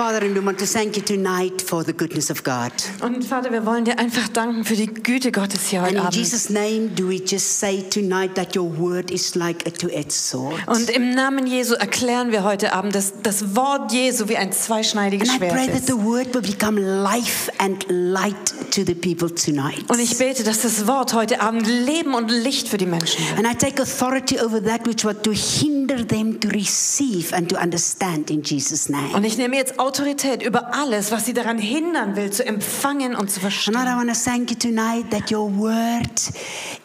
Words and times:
Father, 0.00 0.24
and 0.24 0.34
we 0.34 0.40
want 0.40 0.58
to 0.58 0.64
thank 0.64 0.96
you 0.96 1.02
tonight 1.02 1.60
for 1.60 1.84
the 1.84 1.92
goodness 1.92 2.30
of 2.30 2.42
God. 2.42 2.72
Und 3.02 3.22
Vater, 3.22 3.52
wir 3.52 3.66
wollen 3.66 3.84
dir 3.84 3.98
einfach 3.98 4.28
danken 4.28 4.64
für 4.64 4.74
die 4.74 4.86
Güte 4.86 5.30
Gottes 5.30 5.68
hier 5.68 5.80
And 5.80 5.88
heute 5.88 5.96
in 5.98 6.02
Abend. 6.06 6.16
Jesus' 6.16 6.48
name, 6.48 6.88
do 6.96 7.06
we 7.06 7.16
just 7.16 7.60
say 7.60 7.82
tonight 7.82 8.34
that 8.34 8.56
your 8.56 8.64
word 8.78 9.10
is 9.10 9.34
like 9.34 9.66
a 9.66 9.70
two-edged 9.70 10.10
sword? 10.10 10.54
Und 10.68 10.88
im 10.88 11.10
Namen 11.10 11.46
Jesu 11.46 11.74
erklären 11.74 12.32
wir 12.32 12.44
heute 12.44 12.72
Abend, 12.72 12.94
dass 12.94 13.12
das 13.22 13.54
Wort 13.54 13.92
Jesu 13.92 14.26
wie 14.30 14.38
ein 14.38 14.52
zweischneidiges 14.52 15.28
And 15.28 15.36
I 15.36 15.38
pray 15.40 15.50
Schwert 15.50 15.66
that 15.66 15.80
ist. 15.80 15.86
the 15.88 16.02
word 16.02 16.32
will 16.34 16.40
become 16.40 16.80
life 16.80 17.52
and 17.58 17.84
light 17.90 18.54
to 18.70 18.82
the 18.86 18.94
people 18.94 19.28
tonight. 19.34 19.84
Und 19.88 20.00
ich 20.00 20.16
bete, 20.16 20.44
dass 20.44 20.62
das 20.62 20.86
Wort 20.86 21.12
heute 21.12 21.42
Abend 21.42 21.66
Leben 21.66 22.14
und 22.14 22.30
Licht 22.30 22.68
für 22.68 22.78
die 22.78 22.86
Menschen 22.86 23.22
wird. 23.28 23.36
And 23.38 23.46
I 23.46 23.54
take 23.54 23.82
authority 23.82 24.40
over 24.40 24.64
that 24.64 24.86
which 24.86 25.04
was 25.04 25.16
to 25.24 25.32
hinder 25.32 26.06
them 26.06 26.40
to 26.40 26.48
receive 26.48 27.34
and 27.36 27.50
to 27.50 27.58
understand 27.58 28.30
in 28.30 28.40
Jesus' 28.42 28.88
name. 28.88 29.14
Und 29.14 29.24
ich 29.24 29.36
nehme 29.36 29.56
jetzt 29.56 29.78
Autorität 29.90 30.40
über 30.40 30.72
alles, 30.72 31.10
was 31.10 31.26
sie 31.26 31.34
daran 31.34 31.58
hindern 31.58 32.14
will, 32.14 32.30
zu 32.30 32.46
empfangen 32.46 33.16
und 33.16 33.28
zu 33.28 33.40
And 33.40 33.52
verstehen. 33.52 33.74
I 33.74 33.96
want 33.96 34.08
to 34.08 34.14
thank 34.14 34.48
you 34.48 34.56
tonight 34.56 35.10
that 35.10 35.32
your 35.32 35.50
word 35.50 36.08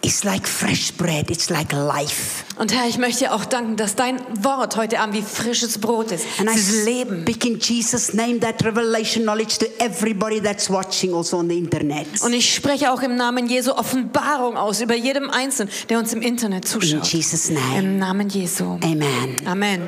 is 0.02 0.24
like 0.24 0.48
fresh 0.48 0.92
bread. 0.92 1.30
It's 1.30 1.52
like 1.52 1.72
life. 1.72 2.44
Und 2.58 2.74
Herr, 2.74 2.88
ich 2.88 2.98
möchte 2.98 3.26
dir 3.26 3.34
auch 3.34 3.44
danken, 3.44 3.76
dass 3.76 3.96
dein 3.96 4.18
Wort 4.42 4.78
heute 4.78 5.00
Abend 5.02 5.16
wie 5.16 5.22
frisches 5.22 5.78
Brot 5.78 6.12
ist. 6.12 6.26
And 6.40 6.50
Es 6.50 6.70
ist 6.70 6.86
Leben. 6.86 7.24
speak 7.24 7.46
in 7.46 7.60
Jesus' 7.60 8.14
name 8.14 8.40
that 8.40 8.64
revelation 8.64 9.24
knowledge 9.24 9.58
to 9.60 9.66
everybody 9.80 10.40
that's 10.42 10.70
watching 10.70 11.14
also 11.14 11.38
on 11.40 11.50
the 11.50 11.58
internet. 11.58 12.08
Und 12.24 12.32
ich 12.34 12.54
spreche 12.54 12.92
auch 12.94 13.02
im 13.02 13.18
Namen 13.18 13.48
Jesu 13.48 13.72
Offenbarung 13.74 14.56
aus 14.56 14.80
über 14.80 14.96
jedem 14.96 15.30
Einzelnen, 15.30 15.70
der 15.90 16.00
uns 16.00 16.14
im 16.14 16.22
Internet 16.22 16.64
In 16.66 16.70
zuschaut. 16.72 17.08
Jesus' 17.08 17.50
name. 17.50 17.80
Im 17.80 18.00
Namen 18.00 18.30
Jesu. 18.30 18.78
Amen. 18.82 19.36
Amen. 19.46 19.82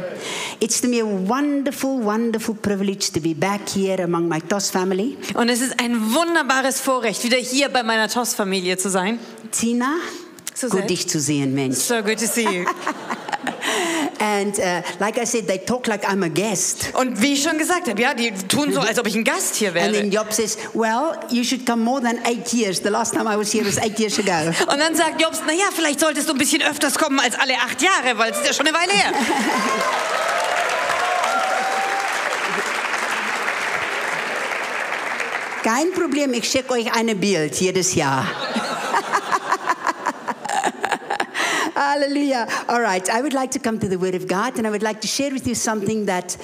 It's 0.60 0.82
to 0.82 0.88
me 0.90 1.00
a 1.02 1.06
wonderful, 1.06 2.04
wonderful 2.04 2.56
privilege 2.56 3.12
to 3.14 3.22
be 3.22 3.34
back 3.34 3.62
here 3.74 4.04
among 4.04 4.28
my 4.28 4.42
TOS 4.42 4.70
family. 4.72 5.16
Und 5.36 5.48
es 5.48 5.62
ist 5.62 5.80
ein 5.80 5.96
wunderbares 6.14 6.82
Vorrecht, 6.82 7.24
wieder 7.24 7.38
hier 7.38 7.70
bei 7.70 7.84
meiner 7.84 8.10
TOS-Familie 8.10 8.78
zu 8.78 8.90
sein. 8.90 9.20
Tina, 9.52 9.94
Suzette. 10.58 10.82
gut 10.82 10.90
dich 10.90 11.08
zu 11.08 11.20
sehen, 11.20 11.54
Mensch. 11.54 11.78
So 11.78 12.02
good 12.02 12.18
to 12.18 12.26
see 12.26 12.44
you. 12.44 12.66
And 14.20 14.60
uh, 14.60 14.82
like 15.00 15.20
I 15.20 15.26
said, 15.26 15.48
they 15.48 15.60
talk 15.60 15.88
like 15.88 16.04
I'm 16.04 16.24
a 16.24 16.30
guest. 16.30 16.90
Und 16.94 17.22
wie 17.22 17.34
ich 17.34 17.44
schon 17.44 17.60
gesagt 17.60 17.88
habe, 17.88 18.02
ja, 18.02 18.16
die 18.16 18.32
tun 18.32 18.74
so, 18.74 18.80
als 18.80 18.98
ob 18.98 19.06
ich 19.06 19.16
ein 19.16 19.24
Gast 19.24 19.56
hier 19.56 19.70
And 19.70 19.94
then 19.94 20.12
wäre. 20.12 20.24
Job 20.24 20.34
says, 20.34 20.58
well, 20.74 21.14
you 21.30 21.44
should 21.44 21.66
come 21.66 21.84
more 21.84 22.02
than 22.02 22.18
eight 22.26 22.52
years. 22.54 22.82
The 22.82 22.90
last 22.90 23.14
time 23.14 23.28
I 23.32 23.38
was 23.38 23.54
here 23.54 23.64
was 23.66 23.78
eight 23.78 24.00
years 24.00 24.18
ago. 24.18 24.50
Und 24.72 24.80
dann 24.80 24.96
sagt 24.96 25.22
Jobs, 25.22 25.44
naja, 25.46 25.66
vielleicht 25.74 26.00
solltest 26.00 26.28
du 26.28 26.34
ein 26.34 26.40
bisschen 26.40 26.64
öfters 26.64 26.98
kommen 26.98 27.20
als 27.20 27.36
alle 27.38 27.54
acht 27.56 27.80
Jahre, 27.82 28.18
weil 28.18 28.32
es 28.32 28.40
ist 28.40 28.48
ja 28.48 28.54
schon 28.54 28.66
eine 28.66 28.76
Weile 28.76 28.94
her. 28.94 29.12
Kein 35.64 35.92
Problem, 35.92 36.34
ich 36.34 36.50
schicke 36.50 36.72
euch 36.72 36.92
ein 36.94 37.20
Bild 37.20 37.54
jedes 37.56 37.94
Jahr. 37.94 38.26
Hallelujah. 41.78 42.48
All 42.68 42.82
right, 42.82 43.08
I 43.08 43.22
would 43.22 43.34
like 43.34 43.52
to 43.52 43.60
come 43.60 43.78
to 43.78 43.88
the 43.88 44.00
Word 44.00 44.16
of 44.16 44.28
God 44.28 44.58
and 44.58 44.66
I 44.66 44.72
would 44.72 44.82
like 44.82 45.00
to 45.02 45.08
share 45.08 45.32
with 45.32 45.46
you 45.46 45.54
something 45.54 46.08
that 46.08 46.36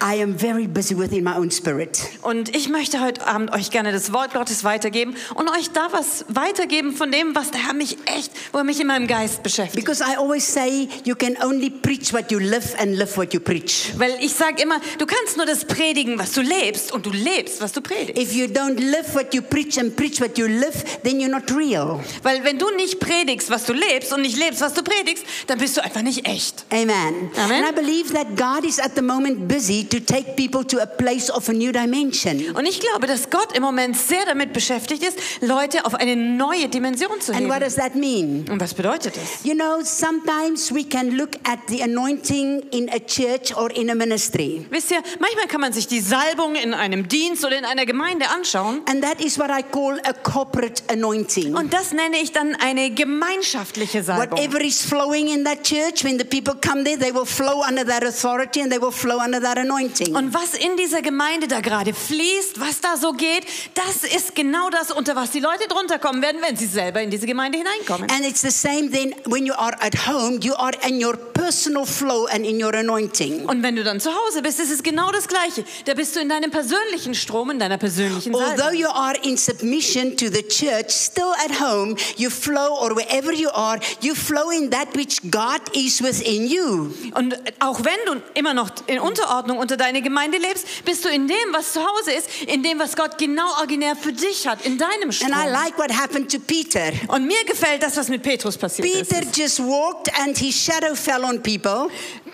I 0.00 0.14
am 0.14 0.32
very 0.32 0.66
busy 0.66 0.94
with 0.94 1.12
in 1.12 1.24
my 1.24 1.36
own 1.36 1.50
spirit. 1.50 2.08
Und 2.22 2.56
ich 2.56 2.70
möchte 2.70 2.98
heute 2.98 3.26
Abend 3.26 3.52
euch 3.52 3.70
gerne 3.70 3.92
das 3.92 4.14
Wort 4.14 4.32
Gottes 4.32 4.64
weitergeben 4.64 5.14
und 5.34 5.50
euch 5.50 5.72
da 5.72 5.88
was 5.92 6.24
weitergeben 6.28 6.92
von 6.92 7.12
dem, 7.12 7.34
was 7.34 7.50
der 7.50 7.66
Herr 7.66 7.74
mich 7.74 7.98
echt, 8.06 8.32
wo 8.52 8.58
er 8.58 8.64
mich 8.64 8.80
in 8.80 8.86
meinem 8.86 9.06
Geist 9.06 9.42
beschäftigt. 9.42 9.76
Because 9.76 10.02
I 10.02 10.16
always 10.16 10.50
say 10.50 10.88
you 11.04 11.14
can 11.14 11.36
only 11.44 11.68
preach 11.68 12.14
what 12.14 12.32
you 12.32 12.38
live 12.38 12.74
and 12.78 12.96
live 12.96 13.14
what 13.18 13.34
you 13.34 13.40
preach. 13.40 13.92
Weil 13.98 14.12
ich 14.22 14.32
sage 14.32 14.62
immer, 14.62 14.80
du 14.96 15.04
kannst 15.04 15.36
nur 15.36 15.44
das 15.44 15.66
predigen, 15.66 16.18
was 16.18 16.32
du 16.32 16.40
lebst 16.40 16.92
und 16.92 17.04
du 17.04 17.10
lebst, 17.10 17.60
was 17.60 17.72
du 17.72 17.82
predigst. 17.82 18.16
If 18.16 18.32
you 18.32 18.46
don't 18.46 18.78
live 18.78 19.14
what 19.14 19.34
you 19.34 19.42
preach 19.42 19.78
and 19.78 19.94
preach 19.94 20.18
what 20.18 20.38
you 20.38 20.46
live, 20.46 21.02
then 21.02 21.20
you're 21.20 21.28
not 21.28 21.54
real. 21.54 22.00
Weil 22.22 22.42
wenn 22.42 22.58
du 22.58 22.70
nicht 22.74 23.00
predigst, 23.00 23.50
was 23.50 23.66
du 23.66 23.74
lebst 23.74 24.14
und 24.14 24.22
nicht 24.22 24.38
lebst, 24.38 24.62
was 24.62 24.77
du 24.77 24.77
predigst, 24.82 25.24
dann 25.46 25.58
bist 25.58 25.76
du 25.76 25.82
einfach 25.82 26.02
nicht 26.02 26.26
echt. 26.26 26.64
Amen. 26.70 27.30
Amen. 27.36 27.64
And 27.64 27.68
I 27.68 27.72
believe 27.72 28.12
that 28.14 28.36
God 28.36 28.64
is 28.64 28.78
at 28.78 28.92
the 28.94 29.02
moment 29.02 29.48
busy 29.48 29.84
to 29.84 29.98
take 30.00 30.36
people 30.36 30.64
to 30.64 30.80
a 30.80 30.86
place 30.86 31.30
of 31.30 31.48
a 31.48 31.52
new 31.52 31.72
dimension. 31.72 32.54
Und 32.54 32.66
ich 32.66 32.80
glaube, 32.80 33.06
dass 33.06 33.30
Gott 33.30 33.56
im 33.56 33.62
Moment 33.62 33.96
sehr 33.96 34.24
damit 34.26 34.52
beschäftigt 34.52 35.02
ist, 35.02 35.18
Leute 35.40 35.84
auf 35.84 35.94
eine 35.94 36.16
neue 36.16 36.68
Dimension 36.68 37.20
zu 37.20 37.32
And 37.32 37.48
what 37.48 37.56
heben. 37.56 37.64
does 37.64 37.76
that 37.76 37.94
mean? 37.94 38.44
Und 38.50 38.60
was 38.60 38.74
bedeutet 38.74 39.16
das? 39.16 39.44
You 39.44 39.54
know, 39.54 39.80
sometimes 39.82 40.72
we 40.72 40.84
can 40.84 41.16
look 41.16 41.30
at 41.44 41.58
the 41.68 41.82
anointing 41.82 42.62
in 42.70 42.88
a 42.90 42.98
church 42.98 43.56
or 43.56 43.70
in 43.70 43.90
a 43.90 43.94
ministry. 43.94 44.66
Wisst 44.70 44.90
ihr, 44.90 45.02
manchmal 45.20 45.46
kann 45.46 45.60
man 45.60 45.72
sich 45.72 45.86
die 45.86 46.00
Salbung 46.00 46.54
in 46.54 46.74
einem 46.74 47.08
Dienst 47.08 47.44
oder 47.44 47.58
in 47.58 47.64
einer 47.64 47.86
Gemeinde 47.86 48.28
anschauen. 48.28 48.80
And 48.86 49.02
that 49.02 49.20
is 49.20 49.38
what 49.38 49.50
I 49.50 49.62
call 49.62 49.98
a 50.04 50.12
corporate 50.12 50.82
anointing. 50.88 51.54
Und 51.54 51.72
das 51.72 51.92
nenne 51.92 52.18
ich 52.22 52.32
dann 52.32 52.54
eine 52.56 52.90
gemeinschaftliche 52.90 54.02
Salbung. 54.02 54.38
Whatever 54.38 54.60
is 54.68 54.84
flowing 54.84 55.28
in 55.28 55.44
that 55.44 55.64
church, 55.64 56.04
when 56.04 56.18
the 56.18 56.24
people 56.24 56.54
come 56.54 56.84
there, 56.84 56.96
they 56.96 57.12
will 57.12 57.24
flow 57.24 57.62
under 57.62 57.84
that 57.84 58.02
authority 58.02 58.60
and 58.60 58.70
they 58.70 58.78
will 58.78 58.92
flow 58.92 59.18
under 59.18 59.40
that 59.40 59.58
anointing. 59.58 60.14
Und 60.14 60.32
was 60.32 60.54
in 60.54 60.76
dieser 60.76 61.02
Gemeinde 61.02 61.48
da 61.48 61.60
gerade 61.60 61.92
fließt, 61.92 62.60
was 62.60 62.80
da 62.80 62.96
so 62.96 63.12
geht, 63.12 63.44
das 63.74 64.04
ist 64.04 64.34
genau 64.34 64.70
das, 64.70 64.90
unter 64.90 65.16
was 65.16 65.30
die 65.30 65.40
Leute 65.40 65.66
drunter 65.68 65.98
kommen 65.98 66.22
werden, 66.22 66.40
wenn 66.42 66.56
sie 66.56 66.66
selber 66.66 67.00
in 67.00 67.10
diese 67.10 67.26
Gemeinde 67.26 67.58
hineinkommen. 67.58 68.10
And 68.10 68.24
it's 68.24 68.42
the 68.42 68.50
same 68.50 68.90
then 68.90 69.14
when 69.26 69.46
you 69.46 69.54
are 69.54 69.74
at 69.80 70.06
home, 70.06 70.38
you 70.42 70.54
are 70.54 70.72
in 70.86 71.04
your 71.04 71.16
personal 71.42 71.86
flow 71.86 72.26
and 72.26 72.44
in 72.44 72.60
your 72.60 72.74
anointing. 72.74 73.46
Und 73.48 73.62
wenn 73.62 73.76
du 73.76 73.84
dann 73.84 74.00
zu 74.00 74.10
Hause 74.10 74.42
bist, 74.42 74.58
ist 74.58 74.72
es 74.72 74.82
genau 74.82 75.12
das 75.12 75.28
Gleiche. 75.28 75.64
Da 75.84 75.94
bist 75.94 76.16
du 76.16 76.20
in 76.20 76.28
deinem 76.28 76.50
persönlichen 76.50 77.14
Strom, 77.14 77.50
in 77.50 77.60
deiner 77.60 77.78
persönlichen 77.78 78.34
Although 78.34 78.56
Salbung. 78.56 78.80
you 78.80 78.88
are 78.88 79.14
in 79.22 79.36
submission 79.36 80.16
to 80.16 80.26
the 80.26 80.42
church, 80.42 80.90
still 80.90 81.32
at 81.44 81.60
home, 81.60 81.94
you 82.16 82.28
flow, 82.28 82.76
or 82.80 82.96
wherever 82.96 83.32
you 83.32 83.48
are, 83.50 83.78
you 84.00 84.14
flow 84.16 84.50
in 84.50 84.70
that 84.70 84.88
which 84.96 85.20
God 85.30 85.60
is 85.74 86.02
within 86.02 86.46
you. 86.48 86.92
Und 87.14 87.36
auch 87.60 87.84
wenn 87.84 87.98
du 88.06 88.20
immer 88.34 88.52
noch 88.54 88.70
in 88.88 88.98
Unterordnung 88.98 89.58
unter 89.58 89.76
deine 89.76 90.02
Gemeinde 90.02 90.38
lebst, 90.38 90.66
bist 90.84 91.04
du 91.04 91.08
in 91.08 91.28
dem, 91.28 91.36
was 91.52 91.72
zu 91.72 91.80
Hause 91.80 92.12
ist, 92.12 92.28
in 92.48 92.64
dem, 92.64 92.80
was 92.80 92.96
Gott 92.96 93.16
genau 93.16 93.48
originär 93.60 93.94
für 93.94 94.12
dich 94.12 94.48
hat, 94.48 94.66
in 94.66 94.76
deinem 94.76 95.12
Strom. 95.12 95.32
And 95.32 95.46
I 95.46 95.50
like 95.52 95.78
what 95.78 95.92
happened 95.92 96.32
to 96.32 96.40
Peter. 96.40 96.90
Und 97.06 97.26
mir 97.26 97.44
gefällt 97.44 97.82
das, 97.84 97.96
was 97.96 98.08
mit 98.08 98.22
Petrus 98.24 98.58
passiert 98.58 98.88
Peter 98.90 99.22
ist. 99.22 99.36
just 99.36 99.60
walked 99.60 100.10
and 100.20 100.36
his 100.36 100.54
shadow 100.56 100.96
fell 100.96 101.24
on 101.24 101.27
people. 101.36 101.90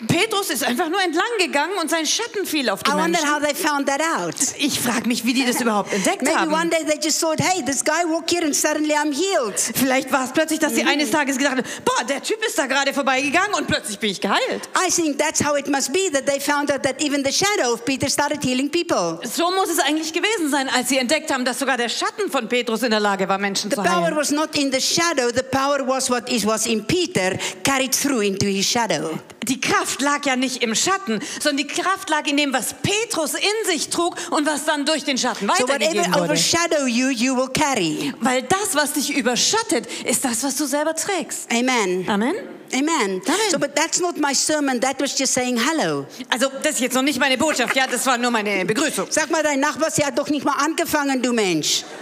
Petrus 0.06 0.50
ist 0.50 0.64
einfach 0.64 0.88
nur 0.88 1.00
entlang 1.02 1.24
gegangen 1.38 1.72
und 1.80 1.90
sein 1.90 2.06
Schatten 2.06 2.44
fiel 2.46 2.68
auf 2.70 2.82
die 2.82 2.90
I 2.90 2.94
wonder 2.94 3.08
Menschen. 3.20 3.34
how 3.34 3.40
they 3.42 3.54
found 3.54 3.86
that 3.88 4.00
out. 4.00 4.34
Ich 4.58 4.78
frage 4.80 5.08
mich, 5.08 5.24
wie 5.24 5.32
die 5.34 5.44
das 5.46 5.60
überhaupt 5.60 5.92
entdeckt 5.92 6.22
Maybe 6.22 6.36
haben. 6.38 6.52
one 6.52 6.68
day 6.68 6.84
they 6.84 6.98
just 7.02 7.20
thought, 7.20 7.40
hey, 7.40 7.62
this 7.64 7.82
guy 7.84 8.04
walked 8.06 8.30
here 8.30 8.44
and 8.44 8.54
suddenly 8.54 8.94
I'm 8.94 9.12
healed. 9.12 9.58
Vielleicht 9.58 10.10
war 10.12 10.24
es 10.24 10.32
plötzlich, 10.32 10.58
dass 10.60 10.74
sie 10.74 10.84
eines 10.84 11.10
Tages 11.10 11.36
gedacht 11.38 11.56
haben, 11.58 11.64
boah, 11.84 12.04
der 12.04 12.22
Typ 12.22 12.44
ist 12.46 12.58
da 12.58 12.66
gerade 12.66 12.92
vorbeigegangen 12.92 13.54
und 13.54 13.66
plötzlich 13.66 13.98
bin 13.98 14.10
ich 14.10 14.20
geheilt. 14.20 14.68
I 14.76 14.90
think 14.90 15.18
that's 15.18 15.44
how 15.44 15.56
it 15.56 15.68
must 15.68 15.92
be 15.92 16.10
that 16.12 16.26
they 16.26 16.40
found 16.40 16.70
out 16.72 16.82
that 16.82 17.00
even 17.02 17.24
the 17.24 17.32
shadow 17.32 17.72
of 17.72 17.84
Peter 17.84 18.08
started 18.08 18.42
healing 18.44 18.70
people. 18.70 19.18
So 19.26 19.50
muss 19.50 19.68
es 19.70 19.78
eigentlich 19.78 20.12
gewesen 20.12 20.50
sein, 20.50 20.68
als 20.68 20.88
sie 20.88 20.98
entdeckt 20.98 21.32
haben, 21.32 21.44
dass 21.44 21.58
sogar 21.58 21.76
der 21.76 21.88
Schatten 21.88 22.30
von 22.30 22.48
Petrus 22.48 22.82
in 22.82 22.90
der 22.90 23.00
Lage 23.00 23.28
war, 23.28 23.38
Menschen 23.38 23.70
The 23.70 23.76
zu 23.76 23.82
power 23.82 24.04
heilen. 24.06 24.16
was 24.16 24.30
not 24.30 24.56
in 24.56 24.72
the 24.72 24.80
shadow, 24.80 25.28
the 25.34 25.42
power 25.42 25.86
was 25.86 26.10
what 26.10 26.28
is 26.30 26.46
was 26.46 26.66
in 26.66 26.84
Peter 26.86 27.36
carried 27.62 27.94
through 27.94 28.20
into 28.22 28.46
his 28.46 28.66
shadow. 28.66 29.18
Die 29.46 29.60
Kraft 29.60 29.93
lag 30.00 30.24
ja 30.24 30.36
nicht 30.36 30.62
im 30.62 30.74
Schatten, 30.74 31.20
sondern 31.40 31.66
die 31.66 31.66
Kraft 31.66 32.10
lag 32.10 32.26
in 32.26 32.36
dem, 32.36 32.52
was 32.52 32.74
Petrus 32.74 33.34
in 33.34 33.70
sich 33.70 33.88
trug 33.88 34.16
und 34.30 34.46
was 34.46 34.64
dann 34.64 34.84
durch 34.86 35.04
den 35.04 35.18
Schatten 35.18 35.48
So 35.56 35.68
weitergegeben 35.68 36.12
whatever 36.14 36.28
wurde. 36.28 36.88
you, 36.88 37.08
you 37.08 37.36
will 37.36 37.48
carry. 37.48 38.12
Weil 38.20 38.42
das, 38.42 38.74
was 38.74 38.92
dich 38.92 39.14
überschattet, 39.16 39.86
ist 40.04 40.24
das, 40.24 40.42
was 40.42 40.56
du 40.56 40.66
selber 40.66 40.94
trägst. 40.94 41.50
Amen. 41.50 42.08
Amen. 42.08 42.34
Amen. 42.72 43.22
Amen. 43.22 43.22
So, 43.50 43.58
but 43.58 43.76
that's 43.76 44.00
not 44.00 44.18
my 44.18 44.34
sermon. 44.34 44.80
That 44.80 45.00
was 45.00 45.16
just 45.16 45.32
saying 45.32 45.58
hello. 45.58 46.06
Also, 46.28 46.50
das 46.62 46.72
ist 46.74 46.80
jetzt 46.80 46.94
noch 46.94 47.02
nicht 47.02 47.20
meine 47.20 47.38
Botschaft, 47.38 47.76
ja, 47.76 47.86
das 47.86 48.04
war 48.06 48.18
nur 48.18 48.30
meine 48.30 48.64
Begrüßung. 48.64 49.06
Sag 49.10 49.30
mal, 49.30 49.42
dein 49.42 49.60
Nachbar, 49.60 49.90
sie 49.90 50.04
hat 50.04 50.18
doch 50.18 50.28
nicht 50.28 50.44
mal 50.44 50.56
angefangen, 50.58 51.22
du 51.22 51.32
Mensch. 51.32 51.84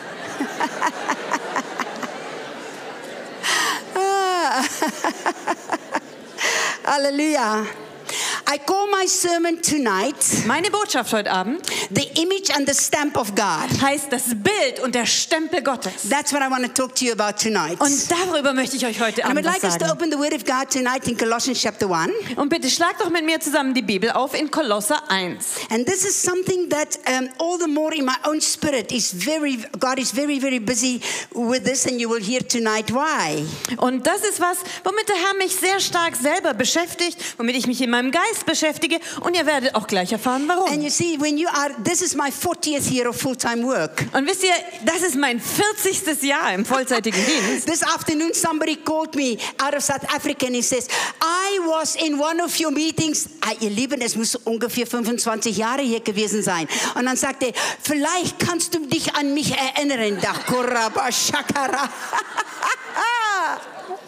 Ah. 6.85 7.92
I 8.53 8.59
call 8.59 8.89
my 8.91 9.07
sermon 9.07 9.61
tonight 9.63 10.17
Meine 10.47 10.71
Botschaft 10.71 11.13
heute 11.13 11.31
Abend 11.31 11.61
the 11.91 12.09
image 12.21 12.51
and 12.55 12.69
the 12.69 12.75
stamp 12.75 13.17
of 13.17 13.35
God. 13.35 13.69
heißt 13.81 14.13
das 14.13 14.25
Bild 14.35 14.81
und 14.83 14.95
der 14.95 15.07
Stempel 15.07 15.63
Gottes. 15.63 16.09
That's 16.09 16.33
what 16.33 16.43
I 16.43 16.51
want 16.51 16.65
to 16.65 16.69
talk 16.83 16.95
to 16.97 17.05
you 17.05 17.13
about 17.13 17.39
tonight. 17.43 17.81
Und 17.81 18.11
darüber 18.11 18.53
möchte 18.53 18.77
ich 18.77 18.85
euch 18.87 19.01
heute 19.01 19.21
I 19.21 19.25
would 19.25 19.31
Abend 19.39 19.45
like 19.47 19.65
us 19.65 19.75
to 19.79 19.87
sagen. 19.87 19.91
open 19.93 20.11
the 20.11 20.19
Word 20.19 20.35
of 20.35 20.45
God 20.45 20.71
tonight 20.71 21.07
in 21.09 21.17
Colossians 21.17 21.61
chapter 21.61 21.91
1. 21.91 22.11
Und 22.37 22.49
bitte 22.49 22.69
schlag 22.71 22.99
doch 22.99 23.11
mit 23.11 23.25
mir 23.25 23.41
zusammen 23.41 23.75
die 23.75 23.83
Bibel 23.83 24.11
auf 24.11 24.35
in 24.35 24.51
Kolosser 24.51 25.03
1. 25.11 25.45
And 25.71 25.87
this 25.87 26.05
is 26.05 26.21
something 26.21 26.69
that 26.71 26.99
um, 27.09 27.29
all 27.39 27.59
the 27.59 27.69
more 27.69 27.95
in 27.95 28.05
my 28.05 28.17
own 28.25 28.41
spirit 28.41 28.93
is 28.93 29.13
very, 29.13 29.59
God 29.79 29.99
is 29.99 30.11
very, 30.13 30.39
very 30.41 30.59
busy 30.59 31.01
with 31.35 31.65
this, 31.65 31.87
and 31.87 32.01
you 32.01 32.09
will 32.09 32.23
hear 32.23 32.41
tonight 32.47 32.91
why. 32.93 33.45
Und 33.79 34.07
das 34.07 34.23
ist 34.23 34.41
was, 34.41 34.59
womit 34.85 35.09
der 35.09 35.17
Herr 35.17 35.35
mich 35.39 35.55
sehr 35.57 35.81
stark 35.81 36.17
selber 36.17 36.55
beschäftigt, 36.55 37.17
womit 37.39 37.57
ich 37.57 37.67
mich 37.67 37.81
in 37.81 37.91
meinem 37.91 38.02
Geist 38.11 38.43
das 38.43 38.45
beschäftige 38.45 38.99
und 39.21 39.35
ihr 39.37 39.47
werdet 39.47 39.75
auch 39.75 39.87
gleich 39.87 40.13
erfahren, 40.13 40.45
warum. 40.47 40.71
And 40.71 40.83
you 40.83 40.91
see, 40.91 41.19
when 41.21 41.39
you 41.39 41.49
are, 41.49 41.71
this 41.85 42.03
is 42.03 42.15
my 42.15 42.31
40th 42.31 42.91
year 42.91 43.09
of 43.09 43.17
full 43.17 43.37
time 43.37 43.65
work. 43.65 44.05
Und 44.13 44.27
wisst 44.27 44.45
ihr, 44.45 44.55
das 44.85 45.03
ist 45.03 45.17
mein 45.17 45.41
40. 45.41 46.23
Jahr 46.23 46.53
im 46.53 46.65
vollzeitigen 46.65 47.21
Dienst. 47.25 47.67
This 47.67 47.83
afternoon, 47.83 48.33
somebody 48.35 48.77
called 48.77 49.15
me 49.15 49.37
out 49.65 49.75
of 49.75 49.83
South 49.83 50.05
Africa 50.15 50.47
and 50.47 50.57
he 50.57 50.63
says, 50.63 50.89
I 51.21 51.59
was 51.67 51.97
in 51.97 52.19
one 52.19 52.43
of 52.43 52.59
your 52.61 52.71
meetings. 52.71 53.29
Ah, 53.41 53.53
ihr 53.61 53.71
Lieben, 53.71 54.01
es 54.01 54.17
muss 54.17 54.35
ungefähr 54.37 54.87
25 54.87 55.57
Jahre 55.57 55.83
hier 55.83 56.01
gewesen 56.01 56.43
sein. 56.43 56.67
Und 56.95 57.07
dann 57.07 57.17
sagte 57.17 57.47
er, 57.47 57.53
vielleicht 57.83 58.39
kannst 58.39 58.75
du 58.75 58.87
dich 58.87 59.15
an 59.15 59.35
mich 59.35 59.55
erinnern. 59.57 60.19
Dakuraba 60.21 61.11
Shakara. 61.13 61.89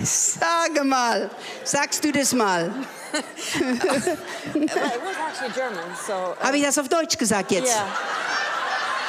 Sage 0.00 0.84
mal, 0.84 1.30
sagst 1.64 2.04
du 2.04 2.12
das 2.12 2.32
mal? 2.32 2.70
Habe 6.40 6.56
ich 6.56 6.64
das 6.64 6.78
auf 6.78 6.88
Deutsch 6.88 7.16
gesagt 7.18 7.50
jetzt? 7.52 7.74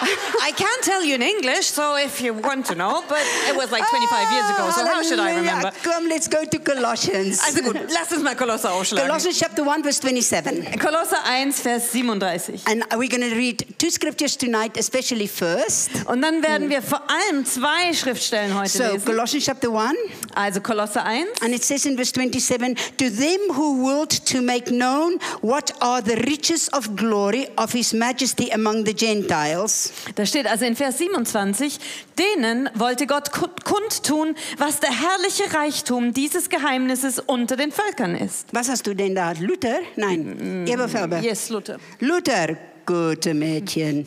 I 0.02 0.52
can't 0.52 0.84
tell 0.84 1.04
you 1.04 1.16
in 1.16 1.22
English, 1.22 1.68
so 1.68 1.96
if 1.98 2.22
you 2.22 2.34
want 2.34 2.66
to 2.68 2.76
know, 2.76 3.04
but 3.08 3.20
it 3.50 3.56
was 3.56 3.72
like 3.72 3.84
25 3.90 4.32
years 4.32 4.50
ago, 4.52 4.70
so 4.72 4.86
how 4.86 5.02
should 5.04 5.20
I 5.20 5.36
remember? 5.36 5.72
Come, 5.84 6.08
let's 6.08 6.28
go 6.28 6.46
to 6.46 6.60
Colossians. 6.60 7.42
Also 7.44 7.62
gut, 7.62 7.90
lasst 7.92 8.12
uns 8.14 8.24
mal 8.24 8.36
Kolosser 8.36 8.72
aufschlagen. 8.72 9.08
Colossians 9.08 9.38
chapter 9.40 9.64
1, 9.64 9.84
verse 9.84 10.00
27. 10.00 10.80
Kolosser 10.80 11.18
1, 11.26 11.60
Vers 11.62 11.92
37. 11.92 12.62
And 12.68 12.84
we're 12.96 13.10
going 13.10 13.28
to 13.30 13.36
read 13.36 13.66
two 13.78 13.90
scriptures 13.90 14.38
tonight, 14.38 14.78
especially 14.78 15.28
first. 15.28 15.90
Und 16.06 16.22
dann 16.22 16.44
werden 16.44 16.70
wir 16.70 16.82
vor 16.82 17.02
allem 17.10 17.46
zwei 17.46 17.94
Schriftstellen 17.94 18.54
heute 18.58 18.70
So, 18.70 18.84
lesen. 18.84 19.06
Colossians 19.06 19.46
chapter 19.46 19.70
1, 19.72 19.96
Also 20.36 20.62
Kolosser 20.62 21.04
1. 21.06 21.28
and 21.42 21.54
it 21.54 21.64
says 21.64 21.86
in 21.86 21.98
verse 21.98 22.12
27 22.14 22.76
To 22.98 23.10
them 23.10 23.40
who 23.56 23.84
willed 23.84 24.12
to 24.28 24.42
make 24.42 24.70
known 24.70 25.20
what 25.42 25.74
are 25.82 26.02
the 26.02 26.16
riches 26.28 26.70
of 26.70 26.96
glory 26.96 27.48
of 27.58 27.74
his 27.74 27.94
majesty 27.94 28.50
among 28.52 28.84
the 28.86 28.94
Gentiles, 28.94 29.87
Da 30.16 30.26
steht 30.26 30.48
also 30.48 30.66
in 30.66 30.76
Vers 30.76 30.98
27, 30.98 31.80
denen 32.18 32.70
wollte 32.74 33.08
Gott 33.08 33.32
ku- 33.32 33.48
kundtun, 33.64 34.36
was 34.58 34.80
der 34.80 34.90
herrliche 34.92 35.54
Reichtum 35.54 36.14
dieses 36.14 36.50
Geheimnisses 36.50 37.20
unter 37.20 37.56
den 37.56 37.72
Völkern 37.72 38.16
ist. 38.16 38.48
was 38.54 38.70
hast 38.70 38.86
du 38.88 38.94
denn 38.94 39.16
da? 39.16 39.34
Luther? 39.40 39.80
Nein, 39.96 40.66
Eberfelber. 40.68 41.20
Yes, 41.20 41.50
Luther. 41.50 41.78
Luther, 42.00 42.58
gute 42.86 43.34
Mädchen. 43.34 44.06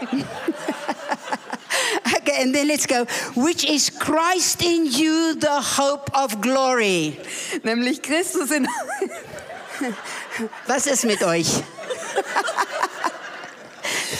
okay, 2.16 2.42
and 2.42 2.54
then 2.54 2.66
let's 2.68 2.86
go. 2.86 3.04
Which 3.34 3.64
is 3.64 3.90
Christ 3.90 4.62
in 4.62 4.86
you, 4.86 5.34
the 5.34 5.60
hope 5.78 6.10
of 6.14 6.40
glory. 6.40 7.16
Nämlich 7.62 8.00
Christus 8.02 8.50
in 8.50 8.66
Was 10.66 10.86
ist 10.86 11.04
mit 11.04 11.22
euch? 11.22 11.46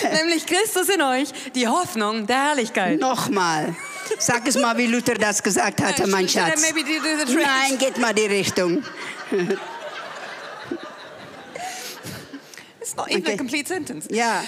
nämlich 0.12 0.47
Christus 0.47 0.88
in 0.88 1.02
euch, 1.02 1.29
die 1.55 1.69
Hoffnung 1.69 2.26
der 2.26 2.49
Herrlichkeit. 2.49 3.00
Nochmal. 3.00 3.75
Sag 4.19 4.47
es 4.49 4.56
mal, 4.56 4.76
wie 4.76 4.87
Luther 4.87 5.14
das 5.14 5.43
gesagt 5.43 5.81
hatte, 5.81 6.06
mein 6.06 6.29
Schatz. 6.29 6.62
Nein, 6.62 7.79
geht 7.79 7.99
mal 7.99 8.12
die 8.12 8.26
Richtung. 8.26 8.82
It's 12.81 12.97
not 12.97 13.08
even 13.08 13.23
Okay. 13.23 13.35
a 13.35 13.37
complete 13.37 13.69
sentence. 13.69 14.08
Ja. 14.11 14.43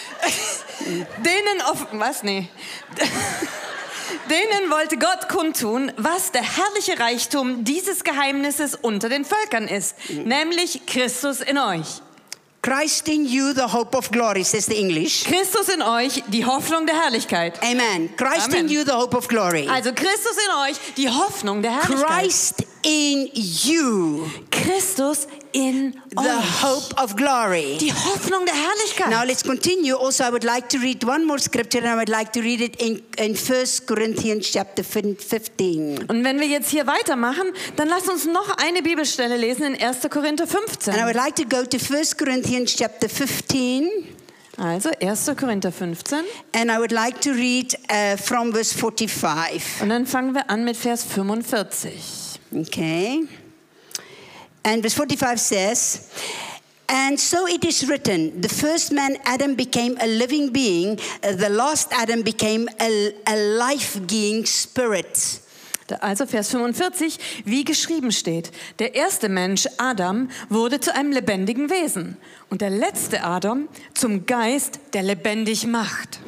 Denen 1.18 1.62
offen, 1.70 2.00
was? 2.00 2.22
Nee. 2.22 2.48
Denen 4.30 4.70
wollte 4.70 4.96
Gott 4.98 5.28
kundtun, 5.28 5.92
was 5.96 6.32
der 6.32 6.42
herrliche 6.42 6.98
Reichtum 6.98 7.64
dieses 7.64 8.04
Geheimnisses 8.04 8.74
unter 8.74 9.08
den 9.08 9.24
Völkern 9.24 9.68
ist, 9.68 9.94
nämlich 10.10 10.86
Christus 10.86 11.40
in 11.40 11.58
euch. 11.58 12.02
Christ 12.62 13.08
in 13.08 13.26
you, 13.26 13.52
the 13.54 13.66
hope 13.66 13.96
of 13.96 14.08
glory, 14.12 14.44
says 14.44 14.66
the 14.66 14.78
English. 14.78 15.24
Christus 15.24 15.68
in 15.68 15.82
euch, 15.82 16.22
die 16.28 16.44
Hoffnung 16.44 16.86
der 16.86 16.94
Herrlichkeit. 16.94 17.60
Amen. 17.60 18.08
Christ 18.16 18.50
Amen. 18.50 18.66
in 18.66 18.68
you, 18.68 18.84
the 18.84 18.92
hope 18.92 19.16
of 19.16 19.26
glory. 19.26 19.66
Also 19.68 19.92
Christus 19.92 20.36
in 20.36 20.70
euch, 20.70 20.76
die 20.96 21.08
Hoffnung 21.08 21.60
der 21.60 21.72
Herrlichkeit. 21.72 22.20
Christ 22.20 22.64
in 22.82 23.28
you, 23.32 24.30
Christus 24.52 25.26
in 25.52 25.92
the 26.10 26.18
euch, 26.18 26.62
hope 26.62 26.94
of 27.02 27.16
glory. 27.16 27.76
die 27.78 27.92
Hoffnung 27.92 28.44
der 28.46 28.54
Herrlichkeit. 28.54 29.10
Now 29.10 29.22
let's 29.24 29.42
continue. 29.44 29.94
Also, 29.96 30.24
I 30.24 30.30
would 30.30 30.44
like 30.44 30.68
to 30.70 30.78
read 30.78 31.04
one 31.04 31.24
more 31.26 31.38
scripture, 31.38 31.78
and 31.84 31.88
I 31.88 31.96
would 31.96 32.08
like 32.08 32.32
to 32.32 32.40
read 32.40 32.60
it 32.60 32.76
in, 32.80 33.02
in 33.16 33.36
1 33.36 33.86
Corinthians 33.86 34.50
chapter 34.50 34.82
15. 34.84 36.04
Und 36.08 36.24
wenn 36.24 36.40
wir 36.40 36.46
jetzt 36.46 36.70
hier 36.70 36.86
weitermachen, 36.86 37.52
dann 37.76 37.88
lasst 37.88 38.08
uns 38.08 38.26
noch 38.26 38.56
eine 38.58 38.82
Bibelstelle 38.82 39.36
lesen 39.36 39.74
in 39.74 39.82
1. 39.82 40.08
Korinther 40.10 40.44
And 40.44 40.52
I 40.52 40.58
15. 40.58 41.04
would 41.06 41.14
like 41.16 41.36
to 41.36 41.44
go 41.44 41.64
to 41.64 41.76
1 41.78 42.16
Corinthians 42.16 42.74
chapter 42.76 43.08
15, 43.08 43.88
Also 44.58 44.90
1. 45.00 45.36
Korinther 45.36 45.72
15. 45.72 46.18
and 46.54 46.70
I 46.70 46.78
would 46.78 46.92
like 46.92 47.20
to 47.22 47.30
read 47.32 47.74
uh, 47.90 48.16
from 48.16 48.52
verse 48.52 48.74
45. 48.74 49.82
Und 49.82 49.88
dann 49.90 50.06
fangen 50.06 50.34
wir 50.34 50.48
an 50.50 50.64
mit 50.64 50.76
Vers 50.76 51.04
45. 51.04 51.92
Okay. 52.54 53.26
And 54.64 54.82
verse 54.82 54.94
45 54.94 55.40
says, 55.40 56.10
And 56.88 57.18
so 57.18 57.46
it 57.46 57.64
is 57.64 57.88
written, 57.88 58.40
the 58.40 58.48
first 58.48 58.92
man, 58.92 59.16
Adam, 59.24 59.54
became 59.54 59.96
a 60.00 60.06
living 60.06 60.52
being, 60.52 60.98
the 61.22 61.48
last 61.48 61.92
Adam 61.92 62.22
became 62.22 62.68
a, 62.80 63.14
a 63.26 63.36
life 63.56 63.98
giving 64.06 64.44
spirit. 64.44 65.40
Also 66.00 66.26
Vers 66.26 66.50
45, 66.50 67.18
wie 67.44 67.64
geschrieben 67.64 68.12
steht, 68.12 68.50
der 68.78 68.94
erste 68.94 69.28
Mensch, 69.28 69.66
Adam, 69.78 70.28
wurde 70.48 70.80
zu 70.80 70.94
einem 70.94 71.12
lebendigen 71.12 71.70
Wesen 71.70 72.16
und 72.50 72.60
der 72.60 72.70
letzte 72.70 73.24
Adam 73.24 73.68
zum 73.94 74.26
Geist, 74.26 74.78
der 74.92 75.02
lebendig 75.02 75.66
macht. 75.66 76.20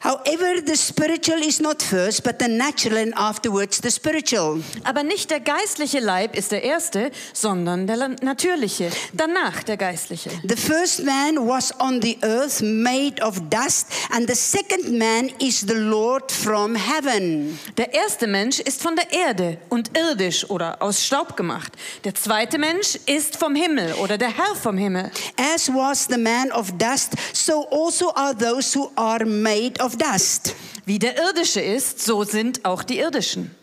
However, 0.00 0.62
the 0.64 0.76
spiritual 0.76 1.42
is 1.42 1.60
not 1.60 1.82
first, 1.82 2.22
but 2.22 2.38
the 2.38 2.48
natural, 2.48 2.98
and 2.98 3.12
afterwards 3.16 3.80
the 3.80 3.90
spiritual. 3.90 4.62
Aber 4.84 5.02
nicht 5.02 5.30
der 5.30 5.40
geistliche 5.40 5.98
Leib 5.98 6.36
ist 6.36 6.52
der 6.52 6.62
erste, 6.62 7.10
sondern 7.32 7.86
der 7.86 8.08
natürliche, 8.22 8.90
danach 9.12 9.62
der 9.64 9.76
geistliche. 9.76 10.30
The 10.44 10.56
first 10.56 11.04
man 11.04 11.48
was 11.48 11.72
on 11.80 12.00
the 12.00 12.16
earth, 12.22 12.60
made 12.60 13.20
of 13.22 13.40
dust, 13.50 13.88
and 14.10 14.28
the 14.28 14.36
second 14.36 14.96
man 14.96 15.30
is 15.40 15.60
the 15.60 15.74
Lord 15.74 16.30
from 16.30 16.76
heaven. 16.76 17.58
Der 17.76 17.92
erste 17.92 18.26
Mensch 18.26 18.60
ist 18.60 18.82
von 18.82 18.94
der 18.94 19.12
Erde 19.12 19.58
und 19.68 19.96
irdisch 19.96 20.48
oder 20.48 20.80
aus 20.80 21.04
Staub 21.04 21.36
gemacht. 21.36 21.72
Der 22.04 22.14
zweite 22.14 22.58
Mensch 22.58 22.98
ist 23.06 23.36
vom 23.36 23.54
Himmel 23.54 23.94
oder 23.94 24.16
der 24.16 24.28
Herr 24.28 24.54
vom 24.54 24.78
Himmel. 24.78 25.10
As 25.54 25.68
was 25.68 26.06
the 26.08 26.18
man 26.18 26.52
of 26.52 26.70
dust, 26.78 27.12
so 27.32 27.66
also 27.70 28.14
are 28.14 28.36
those 28.36 28.78
who 28.78 28.90
are 28.94 29.24
made 29.24 29.80
of 29.80 29.87
dust. 29.96 30.54
Wie 30.84 30.98
der 30.98 31.16
irdische 31.16 31.60
ist, 31.60 32.04
so 32.04 32.24
sind 32.24 32.64
auch 32.64 32.82
die 32.82 32.98
irdischen. 32.98 33.54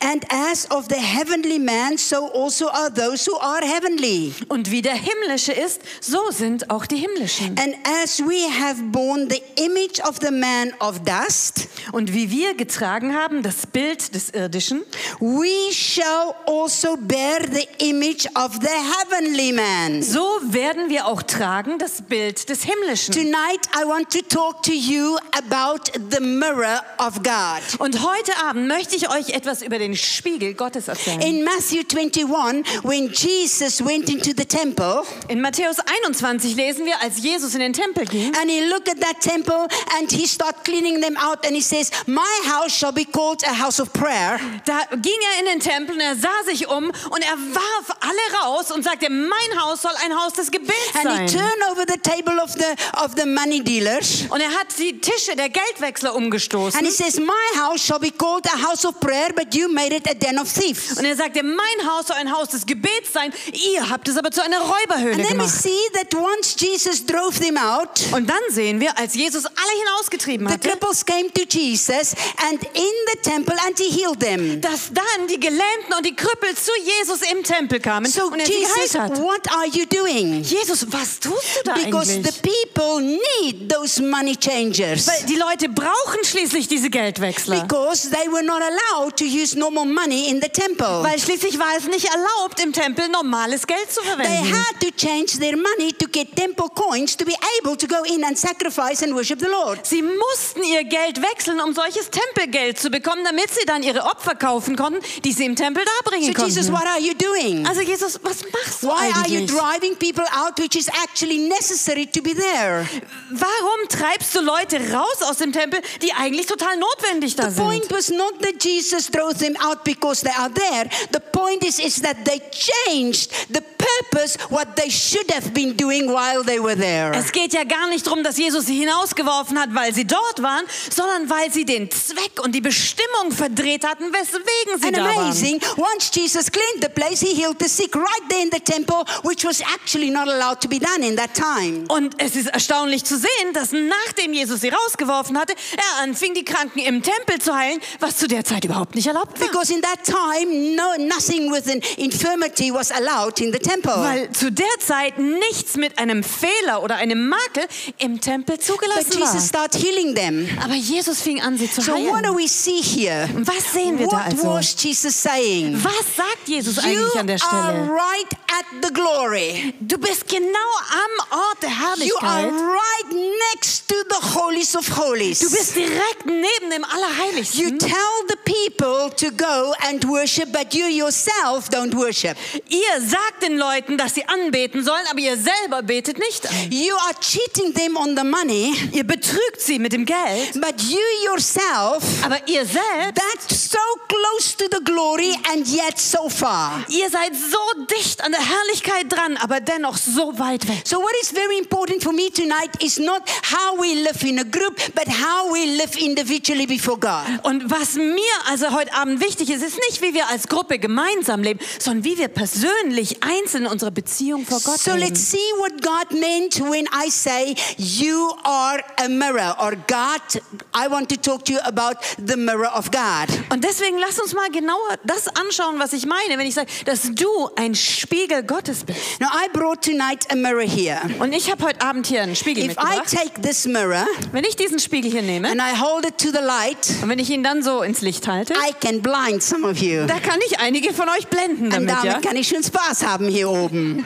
And 0.00 0.24
as 0.30 0.70
of 0.70 0.86
the 0.88 0.96
heavenly 1.00 1.58
man, 1.58 1.96
so 1.98 2.30
also 2.32 2.68
are 2.70 2.90
those 2.92 3.30
who 3.30 3.36
are 3.38 3.64
heavenly. 3.64 4.34
Und 4.48 4.70
wie 4.70 4.82
der 4.82 4.94
himmlische 4.94 5.52
ist, 5.52 5.80
so 6.00 6.30
sind 6.30 6.70
auch 6.70 6.86
die 6.86 6.96
himmlischen. 6.96 7.56
And 7.58 7.74
as 8.02 8.20
we 8.20 8.48
have 8.60 8.80
borne 8.90 9.28
the 9.28 9.42
image 9.62 10.00
of 10.06 10.16
the 10.20 10.30
man 10.30 10.72
of 10.80 11.00
dust, 11.00 11.68
Und 11.92 12.12
wie 12.12 12.30
wir 12.30 12.54
getragen 12.54 13.14
haben 13.14 13.42
das 13.42 13.66
Bild 13.66 14.14
des 14.14 14.30
irdischen, 14.30 14.82
we 15.20 15.72
shall 15.72 16.34
also 16.46 16.96
bear 16.96 17.40
the 17.50 17.66
image 17.78 18.26
of 18.34 18.52
the 18.60 18.68
heavenly 18.68 19.52
man. 19.52 20.02
so 20.02 20.24
werden 20.42 20.88
wir 20.88 21.06
auch 21.06 21.22
tragen 21.22 21.78
das 21.78 22.02
Bild 22.02 22.48
des 22.48 22.62
himmlischen. 22.62 23.14
Tonight, 23.14 23.68
I 23.74 23.86
want 23.86 24.10
to 24.10 24.20
talk 24.22 24.62
to 24.62 24.72
you 24.72 25.16
about 25.32 25.90
the 26.10 26.20
mirror 26.20 26.82
of 26.98 27.22
God. 27.22 27.60
Und 27.78 28.02
heute 28.06 28.32
Abend 28.44 28.68
möchte 28.68 28.96
ich 28.96 29.10
euch 29.10 29.30
etwas 29.30 29.59
über 29.62 29.78
den 29.78 29.96
Spiegel 29.96 30.54
Gottes 30.54 30.88
erzählen. 30.88 31.20
In 31.20 31.44
Matthew 31.44 31.82
21, 31.84 32.64
when 32.84 33.08
Jesus 33.12 33.84
went 33.84 34.08
into 34.08 34.30
the 34.36 34.44
temple 34.44 35.02
In 35.28 35.40
Matthäus 35.40 35.76
21 36.04 36.54
lesen 36.56 36.86
wir, 36.86 37.00
als 37.00 37.22
Jesus 37.22 37.54
in 37.54 37.60
den 37.60 37.72
Tempel 37.72 38.04
ging, 38.04 38.34
and 38.36 38.50
he 38.50 38.60
looked 38.68 38.88
at 38.88 39.00
that 39.00 39.20
temple 39.20 39.66
and 39.98 40.10
he 40.10 40.26
started 40.26 40.64
cleaning 40.64 41.00
them 41.00 41.16
out 41.16 41.44
and 41.46 41.54
he 41.54 41.62
says, 41.62 41.90
My 42.06 42.40
house 42.46 42.72
shall 42.72 42.92
be 42.92 43.04
called 43.04 43.42
a 43.44 43.54
house 43.54 43.80
of 43.80 43.92
prayer. 43.92 44.38
da 44.64 44.84
ging 44.96 45.12
er 45.34 45.40
in 45.40 45.46
den 45.46 45.60
Tempel 45.60 45.94
und 45.94 46.00
er 46.00 46.16
sah 46.16 46.44
sich 46.44 46.68
um 46.68 46.86
und 46.86 47.22
er 47.22 47.36
warf 47.54 47.96
alle 48.00 48.42
raus 48.44 48.70
und 48.70 48.82
sagte, 48.82 49.10
mein 49.10 49.60
Haus 49.62 49.82
soll 49.82 49.92
ein 50.04 50.14
Haus 50.14 50.32
des 50.34 50.50
Gebets 50.50 50.74
And 50.94 51.08
he 51.08 51.16
sein. 51.16 51.26
turned 51.28 51.62
over 51.70 51.84
the 51.86 51.98
table 51.98 52.40
of 52.42 52.52
the, 52.52 52.74
of 53.02 53.12
the 53.16 53.26
money 53.26 53.62
dealers 53.62 54.24
Und 54.30 54.40
er 54.40 54.50
hat 54.50 54.66
die 54.78 55.00
Tische 55.00 55.36
der 55.36 55.48
Geldwechsler 55.48 56.10
and 56.10 56.20
he 56.20 56.24
umgestoßen 56.26 56.90
says, 56.90 57.18
My 57.18 57.60
house 57.60 57.80
shall 57.84 57.98
be 57.98 58.10
called 58.10 58.46
a 58.46 58.68
house 58.68 58.84
of 58.86 58.98
prayer, 59.00 59.30
but 59.34 59.49
but 59.50 59.54
you 59.58 59.68
made 59.68 59.92
it 59.94 60.06
a 60.08 60.14
den 60.14 60.38
of 60.38 60.52
thieves. 60.52 60.96
Und 60.96 61.04
er 61.04 61.16
sagte, 61.16 61.42
mein 61.42 61.88
Haus 61.88 62.06
soll 62.06 62.16
ein 62.16 62.30
Haus 62.32 62.48
des 62.48 62.64
Gebets 62.66 63.12
sein, 63.12 63.32
ihr 63.52 63.88
habt 63.88 64.08
es 64.08 64.16
aber 64.16 64.30
zu 64.30 64.42
einer 64.42 64.60
Räuberhöhle 64.60 65.14
And 65.14 65.22
then 65.26 65.38
we 65.38 65.44
gemacht. 65.44 65.62
see 65.62 65.78
that 65.94 66.14
once 66.14 66.54
Jesus 66.58 67.04
drove 67.04 67.38
them 67.40 67.56
out, 67.56 67.88
Und 68.12 68.28
dann 68.28 68.38
sehen 68.50 68.80
wir, 68.80 68.96
als 68.98 69.14
Jesus 69.14 69.44
alle 69.46 69.78
hinausgetrieben 69.80 70.46
the 70.46 70.54
hatte, 70.54 70.68
cripples 70.68 71.04
came 71.04 71.32
to 71.32 71.42
Jesus 71.48 72.14
and 72.48 72.62
in 72.74 72.94
the 73.12 73.18
temple 73.22 73.56
and 73.66 73.78
he 73.78 73.90
healed 73.90 74.20
them. 74.20 74.60
dass 74.60 74.90
dann 74.92 75.26
die 75.28 75.40
Gelähmten 75.40 75.94
und 75.96 76.06
die 76.06 76.14
Krüppel 76.14 76.54
zu 76.54 76.70
Jesus 76.84 77.20
im 77.32 77.42
Tempel 77.42 77.80
kamen 77.80 78.10
So 78.10 78.26
und 78.26 78.38
er 78.40 78.46
sie 78.46 78.52
Jesus, 78.52 78.92
geheilt 78.92 79.10
hat. 79.12 79.18
what 79.18 79.50
are 79.52 79.66
you 79.66 79.84
doing? 79.86 80.42
Jesus, 80.42 80.86
was 80.90 81.18
tust 81.20 81.56
du 81.56 81.62
da 81.64 81.74
Because 81.74 82.12
eigentlich? 82.12 82.34
the 82.34 82.48
people 82.48 83.00
need 83.00 83.68
those 83.72 84.00
money 84.02 84.36
changers. 84.36 85.06
Weil 85.06 85.24
die 85.28 85.36
Leute 85.36 85.68
brauchen 85.68 86.24
schließlich 86.24 86.68
diese 86.68 86.90
Geldwechsler. 86.90 87.62
Because 87.62 88.10
they 88.10 88.30
were 88.30 88.42
not 88.42 88.60
allowed 88.62 89.16
to 89.16 89.24
use 89.42 89.56
normal 89.58 89.84
money 89.84 90.28
in 90.30 90.40
the 90.40 90.48
temple. 90.48 91.02
Weil 91.02 91.18
schließlich 91.18 91.58
war 91.58 91.76
es 91.76 91.84
nicht 91.86 92.06
erlaubt, 92.06 92.60
im 92.60 92.72
Tempel 92.72 93.08
normales 93.08 93.66
Geld 93.66 93.90
zu 93.90 94.00
They 94.00 94.08
verwenden. 94.10 94.54
had 94.54 94.80
to 94.80 94.90
change 94.96 95.38
their 95.38 95.56
money 95.56 95.92
to 95.92 96.06
get 96.08 96.34
temple 96.36 96.68
coins 96.74 97.16
to 97.16 97.24
be 97.24 97.34
able 97.60 97.76
to 97.76 97.86
go 97.86 98.02
in 98.04 98.24
and 98.24 98.38
sacrifice 98.38 99.02
and 99.02 99.14
worship 99.14 99.38
the 99.40 99.46
Lord. 99.48 99.86
Sie 99.86 100.02
mussten 100.02 100.62
ihr 100.64 100.84
Geld 100.84 101.20
wechseln, 101.22 101.60
um 101.60 101.74
solches 101.74 102.10
Tempelgeld 102.10 102.78
zu 102.78 102.90
bekommen, 102.90 103.24
damit 103.24 103.50
sie 103.50 103.64
dann 103.66 103.82
ihre 103.82 104.02
Opfer 104.04 104.34
kaufen 104.34 104.76
konnten, 104.76 105.00
die 105.24 105.32
sie 105.32 105.44
im 105.44 105.56
Tempel 105.56 105.82
So 105.84 105.90
darbringen 106.02 106.34
Jesus, 106.34 106.66
konnten. 106.68 106.72
what 106.72 106.86
are 106.86 107.00
you 107.00 107.14
doing? 107.14 107.66
Also 107.66 107.80
Jesus, 107.80 108.18
was 108.22 108.42
machst 108.52 108.82
du 108.82 108.88
Why 108.88 109.10
are 109.12 109.28
you 109.28 109.38
eigentlich? 109.40 109.50
driving 109.50 109.96
people 109.96 110.24
out 110.34 110.58
which 110.58 110.76
is 110.76 110.88
actually 111.02 111.38
necessary 111.48 112.06
to 112.06 112.20
be 112.22 112.34
there? 112.34 112.86
Warum 113.30 113.88
treibst 113.88 114.34
du 114.34 114.40
Leute 114.40 114.78
raus 114.92 115.22
aus 115.22 115.38
dem 115.38 115.52
Tempel, 115.52 115.80
die 116.02 116.12
eigentlich 116.12 116.46
total 116.46 116.76
notwendig 116.76 117.36
da 117.36 117.44
The 117.48 117.54
sind? 117.54 117.64
point 117.64 117.90
was 117.90 118.08
not 118.10 118.40
that 118.42 118.62
Jesus 118.62 119.08
drove 119.10 119.29
them 119.38 119.54
out 119.60 119.84
because 119.84 120.22
they 120.22 120.32
are 120.38 120.50
there. 120.50 120.88
The 121.12 121.20
point 121.20 121.64
is, 121.64 121.78
is 121.78 122.02
that 122.02 122.24
they 122.24 122.40
changed 122.50 123.30
the 123.52 123.62
purpose, 123.62 124.36
what 124.50 124.76
they 124.76 124.90
should 124.90 125.30
have 125.30 125.52
been 125.54 125.74
doing 125.76 126.12
while 126.12 126.42
they 126.44 126.60
were 126.60 126.76
there. 126.76 127.12
Es 127.14 127.32
geht 127.32 127.52
ja 127.52 127.64
gar 127.64 127.88
nicht 127.88 128.06
darum, 128.06 128.22
dass 128.22 128.36
Jesus 128.36 128.66
sie 128.66 128.78
hinausgeworfen 128.78 129.58
hat, 129.58 129.74
weil 129.74 129.94
sie 129.94 130.06
dort 130.06 130.42
waren, 130.42 130.64
sondern 130.90 131.28
weil 131.30 131.50
sie 131.50 131.64
den 131.64 131.90
Zweck 131.90 132.42
und 132.42 132.54
die 132.54 132.60
Bestimmung 132.60 133.32
verdreht 133.32 133.86
hatten, 133.86 134.12
weswegen 134.12 134.80
sie 134.80 134.88
And 134.88 134.96
da 134.98 135.04
waren. 135.04 135.18
amazing, 135.26 135.60
once 135.76 136.10
Jesus 136.12 136.50
cleaned 136.50 136.82
the 136.82 136.88
place, 136.88 137.20
he 137.20 137.34
healed 137.34 137.58
the 137.58 137.68
sick 137.68 137.94
right 137.94 138.28
there 138.28 138.42
in 138.42 138.50
the 138.52 138.60
temple, 138.60 139.04
which 139.24 139.44
was 139.44 139.60
actually 139.62 140.10
not 140.10 140.28
allowed 140.28 140.60
to 140.60 140.68
be 140.68 140.78
done 140.78 141.02
in 141.02 141.16
that 141.16 141.34
time. 141.34 141.84
Und 141.88 142.14
es 142.18 142.36
ist 142.36 142.48
erstaunlich 142.48 143.04
zu 143.04 143.16
sehen, 143.16 143.52
dass 143.54 143.72
nachdem 143.72 144.32
Jesus 144.32 144.60
sie 144.60 144.68
rausgeworfen 144.68 145.38
hatte, 145.38 145.54
er 145.76 146.02
anfing, 146.02 146.34
die 146.34 146.44
Kranken 146.44 146.80
im 146.80 147.02
Tempel 147.02 147.40
zu 147.40 147.54
heilen, 147.54 147.80
was 147.98 148.16
zu 148.18 148.28
der 148.28 148.44
Zeit 148.44 148.64
überhaupt 148.64 148.94
nicht 148.94 149.08
erlaubt 149.10 149.38
war. 149.40 149.46
Because 149.48 149.70
in 149.72 149.80
that 149.82 150.04
time, 150.04 150.74
no, 150.76 150.96
nothing 150.98 151.50
with 151.52 151.68
an 151.68 151.80
infirmity 151.96 152.72
was 152.72 152.90
allowed 152.90 153.40
in 153.40 153.52
the 153.52 153.58
temple. 153.58 153.92
Weil 153.96 154.30
zu 154.32 154.50
der 154.50 154.66
Zeit 154.78 155.18
nichts 155.18 155.76
mit 155.76 155.98
einem 155.98 156.22
Fehler 156.22 156.82
oder 156.82 156.96
einem 156.96 157.28
Makel 157.28 157.66
im 157.98 158.20
Tempel 158.20 158.56
But 158.56 158.64
zugelassen 158.64 159.12
Jesus 159.18 159.34
war. 159.34 159.40
started 159.40 159.80
healing 159.82 160.14
them. 160.14 160.48
Aber 160.62 160.74
Jesus 160.74 161.20
fing 161.20 161.40
an, 161.40 161.56
sie 161.58 161.70
zu 161.70 161.80
So 161.82 161.92
what 161.92 162.24
do 162.24 162.30
heilen. 162.32 162.36
we 162.36 162.48
see 162.48 162.80
here? 162.82 163.28
Was 163.44 163.72
sehen 163.72 163.98
wir 163.98 164.06
da 164.08 164.16
What 164.16 164.32
also? 164.32 164.54
was 164.54 164.74
Jesus 164.82 165.14
saying? 165.14 165.82
Was 165.84 166.16
sagt 166.16 166.46
Jesus 166.48 166.76
You 166.76 166.82
eigentlich 166.90 167.16
an 167.16 167.26
der 167.26 167.36
are 167.42 167.72
Stelle? 167.72 167.88
right 167.90 168.32
at 168.48 168.66
the 168.82 168.92
glory. 168.92 169.74
Du 169.80 169.98
bist 169.98 170.26
genau 170.28 170.70
am 170.90 171.38
Ort 171.38 171.62
der 171.62 171.68
You 171.70 171.74
are 172.18 172.42
Herrlichkeit. 172.42 172.52
right 172.52 173.16
next 173.52 173.88
to 173.88 173.94
the 174.08 174.38
holies 174.38 174.74
of 174.76 174.86
holies. 174.96 175.38
Du 175.40 175.50
bist 175.50 175.74
direkt 175.76 176.26
neben 176.26 176.70
dem 176.70 176.82
You 176.82 176.88
Allerheiligsten. 176.94 177.78
tell 177.78 177.90
the 178.28 178.36
people 178.44 178.99
to 179.08 179.30
go 179.30 179.72
and 179.88 180.04
worship, 180.04 180.52
but 180.52 180.74
you 180.74 180.86
yourself 180.86 181.68
don't 181.70 181.94
worship. 181.94 182.36
Ihr 182.68 183.00
sagt 183.00 183.42
den 183.42 183.56
Leuten, 183.56 183.96
dass 183.96 184.14
sie 184.14 184.24
anbeten 184.26 184.84
sollen, 184.84 185.06
aber 185.10 185.20
ihr 185.20 185.36
selber 185.36 185.82
betet 185.82 186.18
nicht 186.18 186.46
an. 186.46 186.54
You 186.70 186.94
are 186.96 187.14
cheating 187.20 187.72
them 187.74 187.96
on 187.96 188.16
the 188.16 188.24
money, 188.24 188.74
Ihr 188.92 189.04
betrügt 189.04 189.60
sie 189.60 189.78
mit 189.78 189.92
dem 189.92 190.04
Geld, 190.04 190.52
but 190.54 190.80
you 190.82 191.00
yourself, 191.24 192.02
aber 192.24 192.38
ihr 192.46 192.64
selbst, 192.66 193.14
that's 193.14 193.70
so 193.70 193.78
close 194.08 194.56
to 194.56 194.64
the 194.70 194.82
glory 194.84 195.34
and 195.52 195.66
yet 195.66 195.98
so 195.98 196.28
far. 196.28 196.84
ihr 196.88 197.08
seid 197.08 197.32
so 197.34 197.84
dicht 197.86 198.22
an 198.22 198.32
der 198.32 198.40
Herrlichkeit 198.40 199.10
dran, 199.10 199.36
aber 199.36 199.60
dennoch 199.60 199.96
so 199.96 200.38
weit 200.38 200.66
weg. 200.68 200.82
So, 200.84 200.98
what 200.98 201.14
is 201.22 201.30
very 201.30 201.58
important 201.58 202.02
for 202.02 202.12
me 202.12 202.30
tonight 202.30 202.70
is 202.82 202.98
not 202.98 203.22
how 203.42 203.80
we 203.80 203.94
live 204.02 204.22
in 204.26 204.38
a 204.38 204.44
group, 204.44 204.76
but 204.94 205.06
how 205.08 205.52
we 205.52 205.64
live 205.76 205.96
individually 205.96 206.66
before 206.66 206.98
God. 206.98 207.26
Und 207.42 207.70
was 207.70 207.94
mir 207.94 208.22
also 208.50 208.70
heute 208.72 208.89
Abend 208.92 209.20
wichtig 209.20 209.50
ist, 209.50 209.62
ist 209.62 209.78
nicht, 209.88 210.02
wie 210.02 210.14
wir 210.14 210.28
als 210.28 210.48
Gruppe 210.48 210.78
gemeinsam 210.78 211.42
leben, 211.42 211.60
sondern 211.78 212.04
wie 212.04 212.18
wir 212.18 212.28
persönlich 212.28 213.22
einzeln 213.22 213.66
unsere 213.66 213.90
Beziehung 213.90 214.44
vor 214.46 214.60
Gott 214.60 214.78
So 214.80 214.92
leben. 214.92 215.08
let's 215.08 215.30
see 215.30 215.38
what 215.58 215.72
God 215.82 216.18
meant 216.18 216.60
when 216.70 216.86
I 216.86 217.10
say 217.10 217.54
you 217.76 218.30
are 218.44 218.82
a 218.98 219.08
mirror 219.08 219.56
or 219.60 219.72
God. 219.86 220.42
I 220.74 220.90
want 220.90 221.08
to 221.10 221.16
talk 221.16 221.44
to 221.46 221.52
you 221.54 221.58
about 221.60 221.96
the 222.18 222.36
mirror 222.36 222.70
of 222.76 222.90
God. 222.90 223.28
Und 223.52 223.64
deswegen 223.64 223.98
lass 223.98 224.18
uns 224.18 224.34
mal 224.34 224.50
genauer 224.50 224.98
das 225.04 225.28
anschauen, 225.28 225.78
was 225.78 225.92
ich 225.92 226.06
meine, 226.06 226.38
wenn 226.38 226.46
ich 226.46 226.54
sage, 226.54 226.68
dass 226.84 227.02
du 227.14 227.50
ein 227.56 227.74
Spiegel 227.74 228.42
Gottes 228.42 228.84
bist. 228.84 228.98
Now, 229.20 229.28
I 229.28 229.48
brought 229.52 229.82
tonight 229.82 230.30
a 230.30 230.34
mirror 230.36 230.62
here. 230.66 231.00
Und 231.18 231.32
ich 231.32 231.50
habe 231.50 231.64
heute 231.64 231.80
Abend 231.82 232.06
hier 232.06 232.22
einen 232.22 232.36
Spiegel 232.36 232.64
If 232.64 232.72
I 232.72 232.74
mitgebracht. 232.98 233.10
take 233.10 233.40
this 233.42 233.64
mirror 233.66 234.06
Wenn 234.32 234.44
ich 234.44 234.56
diesen 234.56 234.78
Spiegel 234.78 235.10
hier 235.10 235.22
nehme 235.22 235.48
and 235.48 235.60
I 235.60 235.78
hold 235.80 236.04
it 236.06 236.18
to 236.18 236.28
the 236.30 236.42
light, 236.44 236.78
und 237.02 237.08
wenn 237.08 237.18
ich 237.18 237.30
ihn 237.30 237.42
dann 237.42 237.62
so 237.62 237.82
ins 237.82 238.00
Licht 238.00 238.26
halte, 238.28 238.54
I 238.54 238.72
can 238.80 239.00
blind 239.00 239.42
some 239.42 239.66
of 239.68 239.78
you. 239.78 240.06
da 240.06 240.18
kann 240.18 240.38
ich 240.46 240.58
einige 240.58 240.92
von 240.92 241.08
euch 241.08 241.26
blenden 241.28 241.64
Und 241.66 241.72
damit, 241.72 241.90
damit 241.90 242.04
ja? 242.04 242.20
kann 242.20 242.36
ich 242.36 242.48
schon 242.48 242.62
Spaß 242.62 243.06
haben 243.06 243.28
hier 243.28 243.48
oben. 243.48 244.04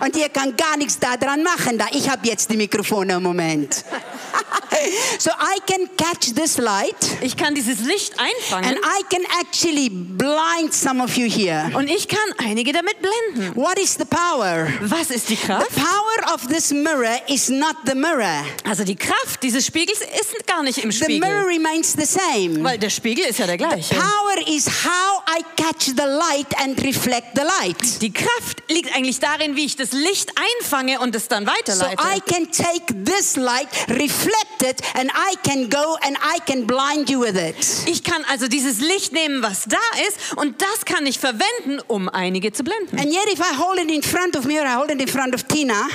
Und 0.00 0.16
ihr 0.16 0.28
kann 0.28 0.56
gar 0.56 0.76
nichts 0.76 0.98
daran 0.98 1.42
machen, 1.42 1.78
da 1.78 1.86
ich 1.92 2.08
habe 2.08 2.26
jetzt 2.26 2.50
die 2.50 2.56
Mikrofone 2.56 3.14
im 3.14 3.22
Moment. 3.22 3.84
so 5.18 5.30
I 5.30 5.58
can 5.66 5.88
catch 5.96 6.32
this 6.34 6.56
light 6.58 6.96
Ich 7.20 7.36
kann 7.36 7.54
dieses 7.54 7.80
Licht 7.80 8.14
einfangen 8.18 8.68
and 8.68 8.78
I 8.78 9.02
can 9.10 9.22
actually 9.40 9.88
blind 9.90 10.72
some 10.72 11.02
of 11.02 11.16
you 11.16 11.28
here. 11.28 11.70
und 11.74 11.88
ich 11.90 12.08
kann 12.08 12.18
einige 12.38 12.72
damit 12.72 12.96
blenden. 13.00 13.54
What 13.56 13.78
is 13.78 13.94
the 13.98 14.04
power? 14.04 14.68
Was 14.82 15.10
ist 15.10 15.28
die 15.28 15.36
Kraft? 15.36 15.70
The 15.74 15.80
power 15.80 16.34
of 16.34 16.46
this 16.48 16.70
mirror 16.72 17.18
is 17.28 17.48
not 17.48 17.76
the 17.86 17.94
mirror. 17.94 18.44
Also 18.64 18.84
die 18.84 18.96
Kraft 18.96 19.42
dieses 19.42 19.66
Spiegels 19.66 20.00
ist 20.00 20.46
gar 20.46 20.62
nicht 20.62 20.78
im 20.78 20.90
The 20.92 21.18
mirror 21.18 21.42
Spiegel, 21.42 21.66
remains 21.66 21.92
the 21.92 22.06
same. 22.06 22.62
weil 22.64 22.78
der 22.78 22.90
Spiegel 22.90 23.24
ist 23.26 23.38
ja 23.38 23.46
der 23.46 23.56
gleiche. 23.58 23.94
Power 23.94 24.48
is 24.48 24.66
how 24.66 25.22
I 25.28 25.42
catch 25.56 25.86
the 25.86 26.06
light 26.06 26.56
and 26.62 26.80
reflect 26.82 27.28
the 27.34 27.42
light. 27.42 28.00
Die 28.02 28.12
Kraft 28.12 28.62
liegt 28.68 28.94
eigentlich 28.94 29.18
darin, 29.18 29.56
wie 29.56 29.64
ich 29.66 29.69
das 29.76 29.92
Licht 29.92 30.32
einfange 30.60 31.00
und 31.00 31.14
es 31.14 31.28
dann 31.28 31.46
So 31.46 31.52
weiterleite. 31.52 32.02
I 32.02 32.20
can 32.20 32.50
take 32.50 33.04
this 33.04 33.36
light, 33.36 33.68
reflect 33.88 34.62
it, 34.62 34.80
and 34.94 35.10
I 35.10 35.36
can 35.48 35.68
go 35.68 35.96
and 36.06 36.16
I 36.18 36.40
can 36.46 36.66
blind 36.66 37.10
you 37.10 37.20
with 37.20 37.36
it. 37.36 37.56
Ich 37.86 38.04
kann 38.04 38.24
also 38.30 38.48
dieses 38.48 38.80
Licht 38.80 39.12
nehmen, 39.12 39.42
was 39.42 39.64
da 39.64 39.76
ist, 40.08 40.36
und 40.36 40.60
das 40.60 40.84
kann 40.84 41.06
ich 41.06 41.18
verwenden, 41.18 41.80
um 41.86 42.08
einige 42.08 42.52
zu 42.52 42.64
blenden. 42.64 42.98
And 42.98 43.12
yet, 43.12 43.26
if 43.32 43.40
I 43.40 43.56
hold 43.58 43.78
it 43.78 43.90
in 43.90 44.02
front 44.02 44.36
of 44.36 44.44
me 44.44 44.60
or 44.60 44.66
I 44.66 44.74
hold 44.76 44.90
it 44.90 45.00
in 45.00 45.08
front 45.08 45.34
of 45.34 45.44
Tina, 45.44 45.86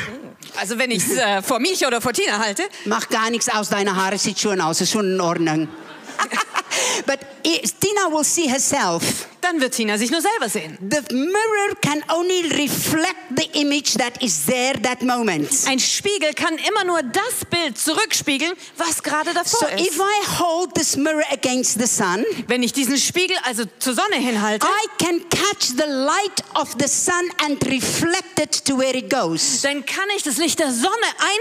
Also 0.57 0.77
wenn 0.77 0.91
ich 0.91 1.03
es 1.05 1.17
äh, 1.17 1.41
vor 1.41 1.59
mich 1.59 1.85
oder 1.85 1.99
vor 2.01 2.13
Tina 2.13 2.39
halte, 2.39 2.63
macht 2.85 3.09
gar 3.09 3.29
nichts 3.29 3.49
aus, 3.49 3.69
deine 3.69 3.95
Haare 3.95 4.17
sieht 4.17 4.39
schon 4.39 4.61
aus, 4.61 4.79
ist 4.81 4.91
schon 4.91 5.13
in 5.15 5.21
Ordnung. 5.21 5.67
but 7.05 7.19
Tina 7.43 8.09
will 8.09 8.23
see 8.23 8.47
herself. 8.47 9.27
Dann 9.45 9.61
wird 9.61 9.73
Tina 9.75 9.97
sich 9.97 10.09
nur 10.11 10.21
selber 10.21 10.49
sehen. 10.49 10.77
The 10.81 11.13
mirror 11.13 11.75
can 11.81 12.03
only 12.09 12.41
reflect 12.51 13.15
the 13.37 13.47
image 13.59 13.93
that 13.97 14.21
is 14.21 14.45
there 14.45 14.79
that 14.81 15.01
moment. 15.03 15.49
Ein 15.67 15.79
Spiegel 15.79 16.33
kann 16.33 16.57
immer 16.67 16.83
nur 16.83 17.01
das 17.03 17.45
Bild 17.49 17.77
zurückspiegeln, 17.77 18.53
was 18.77 19.03
gerade 19.03 19.31
So 19.31 19.59
davor 19.59 19.69
if 19.79 19.87
ist. 19.87 19.99
I 19.99 20.39
hold 20.39 20.73
this 20.73 20.95
mirror 20.97 21.23
against 21.31 21.79
the 21.79 21.85
sun, 21.87 22.25
Wenn 22.47 22.63
ich 22.63 22.73
diesen 22.73 22.97
Spiegel 22.97 23.37
also 23.43 23.63
zur 23.79 23.93
Sonne 23.93 24.15
hinhalte, 24.15 24.65
I 24.65 25.03
can 25.03 25.21
catch 25.29 25.67
the 25.77 25.87
light 25.87 26.43
of 26.55 26.75
the 26.79 26.87
sun 26.87 27.13
and 27.45 27.63
reflect 27.67 28.39
it 28.41 28.65
to 28.65 28.77
where 28.77 28.95
it 28.97 29.09
goes. 29.09 29.61
dann 29.61 29.85
kann 29.85 30.05
ich 30.17 30.23
das 30.23 30.37
Licht 30.37 30.59
der 30.59 30.71
Sonne 30.71 30.89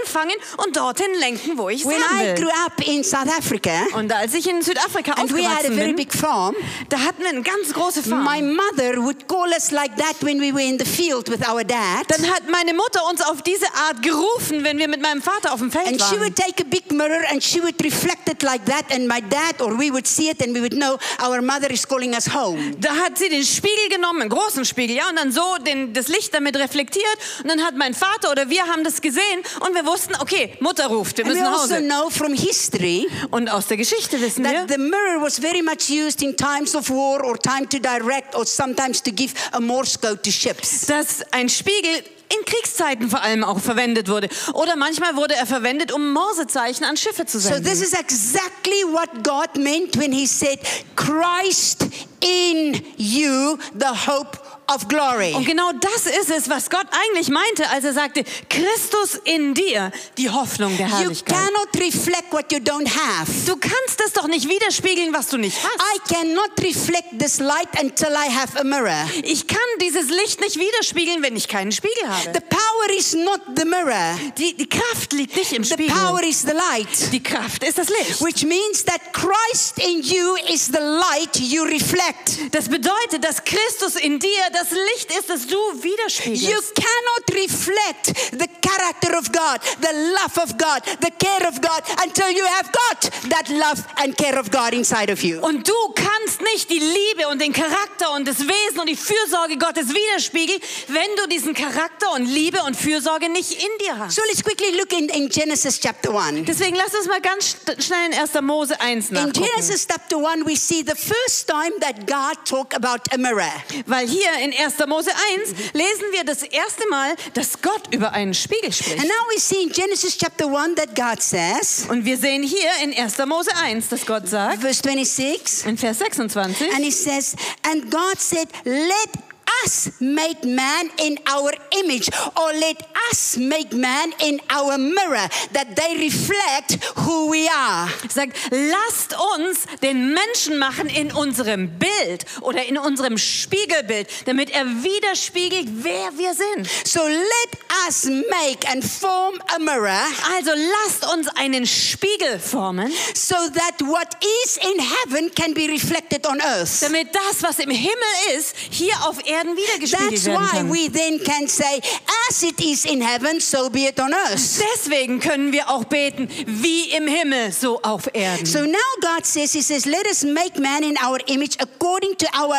einfangen 0.03 0.35
und 0.63 0.77
dorthin 0.77 1.13
lenken, 1.19 1.57
wo 1.57 1.69
ich 1.69 1.85
When 1.85 2.01
haben 2.03 2.19
I 2.19 2.25
will. 2.25 2.35
grew 2.35 2.65
up 2.65 2.87
in 2.87 3.03
South 3.03 3.29
Africa, 3.37 3.71
Und 3.93 4.11
als 4.13 4.33
ich 4.33 4.47
in 4.47 4.61
Südafrika 4.61 5.13
and 5.13 5.31
aufgewachsen 5.31 5.75
bin, 5.75 6.09
farm, 6.11 6.55
da 6.89 6.99
hatten 6.99 7.21
wir 7.23 7.29
ein 7.29 7.43
ganz 7.43 7.73
großes 7.73 7.94
große 7.95 8.09
Farm. 8.09 8.23
My 8.23 8.41
mother 8.41 9.01
would 9.01 9.27
call 9.27 9.47
us 9.53 9.71
like 9.71 9.95
that 9.97 10.15
when 10.21 10.39
we 10.39 10.51
were 10.51 10.61
in 10.63 10.77
the 10.77 10.85
field 10.85 11.29
with 11.29 11.47
our 11.47 11.63
dad. 11.63 12.05
Dann 12.07 12.29
hat 12.29 12.43
meine 12.49 12.73
Mutter 12.73 13.05
uns 13.09 13.21
auf 13.21 13.41
diese 13.41 13.65
Art 13.87 14.01
gerufen, 14.01 14.63
wenn 14.63 14.77
wir 14.77 14.87
mit 14.87 15.01
meinem 15.01 15.21
Vater 15.21 15.53
auf 15.53 15.59
dem 15.59 15.71
Feld 15.71 15.87
And 15.87 16.01
she 16.01 16.15
waren. 16.15 16.21
would 16.21 16.35
take 16.35 16.61
a 16.61 16.65
big 16.67 16.91
mirror 16.91 17.23
and 17.31 17.43
she 17.43 17.61
would 17.61 17.81
reflect 17.83 18.29
it 18.29 18.43
like 18.43 18.65
that, 18.65 18.91
and 18.91 19.07
my 19.07 19.21
dad 19.21 19.61
or 19.61 19.77
we 19.77 19.91
would 19.91 20.07
see 20.07 20.29
it 20.29 20.41
and 20.41 20.53
we 20.55 20.61
would 20.61 20.73
know 20.73 20.97
our 21.23 21.41
mother 21.41 21.69
is 21.71 21.87
calling 21.87 22.13
us 22.13 22.27
home. 22.33 22.75
Da 22.79 22.95
hat 22.95 23.17
sie 23.17 23.29
den 23.29 23.43
Spiegel 23.43 23.89
genommen, 23.89 24.21
einen 24.21 24.29
großen 24.29 24.65
Spiegel, 24.65 24.95
ja, 24.97 25.09
und 25.09 25.17
dann 25.17 25.31
so 25.31 25.57
den, 25.65 25.93
das 25.93 26.07
Licht 26.07 26.33
damit 26.33 26.55
reflektiert. 26.57 27.05
Und 27.43 27.49
dann 27.49 27.61
hat 27.63 27.75
mein 27.75 27.93
Vater 27.93 28.31
oder 28.31 28.49
wir 28.49 28.65
haben 28.67 28.83
das 28.83 29.01
gesehen 29.01 29.41
und 29.65 29.73
wir 29.75 29.85
wussten, 29.85 30.13
okay, 30.19 30.55
Mutter 30.59 30.87
ruft, 30.87 31.17
wir 31.17 31.25
And 31.25 31.33
müssen 31.33 31.43
nach 31.45 31.61
also 31.61 31.75
Hause. 31.75 31.83
know 31.83 32.09
from 32.09 32.33
history 32.33 33.07
Und 33.31 33.49
aus 33.49 33.67
der 33.67 33.77
Geschichte 33.77 34.19
wissen 34.21 34.43
that 34.43 34.53
wir, 34.53 34.65
the 34.69 34.77
mirror 34.81 35.21
was 35.21 35.39
very 35.39 35.61
much 35.61 35.89
used 35.89 36.21
in 36.21 36.35
times 36.35 36.75
of 36.75 36.89
war 36.89 37.23
or 37.23 37.37
time 37.37 37.67
to 37.69 37.77
direct 37.85 38.35
or 38.35 38.45
sometimes 38.45 39.01
to 39.03 39.11
give 39.11 39.33
a 39.53 39.59
Morse 39.59 39.97
code 39.99 40.21
to 40.23 40.31
ships. 40.31 40.85
dass 40.87 41.21
ein 41.31 41.49
Spiegel 41.49 42.03
in 42.27 42.43
Kriegszeiten 42.45 43.07
vor 43.09 43.21
allem 43.21 43.43
auch 43.43 43.59
verwendet 43.59 44.07
wurde. 44.09 44.27
Oder 44.53 44.75
manchmal 44.75 45.15
wurde 45.15 45.35
er 45.35 45.45
verwendet, 45.45 45.91
um 45.93 46.11
Morsezeichen 46.11 46.83
an 46.83 46.97
Schiffe 46.97 47.25
zu 47.27 47.39
So 47.39 47.49
senden. 47.49 47.63
this 47.65 47.81
is 47.81 47.93
exactly 47.93 48.83
what 48.91 49.09
God 49.23 49.55
meant 49.63 49.95
when 49.97 50.11
he 50.11 50.25
said, 50.25 50.59
Christ 50.95 51.85
in 52.21 52.81
you, 52.97 53.57
the 53.77 53.93
hope 54.07 54.39
of 54.73 54.87
glory. 54.87 55.33
Und 55.33 55.45
genau 55.45 55.71
das 55.73 56.05
ist 56.05 56.29
es, 56.29 56.49
was 56.49 56.69
Gott 56.69 56.87
eigentlich 56.91 57.29
meinte, 57.29 57.69
als 57.69 57.83
er 57.85 57.93
sagte, 57.93 58.23
Christus 58.49 59.19
in 59.23 59.53
dir, 59.53 59.91
die 60.17 60.29
Hoffnung 60.29 60.75
der 60.77 60.87
You 60.87 60.95
Herrlichkeit. 60.95 61.35
cannot 61.35 61.69
reflect 61.77 62.31
what 62.31 62.51
you 62.51 62.59
don't 62.59 62.87
have. 62.87 63.31
Du 63.45 63.55
kannst 63.57 63.99
das 63.99 64.13
doch 64.13 64.27
nicht 64.27 64.47
widerspiegeln, 64.49 65.13
was 65.13 65.27
du 65.27 65.37
nicht 65.37 65.57
hast. 65.63 65.75
I 65.75 66.13
cannot 66.13 66.51
reflect 66.61 67.19
this 67.19 67.39
light 67.39 67.69
until 67.81 68.09
I 68.09 68.29
have 68.33 68.57
a 68.59 68.63
mirror. 68.63 69.07
Ich 69.23 69.47
kann 69.47 69.57
dieses 69.81 70.09
Licht 70.09 70.41
nicht 70.41 70.57
widerspiegeln, 70.57 71.21
wenn 71.21 71.35
ich 71.35 71.47
keinen 71.47 71.71
Spiegel 71.71 72.07
habe. 72.07 72.31
The 72.33 72.41
power 72.49 72.97
is 72.97 73.13
not 73.13 73.41
the 73.57 73.65
mirror. 73.65 74.17
Die, 74.37 74.55
die 74.55 74.67
Kraft 74.69 75.13
liegt 75.13 75.35
nicht 75.35 75.53
im 75.53 75.63
The 75.63 75.73
Spiegel. 75.73 75.95
power 75.95 76.23
is 76.23 76.41
the 76.41 76.53
light. 76.53 77.11
Die 77.11 77.21
Kraft 77.23 77.63
ist 77.63 77.77
das 77.77 77.89
Licht. 77.89 78.21
Which 78.23 78.43
means 78.43 78.83
that 78.85 79.01
Christ 79.13 79.77
in 79.79 80.01
you 80.01 80.35
is 80.53 80.65
the 80.67 80.79
light 80.79 81.35
you 81.39 81.63
reflect. 81.63 82.53
Das 82.53 82.69
bedeutet, 82.69 83.23
dass 83.23 83.43
Christus 83.43 83.95
in 83.95 84.19
dir 84.19 84.29
das 84.55 84.71
Licht 84.71 85.11
ist, 85.17 85.29
das 85.29 85.45
du 85.47 85.55
You 85.55 85.83
widerspiegelst. 85.83 86.73
cannot 86.75 87.23
reflect 87.33 88.05
the 88.31 88.47
character 88.61 89.17
of 89.17 89.31
God, 89.31 89.59
the 89.81 89.93
love 90.13 90.37
of 90.41 90.57
God, 90.57 90.81
the 91.01 91.11
care 91.11 91.47
of 91.47 91.59
God 91.61 91.81
until 92.03 92.29
you 92.29 92.45
have 92.45 92.71
got 92.71 93.11
that 93.29 93.49
love 93.49 93.83
and 93.97 94.17
care 94.17 94.39
of 94.39 94.49
God 94.51 94.73
inside 94.73 95.11
of 95.11 95.21
you. 95.23 95.39
Und 95.41 95.67
du 95.67 95.73
kannst 95.95 96.41
nicht 96.53 96.69
die 96.69 96.79
Liebe 96.79 97.27
und 97.29 97.41
den 97.41 97.53
Charakter 97.53 98.11
und 98.13 98.27
das 98.27 98.39
Wesen 98.39 98.79
und 98.79 98.87
die 98.87 98.95
Fürsorge 98.95 99.57
Gottes 99.57 99.89
widerspiegeln, 99.89 100.59
wenn 100.87 101.15
du 101.17 101.27
diesen 101.27 101.53
Charakter 101.53 102.11
und 102.13 102.25
Liebe 102.25 102.61
und 102.63 102.75
Fürsorge 102.75 103.29
nicht 103.29 103.51
in 103.51 103.69
dir 103.85 103.97
hast. 103.97 104.15
So 104.15 104.21
let's 104.29 104.43
quickly 104.43 104.71
look 104.77 104.91
in, 104.93 105.09
in 105.09 105.29
Genesis 105.29 105.79
chapter 105.79 106.13
1. 106.17 106.45
Deswegen 106.45 106.75
lass 106.75 106.93
uns 106.93 107.07
mal 107.07 107.21
ganz 107.21 107.57
schnell 107.79 108.11
in 108.11 108.13
1. 108.13 108.33
Mose 108.41 108.79
1 108.79 109.09
In 109.09 109.15
nachgucken. 109.15 109.43
Genesis 109.43 109.87
chapter 109.87 110.17
1, 110.17 110.45
we 110.45 110.55
see 110.55 110.83
the 110.85 110.95
first 110.95 111.47
time 111.47 111.73
that 111.81 112.05
God 112.07 112.37
talked 112.45 112.73
about 112.73 113.01
a 113.11 113.17
mirror. 113.17 113.51
Weil 113.85 114.07
hier 114.07 114.29
in 114.45 114.53
1. 114.53 114.75
Mose 114.87 115.11
1 115.33 115.73
lesen 115.73 116.05
wir 116.11 116.23
das 116.23 116.43
erste 116.43 116.87
Mal, 116.89 117.15
dass 117.33 117.61
Gott 117.61 117.93
über 117.93 118.11
einen 118.11 118.33
Spiegel 118.33 118.71
spricht. 118.71 118.99
And 118.99 119.07
now 119.07 119.25
we 119.33 119.39
see 119.39 119.63
in 119.63 119.69
Genesis 119.69 120.17
chapter 120.17 120.45
1 120.45 120.75
that 120.75 120.95
God 120.95 121.21
says, 121.21 121.85
Und 121.89 122.05
wir 122.05 122.17
sehen 122.17 122.43
hier 122.43 122.69
in 122.83 122.93
1. 122.93 123.17
Mose 123.25 123.51
1, 123.55 123.89
dass 123.89 124.05
Gott 124.05 124.27
sagt, 124.27 124.61
verse 124.61 124.81
26, 124.83 125.65
in 125.67 125.77
Vers 125.77 125.99
26, 125.99 126.71
and 126.73 126.83
he 126.83 126.91
says, 126.91 127.35
And 127.63 127.89
God 127.89 128.19
said, 128.19 128.47
Let 128.63 129.34
us 129.63 129.91
make 129.99 130.43
man 130.43 130.89
in 130.97 131.17
our 131.27 131.51
image, 131.83 132.09
or 132.35 132.53
let 132.53 132.81
us 133.11 133.37
make 133.37 133.73
man 133.73 134.13
in 134.19 134.39
our 134.49 134.77
mirror, 134.77 135.27
that 135.53 135.75
they 135.75 135.97
reflect 135.97 136.83
who 136.97 137.29
we 137.29 137.47
are. 137.49 137.89
sagt, 138.09 138.37
lasst 138.51 139.15
uns 139.37 139.65
den 139.81 140.13
Menschen 140.13 140.57
machen 140.57 140.87
in 140.87 141.11
unserem 141.11 141.77
Bild 141.77 142.25
oder 142.41 142.63
in 142.65 142.77
unserem 142.77 143.17
Spiegelbild, 143.17 144.07
damit 144.25 144.49
er 144.51 144.65
widerspiegelt, 144.65 145.67
wer 145.83 146.17
wir 146.17 146.33
sind. 146.33 146.67
So 146.85 147.01
let 147.01 147.59
us 147.87 148.05
make 148.05 148.67
and 148.69 148.83
form 148.83 149.35
a 149.55 149.59
mirror 149.59 150.05
Also 150.35 150.51
lasst 150.51 151.05
uns 151.13 151.27
einen 151.35 151.65
Spiegel 151.65 152.39
formen, 152.39 152.91
so 153.13 153.35
that 153.35 153.81
what 153.81 154.15
is 154.43 154.57
in 154.57 154.79
heaven 154.79 155.31
can 155.35 155.53
be 155.53 155.67
reflected 155.67 156.25
on 156.27 156.39
earth. 156.41 156.81
damit 156.81 157.13
das, 157.13 157.43
was 157.43 157.59
im 157.59 157.69
Himmel 157.69 158.37
ist, 158.37 158.55
hier 158.69 158.93
auf 159.05 159.17
Erden 159.25 159.34
wiedergespiegelt 159.55 160.11
That's 160.11 160.25
werden 160.25 160.43
why 160.43 160.57
kann. 160.57 160.71
we 160.71 160.89
then 160.89 161.19
can 161.23 161.47
say, 161.47 161.81
as 162.29 162.43
it 162.43 162.59
is 162.61 162.85
in 162.85 163.01
heaven, 163.01 163.39
so 163.39 163.69
be 163.69 163.87
it 163.87 163.99
on 163.99 164.13
earth. 164.13 164.59
Deswegen 164.75 165.19
können 165.19 165.51
wir 165.51 165.69
auch 165.69 165.83
beten, 165.85 166.27
wie 166.45 166.91
im 166.91 167.07
Himmel, 167.07 167.51
so 167.51 167.81
auf 167.81 168.09
Erden. 168.13 168.45
So 168.45 168.59
now 168.59 168.77
God 169.01 169.25
says, 169.25 169.53
He 169.53 169.61
says, 169.61 169.85
let 169.85 170.05
us 170.07 170.23
make 170.23 170.59
man 170.59 170.83
in 170.83 170.97
our 171.05 171.19
image 171.27 171.57
according 171.59 172.15
to 172.17 172.25
our 172.37 172.55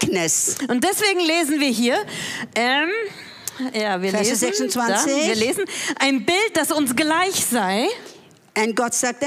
likeness. 0.00 0.56
Und 0.68 0.84
deswegen 0.84 1.20
lesen 1.20 1.60
wir 1.60 1.70
hier, 1.70 2.04
ähm, 2.54 2.88
ja, 3.74 4.00
wir 4.00 4.10
Verse 4.10 4.30
lesen, 4.30 4.36
26. 4.36 5.12
Da, 5.12 5.26
wir 5.28 5.34
lesen, 5.34 5.64
ein 5.98 6.24
Bild, 6.24 6.50
das 6.54 6.70
uns 6.70 6.94
gleich 6.94 7.44
sei. 7.44 7.88
And 8.56 8.74
God 8.74 8.94
sagte, 8.94 9.26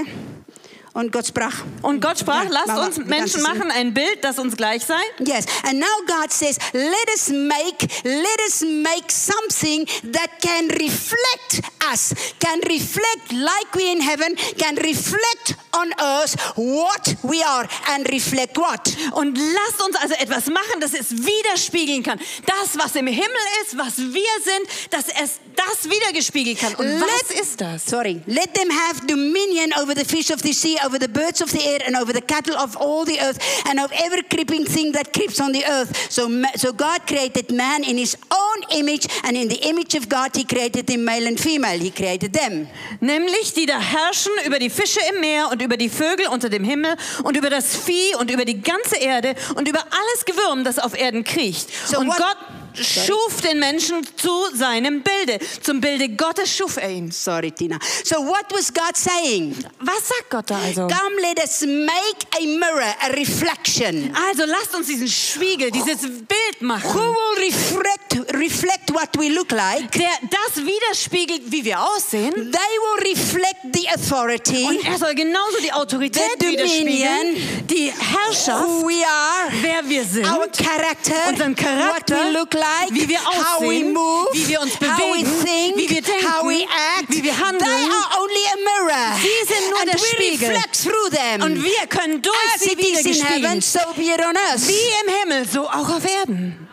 und 0.94 1.12
Gott 1.12 1.28
sprach. 1.28 1.56
Und 1.82 2.02
Gott 2.02 2.20
sprach, 2.20 2.44
Ja, 2.44 2.50
lasst 2.66 2.98
uns 2.98 3.08
Menschen 3.08 3.42
machen, 3.42 3.72
ein 3.72 3.94
Bild, 3.94 4.24
das 4.24 4.40
uns 4.40 4.56
gleich 4.58 4.84
sei. 4.84 5.02
Yes, 5.20 5.46
and 5.64 5.80
now 5.80 5.86
God 6.06 6.32
says, 6.32 6.58
let 6.74 7.10
us 7.16 7.30
make, 7.30 7.88
let 8.04 8.40
us 8.48 8.62
make 8.62 9.10
something 9.12 9.86
that 10.12 10.30
can 10.42 10.68
reflect 10.70 11.62
us, 11.92 12.14
can 12.40 12.60
reflect 12.68 13.32
like 13.32 13.74
we 13.76 13.92
in 13.92 14.02
heaven, 14.02 14.36
can 14.58 14.76
reflect 14.78 15.56
on 15.74 15.92
earth 16.02 16.36
what 16.56 17.16
we 17.24 17.42
are 17.44 17.68
and 17.94 18.08
reflect 18.10 18.58
what. 18.58 18.94
Und 19.14 19.38
lasst 19.38 19.82
uns 19.86 19.96
also 19.96 20.16
etwas 20.16 20.48
machen, 20.48 20.80
das 20.82 20.94
es 20.94 21.12
widerspiegeln 21.12 22.04
kann. 22.04 22.20
Das, 22.46 22.78
was 22.78 22.96
im 22.96 23.08
Himmel 23.08 23.30
ist, 23.64 23.78
was 23.78 23.98
wir 23.98 24.34
sind, 24.44 24.68
dass 24.90 25.06
es 25.08 25.40
das 25.56 25.90
widergespiegelt 25.90 26.60
kann. 26.60 26.76
Und 26.76 27.02
was 27.02 27.30
Let- 27.30 27.42
ist 27.42 27.62
das? 27.62 27.86
Sorry. 27.86 28.22
Let 28.26 28.54
them 28.54 28.70
have 28.70 29.06
dominion 29.08 29.72
over 29.82 29.94
the 29.96 30.06
fish 30.06 30.32
of 30.32 30.42
the 30.42 30.54
sea, 30.54 30.78
over 30.86 31.00
the 31.00 31.08
birds 31.08 31.42
of 31.42 31.52
the 31.52 31.64
air, 31.64 31.80
and 31.86 31.96
over 31.96 32.14
the 32.14 32.22
cattle 32.22 32.56
of 32.58 32.76
all 32.78 33.06
the 33.06 33.20
earth, 33.20 33.40
and 33.68 33.80
of 33.80 33.92
every 33.94 34.24
creeping 34.24 34.66
thing 34.66 34.92
that 34.94 35.14
creeps 35.14 35.40
on 35.40 35.52
the 35.52 35.64
earth. 35.66 36.12
So, 36.12 36.30
so 36.56 36.74
God 36.74 37.08
created 37.08 37.52
man 37.52 37.84
in 37.84 37.98
his 37.98 38.18
own 38.32 38.78
image, 38.78 39.08
and 39.24 39.36
in 39.36 39.48
the 39.48 39.68
image 39.68 39.96
of 39.96 40.10
God 40.10 40.36
he 40.36 40.44
created 40.44 40.90
him 40.90 41.06
male 41.06 41.28
and 41.28 41.40
female. 41.40 41.80
He 41.80 41.92
created 41.92 42.34
them. 42.34 42.68
Nämlich 43.00 43.54
die 43.54 43.66
da 43.66 43.80
herrschen 43.80 44.32
über 44.46 44.60
die 44.60 44.70
Fische 44.70 45.00
im 45.14 45.22
Meer 45.22 45.50
und 45.52 45.62
über 45.62 45.78
die 45.78 45.90
Vögel 45.90 46.28
unter 46.28 46.50
dem 46.50 46.64
Himmel 46.64 46.96
und 47.24 47.38
über 47.38 47.50
das 47.50 47.76
Vieh 47.76 48.16
und 48.20 48.32
über 48.32 48.46
die 48.46 48.62
ganze 48.62 48.98
Erde 48.98 49.36
und 49.56 49.68
über 49.68 49.80
alles 49.80 50.26
Gewürm, 50.26 50.64
das 50.64 50.80
auf 50.80 50.98
Erden 50.98 51.24
kriecht. 51.24 51.68
So 51.88 52.00
und 52.00 52.08
Gott 52.08 52.38
schuf 52.76 53.42
den 53.42 53.60
Menschen 53.60 54.06
zu 54.16 54.32
seinem 54.56 55.02
Bilde. 55.02 55.40
Zum 55.62 55.82
Bilde 55.82 56.10
Gottes 56.10 56.56
schuf 56.56 56.78
er 56.78 56.90
ihn. 56.90 57.12
Sorry, 57.12 57.52
Tina. 57.52 57.80
So 58.04 58.18
what 58.26 58.46
was 58.52 58.74
God 58.74 58.96
saying? 58.96 59.56
Was 59.80 60.08
sagt 60.08 60.30
Gott 60.30 60.50
da 60.50 60.58
also? 60.60 60.88
Come, 60.88 61.22
let 61.22 61.40
us 61.44 61.62
make 61.62 62.28
a 62.40 62.46
mirror, 62.46 62.94
a 63.02 63.08
reflection. 63.14 64.16
Also 64.30 64.46
lasst 64.46 64.76
uns 64.76 64.88
diesen 64.88 65.08
Spiegel, 65.08 65.72
dieses 65.72 66.02
Bild 66.02 66.28
Who 66.62 66.66
machen, 66.66 67.00
will 67.00 67.46
reflect, 67.46 68.34
reflect 68.34 68.94
what 68.94 69.10
we 69.18 69.30
look 69.30 69.52
like? 69.52 69.92
der 69.92 70.10
das 70.30 70.64
widerspiegelt, 70.64 71.44
wie 71.52 71.64
wir 71.66 71.80
aussehen. 71.82 72.32
They 72.34 72.52
will 72.52 73.10
reflect 73.12 73.74
the 73.74 73.88
authority, 73.90 74.66
Und 74.66 74.86
er 74.86 74.98
soll 74.98 75.16
genauso 75.16 75.58
die 75.64 75.72
Autorität 75.74 76.22
The 76.40 76.48
widerspiegeln, 76.48 77.36
dominion. 77.36 77.68
die 77.68 77.92
Herrschaft, 77.92 78.66
who 78.68 78.88
we 78.88 79.04
are, 79.06 79.52
wer 79.62 79.88
wir 79.88 80.04
sind, 80.04 80.26
our 80.28 80.48
character, 80.52 81.14
unseren 81.30 81.56
Charakter, 81.56 82.16
what 82.16 82.26
we 82.26 82.32
look 82.38 82.54
like, 82.54 82.61
wie 82.92 83.08
wir 83.08 83.20
how 83.24 83.60
we 83.62 83.66
aussehen, 83.68 83.94
move, 83.94 84.28
wie 84.34 84.48
wir 84.48 84.62
uns 84.62 84.74
how 84.74 84.82
we 84.82 84.88
bewegen, 85.24 85.44
think, 85.46 85.78
wie 85.78 85.90
wir 85.90 86.02
denken, 86.02 86.28
how 86.34 86.44
we 86.48 86.64
act. 86.64 87.10
wie 87.10 87.24
wir 87.24 87.38
handeln. 87.38 87.60
They 87.66 87.90
are 87.90 88.22
only 88.22 88.46
a 88.54 88.58
mirror. 88.58 89.16
Sie 89.22 89.54
sind 89.54 89.70
nur 89.70 89.80
and 89.82 89.88
der 89.94 90.00
we 90.02 90.06
Spiegel. 90.08 90.50
reflect 90.50 90.84
through 90.84 91.10
them. 91.12 91.42
Und 91.44 91.64
wir 91.64 91.88
können 91.88 92.22
durch 92.22 92.36
As 92.56 92.62
sie 92.62 92.78
wiedergespiegelt. 92.78 93.64
so. 93.64 93.80
Wie 93.96 94.10
im 94.10 95.14
Himmel, 95.22 95.48
so 95.48 95.68
auch 95.68 95.90
auf 95.90 96.06
Erden. 96.06 96.68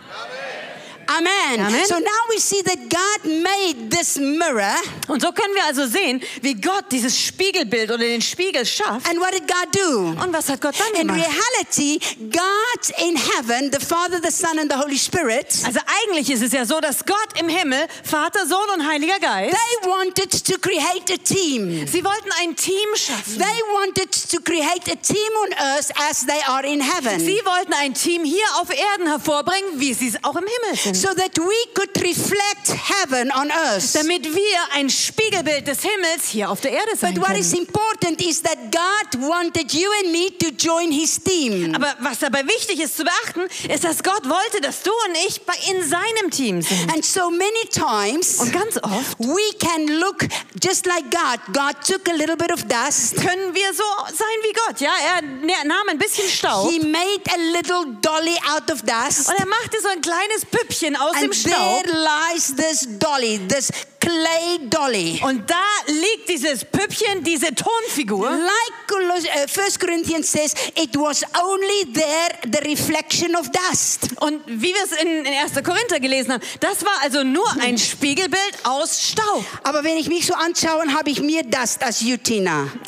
Amen. 1.09 1.64
Amen. 1.66 1.87
So 1.87 1.94
now 1.99 2.23
we 2.29 2.38
see 2.38 2.62
that 2.62 2.79
God 2.90 3.25
made 3.42 3.88
this 3.90 4.16
mirror. 4.18 4.75
Und 5.09 5.23
so 5.23 5.33
können 5.33 5.55
wir 5.55 5.64
also 5.64 5.87
sehen, 5.87 6.23
wie 6.42 6.55
Gott 6.55 6.85
dieses 6.92 7.18
Spiegelbild 7.18 7.90
oder 7.90 8.05
den 8.05 8.21
Spiegel 8.21 8.66
schafft. 8.66 9.09
And 9.09 9.18
what 9.18 9.33
did 9.33 9.49
God 9.49 9.75
do? 9.75 10.23
Und 10.23 10.33
was 10.35 10.49
hat 10.51 10.61
Gott 10.61 10.75
dann 10.79 11.01
In 11.01 11.09
gemacht? 11.09 11.27
reality, 11.27 11.99
God 12.31 13.09
in 13.09 13.16
heaven, 13.16 13.71
the 13.73 13.85
Father, 13.85 14.21
the 14.23 14.31
Son, 14.31 14.59
and 14.59 14.71
the 14.71 14.79
Holy 14.79 14.99
Spirit, 14.99 15.47
Also 15.64 15.81
eigentlich 16.05 16.31
ist 16.31 16.42
es 16.42 16.53
ja 16.53 16.66
so, 16.66 16.79
dass 16.81 17.05
Gott 17.07 17.40
im 17.40 17.49
Himmel, 17.49 17.87
Vater, 18.05 18.47
Sohn 18.47 18.68
und 18.75 18.87
Heiliger 18.87 19.18
Geist, 19.18 19.57
they 19.57 19.88
wanted 19.90 20.31
to 20.44 20.59
create 20.59 21.11
a 21.11 21.16
team. 21.25 21.87
sie 21.87 22.05
wollten 22.05 22.31
ein 22.42 22.55
Team 22.55 22.88
schaffen. 22.94 23.38
They 23.38 23.62
wanted 23.73 24.11
to 24.31 24.40
create 24.42 24.87
a 24.92 24.97
team 24.97 25.33
on 25.44 25.53
earth 25.75 25.90
as 26.11 26.27
they 26.27 26.40
are 26.47 26.66
in 26.66 26.81
heaven. 26.83 27.18
Sie 27.18 27.40
wollten 27.47 27.73
ein 27.73 27.94
Team 27.94 28.25
hier 28.25 28.44
auf 28.61 28.68
Erden 28.68 29.07
hervorbringen, 29.07 29.81
wie 29.81 29.94
sie 29.94 30.09
es 30.09 30.23
auch 30.23 30.37
im 30.37 30.44
Himmel 30.44 30.77
sind. 30.79 30.97
So 30.98 31.14
that 31.14 31.38
we 31.38 31.72
could 31.74 31.90
reflect 32.02 32.68
heaven 32.68 33.30
on 33.32 33.50
earth. 33.50 33.94
Damit 33.94 34.24
wir 34.34 34.58
ein 34.74 34.90
Spiegelbild 34.90 35.66
des 35.66 35.82
Himmels 35.82 36.28
hier 36.28 36.50
auf 36.50 36.61
der 36.61 36.72
Erde 36.72 36.96
sein 36.96 37.14
But 37.14 37.28
what 37.28 37.37
is 37.38 37.52
important 37.52 38.20
is 38.20 38.42
that 38.42 38.58
God 38.72 39.20
wanted 39.22 39.72
you 39.72 39.88
and 40.02 40.12
me 40.12 40.28
to 40.38 40.48
join 40.58 40.90
his 40.90 41.22
team. 41.22 41.74
Aber 41.74 41.94
was 42.00 42.18
dabei 42.18 42.44
wichtig 42.46 42.80
ist 42.80 42.96
zu 42.96 43.04
beachten, 43.04 43.42
ist, 43.72 43.84
dass 43.84 44.02
Gott 44.02 44.28
wollte, 44.28 44.61
dass 44.61 44.82
du 44.82 44.90
und 45.06 45.16
ich 45.28 45.40
bei 45.42 45.54
in 45.70 45.88
seinem 45.88 46.30
Team 46.30 46.62
sind. 46.62 46.92
And 46.92 47.04
so 47.04 47.30
many 47.30 47.68
times 47.70 48.38
Und 48.40 48.52
ganz 48.52 48.76
oft 48.82 49.18
we 49.18 49.56
can 49.58 49.87
look 50.00 50.26
just 50.62 50.87
like 50.87 51.04
God. 51.11 51.38
God 51.54 51.76
took 51.87 52.08
a 52.08 52.16
little 52.16 52.37
bit 52.37 52.52
of 52.52 52.64
dust. 52.64 53.16
können 53.16 53.54
wir 53.54 53.72
so 53.72 53.84
sein 54.08 54.37
wie 54.42 54.52
Gott. 54.66 54.80
Ja, 54.80 54.92
er 55.16 55.64
nahm 55.64 55.88
ein 55.90 55.98
bisschen 55.98 56.28
Staub 56.28 56.70
He 56.70 56.80
made 56.80 57.22
a 57.32 57.37
little 57.52 57.94
dolly 58.02 58.37
out 58.50 58.70
of 58.72 58.82
dust. 58.82 59.28
und 59.28 59.38
er 59.38 59.46
machte 59.46 59.80
so 59.80 59.88
ein 59.88 60.00
kleines 60.00 60.44
Püppchen 60.50 60.88
aus 60.96 61.12
dem 61.14 61.24
And 61.24 61.35
Staub. 61.35 61.83
there 61.85 61.92
lies 61.94 62.55
this 62.57 62.88
dolly, 62.98 63.38
this 63.48 63.70
clay 64.01 64.59
dolly. 64.68 65.20
Und 65.24 65.48
da 65.51 65.57
liegt 65.87 66.29
dieses 66.29 66.64
Püppchen, 66.64 67.22
diese 67.24 67.55
Tonfigur. 67.55 68.31
Like 68.31 68.88
Colos- 68.88 69.24
uh, 69.24 69.61
1 69.61 69.79
Corinthians 69.79 70.31
says, 70.31 70.55
it 70.77 70.94
was 70.96 71.22
only 71.42 71.92
there 71.92 72.38
the 72.51 72.68
reflection 72.68 73.35
of 73.37 73.51
dust. 73.51 74.09
Und 74.20 74.40
wie 74.46 74.72
wir 74.74 74.85
es 74.85 74.92
in, 74.92 75.24
in 75.24 75.35
1. 75.35 75.55
Korinther 75.64 76.01
gelesen 76.01 76.33
haben, 76.33 76.42
das 76.61 76.85
war 76.85 77.01
also 77.03 77.22
nur 77.24 77.48
ein 77.61 77.77
Spiegelbild 77.79 78.55
aus 78.64 79.03
Staub. 79.11 79.44
Aber 79.64 79.85
wenn 79.85 79.96
ich 79.96 80.09
mich 80.09 80.27
so 80.27 80.35
anschaue, 80.35 80.92
habe 80.94 81.11
ich 81.11 81.20
mehr 81.20 81.42
Dust 81.42 81.83
als 81.83 82.01
Jutina. 82.01 82.68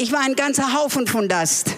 Ich 0.00 0.12
war 0.12 0.20
ein 0.20 0.36
ganzer 0.36 0.74
Haufen 0.74 1.06
von 1.08 1.28
Dust. 1.28 1.70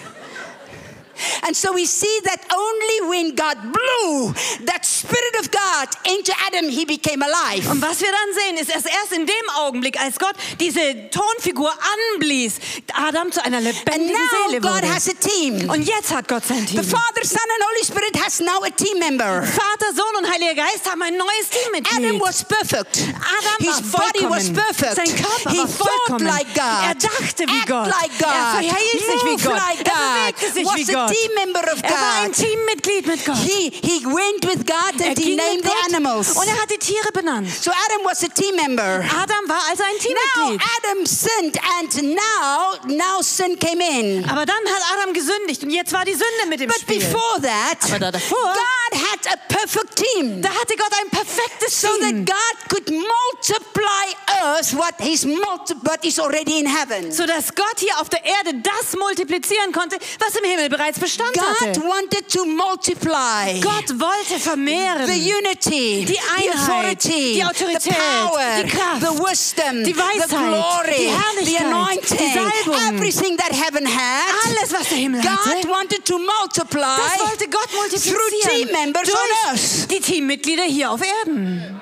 And 1.46 1.56
so 1.56 1.72
we 1.74 1.86
see 1.86 2.06
that 2.24 2.40
only 2.52 3.10
when 3.10 3.36
God 3.36 3.56
blew 3.72 4.32
that 4.66 4.84
Spirit 4.84 5.36
of 5.40 5.50
God 5.50 5.88
into 6.12 6.32
Adam, 6.46 6.68
he 6.70 6.84
became 6.84 7.22
alive. 7.22 7.68
Und 7.70 7.80
was 7.82 8.00
wir 8.00 8.08
dann 8.10 8.34
sehen, 8.34 8.56
ist 8.56 8.70
erst 8.70 8.86
erst 8.86 9.12
in 9.12 9.26
dem 9.26 9.50
Augenblick, 9.56 10.00
als 10.00 10.18
Gott 10.18 10.34
diese 10.58 10.80
Tonfigur 11.10 11.72
anblies, 12.14 12.54
Adam 12.94 13.30
zu 13.32 13.42
einer 13.44 13.58
And 13.58 13.66
lebendigen 13.66 14.12
now 14.12 14.48
Seele 14.48 14.60
God 14.60 14.70
wurde. 14.82 14.94
has 14.94 15.08
a 15.08 15.12
team. 15.14 15.68
Und 15.70 15.82
jetzt 15.82 16.14
hat 16.14 16.28
Gott 16.28 16.44
sein 16.46 16.66
Team. 16.66 16.82
The 16.82 16.88
Father, 16.90 17.24
Son, 17.24 17.38
and 17.38 17.64
Holy 17.70 17.84
Spirit 17.84 18.24
has 18.24 18.40
now 18.40 18.62
a 18.64 18.70
team 18.70 18.98
member. 18.98 19.42
Vater, 19.42 19.94
Sohn 19.94 20.16
und 20.18 20.30
Heiliger 20.30 20.54
Geist 20.62 20.88
haben 20.90 21.02
ein 21.02 21.16
neues 21.16 21.48
Teammitglied. 21.50 21.98
Adam 22.04 22.20
was 22.20 22.44
perfect. 22.44 22.98
Adam 22.98 23.56
His 23.60 23.92
war 23.92 24.00
body 24.12 24.28
was 24.28 24.50
perfect. 24.52 24.96
Sein 24.96 25.14
Körper 25.16 25.50
he 25.50 25.58
war 25.58 25.68
vollkommen. 25.68 26.26
like 26.26 26.54
God. 26.54 26.84
Er 26.88 26.94
dachte 26.94 27.46
wie 27.46 27.58
act 27.58 27.66
Gott. 27.68 27.86
like 27.86 28.18
God. 28.18 28.28
Er 28.28 28.52
verhielt 28.52 29.06
sich 29.06 29.24
wie 29.24 29.36
Gott. 29.44 29.56
like 29.56 29.78
Er 29.78 29.84
God. 29.84 30.34
bewegte 30.40 30.52
sich 30.52 30.66
was 30.66 30.76
wie 30.76 30.94
a 30.94 31.06
Gott. 31.10 31.16
team 31.18 31.34
member 31.34 31.72
of 31.72 31.82
Er 31.82 31.90
war 31.90 32.22
ein. 32.24 32.32
Teammitglied 32.32 33.06
mit 33.06 33.24
Gott. 33.24 33.36
He, 33.38 33.70
he 33.82 34.04
went 34.06 34.44
with 34.46 34.64
God 34.66 35.00
Er 35.00 35.08
and 35.10 35.18
he 35.18 35.24
ging 35.24 35.36
named 35.36 35.64
the 35.64 35.72
animals. 35.94 36.36
und 36.36 36.46
er 36.46 36.60
hat 36.60 36.70
die 36.70 36.78
Tiere 36.78 37.10
benannt. 37.12 37.48
So 37.50 37.70
Adam 37.70 38.04
was 38.04 38.22
a 38.24 38.28
team 38.28 38.54
member. 38.56 39.04
Adam 39.04 39.48
war 39.48 39.60
also 39.68 39.82
ein 39.82 39.94
Now 39.94 40.00
Teammitglied. 40.00 40.62
Adam 40.78 41.06
sinned 41.06 41.58
and 41.78 42.02
now 42.14 42.74
now 42.86 43.20
sin 43.22 43.58
came 43.58 43.80
in. 43.82 44.24
Aber 44.28 44.46
dann 44.46 44.62
hat 44.66 44.82
Adam 44.98 45.12
gesündigt 45.12 45.62
und 45.62 45.70
jetzt 45.70 45.92
war 45.92 46.04
die 46.04 46.14
Sünde 46.14 46.46
mit 46.48 46.60
im 46.60 46.68
But 46.68 46.80
Spiel. 46.80 46.98
before 47.00 47.40
that, 47.42 47.78
Aber 47.90 47.98
da 47.98 48.10
davor- 48.12 48.36
God 48.54 49.00
had 49.00 49.26
a 49.32 49.36
perfect 49.48 49.96
team. 49.96 50.40
Da 50.42 50.50
hatte 50.50 50.76
Gott 50.76 50.92
ein 51.02 51.10
perfektes 51.10 51.80
So 51.80 51.88
that 52.00 52.08
Team. 52.10 52.24
God 52.24 52.68
could 52.68 52.88
multiply 52.90 54.14
earth 54.44 54.72
what 54.76 54.94
is 55.06 55.24
multi- 55.24 55.74
what 55.82 56.04
is 56.04 56.18
already 56.18 56.58
in 56.58 56.66
heaven. 56.66 57.10
sodass 57.12 57.54
Gott 57.54 57.78
hier 57.78 57.98
auf 58.00 58.08
der 58.08 58.24
Erde 58.24 58.54
das 58.62 58.96
multiplizieren 58.98 59.72
konnte, 59.72 59.96
was 60.18 60.34
im 60.36 60.44
Himmel 60.44 60.68
bereits 60.68 60.98
Bestand 61.00 61.34
God 61.34 61.56
hatte. 61.60 61.80
wanted 61.82 62.28
to 62.28 62.44
multiply 62.44 63.58
Gott 63.60 63.88
wollte 63.98 64.38
vermehren. 64.38 65.06
the 65.06 65.18
unity, 65.18 66.04
Die 66.04 66.12
the 66.14 66.18
Einheit, 66.36 66.54
authority, 66.54 67.34
die 67.34 67.44
Autorität, 67.44 67.82
the 67.82 67.90
power, 67.90 68.62
die 68.62 68.68
Kraft, 68.68 69.00
the 69.00 69.18
wisdom, 69.24 69.84
die 69.84 69.96
Weisheit, 69.96 70.28
the 70.28 70.36
glory, 70.36 70.90
die 70.90 70.96
the 70.96 71.10
Herrlichkeit, 71.10 71.66
anointing, 71.66 72.18
die 72.18 72.32
Salbung. 72.32 72.94
everything 72.94 73.36
that 73.38 73.52
heaven 73.52 73.86
had. 73.86 74.34
Alles, 74.46 74.72
was 74.72 74.88
der 74.88 74.98
Himmel 74.98 75.20
God 75.22 75.30
hatte, 75.46 75.68
wanted 75.68 76.04
to 76.04 76.18
multiply 76.18 76.96
das 76.96 77.28
wollte 77.28 77.48
Gott 77.48 77.68
through 77.68 77.88
team 77.90 78.14
multiplizieren 78.14 78.72
members 78.72 79.08
on 79.08 79.48
earth. 79.50 79.88
die 79.90 80.00
Teammitglieder 80.00 80.64
hier 80.64 80.90
auf 80.90 81.00
Erden. 81.02 81.80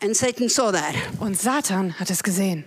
And 0.00 0.16
Satan 0.16 0.48
saw 0.48 0.70
that. 0.70 0.94
Und 1.18 1.36
Satan 1.40 1.98
hat 1.98 2.08
es 2.10 2.22
gesehen. 2.22 2.64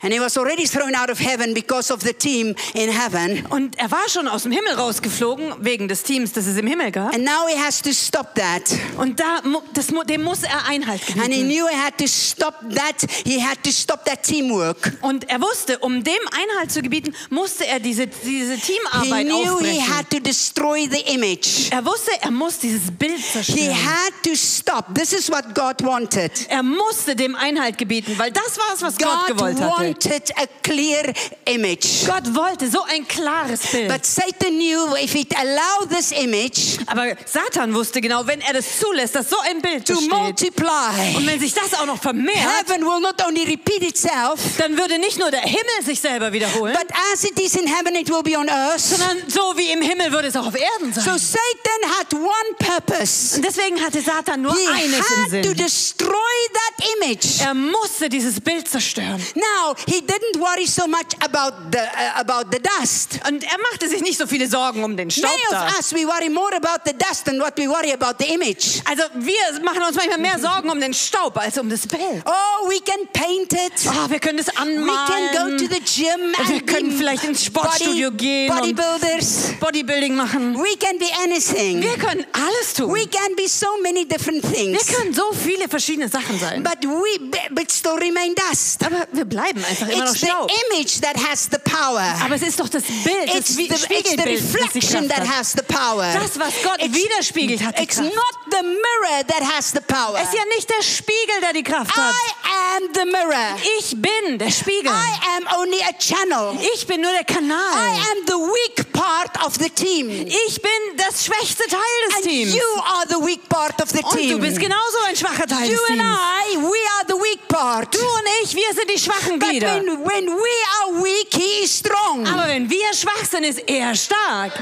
And 0.00 0.12
he 0.12 0.20
was 0.20 0.38
already 0.38 0.64
thrown 0.66 0.94
out 0.94 1.10
of 1.10 1.18
heaven 1.18 1.54
because 1.54 1.92
of 1.92 2.02
the 2.02 2.12
team 2.12 2.54
in 2.74 2.88
heaven. 2.90 3.44
Und 3.50 3.76
er 3.78 3.90
war 3.90 4.08
schon 4.08 4.28
aus 4.28 4.44
dem 4.44 4.52
Himmel 4.52 4.74
rausgeflogen, 4.74 5.54
wegen 5.60 5.88
des 5.88 6.04
Teams, 6.04 6.32
das 6.32 6.46
es 6.46 6.56
im 6.56 6.66
Himmel 6.68 6.92
gab. 6.92 7.12
And 7.14 7.24
now 7.24 7.46
he 7.48 7.58
has 7.58 7.82
to 7.82 7.92
stop 7.92 8.34
that. 8.36 8.62
Und 8.96 9.18
da, 9.18 9.40
das, 9.74 9.86
dem 10.08 10.22
muss 10.22 10.44
er 10.44 10.66
Einhalt 10.68 11.00
And 11.20 11.32
he 11.34 11.42
gebieten. 11.42 11.48
knew 11.48 11.66
he 11.68 11.76
had 11.76 11.98
to 11.98 12.06
stop 12.06 12.54
that. 12.74 13.04
He 13.24 13.40
had 13.42 13.62
to 13.64 13.70
stop 13.72 14.04
that 14.04 14.22
teamwork. 14.22 14.92
Und 15.02 15.28
er 15.28 15.40
wusste, 15.40 15.78
um 15.80 16.04
dem 16.04 16.14
Einhalt 16.30 16.70
zu 16.70 16.80
gebieten, 16.80 17.12
musste 17.30 17.66
er 17.66 17.80
diese, 17.80 18.06
diese 18.06 18.54
He 18.54 18.60
Teamarbeit 18.78 19.26
knew 19.26 19.42
he 19.42 19.48
aufbrechen. 19.80 19.96
had 19.96 20.10
to 20.10 20.20
destroy 20.20 20.86
the 20.88 21.00
image. 21.12 21.70
Er 21.70 21.84
wusste, 21.84 22.12
er 22.20 22.30
muss 22.30 22.58
dieses 22.58 22.90
Bild 22.90 23.18
He 23.18 23.32
zerstören. 23.32 23.74
had 23.74 24.12
to 24.22 24.36
stop. 24.36 24.94
This 24.94 25.12
is 25.12 25.28
what 25.28 25.54
God 25.56 25.82
wanted. 25.84 26.30
Er 26.48 26.62
musste 26.62 27.16
dem 27.16 27.34
Einhalt 27.34 27.76
gebieten, 27.78 28.14
weil 28.16 28.30
das 28.30 28.56
war 28.58 28.74
es, 28.74 28.82
was 28.82 28.96
Gott 28.96 29.26
God 29.26 29.36
gewollt 29.36 29.60
hatte. 29.60 29.87
Wanted 29.88 30.30
a 30.36 30.46
clear 30.62 31.12
image. 31.46 32.06
Gott 32.06 32.34
wollte 32.34 32.68
so 32.70 32.82
ein 32.88 33.06
klares 33.06 33.60
Bild. 33.70 33.88
But 33.88 34.04
Satan 34.06 34.56
knew 34.58 34.94
if 34.96 35.14
it 35.14 35.34
allowed 35.36 35.88
this 35.90 36.12
image 36.12 36.78
Aber 36.86 37.14
Satan 37.26 37.74
wusste 37.74 38.00
genau, 38.00 38.26
wenn 38.26 38.40
er 38.40 38.52
das 38.54 38.78
zulässt, 38.78 39.14
dass 39.14 39.30
so 39.30 39.36
ein 39.50 39.60
Bild 39.60 39.86
to 39.86 39.94
besteht 39.94 40.10
multiply, 40.10 41.16
und 41.16 41.26
wenn 41.26 41.40
sich 41.40 41.54
das 41.54 41.74
auch 41.74 41.86
noch 41.86 42.00
vermehrt, 42.00 42.38
heaven 42.38 42.82
will 42.84 43.00
not 43.00 43.22
only 43.26 43.44
repeat 43.44 43.82
itself, 43.82 44.40
dann 44.58 44.76
würde 44.76 44.98
nicht 44.98 45.18
nur 45.18 45.30
der 45.30 45.40
Himmel 45.40 45.84
sich 45.84 46.00
selber 46.00 46.32
wiederholen, 46.32 46.74
but 46.78 46.90
as 47.12 47.24
it 47.24 47.38
is 47.40 47.54
in 47.54 47.66
heaven, 47.66 47.94
it 47.94 48.08
will 48.10 48.22
be 48.22 48.36
on 48.38 48.48
earth. 48.48 48.80
sondern 48.80 49.18
so 49.28 49.54
wie 49.56 49.70
im 49.72 49.82
Himmel 49.82 50.12
würde 50.12 50.28
es 50.28 50.36
auch 50.36 50.46
auf 50.46 50.54
Erden 50.54 50.92
So 50.92 51.00
sein. 51.00 51.18
Satan 51.18 51.90
had 51.98 52.14
one 52.14 52.54
purpose. 52.58 53.36
Und 53.36 53.44
deswegen 53.44 53.80
hatte 53.80 54.00
Satan 54.00 54.42
nur 54.42 54.54
He 54.54 54.66
eines 54.68 54.98
im 54.98 55.02
had 55.04 55.42
to 55.42 55.48
Sinn. 55.48 55.56
destroy 55.56 56.08
that 56.52 56.86
image. 57.00 57.40
Er 57.40 57.54
musste 57.54 58.08
dieses 58.08 58.40
Bild 58.40 58.68
zerstören. 58.68 59.22
Now, 59.34 59.74
he 59.86 60.00
didn't 60.00 60.36
worry 60.40 60.66
so 60.66 60.86
much 60.86 61.14
about 61.20 61.54
the 61.72 61.78
uh, 61.78 62.20
about 62.20 62.50
the 62.50 62.58
dust. 62.60 63.18
Und 63.28 63.42
er 63.44 63.58
machte 63.70 63.88
sich 63.88 64.00
nicht 64.02 64.18
so 64.18 64.26
viele 64.26 64.48
Sorgen 64.48 64.84
um 64.84 64.96
den 64.96 65.10
Staub 65.10 65.30
Many 65.30 65.62
of 65.64 65.76
us 65.76 65.92
we 65.92 66.06
worry 66.06 66.28
more 66.28 66.54
about 66.56 66.82
the 66.84 66.92
dust 66.92 67.24
than 67.24 67.38
what 67.40 67.56
we 67.56 67.68
worry 67.68 67.92
about 67.92 68.14
the 68.18 68.32
image. 68.32 68.80
Also 68.84 69.04
wir 69.14 69.60
machen 69.62 69.82
uns 69.82 69.96
manchmal 69.96 70.18
mehr 70.18 70.38
Sorgen 70.38 70.70
um 70.70 70.80
den 70.80 70.94
Staub 70.94 71.36
als 71.38 71.56
um 71.58 71.68
das 71.68 71.86
Bild. 71.86 72.22
Oh, 72.26 72.68
we 72.68 72.80
can 72.80 73.06
paint 73.12 73.52
it. 73.52 73.72
Oh, 73.86 74.08
wir 74.10 74.18
können 74.20 74.38
es 74.38 74.46
We 74.48 74.52
can 74.54 74.76
go 74.76 74.80
anmalen, 74.82 75.58
to 75.58 75.66
the 75.66 75.80
gym 75.80 76.32
Wir 76.32 76.56
and 76.56 76.66
können 76.66 76.90
be 76.90 76.96
vielleicht 76.96 77.24
ins 77.24 77.44
Sportstudio 77.44 78.10
body, 78.10 78.16
gehen 78.24 78.50
und- 78.50 78.76
bodybuilders. 78.76 79.54
Bodybuilding 79.60 80.14
machen. 80.16 80.54
We 80.56 80.76
can 80.76 80.98
be 80.98 81.06
anything. 81.22 81.82
Wir 81.82 81.96
können 81.98 82.24
alles 82.32 82.74
tun. 82.74 82.92
We 82.94 83.06
can 83.06 83.34
be 83.36 83.48
so 83.48 83.66
many 83.82 84.06
different 84.06 84.42
Wir 84.42 84.52
things. 84.52 84.86
können 84.86 85.12
so 85.14 85.32
viele 85.32 85.68
verschiedene 85.68 86.08
Sachen 86.08 86.38
sein. 86.38 86.62
But 86.62 86.82
we 86.84 87.18
but 87.50 87.70
still 87.70 87.92
remain 87.92 88.34
dust. 88.34 88.84
Aber 88.84 89.06
wir 89.12 89.24
bleiben 89.24 89.64
einfach 89.68 89.88
immer 89.88 90.04
noch 90.04 90.12
It's 90.12 90.20
the 90.20 90.26
Staub. 90.26 90.50
image 90.70 91.00
that 91.00 91.16
has 91.28 91.48
the 91.50 91.58
power. 91.58 92.02
Aber 92.24 92.34
es 92.34 92.42
ist 92.42 92.58
doch 92.58 92.68
das 92.68 92.82
Bild, 92.84 93.26
It's 93.34 93.48
das 93.48 93.56
the, 93.56 93.64
it's 93.66 94.10
the 94.10 94.22
reflection 94.22 95.08
that 95.08 95.20
hat. 95.20 95.38
has 95.38 95.52
the 95.52 95.62
power. 95.62 96.12
Das, 96.12 96.38
was 96.38 96.54
Gott 96.62 96.78
It's- 96.80 96.92
widerspiegelt, 96.94 97.62
hat 97.62 97.78
die 97.78 97.82
It's 97.84 97.96
Kraft. 97.96 98.14
not 98.14 98.34
the 98.50 98.62
mirror 98.62 99.24
that 99.26 99.42
has 99.56 99.70
the 99.72 99.80
power. 99.80 100.18
Es 100.20 100.28
ist 100.28 100.34
ja 100.34 100.44
nicht 100.56 100.68
der 100.68 100.82
Spiegel, 100.82 101.40
der 101.40 101.52
die 101.52 101.62
Kraft 101.62 101.96
hat. 101.96 102.14
I 102.44 102.76
am 102.76 102.88
the 102.94 103.04
mirror. 103.04 103.56
Ich 103.78 103.94
bin 104.00 104.38
der 104.38 104.50
Spiegel. 104.50 104.90
I 104.90 105.36
am 105.36 105.60
only 105.60 105.80
a 105.82 105.92
channel. 105.98 106.56
Ich 106.74 106.86
bin 106.86 107.00
nur 107.00 107.12
der 107.12 107.22
I 107.22 107.24
Kanal. 107.24 107.58
am 107.78 108.26
the 108.26 108.32
weak 108.34 108.92
part 108.92 109.36
of 109.44 109.54
the 109.58 109.70
team. 109.70 110.08
Ich 110.10 110.60
bin 110.62 110.70
das 110.96 111.24
schwächste 111.24 111.64
Teil 111.68 111.80
des 112.08 112.14
And 112.16 112.24
Teams. 112.24 112.54
you 112.54 112.80
are 112.82 113.06
the 113.08 113.24
weak 113.26 113.48
part 113.48 113.80
of 113.82 113.90
the 113.90 114.02
Und 114.02 114.12
du 114.14 114.18
team. 114.18 114.40
bist 114.40 114.58
genauso 114.58 114.98
ein 115.06 115.16
schwacher 115.16 115.46
Teil 115.46 115.68
You 115.70 115.76
des 115.76 115.90
and 115.90 116.00
Teams. 116.00 116.18
I, 116.52 116.56
we 116.56 116.78
are 116.96 117.04
the 117.06 117.14
weak 117.14 117.46
part. 117.48 117.94
Du 117.94 117.98
und 118.00 118.24
ich, 118.42 118.54
wir 118.54 118.72
sind 118.74 118.90
die 118.94 118.98
schwachen 118.98 119.38
But 119.38 119.48
wieder. 119.60 119.74
when, 119.74 120.04
when 120.04 120.26
we 120.26 120.54
are 120.80 121.02
weak, 121.02 121.32
he 121.34 121.62
is 121.64 121.74
strong. 121.76 122.26
Aber 122.26 122.48
wenn 122.48 122.68
wir 122.68 122.92
schwach 122.94 123.24
sind, 123.24 123.44
ist 123.44 123.62
er 123.68 123.94
stark. 123.94 124.52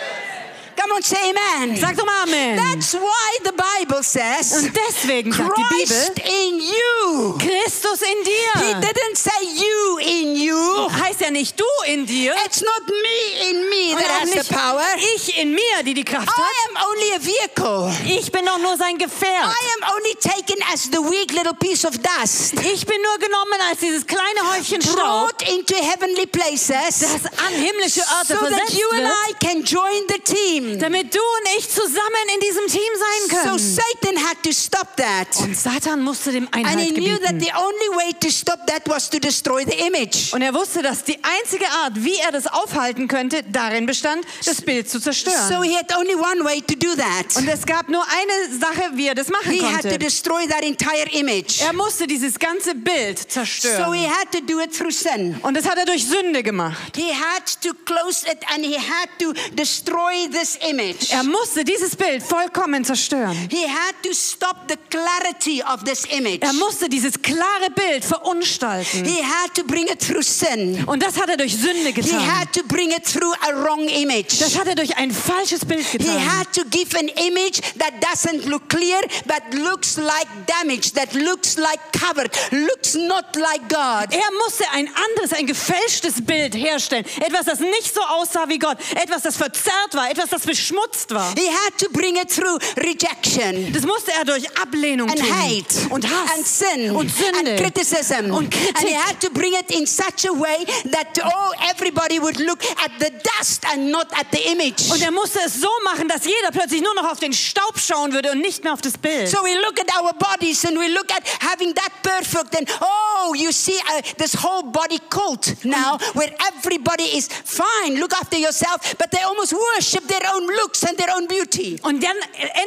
Come 0.76 0.92
on, 0.92 1.02
say 1.02 1.16
amen. 1.30 1.76
Sag 1.76 1.96
doch 1.96 2.04
mal 2.04 2.22
Amen. 2.22 2.56
That's 2.56 2.94
why 2.94 3.38
the 3.44 3.52
Bible 3.52 4.02
says 4.02 4.52
Und 4.52 4.72
deswegen 4.74 5.32
sagt 5.32 5.56
die 5.56 5.62
Christ 5.62 6.14
Bibel, 6.14 6.30
in 6.30 6.60
you. 6.60 7.38
Christus 7.38 8.02
in 8.02 8.18
He 8.24 8.72
dir. 8.72 8.80
didn't 8.80 9.16
say 9.16 9.30
you 9.42 9.98
in 9.98 10.36
you. 10.36 10.90
Heißt 10.90 11.20
ja 11.20 11.30
nicht 11.30 11.58
du 11.58 11.64
in 11.86 12.06
dir. 12.06 12.34
It's 12.44 12.60
not 12.60 12.82
me 12.86 13.50
in 13.50 13.68
me 13.68 13.94
Und 13.94 14.00
that 14.02 14.20
has 14.20 14.46
the 14.46 14.54
power. 14.54 14.82
ich 15.14 15.38
in 15.38 15.52
mir, 15.52 15.82
die 15.84 15.94
die 15.94 16.04
Kraft 16.04 16.28
hat. 16.28 16.36
I 16.36 16.68
am 16.68 16.90
only 16.90 17.12
a 17.14 17.18
vehicle. 17.20 17.92
Ich 18.18 18.30
bin 18.32 18.44
doch 18.44 18.58
nur 18.58 18.76
sein 18.76 18.98
Gefährt. 18.98 19.46
I 19.46 19.82
am 19.82 19.94
only 19.96 20.14
taken 20.16 20.56
as 20.72 20.84
the 20.84 20.98
weak 20.98 21.32
little 21.32 21.54
piece 21.54 21.84
of 21.86 21.94
dust. 21.98 22.54
Ich 22.54 22.84
bin 22.86 23.00
nur 23.02 23.18
genommen 23.18 23.60
als 23.70 23.80
dieses 23.80 24.06
kleine 24.06 24.52
Häufchen 24.52 24.82
Staub, 24.82 25.30
into 25.48 25.74
heavenly 25.76 26.26
places 26.26 27.00
das 27.00 27.26
an 27.38 27.52
himmlische 27.54 28.00
Orte 28.18 28.34
so 28.34 28.34
that 28.34 28.48
versetzt 28.48 28.78
you 28.78 28.88
and 28.92 29.06
I 29.06 29.32
can 29.44 29.62
join 29.62 30.02
the 30.08 30.18
team. 30.18 30.65
Damit 30.78 31.14
du 31.14 31.18
und 31.18 31.58
ich 31.58 31.68
zusammen 31.68 32.26
in 32.34 32.40
diesem 32.40 32.66
Team 32.66 32.92
sein 32.98 33.30
So 33.30 33.36
können. 33.50 33.58
Satan 33.58 34.28
had 34.28 34.42
to 34.42 34.52
stop 34.52 34.96
that. 34.96 35.28
Und 35.40 35.56
Satan 35.56 36.02
musste 36.02 36.32
dem 36.32 36.44
And 36.52 36.56
he 36.56 36.64
Einhalt 36.64 36.94
knew 36.94 37.18
that 37.18 37.32
gebieten. 37.32 37.40
the 37.40 37.52
only 37.56 37.96
way 37.96 38.12
to 38.20 38.30
stop 38.30 38.66
that 38.66 38.82
was 38.86 39.08
to 39.10 39.18
destroy 39.18 39.64
the 39.64 39.76
image. 39.86 40.32
Und 40.32 40.42
er 40.42 40.52
wusste, 40.54 40.82
dass 40.82 41.04
die 41.04 41.18
einzige 41.22 41.68
Art, 41.70 41.92
wie 41.96 42.16
er 42.18 42.32
das 42.32 42.46
aufhalten 42.46 43.08
könnte, 43.08 43.42
darin 43.44 43.86
bestand, 43.86 44.24
das 44.44 44.60
Bild 44.62 44.88
zu 44.88 44.98
So 44.98 45.04
zerstören. 45.04 45.62
he 45.62 45.74
had 45.76 45.94
only 45.96 46.14
one 46.14 46.44
way 46.44 46.60
to 46.60 46.74
do 46.74 46.94
that. 46.96 47.36
Und 47.36 47.48
es 47.48 47.64
gab 47.66 47.88
nur 47.88 48.04
eine 48.04 48.58
Sache, 48.58 48.90
wie 48.94 49.06
er 49.08 49.14
das 49.14 49.28
machen 49.28 49.50
He 49.52 49.60
had 49.62 49.82
to 49.82 49.88
konnte. 49.88 49.98
destroy 49.98 50.46
that 50.48 50.62
entire 50.62 51.08
image. 51.12 51.60
Er 51.60 51.72
musste 51.72 52.06
dieses 52.06 52.38
ganze 52.38 52.74
Bild 52.74 53.18
So 53.18 53.24
zerstören. 53.40 53.92
he 53.94 54.06
had 54.08 54.30
to 54.32 54.40
do 54.40 54.60
it 54.60 54.76
through 54.76 54.90
sin. 54.92 55.36
Und 55.42 55.54
das 55.56 55.66
hat 55.68 55.78
er 55.78 55.84
durch 55.86 56.06
Sünde 56.06 56.42
gemacht. 56.42 56.96
He 56.96 57.12
had 57.12 57.44
to 57.62 57.72
close 57.84 58.26
it 58.30 58.38
and 58.52 58.64
he 58.64 58.76
had 58.76 59.08
to 59.20 59.32
destroy 59.54 60.28
this 60.30 60.55
image. 60.68 61.10
Er 61.10 61.22
musste 61.22 61.64
dieses 61.64 61.96
Bild 61.96 62.22
vollkommen 62.22 62.84
zerstören. 62.84 63.36
He 63.50 63.66
had 63.68 63.94
to 64.02 64.12
stop 64.12 64.56
the 64.68 64.76
clarity 64.90 65.62
of 65.62 65.84
this 65.84 66.04
image. 66.06 66.42
Er 66.42 66.52
musste 66.54 66.88
dieses 66.88 67.20
klare 67.20 67.70
Bild 67.74 68.04
verunstalten. 68.04 69.04
He 69.04 69.22
had 69.22 69.54
to 69.54 69.64
bring 69.64 69.86
it 69.88 70.00
through 70.00 70.22
sin. 70.22 70.84
Und 70.86 71.02
das 71.02 71.16
hat 71.20 71.28
er 71.28 71.36
durch 71.36 71.56
Sünde 71.56 71.86
He 71.88 71.92
getan. 71.92 72.20
had 72.26 72.52
to 72.52 72.62
bring 72.64 72.90
it 72.90 73.04
through 73.04 73.32
a 73.42 73.52
wrong 73.64 73.88
image. 73.88 74.38
Das 74.40 74.58
hat 74.58 74.66
er 74.66 74.74
durch 74.74 74.96
ein 74.96 75.10
falsches 75.10 75.64
Bild 75.64 75.86
He 75.86 75.98
getan. 75.98 76.18
had 76.38 76.52
to 76.52 76.62
give 76.70 76.96
an 76.98 77.08
image 77.08 77.60
that 77.78 77.92
doesn't 78.02 78.46
look 78.46 78.68
clear, 78.68 79.00
but 79.26 79.42
looks 79.52 79.96
like 79.96 80.26
damage, 80.46 80.92
that 80.94 81.12
looks 81.14 81.56
like 81.56 81.80
covered, 81.92 82.30
looks 82.50 82.94
not 82.94 83.24
like 83.36 83.68
God. 83.68 84.12
Er 84.12 84.30
musste 84.44 84.64
ein 84.72 84.88
anderes, 84.88 85.32
ein 85.32 85.46
gefälschtes 85.46 86.24
Bild 86.24 86.54
herstellen. 86.54 87.04
Etwas, 87.20 87.46
das 87.46 87.60
nicht 87.60 87.92
so 87.94 88.00
aussah 88.00 88.48
wie 88.48 88.58
Gott. 88.58 88.78
Etwas, 88.94 89.22
das 89.22 89.36
verzerrt 89.36 89.94
war. 89.94 90.10
Etwas, 90.10 90.30
das 90.30 90.44
beschmutzt 90.46 91.12
war. 91.14 91.34
He 91.36 91.48
had 91.48 91.76
to 91.78 91.88
bring 91.90 92.16
it 92.16 92.30
through 92.34 92.58
rejection 92.78 93.72
Das 93.72 93.82
musste 93.82 94.12
er 94.12 94.24
durch 94.24 94.44
Ablehnung 94.58 95.10
and 95.10 95.18
tun. 95.20 95.28
hate 95.30 95.90
Und 95.90 96.04
Hass. 96.08 96.30
and 96.36 96.46
sin 96.46 96.90
Und 96.96 97.10
Sünde. 97.14 97.50
and 97.50 97.60
criticism. 97.60 98.32
Und 98.32 98.50
Kritik. 98.50 98.78
And 98.78 98.88
he 98.88 98.94
had 98.96 99.20
to 99.20 99.30
bring 99.30 99.52
it 99.54 99.70
in 99.70 99.86
such 99.86 100.24
a 100.28 100.32
way 100.32 100.64
that 100.90 101.18
oh 101.24 101.52
everybody 101.70 102.18
would 102.20 102.38
look 102.40 102.60
at 102.82 102.90
the 102.98 103.10
dust 103.38 103.64
and 103.72 103.90
not 103.90 104.06
at 104.12 104.26
the 104.32 104.40
image. 104.50 104.90
Und 104.90 105.02
er 105.02 105.10
musste 105.10 105.40
es 105.44 105.60
so 105.60 105.68
machen, 105.84 106.08
dass 106.08 106.24
jeder 106.24 106.50
plötzlich 106.50 106.82
nur 106.82 106.94
noch 106.94 107.10
auf 107.10 107.18
den 107.20 107.32
Staub 107.32 107.78
schauen 107.78 108.12
würde 108.12 108.30
und 108.32 108.40
nicht 108.40 108.64
mehr 108.64 108.72
auf 108.72 108.80
das 108.80 108.96
Bild. 108.96 109.28
So 109.28 109.38
we 109.42 109.54
look 109.60 109.78
at 109.80 109.90
our 110.00 110.12
bodies 110.14 110.64
and 110.64 110.78
we 110.78 110.88
look 110.88 111.10
at 111.12 111.22
having 111.40 111.74
that 111.74 111.92
perfect 112.02 112.56
and 112.56 112.68
oh 112.80 113.34
you 113.34 113.50
see 113.52 113.76
uh, 113.76 114.00
this 114.18 114.34
whole 114.34 114.62
body 114.62 114.98
cult 115.10 115.54
now 115.64 115.98
where 116.14 116.32
everybody 116.48 117.16
is 117.16 117.28
fine 117.44 117.98
look 117.98 118.12
after 118.14 118.38
yourself 118.38 118.94
but 118.98 119.10
they 119.10 119.22
almost 119.22 119.52
worship 119.52 120.06
their 120.06 120.22
own 120.34 120.35
looks 120.44 120.84
and 120.84 120.96
their 120.98 121.14
own 121.16 121.26
beauty. 121.26 121.78
Und 121.82 122.02
dann 122.02 122.16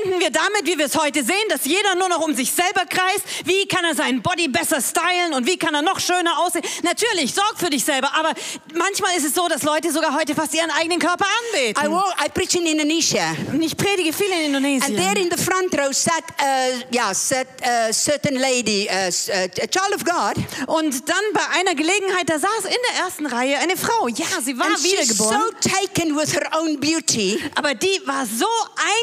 enden 0.02 0.20
wir 0.20 0.30
damit, 0.32 0.66
wie 0.66 0.78
wir 0.78 0.86
es 0.86 0.96
heute 0.98 1.24
sehen, 1.24 1.36
dass 1.50 1.66
jeder 1.66 1.96
nur 1.96 2.10
noch 2.10 2.20
um 2.22 2.34
sich 2.36 2.52
selber 2.52 2.86
kreist. 2.86 3.24
Wie 3.46 3.68
kann 3.68 3.84
er 3.86 3.96
seinen 3.96 4.22
Body 4.22 4.48
besser 4.48 4.82
stylen 4.82 5.34
und 5.34 5.46
wie 5.48 5.58
kann 5.58 5.74
er 5.76 5.82
noch 5.82 6.00
schöner 6.00 6.40
aussehen? 6.40 6.64
Natürlich, 6.84 7.34
sorg 7.34 7.56
für 7.58 7.70
dich 7.70 7.84
selber, 7.84 8.10
aber 8.16 8.34
manchmal 8.74 9.16
ist 9.18 9.26
es 9.26 9.34
so, 9.34 9.48
dass 9.48 9.64
Leute 9.64 9.92
sogar 9.92 10.14
heute 10.18 10.36
fast 10.36 10.54
ihren 10.54 10.72
eigenen 10.72 11.00
Körper 11.00 11.26
I, 11.26 11.58
anbeten. 11.74 11.92
wa- 11.92 12.14
I 12.26 12.30
preach 12.30 12.56
in 12.56 12.66
Indonesia 12.66 13.36
Und 13.52 13.62
ich 13.62 13.76
predige 13.76 14.14
viel 14.14 14.28
in 14.28 14.56
and 14.56 14.64
there 14.64 14.72
Indonesien. 14.74 15.18
in 15.18 15.30
the 15.36 15.44
front 15.44 15.78
row 15.78 15.92
sat 15.94 16.24
uh, 16.42 16.96
yeah 16.96 17.14
sat 17.14 17.48
a 17.64 17.92
certain 17.94 18.36
lady 18.36 18.88
uh, 18.90 19.08
uh, 19.08 19.34
a 19.64 19.68
child 19.68 19.94
of 19.96 20.04
God 20.06 20.36
Und 20.68 21.08
dann 21.10 21.18
bei 21.34 21.42
einer 21.60 21.76
Gelegenheit, 21.76 22.30
da 22.30 22.40
saß 22.40 22.66
in 22.66 22.72
der 22.94 23.04
ersten 23.06 23.26
Reihe 23.26 23.58
eine 23.60 23.76
Frau. 23.78 24.08
Ja, 24.08 24.26
sie 24.44 24.58
war 24.58 24.68
and 24.68 24.80
she's 24.80 25.18
so 25.18 25.26
wiedergeboren, 25.26 25.56
taken 25.62 26.16
with 26.18 26.34
her 26.34 26.50
own 26.60 26.80
beauty 26.80 27.40
aber 27.56 27.74
die 27.76 28.02
war 28.06 28.26
so 28.26 28.46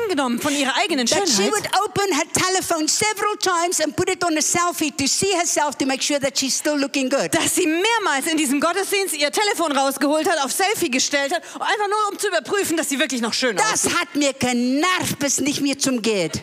eingenommen 0.03 0.41
von 0.41 0.55
ihrer 0.55 0.75
eigenen 0.77 1.07
that 1.07 1.29
she 1.29 1.35
Schönheit. 1.43 1.53
would 1.53 1.69
open 1.85 2.13
her 2.15 2.25
telephone 2.33 2.89
several 2.89 3.37
times 3.39 3.81
and 3.81 3.95
put 3.97 4.09
it 4.11 4.25
on 4.25 4.37
a 4.37 4.41
selfie 4.43 4.91
to 4.97 5.07
see 5.07 5.33
herself 5.39 5.77
to 5.77 5.87
make 5.87 6.03
sure 6.03 6.19
that 6.21 6.39
she's 6.39 6.57
still 6.57 6.77
looking 6.79 7.09
good. 7.09 7.33
dass 7.33 7.55
sie 7.55 7.67
mehrmals 7.67 8.27
in 8.31 8.37
diesem 8.37 8.61
Gottesdienst 8.61 9.15
ihr 9.17 9.31
Telefon 9.31 9.73
rausgeholt 9.77 10.29
hat, 10.29 10.39
auf 10.45 10.53
Selfie 10.53 10.91
gestellt 10.91 11.33
hat, 11.35 11.43
einfach 11.55 11.89
nur 11.89 12.13
um 12.13 12.19
zu 12.19 12.29
überprüfen, 12.29 12.77
dass 12.77 12.89
sie 12.89 12.99
wirklich 12.99 13.21
noch 13.21 13.35
schön 13.35 13.59
aussieht. 13.59 13.85
Das 13.93 14.01
hat 14.01 14.15
mir 14.15 14.33
genervt, 14.33 15.19
bis 15.19 15.41
nicht 15.41 15.61
mehr 15.61 15.79
zum 15.79 16.03
geht. 16.03 16.43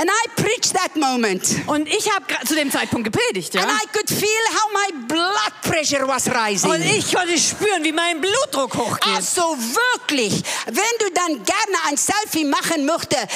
And 0.00 0.08
I 0.08 0.28
preached 0.34 0.72
that 0.72 0.96
moment. 0.96 1.44
Und 1.66 1.86
ich 1.86 2.10
habe 2.10 2.24
zu 2.46 2.54
dem 2.54 2.70
Zeitpunkt 2.70 3.12
gepredigt, 3.12 3.52
ja. 3.52 3.60
And 3.60 3.70
I 3.70 3.86
could 3.92 4.08
feel 4.08 4.44
how 4.48 4.70
my 4.72 5.06
blood 5.06 5.52
pressure 5.60 6.08
was 6.08 6.26
rising. 6.26 6.70
Und 6.70 6.80
ich 6.80 7.12
konnte 7.12 7.36
spüren, 7.36 7.84
wie 7.84 7.92
mein 7.92 8.18
Blutdruck 8.18 8.74
hochgeht. 8.78 9.14
Also 9.14 9.42
wirklich, 9.42 10.42
wenn 10.64 10.96
du 11.00 11.12
dann 11.12 11.44
gerne 11.44 11.76
ein 11.88 11.98
Selfie 11.98 12.46
machen 12.46 12.86
möchtest, 12.86 13.26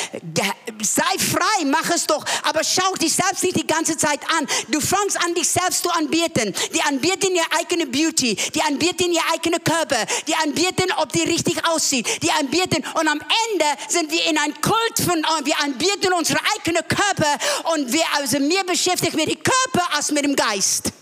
sei 0.81 1.03
frei, 1.19 1.67
mach 1.67 1.91
es 1.91 2.07
doch, 2.07 2.25
aber 2.45 2.63
schau 2.65 2.95
dich 2.95 3.13
selbst 3.13 3.43
nicht 3.43 3.57
die 3.57 3.67
ganze 3.67 3.99
Zeit 3.99 4.21
an. 4.39 4.47
Du 4.69 4.81
fängst 4.81 5.23
an, 5.23 5.35
dich 5.35 5.49
selbst 5.49 5.83
zu 5.83 5.91
anbeten. 5.91 6.55
Die 6.75 6.81
anbeten 6.81 7.35
ihre 7.35 7.53
eigene 7.59 7.87
Beauty, 7.87 8.37
die 8.37 8.63
anbeten 8.63 9.13
ihr 9.13 9.23
eigene 9.35 9.61
Körper, 9.61 10.07
die 10.27 10.35
anbeten, 10.37 10.91
ob 10.97 11.13
die 11.13 11.25
richtig 11.25 11.63
aussieht, 11.69 12.23
die 12.23 12.31
anbeten 12.31 12.83
und 12.95 13.07
am 13.07 13.21
Ende 13.21 13.67
sind 13.89 14.11
wir 14.11 14.25
in 14.31 14.39
ein 14.39 14.55
Kult 14.63 14.99
von, 15.05 15.23
wir 15.45 15.61
anbeten 15.61 16.15
unsere 16.15 16.41
eigene 16.55 16.83
Körper 16.83 17.39
und 17.73 17.93
wir 17.93 18.05
also 18.15 18.39
mehr 18.41 18.65
beschäftigt 18.65 19.15
mit 19.15 19.29
dem 19.29 19.43
Körper 19.43 19.95
als 19.95 20.11
mit 20.11 20.25
dem 20.25 20.37
Geist. 20.37 20.93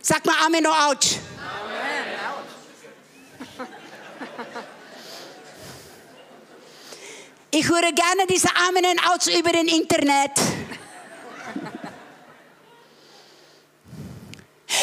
Sag 0.00 0.24
mal 0.24 0.34
Amen 0.44 0.66
oder 0.66 0.90
Ouch. 0.90 1.18
Ich 7.54 7.68
höre 7.68 7.92
gerne 7.92 8.26
diese 8.28 8.48
Amen 8.56 8.84
und 8.84 9.10
Outs 9.10 9.26
über 9.28 9.52
den 9.52 9.68
Internet. 9.68 10.32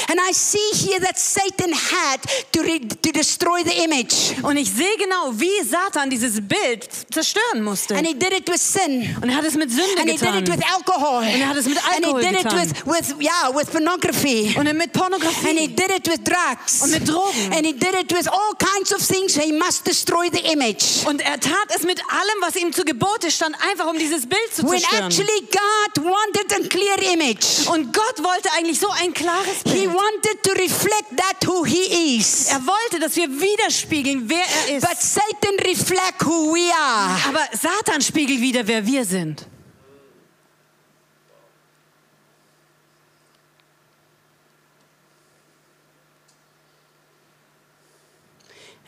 And 0.10 0.20
I 0.30 0.34
see 0.34 0.58
here 0.74 1.00
that 1.02 1.18
Satan 1.18 1.72
had 1.74 2.20
to, 2.54 2.62
re- 2.62 2.80
to 2.80 3.12
destroy 3.12 3.64
the 3.64 3.84
image. 3.84 4.36
Und 4.44 4.58
ich 4.58 4.72
sehe 4.72 4.96
genau, 4.98 5.32
wie 5.34 5.64
Satan 5.64 6.10
dieses 6.10 6.40
Bild 6.42 6.88
zerstören 7.12 7.64
musste. 7.64 7.96
And 7.96 8.06
he 8.08 8.14
did 8.14 8.34
it 8.34 8.48
with 8.50 8.62
sin. 8.62 9.16
Und 9.22 9.30
er 9.30 9.36
hat 9.36 9.46
es 9.46 9.56
mit 9.56 9.70
Sünde 9.72 10.00
And 10.02 10.10
he 10.10 10.18
did 10.18 10.22
getan. 10.22 10.44
it 10.44 10.50
with 10.50 10.64
alcohol. 10.74 11.20
Und 11.20 11.40
er 11.42 11.48
hat 11.50 11.58
es 11.58 11.66
mit 11.66 11.78
And 11.78 11.98
he 12.00 12.06
Alkohol 12.06 12.22
did 12.22 12.32
it 12.34 12.44
getan. 12.46 12.60
with, 12.62 12.86
with, 12.86 13.16
yeah, 13.22 13.50
with 13.54 13.70
pornography. 13.72 14.56
Und 14.58 14.64
mit 14.66 14.70
And 14.70 14.82
he 14.82 14.88
Pornografie. 15.00 15.68
did 15.76 15.92
it 15.92 16.08
with 16.08 16.24
drugs. 16.24 16.82
Und 16.82 16.92
mit 16.92 17.08
Drogen. 17.08 17.54
And 17.54 17.66
he 17.66 17.74
did 17.74 17.94
it 17.96 18.12
with 18.14 18.28
all 18.28 18.54
kinds 18.58 18.94
of 18.94 19.02
things. 19.06 19.36
He 19.36 19.52
must 19.52 19.86
destroy 19.86 20.30
the 20.32 20.40
image. 20.52 21.06
Und 21.06 21.22
er 21.22 21.40
tat 21.40 21.70
es 21.76 21.84
mit 21.84 22.00
allem, 22.10 22.42
was 22.42 22.56
ihm 22.56 22.72
zu 22.74 22.84
Gebote 22.84 23.32
stand, 23.32 23.56
einfach 23.70 23.88
um 23.88 23.98
dieses 23.98 24.26
Bild 24.28 24.40
zu 24.56 24.64
When 24.64 24.80
zerstören. 24.80 25.06
actually 25.06 25.42
God 25.52 26.04
wanted 26.06 26.52
a 26.54 26.68
clear 26.68 27.14
image. 27.14 27.68
Und 27.70 27.94
Gott 27.94 28.24
wollte 28.24 28.50
eigentlich 28.58 28.80
so 28.80 28.90
ein 29.02 29.14
klares 29.14 29.64
He 29.80 29.88
wanted 29.88 30.44
to 30.44 30.52
reflect 30.54 31.18
that 31.18 31.46
who 31.46 31.64
he 31.64 32.18
is. 32.18 32.48
Er 32.52 32.62
wollte, 32.66 33.00
dass 33.00 33.16
wir 33.16 33.30
widerspiegeln, 33.30 34.30
wer 34.30 34.44
er 34.44 34.78
ist. 34.78 34.88
But 34.88 35.02
Satan 35.02 35.58
reflect 35.66 36.26
who 36.26 36.54
we 36.54 36.72
are. 36.74 37.18
Aber 37.30 37.48
Satan 37.52 38.02
spiegelt 38.02 38.42
wieder, 38.42 38.68
wer 38.68 38.86
wir 38.86 39.06
sind. 39.06 39.46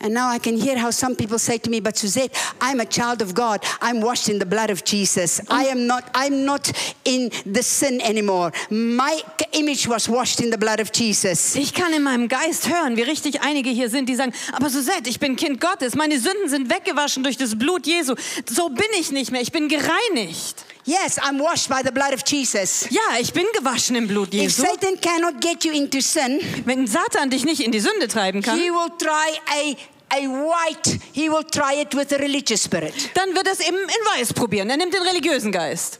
And 0.01 0.13
now 0.13 0.29
I 0.29 0.39
can 0.39 0.57
hear 0.57 0.77
how 0.77 0.91
some 0.91 1.15
people 1.15 1.37
say 1.39 1.57
to 1.59 1.69
me, 1.69 1.79
but 1.79 1.95
Suzette, 1.95 2.35
I'm 2.59 2.79
a 2.79 2.85
child 2.85 3.21
of 3.21 3.33
God. 3.35 3.63
I'm 3.81 4.01
washed 4.01 4.29
in 4.29 4.39
the 4.39 4.45
blood 4.45 4.69
of 4.69 4.83
Jesus. 4.83 5.41
I 5.47 5.65
am 5.65 5.85
not, 5.85 6.09
I'm 6.15 6.43
not 6.43 6.71
in 7.05 7.31
the 7.45 7.61
sin 7.61 8.01
anymore. 8.01 8.51
My 8.69 9.21
image 9.53 9.87
was 9.87 10.09
washed 10.09 10.41
in 10.41 10.49
the 10.49 10.57
blood 10.57 10.79
of 10.79 10.91
Jesus. 10.91 11.55
Ich 11.55 11.73
kann 11.73 11.93
in 11.93 12.03
meinem 12.03 12.27
Geist 12.27 12.67
hören, 12.67 12.97
wie 12.97 13.03
richtig 13.03 13.41
einige 13.41 13.69
hier 13.69 13.89
sind, 13.89 14.09
die 14.09 14.15
sagen, 14.15 14.33
aber 14.53 14.69
Suzette, 14.69 15.09
ich 15.09 15.19
bin 15.19 15.35
Kind 15.35 15.61
Gottes, 15.61 15.95
meine 15.95 16.19
Sünden 16.19 16.49
sind 16.49 16.69
weggewaschen 16.69 17.23
durch 17.23 17.37
das 17.37 17.57
Blut 17.57 17.85
Jesu. 17.85 18.15
So 18.49 18.69
bin 18.69 18.87
ich 18.99 19.11
nicht 19.11 19.31
mehr, 19.31 19.41
ich 19.41 19.51
bin 19.51 19.69
gereinigt. 19.69 20.65
Yes, 20.83 21.19
I'm 21.19 21.39
washed 21.39 21.69
by 21.69 21.81
the 21.83 21.91
blood 21.91 22.13
of 22.13 22.23
Jesus. 22.25 22.87
Ja, 22.89 23.19
ich 23.19 23.31
bin 23.33 23.45
gewaschen 23.53 23.95
im 23.95 24.07
Blut 24.07 24.33
If 24.33 24.41
Jesu. 24.41 24.63
Satan 24.63 24.99
cannot 24.99 25.39
get 25.39 25.63
you 25.63 25.71
into 25.73 26.01
sin, 26.01 26.39
Wenn 26.65 26.87
Satan 26.87 27.29
dich 27.29 27.45
nicht 27.45 27.61
in 27.61 27.71
die 27.71 27.79
Sünde 27.79 28.07
treiben 28.07 28.41
kann, 28.41 28.57
he 28.57 28.71
will 28.71 28.89
try 28.97 29.37
a 29.47 29.75
a 30.11 30.27
white. 30.27 30.99
He 31.13 31.29
will 31.29 31.43
try 31.43 31.81
it 31.81 31.93
with 31.93 32.13
a 32.13 32.17
religious 32.17 32.63
spirit. 32.63 32.93
dann 33.13 33.33
wird 33.35 33.47
er 33.47 33.53
es 33.53 33.59
eben 33.59 33.77
in 33.77 34.19
Weiß 34.19 34.33
probieren. 34.33 34.69
Er 34.69 34.77
nimmt 34.77 34.93
den 34.93 35.03
religiösen 35.03 35.51
Geist. 35.51 35.99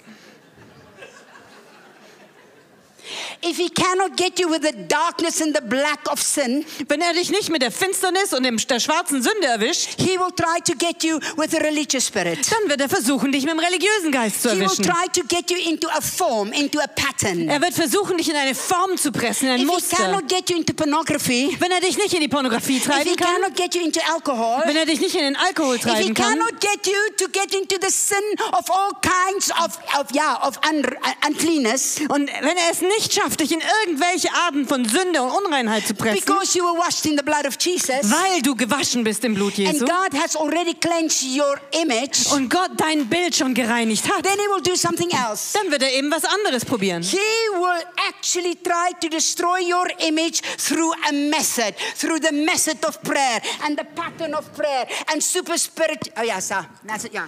If 3.44 3.58
he 3.58 3.70
cannot 3.70 4.16
get 4.18 4.40
you 4.40 4.48
with 4.50 4.62
the 4.62 4.72
darkness 4.88 5.42
and 5.42 5.56
the 5.56 5.62
black 5.62 6.00
of 6.12 6.22
sin, 6.22 6.64
Wenn 6.88 7.02
er 7.02 7.14
dich 7.14 7.32
nicht 7.32 7.50
mit 7.50 7.62
der 7.64 7.72
Finsternis 7.72 8.34
und 8.34 8.44
dem, 8.44 8.58
der 8.58 8.80
schwarzen 8.80 9.22
Sünde 9.24 9.48
erwischt, 9.48 9.90
he 9.98 10.18
will 10.20 10.32
try 10.36 10.62
to 10.64 10.74
get 10.78 11.04
you 11.04 11.20
with 11.38 11.54
a 11.56 11.58
religious 11.60 12.06
spirit. 12.08 12.40
dann 12.52 12.70
wird 12.70 12.82
er 12.82 12.90
versuchen, 12.90 13.32
dich 13.32 13.44
mit 13.44 13.54
dem 13.54 13.60
religiösen 13.60 14.12
Geist 14.12 14.44
zu 14.44 14.50
He 14.52 14.56
will 14.58 14.64
erwischen. 14.66 14.84
try 14.84 15.08
to 15.14 15.22
get 15.28 15.50
you 15.50 15.58
into 15.58 15.88
a 15.90 16.02
form, 16.02 16.52
into 16.54 16.80
a 16.80 16.88
pattern. 16.88 17.50
Er 17.50 17.60
wird 17.62 17.74
versuchen, 17.74 18.18
dich 18.18 18.30
in 18.30 18.36
eine 18.36 18.54
Form 18.54 18.96
zu 18.98 19.12
pressen, 19.12 19.48
in 19.48 19.54
ein 19.56 19.62
If 19.62 19.68
he 19.70 19.74
Muster. 19.74 19.98
cannot 19.98 20.28
get 20.30 20.50
you 20.50 20.58
into 20.58 20.74
pornography, 20.74 21.56
Wenn 21.60 21.72
er 21.72 21.80
dich 21.82 21.98
nicht 21.98 22.14
in 22.14 22.22
die 22.22 22.28
Pornografie 22.28 22.78
if 22.78 22.84
he 22.84 22.90
treiben 22.90 23.16
kann, 23.16 23.28
cannot 23.42 23.56
get 23.56 23.74
you 23.74 23.82
into 23.82 24.00
alcohol, 24.14 24.62
wenn 24.66 24.76
er 24.76 24.86
dich 24.86 25.00
nicht 25.02 25.16
in 25.16 25.22
den 25.22 25.36
Alkohol 25.36 25.76
if 25.78 25.84
he 25.84 25.90
treiben 25.90 26.14
kann, 26.14 26.38
cannot 26.38 26.60
get 26.62 26.86
you 26.86 26.94
to 27.18 27.26
get 27.32 27.54
into 27.56 27.76
the 27.82 27.90
sin 27.92 28.18
of 28.52 28.70
all 28.70 28.92
kinds 29.02 29.50
of, 29.52 29.80
of 30.00 30.14
yeah, 30.14 30.36
of 30.48 30.60
un, 30.70 30.86
uncleanness, 31.28 32.00
und 32.10 32.28
wenn 32.42 32.58
er 32.58 32.72
es 32.72 32.82
nicht 32.82 33.14
schafft, 33.14 33.31
dich 33.38 33.52
in 33.52 33.62
irgendwelche 33.86 34.32
Arten 34.34 34.68
von 34.68 34.86
Sünde 34.86 35.22
und 35.22 35.32
Unreinheit 35.32 35.86
zu 35.88 35.94
pressen, 35.94 36.24
because 36.26 36.58
you 36.58 36.64
were 36.64 36.78
washed 36.78 37.06
in 37.06 37.18
the 37.18 37.24
blood 37.24 37.46
of 37.46 37.56
Jesus, 37.60 38.10
weil 38.10 38.42
du 38.42 38.56
gewaschen 38.56 39.04
bist 39.04 39.24
im 39.24 39.34
Blut 39.36 39.58
and 39.60 39.74
Jesu 39.74 39.86
God 39.86 40.14
has 40.14 40.36
already 40.36 40.74
cleansed 40.74 41.24
your 41.24 41.60
image, 41.72 42.32
und 42.34 42.50
Gott 42.50 42.72
dein 42.78 43.08
Bild 43.08 43.36
schon 43.36 43.54
gereinigt 43.54 44.08
hat, 44.10 44.24
then 44.24 44.38
he 44.38 44.48
will 44.48 44.62
do 44.62 44.76
something 44.76 45.10
else. 45.12 45.54
dann 45.54 45.72
wird 45.72 45.84
er 45.84 45.94
eben 45.94 46.12
was 46.12 46.24
anderes 46.26 46.66
probieren. 46.66 47.04
He 47.04 47.18
will 47.18 47.84
actually 48.10 48.56
try 48.56 48.92
to 49.02 49.10
destroy 49.10 49.60
your 49.62 49.88
image 50.00 50.42
through 50.58 50.94
a 51.10 51.12
method, 51.12 51.76
through 51.98 52.20
the 52.20 52.32
method 52.32 52.84
of 52.86 53.02
prayer 53.02 53.42
and 53.66 53.78
the 53.78 53.86
pattern 53.96 54.34
of 54.34 54.52
prayer 54.54 54.88
and 55.12 55.22
super 55.22 55.58
spirit. 55.58 56.12
Oh, 56.18 56.24
yeah, 56.24 56.40
sir. 56.40 56.66
That's 56.86 57.06
it, 57.06 57.14
yeah. 57.14 57.28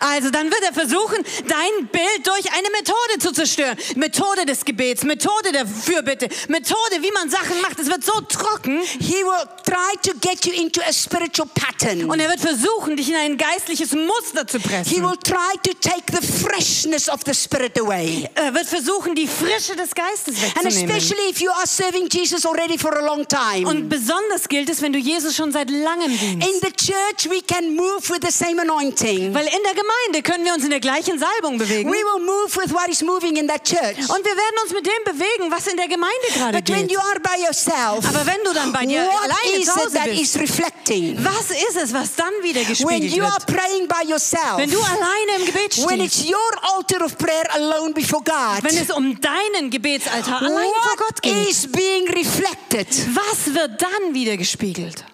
Also 0.00 0.30
dann 0.30 0.50
wird 0.50 0.62
er 0.62 0.72
versuchen, 0.72 1.18
dein 1.46 1.86
Bild 1.88 2.26
durch 2.26 2.52
eine 2.52 2.68
Methode 2.70 3.18
zu 3.18 3.32
zerstören. 3.32 3.76
Methode 3.96 4.44
des 4.46 4.64
Gebets, 4.64 5.02
Methode 5.04 5.52
der 5.52 5.66
Fürbitte, 5.66 6.28
Methode, 6.48 7.00
wie 7.00 7.10
man 7.12 7.30
Sachen 7.30 7.60
macht. 7.62 7.78
Es 7.78 7.86
wird 7.88 8.04
so 8.04 8.20
trocken 8.22 8.80
He 8.98 9.14
will 9.24 9.44
try 9.64 9.96
to 10.02 10.12
get 10.20 10.44
you 10.46 10.52
into 10.52 10.80
a 10.82 10.92
spiritual 10.92 11.48
pattern. 11.54 12.10
und 12.10 12.20
er 12.20 12.28
wird 12.28 12.40
versuchen, 12.40 12.96
dich 12.96 13.08
in 13.08 13.14
ein 13.16 13.36
geistliches 13.36 13.92
Muster 13.92 14.46
zu 14.46 14.58
He 14.58 14.68
pressen. 14.68 15.02
will 15.02 15.16
try 15.22 15.56
to 15.64 15.72
take 15.80 16.04
the 16.12 16.26
freshness 16.26 17.08
of 17.08 17.20
the 17.26 17.34
spirit 17.34 17.78
away. 17.80 18.28
Er 18.34 18.52
wird 18.54 18.66
versuchen, 18.66 19.14
die 19.14 19.26
Frische 19.26 19.76
des 19.76 19.94
Geistes 19.94 20.34
And 20.56 20.64
wegzunehmen. 20.64 20.90
especially 20.96 21.30
if 21.30 21.40
you 21.40 21.50
are 21.50 21.66
serving 21.66 22.08
Jesus 22.10 22.44
already 22.46 22.78
for 22.78 22.92
a 22.96 23.04
long 23.04 23.26
time. 23.26 23.66
Und 23.68 23.88
besonders 23.88 24.48
gilt 24.48 24.68
es, 24.68 24.82
wenn 24.82 24.92
du 24.92 24.98
Jesus 24.98 25.34
schon 25.36 25.52
seit 25.52 25.70
langem 25.70 26.16
dienst. 26.18 26.46
In 26.48 26.60
the 26.60 26.72
church, 26.72 27.28
we 27.30 27.40
can 27.42 27.74
move 27.74 28.08
with 28.10 28.20
the 28.22 28.32
same 28.32 28.60
anointing. 28.60 29.34
Weil 29.36 29.48
in 29.48 29.62
der 29.64 29.74
Gemeinde 29.74 30.22
können 30.22 30.46
wir 30.46 30.54
uns 30.54 30.64
in 30.64 30.70
der 30.70 30.80
gleichen 30.80 31.18
Salbung 31.18 31.58
bewegen. 31.58 31.90
We 31.92 31.98
will 31.98 32.24
move 32.24 32.56
with 32.56 32.72
what 32.72 32.88
is 32.88 33.02
moving 33.02 33.36
in 33.36 33.46
that 33.48 33.62
church. 33.64 33.98
Und 34.08 34.24
wir 34.24 34.34
werden 34.34 34.56
uns 34.64 34.72
mit 34.72 34.86
dem 34.86 35.04
bewegen, 35.04 35.52
was 35.52 35.66
in 35.66 35.76
der 35.76 35.88
Gemeinde 35.88 36.26
gerade 36.32 36.56
But 36.56 36.70
when 36.70 36.86
geht. 36.86 36.92
you 36.92 36.98
are 36.98 37.20
by 37.20 37.44
yourself, 37.44 38.02
Aber 38.08 38.24
wenn 38.24 38.42
du 38.44 38.54
dann 38.54 38.72
bei 38.72 38.86
dir 38.86 39.02
alleine 39.02 39.62
zu 39.62 39.76
Hause 39.76 39.92
that 39.92 40.04
bist, 40.06 40.38
was 40.38 41.50
ist 41.50 41.76
es, 41.76 41.92
was 41.92 42.14
dann 42.16 42.32
wieder 42.42 42.60
When 42.62 42.68
gespiegelt 42.68 43.12
you 43.12 43.24
are 43.24 43.32
wird? 43.32 43.46
praying 43.46 43.86
by 43.86 44.08
yourself, 44.10 44.56
Wenn 44.56 44.70
du 44.70 44.80
alleine 44.80 45.40
im 45.40 45.44
Gebet 45.44 45.76
when 45.86 46.00
stehst, 46.00 46.22
it's 46.22 46.30
your 46.30 46.74
altar 46.74 47.04
of 47.04 47.18
prayer 47.18 47.44
alone 47.56 47.92
before 47.92 48.22
God, 48.24 48.62
wenn 48.62 48.78
es 48.78 48.88
um 48.88 49.20
deinen 49.20 49.68
Gebetsaltar 49.68 50.40
allein 50.40 50.70
vor 50.82 50.96
Gott 50.96 51.20
geht, 51.20 51.50
is 51.50 51.70
being 51.70 52.08
reflected? 52.08 52.88
was 53.14 53.52
wird 53.54 53.82
dann 53.82 54.14
wieder 54.14 54.38
gespiegelt? 54.38 55.04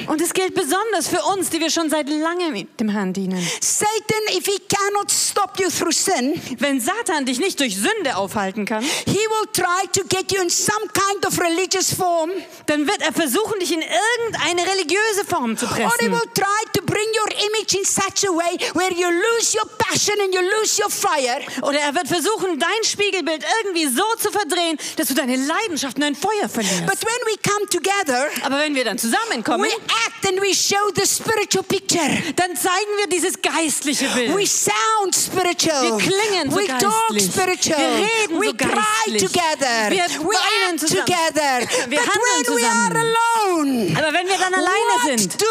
Und 0.08 0.21
es 0.21 0.34
gilt 0.34 0.53
besonders 0.56 1.08
für 1.08 1.21
uns, 1.34 1.49
die 1.49 1.60
wir 1.60 1.69
schon 1.69 1.89
seit 1.89 2.10
langem 2.10 2.53
mit 2.53 2.80
dem 2.80 2.89
Herrn 2.89 3.13
dienen. 3.13 3.45
Satan, 3.62 4.38
if 4.38 4.45
he 4.45 4.60
cannot 4.67 5.12
stop 5.12 5.60
you 5.60 5.69
through 5.69 5.91
sin, 5.93 6.39
Wenn 6.60 6.80
Satan 6.80 7.25
dich 7.25 7.39
nicht 7.39 7.60
durch 7.60 7.75
Sünde 7.75 8.15
aufhalten 8.15 8.65
kann, 8.65 8.84
he 8.84 9.13
will 9.15 9.47
try 9.53 9.88
to 9.93 10.03
get 10.08 10.32
you 10.32 10.41
in 10.41 10.49
some 10.49 10.88
kind 10.93 11.25
of 11.25 11.39
religious 11.39 11.93
form, 11.93 12.32
dann 12.67 12.88
wird 12.88 13.01
er 13.01 13.13
versuchen, 13.13 13.60
dich 13.60 13.71
in 13.71 13.82
irgendeine 13.82 14.62
religiöse 14.71 15.25
Form 15.27 15.58
zu 15.58 15.65
or 15.65 15.75
he 15.75 15.84
pressen. 15.84 16.12
will 16.12 16.30
try 16.34 16.63
to 16.73 16.82
bring 16.84 17.08
your 17.19 17.30
image 17.47 17.73
in 17.75 17.86
such 17.86 18.27
a 18.27 18.32
way 18.32 18.58
where 18.73 18.91
you 18.93 19.10
lose 19.10 19.56
your 19.56 19.67
passion 19.77 20.15
and 20.23 20.34
you 20.34 20.41
lose 20.41 20.82
your 20.82 20.89
fire. 20.89 21.41
Oder 21.62 21.80
er 21.80 21.95
wird 21.95 22.08
versuchen, 22.08 22.60
dein 22.60 22.84
Spiegelbild 22.84 23.43
irgendwie 23.63 23.88
so 23.88 24.03
zu 24.19 24.32
verdrehen, 24.32 24.77
dass 24.95 25.08
du 25.08 25.13
deine 25.13 25.36
Leidenschaft 25.36 25.95
und 25.97 26.01
dein 26.03 26.15
Feuer 26.15 26.49
verlierst. 26.49 26.86
But 26.86 26.97
when 27.08 27.22
we 27.26 27.36
come 27.50 27.65
together, 27.70 28.30
Aber 28.43 28.60
wenn 28.60 28.76
wir 28.76 28.84
dann 28.84 28.98
zusammenkommen, 28.98 29.65
we 29.70 29.76
act 30.06 30.26
and 30.28 30.41
we 30.41 30.54
show 30.54 30.91
the 30.96 31.06
spiritual 31.08 31.63
picture. 31.63 32.10
dann 32.36 32.56
zeigen 32.56 32.91
wir 32.98 33.08
dieses 33.08 33.41
geistliche 33.41 34.06
We 34.15 34.34
Bild. 34.36 34.48
sound 34.50 35.15
spiritual. 35.15 35.84
Wir 35.84 35.98
klingen 35.98 36.52
so 36.52 36.58
we 36.58 36.67
talk 36.67 36.82
geistlich. 37.10 37.32
spiritual. 37.32 37.80
Wir 37.80 38.08
reden 38.08 38.39
we 38.41 38.48
so 38.48 38.54
cry 38.54 38.84
geistlich. 39.06 39.24
together. 39.32 39.89
Wir 39.89 40.04
we 40.20 40.34
weinen 40.36 40.78
zusammen. 40.80 41.06
together. 41.06 41.60
Wir 41.89 42.00
but 42.00 42.08
handeln 42.10 42.46
when 42.46 42.56
we 42.58 42.65
are 42.65 42.89
zusammen. 42.89 42.98
alone, 42.98 43.98
Aber 43.98 44.13
wenn 44.13 44.28
wir 44.28 44.38
dann 44.38 44.54
alleine 44.54 44.93
what 44.96 45.20
sind, 45.20 45.41
do 45.41 45.46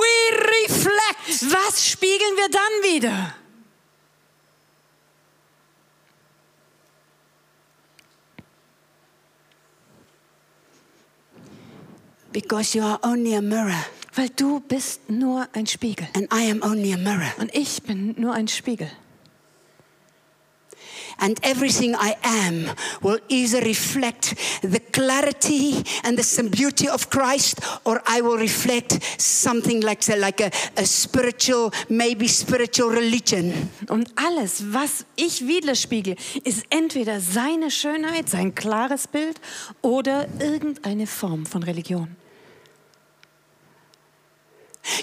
we 0.00 0.36
reflect? 0.64 1.52
was 1.52 1.86
spiegeln 1.86 2.36
wir 2.36 2.48
dann 2.48 2.92
wieder? 2.94 3.34
Because 12.32 12.74
you 12.76 12.84
are 12.84 12.98
only 13.02 13.34
a 13.34 13.42
mirror, 13.42 13.84
Weil 14.14 14.28
du 14.30 14.60
bist 14.60 15.08
nur 15.08 15.48
ein 15.52 15.66
Spiegel. 15.66 16.08
and 16.14 16.28
I 16.32 16.50
am 16.50 16.62
only 16.62 16.92
a 16.92 16.96
mirror. 16.96 17.32
Und 17.38 17.54
ich 17.54 17.82
bin 17.82 18.14
nur 18.18 18.34
ein 18.34 18.48
Spiegel. 18.48 18.90
And 21.18 21.38
everything 21.44 21.94
I 21.94 22.16
am 22.22 22.70
will 23.02 23.18
either 23.28 23.60
reflect 23.60 24.34
the 24.62 24.80
clarity 24.80 25.82
and 26.02 26.18
the 26.18 26.48
beauty 26.48 26.88
of 26.88 27.10
Christ, 27.10 27.60
or 27.84 28.00
I 28.06 28.22
will 28.22 28.38
reflect 28.38 28.98
something 29.20 29.82
like, 29.82 30.06
like 30.08 30.40
a, 30.40 30.50
a 30.78 30.86
spiritual, 30.86 31.72
maybe 31.90 32.26
spiritual 32.26 32.90
religion. 32.90 33.70
Und 33.88 34.10
alles, 34.16 34.72
was 34.72 35.04
ich 35.16 35.46
widerspiegel, 35.46 36.16
ist 36.44 36.64
entweder 36.70 37.20
seine 37.20 37.70
Schönheit, 37.70 38.30
sein 38.30 38.54
klares 38.54 39.06
Bild 39.06 39.40
oder 39.82 40.26
irgendeine 40.38 41.06
Form 41.06 41.44
von 41.44 41.62
Religion. 41.62 42.16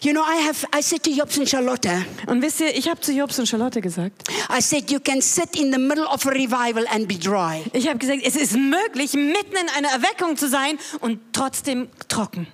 You 0.01 0.11
know, 0.11 0.23
I 0.23 0.37
have 0.37 0.65
I 0.73 0.81
said 0.81 1.03
to 1.03 1.11
Jobs 1.11 1.37
and 1.37 1.47
Charlotte, 1.47 2.05
Und 2.25 2.41
wisst 2.41 2.59
ihr, 2.61 2.75
ich 2.75 2.89
habe 2.89 2.99
zu 2.99 3.11
Jobs 3.13 3.37
und 3.37 3.47
Charlotte 3.47 3.79
gesagt, 3.79 4.23
I 4.49 4.59
said 4.59 4.89
you 4.89 4.99
can 4.99 5.21
sit 5.21 5.55
in 5.55 5.71
the 5.71 5.77
middle 5.77 6.05
of 6.05 6.25
a 6.25 6.31
revival 6.31 6.85
and 6.87 7.07
be 7.07 7.15
dry. 7.15 7.63
ich 7.73 7.87
habe 7.87 7.99
gesagt, 7.99 8.21
es 8.23 8.35
ist 8.35 8.55
möglich, 8.55 9.13
mitten 9.13 9.55
in 9.55 9.69
einer 9.69 9.89
Erweckung 9.89 10.35
zu 10.35 10.49
sein 10.49 10.79
und 11.01 11.19
trotzdem 11.31 11.89
trocken. 12.07 12.47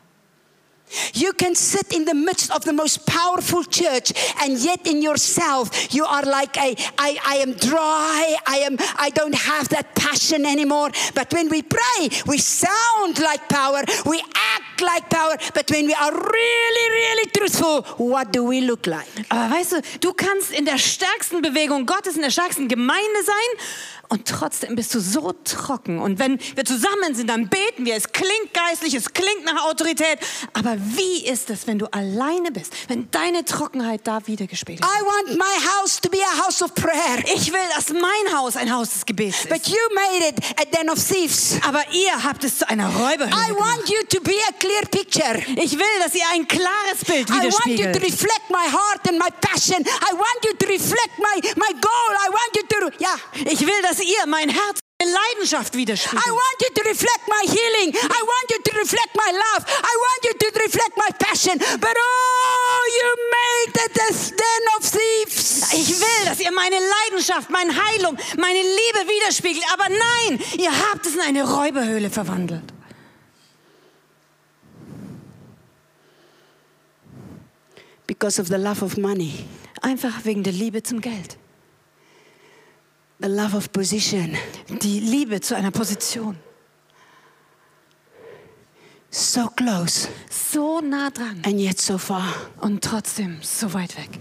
You 1.14 1.34
can 1.34 1.56
sit 1.56 1.92
in 1.92 2.06
the 2.06 2.14
midst 2.14 2.52
of 2.52 2.64
the 2.66 2.74
most 2.74 3.06
powerful 3.06 3.64
church, 3.64 4.14
and 4.42 4.60
yet 4.60 4.86
in 4.86 5.02
yourself 5.02 5.94
you 5.94 6.06
are 6.06 6.24
like 6.24 6.58
a 6.58 6.76
I, 7.00 7.18
I 7.26 7.36
am 7.38 7.54
dry. 7.54 8.38
I 8.46 8.58
am 8.66 8.78
I 8.98 9.10
don't 9.10 9.34
have 9.34 9.70
that 9.70 9.96
passion 9.96 10.46
anymore. 10.46 10.92
But 11.16 11.34
when 11.34 11.50
we 11.50 11.64
pray, 11.64 12.10
we 12.28 12.38
sound 12.38 13.20
like 13.20 13.48
power. 13.50 13.84
We 14.06 14.20
act 14.20 14.73
like 14.84 15.10
power. 15.10 15.38
But 15.54 15.70
when 15.72 15.88
we 15.88 15.94
are 15.94 16.12
really, 16.12 16.88
really 16.92 17.30
truthful, 17.32 17.84
what 17.98 18.32
do 18.32 18.44
we 18.48 18.62
look 18.62 18.86
like? 18.86 19.08
Aber 19.30 19.56
weißt 19.56 19.74
du, 19.74 19.82
du 20.02 20.14
kannst 20.14 20.52
in 20.52 20.66
der 20.66 20.78
stärksten 20.78 21.42
Bewegung 21.42 21.86
Gottes, 21.86 22.16
in 22.16 22.22
der 22.22 22.32
stärksten 22.32 22.68
Gemeinde 22.68 23.24
sein 23.24 23.68
und 24.14 24.28
trotzdem 24.28 24.76
bist 24.76 24.94
du 24.94 25.00
so 25.00 25.34
trocken. 25.44 25.98
Und 26.00 26.20
wenn 26.20 26.40
wir 26.56 26.66
zusammen 26.66 27.16
sind, 27.16 27.32
dann 27.32 27.50
beten 27.50 27.84
wir. 27.84 27.96
Es 27.96 28.12
klingt 28.12 28.54
geistlich, 28.54 28.94
es 28.94 29.12
klingt 29.12 29.44
nach 29.44 29.66
Autorität. 29.66 30.20
Aber 30.54 30.76
wie 30.78 31.26
ist 31.26 31.50
es, 31.50 31.66
wenn 31.66 31.80
du 31.80 31.88
alleine 31.92 32.52
bist? 32.52 32.72
Wenn 32.88 33.10
deine 33.10 33.44
Trockenheit 33.44 34.02
da 34.04 34.20
wiedergespiegelt 34.28 34.86
I 34.86 35.02
want 35.04 35.36
my 35.40 35.56
house 35.80 36.00
to 36.00 36.10
be 36.10 36.20
a 36.20 36.46
house 36.46 36.62
of 36.62 36.76
prayer. 36.76 37.18
wird? 37.18 37.30
Ich 37.34 37.52
will, 37.52 37.60
dass 37.76 37.90
mein 37.90 38.38
Haus 38.38 38.56
ein 38.56 38.72
Haus 38.72 38.92
des 38.92 39.06
Gebets 39.08 39.48
But 39.48 39.58
ist. 39.58 39.70
you 39.70 39.80
made 39.96 40.28
it 40.30 40.36
a 40.62 40.66
den 40.78 40.92
of 40.92 41.00
thieves. 41.04 41.58
Aber 41.68 41.82
ihr 41.92 42.24
habt 42.24 42.44
es 42.44 42.60
zu 42.60 42.70
einer 42.70 42.88
Räuberhöhle 42.88 43.34
I 43.36 43.48
gemacht. 43.48 43.78
want 43.78 43.90
you 43.90 43.98
to 44.12 44.22
be 44.22 44.36
a 44.48 44.54
clear 44.60 44.84
picture. 44.92 45.40
Ich 45.60 45.72
will, 45.74 45.96
dass 46.04 46.14
ihr 46.14 46.28
ein 46.34 46.48
klares 46.48 47.04
Bild 47.08 47.30
I 47.32 47.34
want 47.34 47.44
you 47.44 47.50
to 47.50 47.66
widerspiegelt. 47.66 48.04
reflect 48.04 48.50
my 48.52 48.68
heart 48.72 49.10
and 49.10 49.18
my 49.18 49.30
passion. 49.42 49.82
I 49.82 50.14
want 50.14 50.46
you 50.46 50.54
to 50.56 50.68
reflect 50.68 51.18
my, 51.18 51.42
my 51.56 51.74
goal. 51.82 52.12
I 52.26 52.30
want 52.30 52.56
you 52.56 52.62
to, 52.70 53.04
yeah. 53.04 53.52
Ich 53.52 53.62
will, 53.62 53.82
dass 53.82 54.00
ihr 54.04 54.26
mein 54.28 54.50
Herz, 54.50 54.80
meine 55.00 55.12
Leidenschaft 55.12 55.74
I 55.76 55.78
widerspiegelt. 55.80 56.26
want 56.28 56.58
you 56.62 56.70
to 56.76 56.90
reflect 56.90 57.24
my 57.28 57.44
healing. 57.48 57.90
I 57.96 58.22
want 58.22 58.52
you 58.52 58.60
to 58.64 58.78
reflect 58.78 59.16
my 59.16 59.32
love. 59.32 59.66
I 59.68 59.94
want 60.06 60.22
you 60.26 60.34
to 60.38 60.60
reflect 60.60 60.98
my 60.98 61.10
passion. 61.18 61.58
But 61.80 61.96
oh, 61.98 62.84
you 63.00 63.08
made 63.40 63.86
it 63.86 63.98
a 63.98 64.14
den 64.14 64.64
of 64.78 64.84
thieves. 64.86 65.74
Ich 65.74 66.00
will, 66.00 66.26
dass 66.26 66.40
ihr 66.40 66.52
meine 66.52 66.78
Leidenschaft, 66.78 67.50
meine 67.50 67.74
Heilung, 67.74 68.18
meine 68.38 68.62
Liebe 68.62 69.10
widerspiegelt. 69.10 69.66
Aber 69.74 69.90
nein, 69.90 70.40
ihr 70.58 70.72
habt 70.72 71.06
es 71.06 71.16
in 71.16 71.22
eine 71.22 71.44
Räuberhöhle 71.44 72.10
verwandelt. 72.10 72.64
Because 78.06 78.40
of 78.40 78.48
the 78.48 78.58
love 78.58 78.84
of 78.84 78.98
money, 78.98 79.46
Einfach 79.82 80.24
wegen 80.24 80.44
der 80.44 80.54
Liebe 80.54 80.82
zum 80.82 81.02
Geld. 81.02 81.38
The 83.24 83.30
love 83.30 83.56
of 83.56 83.72
position. 83.72 84.38
Die 84.82 85.00
Liebe 85.00 85.40
zu 85.40 85.56
einer 85.56 85.72
Position. 85.72 86.38
So 89.10 89.48
close 89.48 90.10
So 90.30 90.82
nah 90.82 91.10
dran 91.10 91.42
and 91.46 91.60
yet 91.60 91.80
so 91.80 91.98
far. 91.98 92.34
und 92.60 92.84
trotzdem 92.84 93.38
so 93.42 93.74
weit 93.74 93.96
weg. 93.96 94.20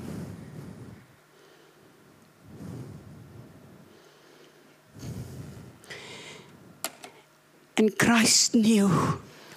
And 7.78 7.98
Christ 7.98 8.54
knew 8.54 8.88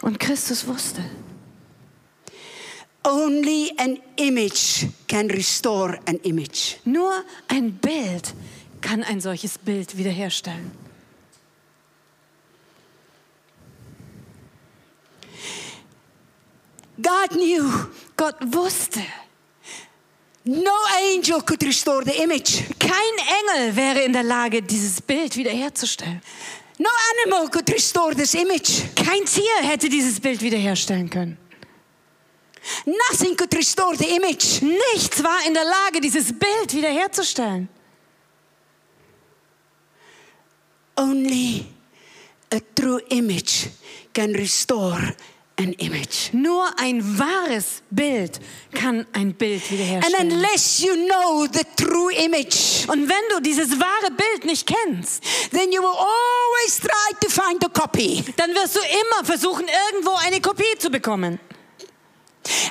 Und 0.02 0.20
Christus 0.20 0.66
wusste, 0.68 1.04
only 3.04 3.72
an 3.78 3.98
image 4.18 4.88
can 5.08 5.30
restore 5.30 6.00
an 6.08 6.18
image. 6.24 6.78
nur 6.86 7.24
ein 7.48 7.74
Bild 7.74 8.34
kann 8.82 9.04
ein 9.04 9.22
solches 9.22 9.58
Bild 9.58 9.98
wiederherstellen. 9.98 10.72
God 17.02 17.32
knew 17.32 17.70
Gott 18.16 18.36
wusste, 18.42 19.02
no 20.46 20.72
angel 21.14 21.42
could 21.42 21.64
restore 21.64 22.04
the 22.06 22.22
image. 22.22 22.64
kein 22.80 22.92
Engel 23.42 23.76
wäre 23.76 24.02
in 24.02 24.14
der 24.14 24.24
Lage, 24.24 24.62
dieses 24.62 25.02
Bild 25.02 25.36
wiederherzustellen. 25.36 26.22
No 26.78 26.90
animal 27.24 27.50
could 27.50 27.70
restore 27.70 28.14
this 28.14 28.34
image. 28.34 28.84
Kein 28.96 29.26
Tier 29.26 29.62
hätte 29.62 29.90
dieses 29.90 30.20
Bild 30.20 30.42
wiederherstellen 30.42 31.10
können. 31.10 31.38
Nothing 32.86 33.36
could 33.36 33.54
restore 33.56 33.96
the 33.96 34.16
image. 34.16 34.62
Nichts 34.62 35.24
war 35.24 35.40
in 35.48 35.54
der 35.54 35.64
Lage, 35.64 36.02
dieses 36.02 36.34
Bild 36.34 36.74
wiederherzustellen. 36.74 37.70
Only 40.98 41.66
a 42.52 42.60
true 42.76 43.02
image 43.10 43.70
can 44.14 44.34
restore 44.34 45.16
an 45.58 45.74
image. 45.74 46.32
Nur 46.34 46.68
ein 46.78 47.02
wahres 47.18 47.82
Bild 47.90 48.40
kann 48.74 49.06
ein 49.14 49.34
Bild 49.34 49.62
And 49.64 49.72
wiederherstellen. 49.72 50.32
unless 50.34 50.82
you 50.82 50.94
know 51.08 51.46
the 51.52 51.64
true 51.78 52.14
image, 52.14 52.86
Und 52.88 53.08
wenn 53.10 53.30
du 53.32 53.42
dieses 53.42 53.72
wahre 53.80 54.12
Bild 54.12 54.46
nicht 54.46 54.68
kennst, 54.68 55.24
then 55.52 55.72
you 55.72 55.82
will 55.82 55.98
always 55.98 56.78
try 56.80 57.14
to 57.22 57.30
find 57.30 57.64
a 57.64 57.70
copy. 57.70 58.24
dann 58.38 58.54
wirst 58.54 58.76
du 58.76 58.80
immer 58.80 59.26
versuchen, 59.26 59.66
irgendwo 59.92 60.12
eine 60.26 60.42
Kopie 60.42 60.78
zu 60.78 60.90
bekommen. 60.90 61.40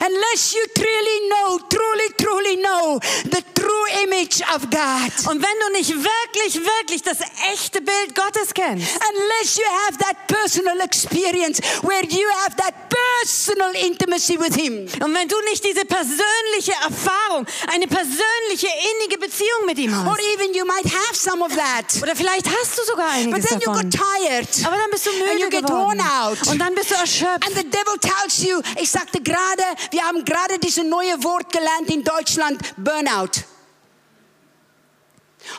Unless 0.01 0.55
you 0.55 0.62
truly 0.75 1.29
know, 1.29 1.59
truly, 1.68 2.09
truly 2.16 2.57
know 2.57 2.99
the 3.25 3.43
true 3.55 4.03
image 4.05 4.41
of 4.55 4.68
God. 4.70 5.12
Und 5.31 5.43
wenn 5.43 5.59
du 5.66 5.72
nicht 5.79 5.91
wirklich, 5.91 6.55
wirklich 6.55 7.03
das 7.03 7.18
echte 7.53 7.81
Bild 7.81 8.14
Gottes 8.14 8.53
kennst, 8.55 8.87
Unless 9.14 9.57
you 9.57 9.64
have 9.87 9.99
that 9.99 10.27
personal 10.27 10.81
experience 10.81 11.61
where 11.83 12.05
you 12.05 12.27
have 12.45 12.57
that 12.57 12.75
personal 12.89 13.75
intimacy 13.75 14.39
with 14.39 14.55
Him. 14.55 14.87
und 15.03 15.14
wenn 15.14 15.29
du 15.29 15.37
nicht 15.51 15.64
diese 15.64 15.85
persönliche 15.85 16.72
Erfahrung, 16.83 17.47
eine 17.72 17.87
persönliche 17.87 18.68
innige 18.95 19.18
Beziehung 19.18 19.66
mit 19.66 19.79
ihm 19.79 19.93
Or 19.93 20.12
hast, 20.12 20.20
even 20.35 20.55
you 20.55 20.64
might 20.64 20.85
have 20.87 21.14
some 21.14 21.43
of 21.45 21.53
that. 21.55 22.03
oder 22.03 22.14
vielleicht 22.16 22.47
hast 22.47 22.79
du 22.79 22.83
sogar 22.85 23.07
But 23.07 23.14
einiges 23.16 23.47
then 23.49 23.61
you 23.61 23.66
davon, 23.72 23.91
got 23.91 24.01
tired. 24.01 24.49
aber 24.66 24.77
dann 24.77 24.91
bist 24.91 25.07
du 25.07 25.11
And 25.11 25.18
müde 25.20 25.39
you 25.41 25.49
get 25.51 25.62
worn 25.68 25.99
geworden 25.99 26.03
out. 26.22 26.47
und 26.49 26.59
dann 26.59 26.75
bist 26.75 26.91
du 26.91 26.95
erschöpft. 26.95 27.47
And 27.47 27.57
the 27.57 27.64
devil 27.68 27.97
tells 28.01 28.39
you, 28.43 28.61
ich 28.81 28.91
sagte 28.91 29.20
gerade, 29.20 29.64
wir 29.91 30.03
haben 30.03 30.25
gerade 30.25 30.59
dieses 30.59 30.85
neue 30.85 31.23
Wort 31.25 31.53
gelernt 31.53 31.91
in 31.91 32.05
Deutschland, 32.05 32.61
Burnout. 32.77 33.43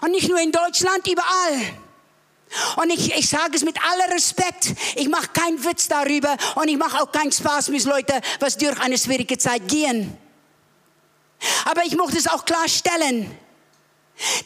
Und 0.01 0.11
nicht 0.11 0.29
nur 0.29 0.39
in 0.39 0.51
Deutschland, 0.51 1.07
überall. 1.07 1.61
Und 2.77 2.89
ich, 2.91 3.13
ich 3.15 3.29
sage 3.29 3.55
es 3.55 3.63
mit 3.63 3.77
aller 3.83 4.13
Respekt, 4.13 4.73
ich 4.95 5.09
mache 5.09 5.27
keinen 5.29 5.63
Witz 5.63 5.87
darüber 5.87 6.37
und 6.55 6.67
ich 6.67 6.77
mache 6.77 7.01
auch 7.01 7.11
keinen 7.11 7.31
Spaß 7.31 7.69
mit 7.69 7.83
Leuten, 7.83 8.21
was 8.39 8.57
durch 8.57 8.79
eine 8.79 8.97
schwierige 8.97 9.37
Zeit 9.37 9.67
gehen. 9.67 10.17
Aber 11.65 11.83
ich 11.83 11.95
möchte 11.95 12.17
es 12.17 12.27
auch 12.27 12.45
klarstellen, 12.45 13.37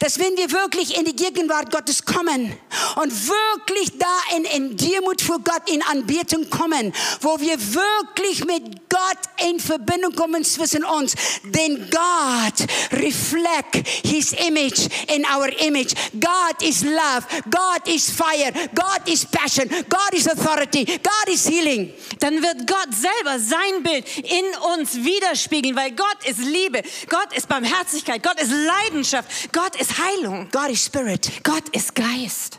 dass 0.00 0.18
wenn 0.18 0.36
wir 0.36 0.50
wirklich 0.50 0.96
in 0.96 1.04
die 1.04 1.14
Gegenwart 1.14 1.70
Gottes 1.70 2.04
kommen 2.04 2.52
und 2.96 3.28
wirklich 3.28 3.98
da 3.98 4.36
in, 4.36 4.44
in 4.44 4.76
Demut 4.76 5.22
vor 5.22 5.38
Gott 5.38 5.68
in 5.70 5.82
Anbetung 5.82 6.50
kommen, 6.50 6.92
wo 7.20 7.38
wir 7.40 7.56
wirklich 7.58 8.44
mit 8.44 8.88
Gott 8.88 9.48
in 9.48 9.60
Verbindung 9.60 10.14
kommen 10.14 10.44
zwischen 10.44 10.84
uns, 10.84 11.14
then 11.52 11.88
God 11.90 12.68
reflect 12.92 13.86
His 14.04 14.32
image 14.32 14.88
in 15.14 15.24
our 15.24 15.48
image. 15.60 15.94
God 16.18 16.62
is 16.62 16.82
love. 16.82 17.24
God 17.50 17.86
is 17.86 18.10
fire. 18.10 18.52
God 18.74 19.06
is 19.06 19.24
passion. 19.24 19.68
God 19.88 20.12
is 20.12 20.26
authority. 20.26 20.84
God 20.84 21.28
is 21.32 21.46
healing. 21.46 21.92
dann 22.20 22.42
wird 22.42 22.66
Gott 22.66 22.88
selber 22.94 23.38
sein 23.38 23.82
Bild 23.82 24.06
in 24.18 24.44
uns 24.74 24.94
widerspiegeln, 24.94 25.74
weil 25.74 25.92
Gott 25.92 26.24
ist 26.26 26.40
Liebe, 26.40 26.82
Gott 27.08 27.32
ist 27.34 27.48
Barmherzigkeit, 27.48 28.22
Gott 28.22 28.40
ist 28.40 28.52
Leidenschaft, 28.52 29.52
Gott 29.52 29.59
ist 29.78 29.98
Heilung, 29.98 30.48
God 30.50 30.70
is 30.70 30.84
spirit. 30.84 31.30
Gott 31.42 31.68
ist 31.70 31.94
Geist. 31.94 32.58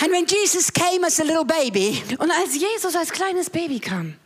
And 0.00 0.12
when 0.12 0.26
Jesus 0.26 0.70
came 0.70 1.04
as 1.04 1.18
a 1.18 1.24
little 1.24 1.44
baby, 1.44 2.02
Und 2.18 2.30
als 2.30 2.54
Jesus 2.54 2.94
als 2.94 3.10
kleines 3.10 3.48
Baby 3.48 3.80
kam, 3.80 4.16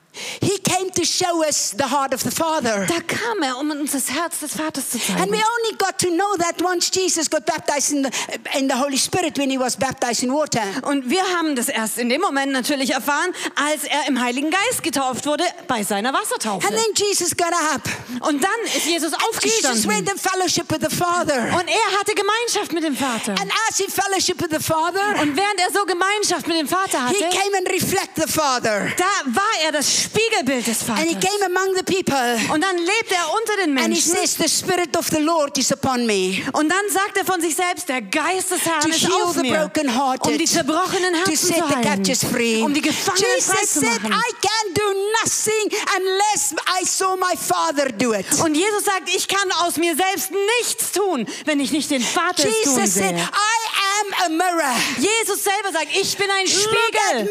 He 0.40 0.58
came 0.58 0.90
to 0.92 1.04
show 1.04 1.42
us 1.42 1.74
the 1.76 1.84
heart 1.90 2.14
of 2.14 2.22
the 2.22 2.30
Father. 2.30 2.86
da 2.86 3.00
kam 3.06 3.42
er, 3.42 3.58
um 3.58 3.70
uns 3.70 3.92
das 3.92 4.10
Herz 4.10 4.40
des 4.40 4.52
Vaters 4.54 4.90
zu 4.90 4.98
And 4.98 5.30
we 5.30 5.38
zeigen. 5.38 5.44
only 5.58 5.76
got 5.78 5.98
to 5.98 6.08
know 6.10 6.36
that 6.38 6.62
once 6.62 6.90
Jesus 6.94 7.28
got 7.30 7.44
baptized 7.46 7.92
in 7.92 8.04
the, 8.04 8.10
in 8.58 8.68
the 8.68 8.76
Holy 8.76 8.98
Spirit 8.98 9.36
when 9.38 9.50
he 9.50 9.58
was 9.58 9.76
baptized 9.76 10.22
in 10.22 10.32
water. 10.32 10.62
Und 10.82 11.08
wir 11.08 11.22
haben 11.36 11.56
das 11.56 11.68
erst 11.68 11.98
in 11.98 12.08
dem 12.08 12.20
Moment 12.20 12.52
natürlich 12.52 12.90
erfahren, 12.90 13.32
als 13.56 13.84
er 13.84 14.06
im 14.08 14.20
Heiligen 14.20 14.50
Geist 14.50 14.82
getauft 14.82 15.26
wurde 15.26 15.44
bei 15.66 15.82
seiner 15.82 16.12
Wassertaufe. 16.12 16.66
And 16.66 16.76
then 16.76 16.92
Jesus 16.94 17.36
got 17.36 17.52
up. 17.74 17.82
Und 18.20 18.42
dann 18.42 18.50
ist 18.64 18.86
Jesus 18.86 18.98
Jesus 18.98 19.14
aufgestanden. 19.28 19.88
went 19.90 20.10
in 20.10 20.18
fellowship 20.18 20.70
with 20.70 20.80
the 20.88 20.94
Father. 20.94 21.38
Und 21.56 21.68
er 21.68 21.98
hatte 21.98 22.14
Gemeinschaft 22.14 22.72
mit 22.72 22.82
dem 22.84 22.96
Vater. 22.96 23.32
And 23.40 23.50
as 23.68 23.78
he 23.78 23.84
fellowship 23.88 24.40
with 24.40 24.48
the 24.50 24.62
Father, 24.62 25.20
Und 25.22 25.36
während 25.36 25.60
er 25.60 25.70
so 25.72 25.84
Gemeinschaft 25.84 26.46
mit 26.48 26.56
dem 26.58 26.66
Vater 26.68 27.08
he 27.08 27.24
hatte, 27.24 27.36
came 27.36 27.56
and 27.58 27.68
reflect 27.70 28.10
the 28.16 28.26
Father. 28.30 28.88
da 28.96 29.04
war 29.26 29.42
er 29.64 29.72
das 29.72 30.07
Spiegelbild 30.08 30.66
des 30.66 30.88
And 30.88 30.98
he 31.00 31.14
Vaters. 31.14 31.30
came 31.30 31.42
among 31.44 31.74
the 31.76 31.82
people. 31.82 32.52
Und 32.52 32.62
dann 32.62 32.76
lebt 32.78 33.10
er 33.12 33.26
unter 33.38 33.56
den 33.56 33.76
And 33.78 33.94
he 33.94 34.00
Menschen. 34.00 34.12
says, 34.14 34.36
the 34.36 34.48
Spirit 34.48 34.96
of 34.96 35.06
the 35.10 35.18
Lord 35.20 35.56
is 35.58 35.70
upon 35.72 36.06
me. 36.06 36.42
Und 36.52 36.68
dann 36.68 36.88
sagt 36.90 37.16
er 37.16 37.24
von 37.24 37.40
sich 37.40 37.54
selbst, 37.54 37.88
der 37.88 38.02
Geist 38.02 38.50
des 38.50 38.64
Herrn 38.64 38.82
To 38.82 38.88
ist 38.88 39.10
auf 39.12 39.34
the 39.34 39.40
mir, 39.42 39.58
brokenhearted. 39.58 40.26
um 40.32 40.38
die 40.38 40.44
zerbrochenen 40.46 41.12
To 41.12 41.18
Herzen 41.30 41.36
set 41.36 41.56
zu 41.56 41.62
the 41.68 41.74
heilen, 41.74 41.82
captives 41.84 42.24
free. 42.24 42.62
um 42.62 42.72
die 42.74 42.80
Gefangenen 42.80 43.24
frei 43.40 43.54
Jesus 43.60 43.72
zu 43.72 43.80
said, 43.80 44.02
machen. 44.02 44.12
I 44.12 44.32
can 44.40 44.74
do 44.74 44.94
nothing 45.22 45.78
unless 45.98 46.54
I 46.80 46.84
saw 46.86 47.16
my 47.16 47.36
Father 47.36 47.90
do 47.92 48.14
it. 48.14 48.26
Und 48.42 48.54
Jesus 48.54 48.84
sagt, 48.84 49.08
ich 49.14 49.26
kann 49.28 49.50
aus 49.62 49.76
mir 49.76 49.94
selbst 49.96 50.30
nichts 50.60 50.92
tun, 50.92 51.26
wenn 51.44 51.60
ich 51.60 51.72
nicht 51.72 51.90
den 51.90 52.02
Vater 52.02 52.48
es 52.48 52.62
tun 52.62 52.76
Jesus 52.78 52.94
said, 52.94 53.16
sehe. 53.16 53.28
I 53.28 53.58
am 54.00 54.26
a 54.26 54.28
mirror. 54.30 54.74
Jesus 54.98 55.42
selber 55.44 55.72
sagt, 55.72 55.88
ich 55.94 56.16
bin 56.16 56.30
ein 56.30 56.46
Spiegel. 56.46 57.28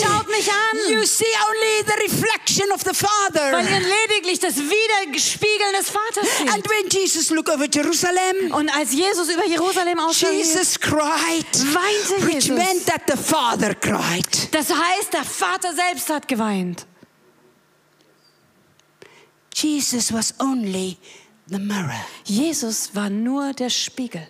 Schaut 0.00 0.28
mich 0.28 0.48
an. 0.50 0.92
You 0.92 1.04
see 1.04 1.24
only 1.48 1.84
the 1.86 2.05
reflection 2.06 2.70
of 2.72 2.82
the 2.82 2.94
Father. 2.94 3.52
Weil 3.52 3.66
ihr 3.66 3.80
lediglich 3.80 4.38
das 4.38 4.56
Widerspiegeln 4.56 5.72
des 5.78 5.90
Vaters 5.90 6.38
seht. 6.38 6.50
And 6.52 6.64
when 6.68 6.88
Jesus 6.90 7.30
looked 7.30 7.50
over 7.52 7.66
Jerusalem, 7.72 8.52
Und 8.52 8.68
als 8.70 8.92
Jesus 8.92 9.28
über 9.28 9.46
Jerusalem 9.46 9.98
ausschaut, 9.98 10.32
Jesus 10.32 10.78
cried, 10.78 11.46
weinte 11.74 12.26
which 12.26 12.46
Jesus. 12.46 12.56
meant 12.56 12.86
that 12.86 13.02
the 13.08 13.16
Father 13.16 13.74
cried. 13.74 14.26
Das 14.52 14.70
heißt, 14.70 15.12
der 15.12 15.24
Vater 15.24 15.74
selbst 15.74 16.08
hat 16.08 16.28
geweint. 16.28 16.86
Jesus 19.54 20.12
was 20.12 20.34
only 20.38 20.98
the 21.46 21.58
mirror. 21.58 22.04
Jesus 22.24 22.90
war 22.94 23.08
nur 23.08 23.52
der 23.54 23.70
Spiegel. 23.70 24.28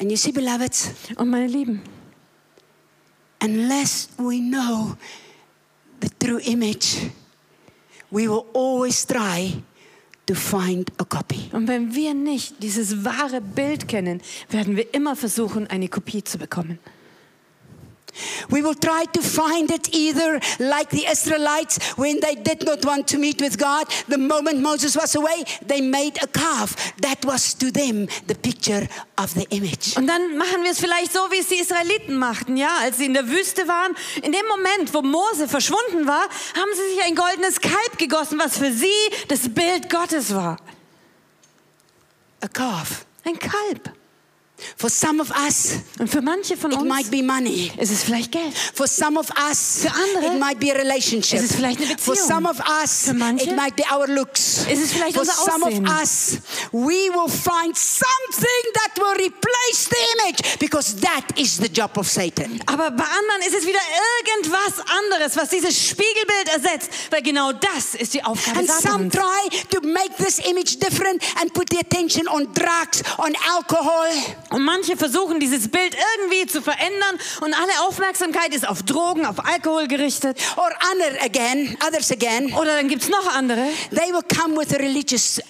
And 0.00 0.10
you 0.10 0.16
see, 0.16 0.32
beloveds, 0.32 0.92
Und 1.16 1.28
meine 1.28 1.46
Lieben, 1.46 1.82
unless 3.42 4.08
we 4.16 4.38
know 4.40 4.96
the 6.00 6.08
true 6.18 6.40
image, 6.40 7.10
we 8.10 8.26
will 8.26 8.46
always 8.54 9.06
try 9.06 9.62
to 10.26 10.34
find 10.34 10.90
a 10.98 11.04
copy. 11.04 11.50
und 11.52 11.68
wenn 11.68 11.94
wir 11.94 12.14
nicht 12.14 12.62
dieses 12.62 13.04
wahre 13.04 13.40
Bild 13.40 13.88
kennen, 13.88 14.22
werden 14.48 14.76
wir 14.76 14.94
immer 14.94 15.16
versuchen, 15.16 15.66
eine 15.66 15.88
Kopie 15.88 16.24
zu 16.24 16.38
bekommen. 16.38 16.78
We 18.50 18.62
will 18.62 18.74
try 18.74 19.04
to 19.12 19.22
find 19.22 19.70
it 19.70 19.94
either 19.94 20.40
like 20.58 20.90
the 20.90 21.06
Israelites 21.10 21.78
when 21.96 22.20
they 22.20 22.34
did 22.34 22.64
not 22.64 22.84
want 22.84 23.06
to 23.08 23.18
meet 23.18 23.40
with 23.40 23.58
God. 23.58 23.86
The 24.08 24.18
moment 24.18 24.60
Moses 24.60 24.96
was 24.96 25.14
away, 25.14 25.44
they 25.66 25.80
made 25.80 26.22
a 26.22 26.26
calf. 26.26 26.94
That 27.00 27.24
was 27.24 27.54
to 27.54 27.70
them 27.70 28.08
the 28.26 28.34
picture 28.34 28.88
of 29.16 29.34
the 29.34 29.46
image. 29.50 29.96
Und 29.96 30.06
dann 30.06 30.36
machen 30.36 30.62
wir 30.62 30.70
es 30.70 30.80
vielleicht 30.80 31.12
so, 31.12 31.20
wie 31.30 31.38
es 31.38 31.48
die 31.48 31.60
Israeliten 31.60 32.16
machten, 32.16 32.56
ja, 32.56 32.78
als 32.82 32.98
sie 32.98 33.06
in 33.06 33.14
der 33.14 33.28
Wüste 33.28 33.68
waren. 33.68 33.94
In 34.22 34.32
dem 34.32 34.46
Moment, 34.46 34.92
wo 34.94 35.02
Mose 35.02 35.48
verschwunden 35.48 36.06
war, 36.06 36.22
haben 36.54 36.70
sie 36.74 36.94
sich 36.94 37.02
ein 37.04 37.14
goldenes 37.14 37.60
Kalb 37.60 37.98
gegossen, 37.98 38.38
was 38.38 38.58
für 38.58 38.72
sie 38.72 38.86
das 39.28 39.48
Bild 39.48 39.90
Gottes 39.90 40.34
war. 40.34 40.56
A 42.40 42.48
calf. 42.48 43.04
Ein 43.24 43.38
Kalb. 43.38 43.92
For 44.76 44.90
some 44.90 45.20
of 45.22 45.30
us, 45.30 45.78
Und 45.98 46.08
für 46.10 46.20
manche 46.22 46.56
von 46.56 46.70
it 46.72 46.78
uns 46.78 46.88
might 46.88 47.10
be 47.10 47.22
money. 47.22 47.72
ist 47.78 47.90
es 47.92 48.02
vielleicht 48.02 48.32
Geld. 48.32 48.52
For 48.74 48.86
some 48.86 49.18
of 49.18 49.28
us, 49.48 49.80
Für 49.82 49.92
andere 49.92 50.34
it 50.34 50.40
might 50.40 50.58
be 50.60 50.72
a 50.72 50.76
relationship. 50.76 51.38
ist 51.40 51.50
es 51.50 51.56
vielleicht 51.56 51.80
eine 51.80 51.98
For 51.98 52.14
Beziehung. 52.14 52.28
some 52.28 52.48
of 52.48 52.56
us, 52.82 53.02
Für 53.04 53.14
manche 53.14 53.44
it 53.50 53.56
might 53.56 53.76
be 53.76 53.82
our 53.92 54.06
looks. 54.06 54.58
ist 54.70 54.82
es 54.82 54.92
vielleicht 54.92 55.14
For 55.14 55.22
unser 55.22 55.32
some 55.34 55.66
Aussehen. 55.66 55.86
of 55.86 56.00
us, 56.00 56.38
we 56.72 57.08
will 57.12 57.28
find 57.28 57.76
something 57.76 58.64
that 58.74 58.96
will 58.96 59.14
replace 59.24 59.88
the 59.88 59.96
image 60.18 60.58
because 60.58 60.96
that 61.00 61.24
is 61.36 61.56
the 61.58 61.68
job 61.68 61.96
of 61.96 62.08
Satan. 62.08 62.60
Aber 62.66 62.90
bei 62.90 63.04
anderen 63.04 63.42
ist 63.46 63.54
es 63.54 63.66
wieder 63.66 63.80
irgendwas 64.20 64.84
anderes, 64.86 65.36
was 65.36 65.48
dieses 65.50 65.76
Spiegelbild 65.76 66.48
ersetzt, 66.52 66.90
weil 67.10 67.22
genau 67.22 67.52
das 67.52 67.94
ist 67.98 68.14
die 68.14 68.22
Aufgabe 68.24 68.58
And 68.60 68.68
some 68.70 69.10
Satans. 69.10 69.14
try 69.14 69.60
to 69.70 69.86
make 69.86 70.16
this 70.18 70.38
image 70.40 70.78
different 70.78 71.22
and 71.40 71.52
put 71.52 71.68
the 71.70 71.78
attention 71.78 72.26
on 72.28 72.46
drugs, 72.52 73.02
on 73.18 73.32
alcohol. 73.54 74.06
Und 74.50 74.64
manche 74.64 74.96
versuchen 74.96 75.40
dieses 75.40 75.68
Bild 75.68 75.96
irgendwie 76.16 76.46
zu 76.46 76.60
verändern. 76.60 77.18
Und 77.40 77.54
alle 77.54 77.86
Aufmerksamkeit 77.86 78.54
ist 78.54 78.68
auf 78.68 78.82
Drogen, 78.82 79.24
auf 79.24 79.44
Alkohol 79.44 79.86
gerichtet. 79.86 80.38
Or 80.56 80.70
other 80.92 81.22
again, 81.24 81.76
others 81.86 82.10
again, 82.10 82.52
Oder 82.54 82.76
dann 82.76 82.88
gibt 82.88 83.02
es 83.02 83.08
noch 83.08 83.34
andere, 83.34 83.68
they 83.90 84.12
will 84.12 84.22
come 84.36 84.56
with 84.56 84.74
a 84.74 84.78
religious 84.78 85.40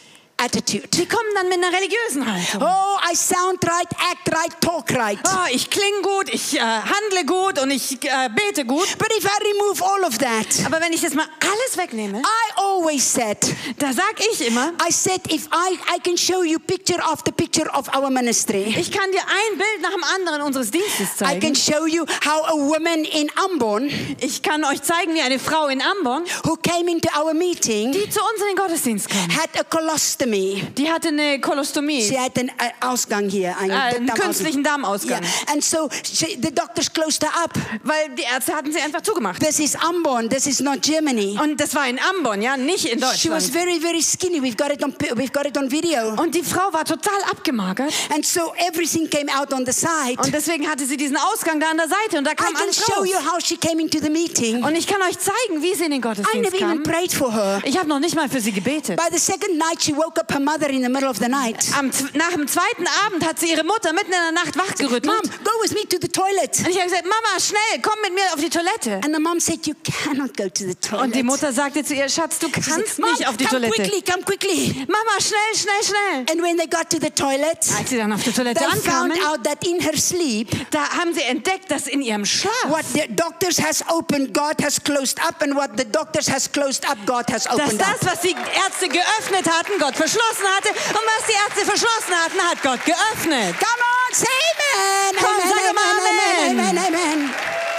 attitude. 0.43 0.89
die 0.89 1.07
kommen 1.07 1.29
dann 1.35 1.49
mit 1.49 1.59
einer 1.59 1.73
religiösen 1.77 2.27
Haltung. 2.27 2.63
Oh, 2.63 2.99
I 3.11 3.15
sound 3.15 3.63
right, 3.65 3.89
act 4.11 4.35
right, 4.35 4.61
talk 4.61 4.91
right. 4.97 5.19
Oh, 5.27 5.47
ich 5.53 5.69
klinge 5.71 6.03
gut, 6.03 6.29
ich 6.33 6.57
äh, 6.57 6.61
handle 6.61 7.25
gut 7.27 7.59
und 7.61 7.71
ich 7.71 7.93
äh, 8.05 8.29
bete 8.35 8.65
gut. 8.65 8.87
But 8.99 9.09
if 9.17 9.25
I 9.25 9.53
remove 9.53 9.83
all 9.85 10.05
of 10.05 10.19
that, 10.19 10.47
Aber 10.67 10.81
wenn 10.81 10.93
ich 10.93 11.01
das 11.03 11.15
mal 11.15 11.27
alles 11.41 11.77
wegnehme, 11.77 12.19
I 12.21 12.53
always 12.57 13.13
said, 13.13 13.39
da 13.79 13.93
sag 13.93 14.15
ich 14.33 14.47
immer, 14.47 14.73
I 14.87 14.93
said, 14.93 15.21
if 15.33 15.47
I, 15.53 15.79
I 15.95 16.01
can 16.03 16.17
show 16.17 16.43
you 16.43 16.59
picture 16.59 17.01
after 17.05 17.33
picture 17.33 17.69
of 17.75 17.89
our 17.95 18.11
ministry. 18.11 18.75
ich 18.79 18.91
kann 18.91 19.11
dir 19.13 19.21
ein 19.21 19.59
Bild 19.59 19.83
nach 19.83 19.93
dem 19.93 20.05
anderen 20.05 20.43
unseres 20.43 20.71
Dienstes 20.71 21.21
I 21.21 21.39
can 21.39 21.55
zeigen. 21.55 21.55
show 21.55 21.87
you 21.87 22.05
how 22.25 22.45
a 22.49 22.55
woman 22.57 23.05
in 23.05 23.31
Ambon 23.45 23.91
Ich 24.21 24.43
kann 24.43 24.65
euch 24.65 24.83
zeigen, 24.83 25.15
wie 25.15 25.21
eine 25.21 25.39
Frau 25.39 25.67
in 25.69 25.83
Ambon, 25.83 26.25
who 26.45 26.57
came 26.57 26.91
into 26.91 27.09
our 27.19 27.35
meeting 27.35 27.93
die 27.93 28.09
zu 28.09 28.21
uns 28.21 28.41
in 28.41 28.47
den 28.49 28.57
Gottesdienst 28.57 29.09
kam. 29.09 29.29
had 29.31 29.51
a 29.59 29.65
colostomy. 29.65 30.30
Die 30.33 30.91
hatte 30.91 31.09
eine 31.09 31.41
Kolostomie, 31.41 32.03
Sie 32.03 32.19
hat 32.19 32.39
einen 32.39 32.49
äh, 32.51 32.53
Ausgang 32.81 33.29
hier, 33.29 33.57
einen, 33.59 33.71
äh, 33.71 33.75
einen 33.75 34.07
Darmausgang. 34.07 34.17
künstlichen 34.27 34.63
Darmausgang. 34.65 35.21
Yeah. 35.23 35.53
And 35.53 35.65
so 35.65 35.89
she, 36.05 36.39
the 36.41 36.51
doctors 36.55 36.93
closed 36.93 37.23
her 37.23 37.31
up. 37.45 37.53
Weil 37.83 38.11
die 38.17 38.23
Ärzte 38.23 38.55
hatten 38.55 38.73
sie 38.73 38.81
einfach 38.81 39.01
zugemacht. 39.03 39.41
This 39.43 39.59
is 39.59 39.77
Ambon. 39.77 40.29
This 40.29 40.47
is 40.47 40.61
not 40.61 40.83
Germany. 40.83 41.39
Und 41.43 41.61
das 41.61 41.75
war 41.75 41.87
in 41.89 41.99
Ambon, 41.99 42.43
ja, 42.43 42.57
nicht 42.57 42.85
in 42.87 42.99
She 42.99 43.05
was 43.31 43.49
Deutschland. 43.49 43.53
very, 43.53 43.81
very 43.81 44.03
skinny. 44.03 44.41
We've 44.41 44.57
got 44.57 44.73
it 44.73 44.83
on, 44.85 44.93
we've 45.17 45.33
got 45.33 45.47
it 45.47 45.57
on 45.57 45.71
video. 45.71 46.15
Und 46.21 46.35
die 46.35 46.43
Frau 46.43 46.73
war 46.73 46.85
total 46.85 47.21
abgemagert. 47.31 47.93
And 48.15 48.25
so 48.25 48.53
everything 48.69 49.09
came 49.09 49.29
out 49.37 49.53
on 49.53 49.65
the 49.67 49.73
side. 49.73 50.19
Und 50.23 50.33
deswegen 50.33 50.69
hatte 50.69 50.87
sie 50.87 50.97
diesen 50.97 51.17
Ausgang 51.17 51.59
da 51.61 51.71
an 51.71 51.77
der 51.79 51.89
Seite 51.89 52.19
und 52.19 52.25
da 52.25 52.33
I 52.33 52.35
kam 52.37 52.53
can 52.55 52.63
alles 52.63 52.77
show 52.77 53.01
raus. 53.01 53.09
you 53.09 53.17
how 53.17 53.39
she 53.43 53.57
came 53.57 53.81
into 53.81 53.99
the 54.01 54.11
meeting. 54.11 54.63
Und 54.65 54.75
ich 54.77 54.87
kann 54.87 55.01
euch 55.03 55.19
zeigen, 55.19 55.63
wie 55.63 55.75
sie 55.75 55.85
in 55.85 55.91
den 55.91 55.99
I 55.99 56.03
Gottesdienst 56.03 56.53
never 56.53 56.57
even 56.57 56.83
kam. 56.83 56.93
prayed 56.93 57.13
for 57.13 57.33
her. 57.33 57.61
Ich 57.65 57.77
habe 57.79 57.89
noch 57.89 57.99
nicht 58.01 58.15
mal 58.15 58.29
für 58.29 58.41
sie 58.41 58.53
gebetet. 58.53 58.97
By 58.97 59.09
the 59.13 59.19
second 59.19 59.57
night, 59.59 59.83
she 59.83 59.97
woke 59.97 60.20
up 60.21 60.31
her 60.33 60.41
mother 60.41 60.69
in 60.71 60.83
the 60.83 60.89
middle 60.89 61.09
of 61.09 61.19
the 61.19 61.29
night. 61.29 61.57
Am, 61.79 61.91
nach 62.15 62.31
dem 62.33 62.47
zweiten 62.47 62.87
Abend 63.07 63.25
hat 63.27 63.39
sie 63.39 63.51
ihre 63.51 63.65
Mutter 63.65 63.93
mitten 63.93 64.13
in 64.13 64.21
der 64.21 64.33
Nacht 64.33 64.57
wachgerüttelt. 64.57 65.07
Mom, 65.07 65.21
go 65.45 65.51
with 65.63 65.73
me 65.73 65.83
to 65.89 65.97
the 66.01 66.09
toilet. 66.09 66.59
Und 66.61 66.69
ich 66.69 66.77
habe 66.77 66.89
gesagt, 66.89 67.05
Mama, 67.05 67.41
schnell, 67.41 67.81
komm 67.83 68.01
mit 68.03 68.15
mir 68.15 68.25
auf 68.35 68.41
die 68.41 68.51
Toilette. 68.51 69.01
And 69.05 69.15
the 69.15 69.21
mom 69.21 69.41
said, 69.41 69.67
You 69.67 69.75
cannot 69.83 70.37
go 70.37 70.49
to 70.49 70.65
the 70.65 70.75
toilet. 70.75 71.05
Und 71.05 71.15
die 71.15 71.23
Mutter 71.23 71.53
sagte 71.53 71.85
zu 71.85 71.95
ihr, 71.95 72.09
Schatz, 72.09 72.39
du 72.39 72.49
kannst 72.51 72.99
Mom, 72.99 73.11
nicht 73.11 73.27
auf 73.27 73.37
die 73.37 73.45
come 73.47 73.61
Toilette. 73.63 73.83
quickly, 73.83 74.03
come 74.03 74.23
quickly. 74.25 74.87
Mama, 74.87 75.21
schnell, 75.21 75.55
schnell, 75.55 75.83
schnell. 75.83 76.27
And 76.31 76.43
when 76.43 76.57
they 76.59 76.67
got 76.67 76.91
to 76.91 76.99
the 77.01 77.11
toilet, 77.11 77.59
Als 77.79 77.89
sie 77.91 77.97
dann 77.97 78.13
auf 78.13 78.23
der 78.23 78.35
Toilette 78.35 78.61
they 78.61 78.81
found 78.81 79.13
ankamen, 79.13 79.19
out 79.29 79.45
that 79.45 79.67
in 79.67 79.81
her 79.81 79.97
sleep, 79.97 80.51
da 80.71 80.89
haben 80.99 81.15
sie 81.15 81.23
entdeckt, 81.23 81.71
dass 81.71 81.87
in 81.87 82.03
ihrem 82.03 82.25
Schlaf, 82.25 82.53
what 82.69 82.85
the 82.93 83.05
doctors 83.15 83.59
has 83.61 83.83
opened, 83.89 84.35
God 84.35 84.63
has 84.63 84.83
closed 84.83 85.19
up, 85.27 85.41
and 85.43 85.55
what 85.57 85.71
the 85.77 85.85
doctors 85.85 86.29
has 86.31 86.51
closed 86.51 86.85
up, 86.89 86.99
God 87.07 87.25
has 87.31 87.45
dass 87.45 87.55
opened 87.55 87.81
up. 87.83 87.99
das, 88.01 88.11
was 88.13 88.21
die 88.21 88.35
Ärzte 88.35 88.89
geöffnet 88.89 89.49
hatten, 89.51 89.79
Gott 89.79 89.97
verschlossen 90.11 90.47
hatte 90.57 90.69
und 90.71 91.07
was 91.07 91.27
die 91.27 91.35
Ärzte 91.35 91.65
verschlossen 91.65 92.15
hatten, 92.15 92.41
hat 92.43 92.63
Gott 92.63 92.85
geöffnet. 92.85 93.55
Come 93.59 93.83
on, 93.95 94.15
say 94.15 94.27
amen. 94.27 95.15
Komm, 95.19 95.37
amen, 95.37 95.49
sag 95.49 95.61
amen, 95.71 95.99
Amen. 96.01 96.59
amen, 96.59 96.79
amen, 96.79 96.95
amen. 96.95 97.70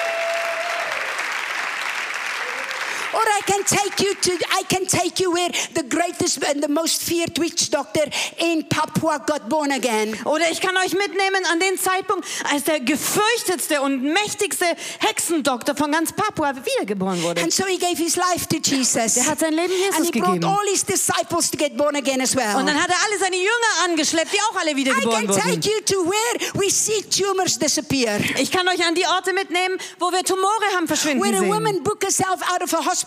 Or 3.14 3.20
I 3.22 3.41
can 3.45 3.64
take 3.66 3.99
you 4.03 4.14
to, 4.16 4.32
I 4.59 4.64
can 4.70 4.86
take 4.88 5.20
you 5.22 5.32
where 5.34 5.49
the 5.76 5.84
greatest 5.84 6.43
and 6.45 6.62
the 6.64 6.68
most 6.70 7.01
feared 7.03 7.38
witch 7.38 7.70
doctor 7.70 8.03
in 8.39 8.64
Papua 8.70 9.20
got 9.26 9.49
born 9.49 9.72
again. 9.72 10.16
Oder 10.26 10.49
ich 10.49 10.62
kann 10.62 10.76
euch 10.78 10.93
mitnehmen 10.93 11.45
an 11.51 11.59
den 11.59 11.78
Zeitpunkt, 11.78 12.26
als 12.51 12.64
der 12.64 12.80
gefürchtetste 12.80 13.82
und 13.82 14.01
mächtigste 14.03 14.66
Hexendoktor 14.99 15.76
von 15.76 15.91
ganz 15.91 16.14
Papua 16.14 16.53
wiedergeboren 16.55 17.22
wurde. 17.22 17.41
And 17.41 17.51
so 17.53 17.66
he 17.66 17.78
gave 17.78 17.97
his 17.97 18.16
life 18.16 18.47
to 18.47 18.57
Jesus. 18.57 19.16
Der 19.16 19.28
hat 19.28 19.39
sein 19.39 19.53
Leben 19.53 19.74
And 19.74 19.82
Jesus 19.97 20.09
he 20.14 20.20
brought 20.20 20.34
gegeben. 20.36 20.45
all 20.53 20.66
his 20.72 20.84
disciples 20.86 21.49
to 21.51 21.57
get 21.57 21.76
born 21.76 21.95
again 21.95 22.22
as 22.22 22.36
well. 22.36 22.55
Und 22.55 22.68
dann 22.68 22.82
hat 22.82 22.89
er 22.89 22.95
alle 23.05 23.20
seine 23.20 23.36
Jünger 23.36 23.49
angeschleppt, 23.86 24.32
die 24.34 24.39
auch 24.49 24.55
alle 24.59 24.72
I 24.72 24.76
wiedergeboren 24.76 25.28
can 25.28 25.36
wurden. 25.36 25.62
take 25.62 25.70
you 25.70 25.82
to 25.86 26.05
where 26.09 26.51
we 26.53 26.70
see 26.70 27.01
tumors 27.03 27.57
disappear. 27.59 28.20
Ich 28.39 28.51
kann 28.51 28.68
euch 28.70 28.86
an 28.86 28.95
die 28.95 29.05
Orte 29.05 29.34
mitnehmen, 29.34 29.78
wo 29.99 30.12
wir 30.12 30.24
Tumore 30.24 30.47
haben 30.76 30.88
verschwinden 30.88 31.24
Where 31.24 31.36
a 31.38 31.39
sehen. 31.41 31.49
woman 31.53 31.84
booked 31.84 32.03
herself 32.05 32.39
out 32.53 32.62
of 32.64 32.74
a 32.74 32.78
hospital 32.78 33.01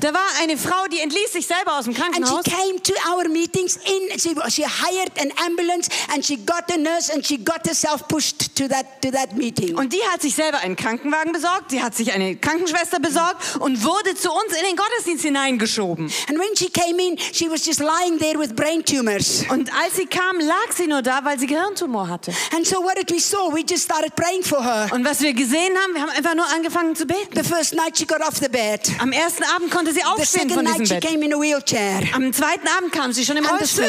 Da 0.00 0.12
war 0.12 0.26
eine 0.40 0.56
Frau, 0.56 0.86
die 0.90 1.00
entließ 1.00 1.32
sich 1.32 1.46
selber 1.46 1.78
aus 1.78 1.84
dem 1.84 1.94
and 1.94 2.14
she 2.16 2.22
Krankenhaus. 2.22 2.44
came 2.44 2.82
to 2.82 2.92
our 3.10 3.28
meetings 3.28 3.76
in 3.76 4.18
she, 4.18 4.34
she 4.50 4.64
hired 4.64 5.10
an 5.20 5.32
ambulance 5.44 5.88
and 6.12 6.24
she 6.24 6.36
got 6.36 6.70
a 6.72 6.76
nurse 6.76 7.10
and 7.12 7.24
she 7.26 7.36
got 7.38 7.66
herself 7.66 8.06
pushed 8.08 8.54
to 8.56 8.68
that 8.68 9.00
to 9.02 9.10
that 9.10 9.34
meeting. 9.36 9.76
Und 9.76 9.92
die 9.92 10.02
hat 10.12 10.22
sich 10.22 10.34
selber 10.34 10.58
einen 10.58 10.76
Krankenwagen 10.76 11.32
besorgt, 11.32 11.70
sie 11.70 11.82
hat 11.82 11.94
sich 11.94 12.12
eine 12.12 12.36
Krankenschwester 12.36 13.00
besorgt 13.00 13.56
und 13.60 13.82
wurde 13.84 14.14
zu 14.14 14.30
uns 14.30 14.56
in 14.58 14.64
den 14.66 14.76
Gottesdienst 14.76 15.24
hineingeschoben. 15.24 16.10
And 16.28 16.38
when 16.38 16.56
she 16.56 16.68
came 16.70 17.00
in, 17.02 17.18
she 17.32 17.48
was 17.50 17.64
just 17.64 17.80
lying 17.80 18.18
there 18.18 18.38
with 18.38 18.54
brain 18.54 18.84
tumors. 18.84 19.44
Und 19.50 19.70
als 19.74 19.96
sie 19.96 20.06
kam, 20.06 20.40
lag 20.40 20.72
sie 20.76 20.86
nur 20.86 21.02
da, 21.02 21.20
weil 21.24 21.38
sie 21.38 21.46
Gehirntumor 21.46 22.08
hatte. 22.08 22.32
And 22.54 22.66
so 22.66 22.82
what 22.82 22.96
did 22.96 23.10
we 23.10 23.20
saw? 23.20 23.52
We 23.52 23.60
just 23.68 23.84
started 23.84 24.14
praying 24.16 24.42
for 24.42 24.62
her. 24.62 24.88
Und 24.92 25.04
was 25.04 25.20
wir 25.20 25.32
gesehen 25.32 25.76
haben, 25.82 25.94
wir 25.94 26.02
haben 26.02 26.10
einfach 26.10 26.34
nur 26.34 26.46
angefangen 26.46 26.96
zu 26.96 27.06
beten. 27.06 27.30
The 27.34 27.42
first 27.44 27.74
night 27.74 27.96
she 27.98 28.06
got 28.06 28.20
off 28.20 28.36
the 28.40 28.48
bed. 28.48 28.80
Am 28.98 29.12
ersten 29.12 29.27
Abend 29.54 29.70
konnte 29.70 29.92
sie 29.92 30.02
aufstehen 30.04 30.50
von 30.50 30.64
diesem 30.64 30.88
Bett. 30.88 31.04
came 31.04 31.24
in 31.24 31.34
a 31.34 31.36
wheelchair. 31.36 32.02
Am 32.14 32.32
zweiten 32.32 32.68
Abend 32.68 32.92
kam 32.92 33.12
sie 33.12 33.24
schon 33.24 33.36
im 33.36 33.44
And 33.46 33.60
Rollstuhl. 33.60 33.84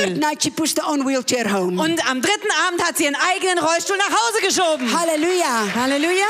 Und 1.80 2.10
am 2.10 2.22
dritten 2.22 2.52
Abend 2.68 2.84
hat 2.84 2.98
sie 2.98 3.04
ihren 3.06 3.18
eigenen 3.34 3.60
Rollstuhl 3.60 3.98
nach 3.98 4.10
Hause 4.10 4.42
geschoben. 4.46 4.88
Hallelujah. 4.98 5.74
Halleluja. 5.76 6.28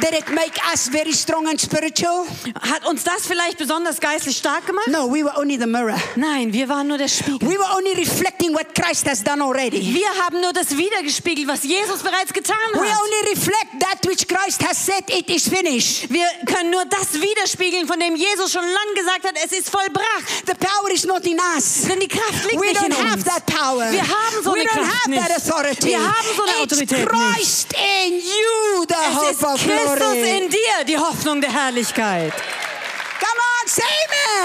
Did 0.00 0.12
it 0.14 0.28
make 0.34 0.58
us 0.72 0.88
very 0.88 1.12
strong 1.12 1.46
and 1.48 1.60
spiritual? 1.60 2.26
Hat 2.60 2.84
uns 2.86 3.04
das 3.04 3.26
vielleicht 3.26 3.58
besonders 3.58 4.00
geistlich 4.00 4.36
stark 4.36 4.66
gemacht? 4.66 4.88
No, 4.88 5.06
we 5.10 5.22
were 5.24 5.36
only 5.38 5.56
the 5.58 5.66
mirror. 5.66 5.96
Nein, 6.16 6.52
wir 6.52 6.68
waren 6.68 6.88
nur 6.88 6.98
der 6.98 7.08
Spiegel. 7.08 7.48
We 7.48 7.56
were 7.58 7.76
only 7.76 7.92
reflecting 7.94 8.52
what 8.54 8.74
Christ 8.74 9.06
has 9.08 9.22
done 9.22 9.42
already. 9.42 9.80
Wir 9.94 10.08
haben 10.24 10.40
nur 10.40 10.52
das 10.52 10.76
wiedergespiegelt, 10.76 11.46
was 11.48 11.62
Jesus 11.62 12.02
bereits 12.02 12.32
getan 12.32 12.56
We 12.72 12.80
hat. 12.80 12.98
only 13.02 13.30
reflect 13.34 13.80
that 13.80 14.04
which 14.06 14.26
Christ 14.26 14.62
has 14.66 14.76
said 14.84 15.04
it 15.08 15.30
is 15.30 15.48
finished. 15.48 16.10
Wir 16.10 16.26
können 16.46 16.70
nur 16.70 16.84
das 16.86 17.12
widerspiegeln, 17.20 17.86
von 17.86 17.98
dem 18.00 18.16
Jesus 18.16 18.50
schon 18.52 18.62
lange 18.64 18.94
gesagt 18.96 19.24
hat, 19.24 19.34
es 19.44 19.52
ist 19.52 19.70
vollbracht. 19.70 20.24
The 20.46 20.54
power 20.54 20.90
is 20.92 21.04
not 21.04 21.24
in 21.24 21.38
us. 21.56 21.82
Denn 21.88 22.00
die 22.00 22.08
Kraft 22.08 22.44
liegt 22.50 22.60
We 22.60 22.66
nicht 22.66 22.82
in 22.82 22.92
don't 22.92 22.98
have 23.04 23.14
uns. 23.14 23.24
that 23.24 23.46
power. 23.46 23.90
Wir 23.92 24.02
haben 24.02 24.42
so 24.42 24.52
we 24.54 24.60
eine 24.60 24.68
don't 24.68 24.74
Kraft 24.74 24.92
have 25.02 25.10
nicht. 25.10 25.22
that 25.28 25.36
authority. 25.38 25.86
Wir 25.88 26.02
haben 26.02 26.28
so 26.36 26.42
eine 26.42 26.52
it's 26.64 26.72
Autorität 26.72 26.98
nicht. 26.98 27.08
Christ 27.08 27.74
in 27.74 28.14
you, 28.14 28.84
the 28.88 28.94
Es 28.94 29.14
hope 29.40 29.46
of 29.54 29.60
Christus 29.86 30.14
in 30.14 30.48
dir, 30.48 30.84
die 30.86 30.98
Hoffnung 30.98 31.40
der 31.40 31.52
Herrlichkeit. 31.52 32.32
Come 32.32 33.40
on, 33.62 33.68
Say 33.68 33.82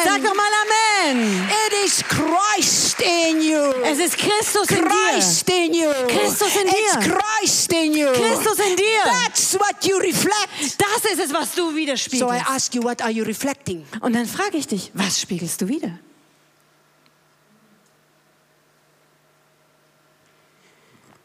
Sag 0.03 0.13
amen. 0.13 0.23
doch 0.23 0.35
mal 0.35 0.49
Amen. 0.63 1.49
It 1.67 1.85
is 1.85 2.03
Christ 2.03 3.01
in 3.01 3.41
you. 3.41 3.73
Es 3.83 3.99
ist 3.99 4.17
Christus 4.17 4.69
in 4.69 4.83
dir. 4.83 4.89
Christ 4.89 5.49
in 5.49 5.73
you. 5.73 5.91
Christus 6.07 6.55
in 6.55 6.67
It's 6.67 6.97
dir. 6.97 7.17
Christ 7.17 7.73
in 7.73 7.93
you. 7.93 8.11
Christus 8.13 8.59
in 8.59 8.75
dir. 8.75 9.03
That's 9.05 9.53
what 9.59 9.83
you 9.85 9.97
reflect. 9.97 10.77
Das 10.77 11.11
ist 11.11 11.19
es, 11.19 11.33
was 11.33 11.53
du 11.55 11.65
So 11.65 11.71
I 11.71 11.75
widerspiegelst. 11.75 12.45
ask 12.49 12.75
you, 12.75 12.83
what 12.83 13.01
are 13.01 13.11
you 13.11 13.23
reflecting? 13.23 13.85
Und 14.01 14.13
dann 14.13 14.25
frage 14.25 14.57
ich 14.57 14.67
dich, 14.67 14.91
was 14.93 15.19
spiegelst 15.19 15.61
du 15.61 15.67
wieder? 15.67 15.99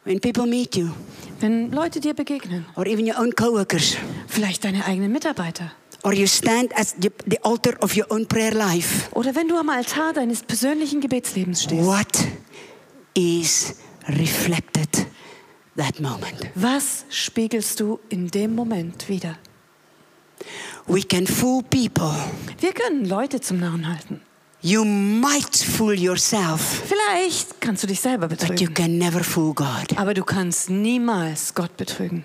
When 0.04 0.20
people 0.20 0.46
meet 0.46 0.76
you, 0.76 0.90
Wenn 1.45 1.70
Leute 1.72 2.01
dir 2.01 2.14
begegnen, 2.14 2.64
or 2.74 2.86
even 2.86 3.07
your 3.07 3.18
own 3.18 3.30
coworkers, 3.34 3.99
vielleicht 4.28 4.64
deine 4.64 4.82
eigenen 4.86 5.12
Mitarbeiter, 5.12 5.72
or 6.03 6.14
you 6.14 6.26
stand 6.26 6.72
at 6.74 6.95
the 6.99 7.38
altar 7.42 7.76
of 7.82 7.95
your 7.95 8.07
own 8.11 8.26
prayer 8.26 8.55
life, 8.55 9.11
oder 9.12 9.34
wenn 9.34 9.47
du 9.47 9.59
am 9.59 9.68
Altar 9.68 10.14
deines 10.14 10.42
persönlichen 10.42 11.03
Gebetslebens 11.03 11.64
stehst, 11.64 11.84
what 11.84 12.09
is 13.12 13.74
reflected 14.09 14.88
that 15.76 16.01
moment? 16.01 16.49
was 16.55 17.05
spiegelst 17.11 17.78
du 17.78 18.01
in 18.09 18.28
dem 18.28 18.55
Moment 18.55 19.07
wieder? 19.11 19.36
We 20.86 21.03
can 21.03 21.26
fool 21.26 21.62
people. 21.62 22.11
Wir 22.59 22.72
können 22.72 23.05
Leute 23.05 23.42
zum 23.42 23.59
Narren 23.59 23.86
halten. 23.86 24.22
You 24.66 24.82
might 24.86 25.54
fool 25.54 25.92
yourself, 25.92 26.84
Vielleicht 26.88 27.60
kannst 27.60 27.82
du 27.82 27.86
dich 27.86 28.00
selber 28.00 28.28
but 28.28 28.40
you 28.44 28.48
betrügen, 28.48 28.74
can 28.74 28.96
never 28.98 29.22
fool 29.22 29.52
God. 29.52 29.94
aber 29.96 30.14
du 30.14 30.24
kannst 30.24 30.70
niemals 30.70 31.52
Gott 31.52 31.76
betrügen. 31.76 32.24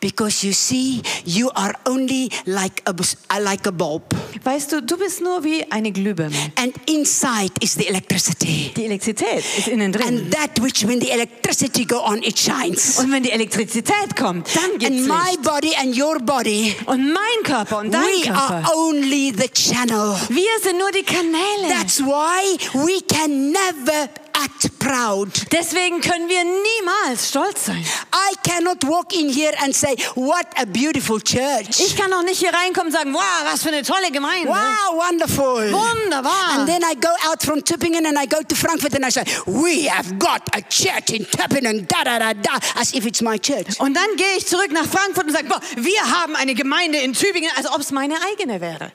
Because 0.00 0.44
you 0.46 0.52
see, 0.52 1.02
you 1.24 1.50
are 1.54 1.72
only 1.86 2.28
like 2.46 2.82
a, 2.86 2.90
uh, 2.92 3.40
like 3.42 3.66
a 3.66 3.70
bulb, 3.70 4.02
Weißt 4.44 4.72
du, 4.72 4.82
du 4.82 4.96
bist 4.98 5.20
nur 5.20 5.44
wie 5.44 5.64
eine 5.70 5.92
Glühbirne. 5.92 6.34
and 6.56 6.74
inside 6.86 7.52
is 7.60 7.74
the 7.74 7.86
electricity. 7.88 8.72
Die 8.76 8.84
Elektrizität 8.86 9.44
ist 9.58 9.68
innen 9.68 9.92
drin. 9.92 10.06
And 10.06 10.30
that 10.32 10.60
which, 10.62 10.86
when 10.86 11.00
the 11.00 11.10
electricity 11.10 11.84
go 11.84 11.98
on, 12.04 12.22
it 12.22 12.38
shines. 12.38 12.98
Und 12.98 13.12
wenn 13.12 13.22
die 13.22 13.30
Elektrizität 13.30 14.16
kommt, 14.16 14.48
dann 14.54 14.78
gibt's 14.78 14.84
And 14.98 15.08
my 15.08 15.30
Licht. 15.30 15.42
body 15.42 15.74
and 15.80 15.96
your 15.98 16.18
body, 16.18 16.74
Und 16.86 17.12
mein 17.12 17.42
Körper 17.44 17.78
und 17.78 17.92
dein 17.92 18.02
we 18.02 18.30
are 18.34 18.62
Körper, 18.62 18.76
only 18.76 19.32
the 19.36 19.48
channel. 19.48 20.16
wir 20.28 20.50
sind 20.62 20.78
nur 20.78 20.90
die 20.90 21.02
Kanäle. 21.04 21.68
That's 21.68 22.00
why 22.00 22.58
we 22.74 23.00
can 23.08 23.50
never 23.52 24.08
act 24.44 24.78
proud. 24.78 25.28
Deswegen 25.52 26.00
können 26.00 26.28
wir 26.28 26.44
niemals 26.44 27.28
stolz 27.28 27.66
sein. 27.66 27.84
I 28.12 28.34
cannot 28.48 28.84
walk 28.84 29.12
in 29.12 29.28
here 29.28 29.54
and 29.62 29.74
say, 29.74 29.96
What 30.14 30.46
a 30.56 30.64
beautiful 30.64 31.20
church. 31.20 31.80
Ich 31.80 31.96
kann 31.96 32.12
auch 32.12 32.22
nicht 32.22 32.38
hier 32.38 32.52
reinkommen 32.52 32.92
und 32.92 32.92
sagen, 32.92 33.12
wow, 33.14 33.44
was 33.44 33.62
für 33.62 33.68
eine 33.68 33.82
tolle 33.82 34.10
Gemeinde. 34.10 34.48
Wow, 34.48 35.08
wonderful. 35.08 35.72
Wunderbar. 35.72 36.58
And 36.58 36.68
then 36.68 36.82
I 36.82 36.94
go 36.94 37.10
out 37.30 37.42
from 37.42 37.62
Tübingen 37.64 38.06
and 38.06 38.18
I 38.18 38.26
go 38.26 38.42
to 38.42 38.54
Frankfurt 38.54 38.94
and 38.94 39.04
I 39.04 39.10
say, 39.10 39.24
We 39.46 39.88
have 39.88 40.18
got 40.18 40.42
a 40.54 40.62
church 40.62 41.10
in 41.10 41.26
Tübingen, 41.26 41.86
da 41.88 42.04
da 42.04 42.18
da 42.18 42.34
da, 42.34 42.58
as 42.80 42.94
if 42.94 43.06
it's 43.06 43.22
my 43.22 43.38
church. 43.38 43.78
Und 43.80 43.94
dann 43.94 44.16
gehe 44.16 44.36
ich 44.36 44.46
zurück 44.46 44.72
nach 44.72 44.86
Frankfurt 44.86 45.26
und 45.26 45.32
sage, 45.32 45.48
boah, 45.48 45.60
wir 45.76 46.00
haben 46.20 46.36
eine 46.36 46.54
Gemeinde 46.54 46.98
in 46.98 47.12
Tübingen, 47.12 47.50
als 47.56 47.66
ob 47.70 47.80
es 47.80 47.90
meine 47.90 48.16
eigene 48.30 48.60
wäre. 48.60 48.92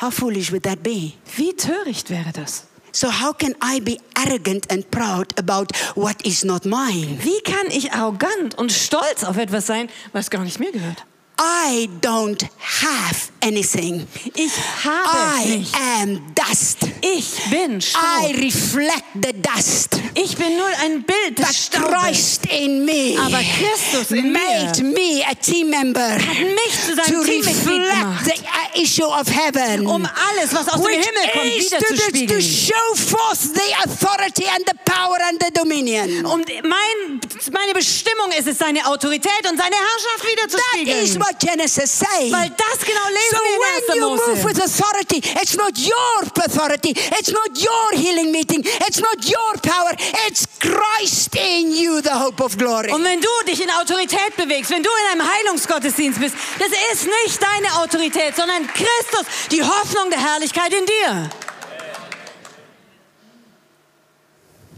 How 0.00 0.12
foolish 0.12 0.50
would 0.50 0.64
that 0.64 0.82
be? 0.82 1.12
Wie 1.36 1.54
töricht 1.54 2.10
wäre 2.10 2.32
das? 2.32 2.64
So, 2.92 3.08
how 3.10 3.32
can 3.32 3.54
I 3.62 3.80
be 3.80 3.98
arrogant 4.14 4.70
and 4.70 4.88
proud 4.90 5.32
about 5.38 5.74
what 5.94 6.16
is 6.26 6.44
not 6.44 6.66
mine? 6.66 7.18
Wie 7.22 7.40
kann 7.42 7.66
ich 7.70 7.90
arrogant 7.92 8.56
und 8.58 8.70
stolz 8.70 9.24
auf 9.24 9.38
etwas 9.38 9.66
sein, 9.66 9.88
was 10.12 10.28
gar 10.28 10.44
nicht 10.44 10.60
mir 10.60 10.72
gehört? 10.72 11.04
I 11.44 11.88
don't 12.00 12.40
have 12.58 13.30
anything. 13.40 14.06
Ich 14.36 14.52
habe 14.84 15.42
I 15.44 15.56
nicht. 15.58 15.74
am 15.74 16.34
dust. 16.36 16.78
Ich 17.00 17.50
bin 17.50 17.78
I 17.78 17.80
Staub. 17.80 18.36
reflect 18.36 19.04
the 19.14 19.32
dust. 19.32 19.96
Ich 20.14 20.36
bin 20.36 20.56
nur 20.56 20.68
ein 20.82 21.02
Bild 21.02 21.34
But 21.36 21.48
des 21.48 21.66
Staubes. 21.66 21.90
Christ 21.90 22.46
in 22.46 22.84
me 22.84 23.16
Aber 23.18 23.40
Christus 23.58 24.10
in 24.16 24.30
made 24.32 24.82
mir 24.84 24.92
me 24.94 25.24
a 25.28 25.34
team 25.34 25.70
member 25.70 26.00
hat 26.12 26.38
mich 26.38 26.74
zu 26.86 26.94
to 26.94 27.02
seinem 27.02 27.24
Teammitglied 27.24 27.46
reflect 27.46 27.90
gemacht, 27.90 28.24
the 28.26 28.78
uh, 28.78 28.82
issue 28.82 29.06
of 29.06 29.26
heaven. 29.26 29.86
um 29.86 30.06
alles, 30.06 30.52
was 30.54 30.68
aus 30.68 30.80
dem 30.80 30.84
which 30.84 31.06
Himmel 31.06 31.28
kommt, 31.32 31.56
is 31.56 31.70
to, 31.70 31.78
to, 31.78 32.26
to 32.34 32.40
show 32.40 32.94
forth 32.94 33.52
the 33.54 33.74
authority 33.84 34.44
and 34.54 34.64
the 34.66 34.76
power 34.84 35.18
and 35.28 35.40
the 35.42 35.50
dominion. 35.52 36.24
Und 36.26 36.46
mein, 36.62 37.20
meine 37.50 37.72
Bestimmung 37.74 38.30
ist 38.38 38.46
es, 38.46 38.58
seine 38.58 38.86
Autorität 38.86 39.42
und 39.50 39.58
seine 39.58 39.74
Herrschaft 39.74 40.22
That 40.22 40.86
is 40.86 41.10
spiegeln. 41.12 41.20
what 41.20 41.31
Genesis 41.38 41.90
says. 41.98 42.30
Weil 42.32 42.50
das 42.50 42.78
genau 42.84 43.06
So 43.06 43.12
lesen 43.12 43.38
wir 43.44 43.58
when 43.60 43.96
you 43.96 43.96
in 43.96 44.02
1. 44.02 44.26
move 44.26 44.28
Mose. 44.28 44.44
with 44.44 44.58
authority, 44.62 45.18
it's 45.40 45.56
not 45.56 45.72
your 45.78 46.44
authority, 46.44 46.90
it's 47.18 47.30
not 47.32 47.50
your 47.58 47.92
healing 47.92 48.30
meeting, 48.32 48.62
it's 48.86 49.00
not 49.00 49.16
your 49.24 49.54
power, 49.62 49.92
it's 50.28 50.46
Christ 50.60 51.34
in 51.36 51.72
you, 51.72 52.00
the 52.02 52.10
hope 52.14 52.42
of 52.42 52.56
glory. 52.56 52.90
Und 52.92 53.04
wenn 53.04 53.20
du 53.20 53.28
dich 53.46 53.60
in 53.62 53.70
Autorität 53.70 54.36
bewegst, 54.36 54.70
wenn 54.70 54.82
du 54.82 54.90
in 54.90 55.20
einem 55.20 55.30
Heilungsgottesdienst 55.32 56.20
bist, 56.20 56.34
das 56.58 56.68
ist 56.92 57.06
nicht 57.06 57.40
deine 57.42 57.76
Autorität, 57.80 58.36
sondern 58.36 58.66
Christus, 58.68 59.26
die 59.50 59.62
Hoffnung 59.62 60.10
der 60.10 60.20
Herrlichkeit 60.20 60.72
in 60.72 60.86
dir. 60.86 60.92
But 60.92 61.10
you 61.10 61.18
can't 61.22 61.72
do 61.72 61.80
it 61.82 61.82
unless 61.92 63.50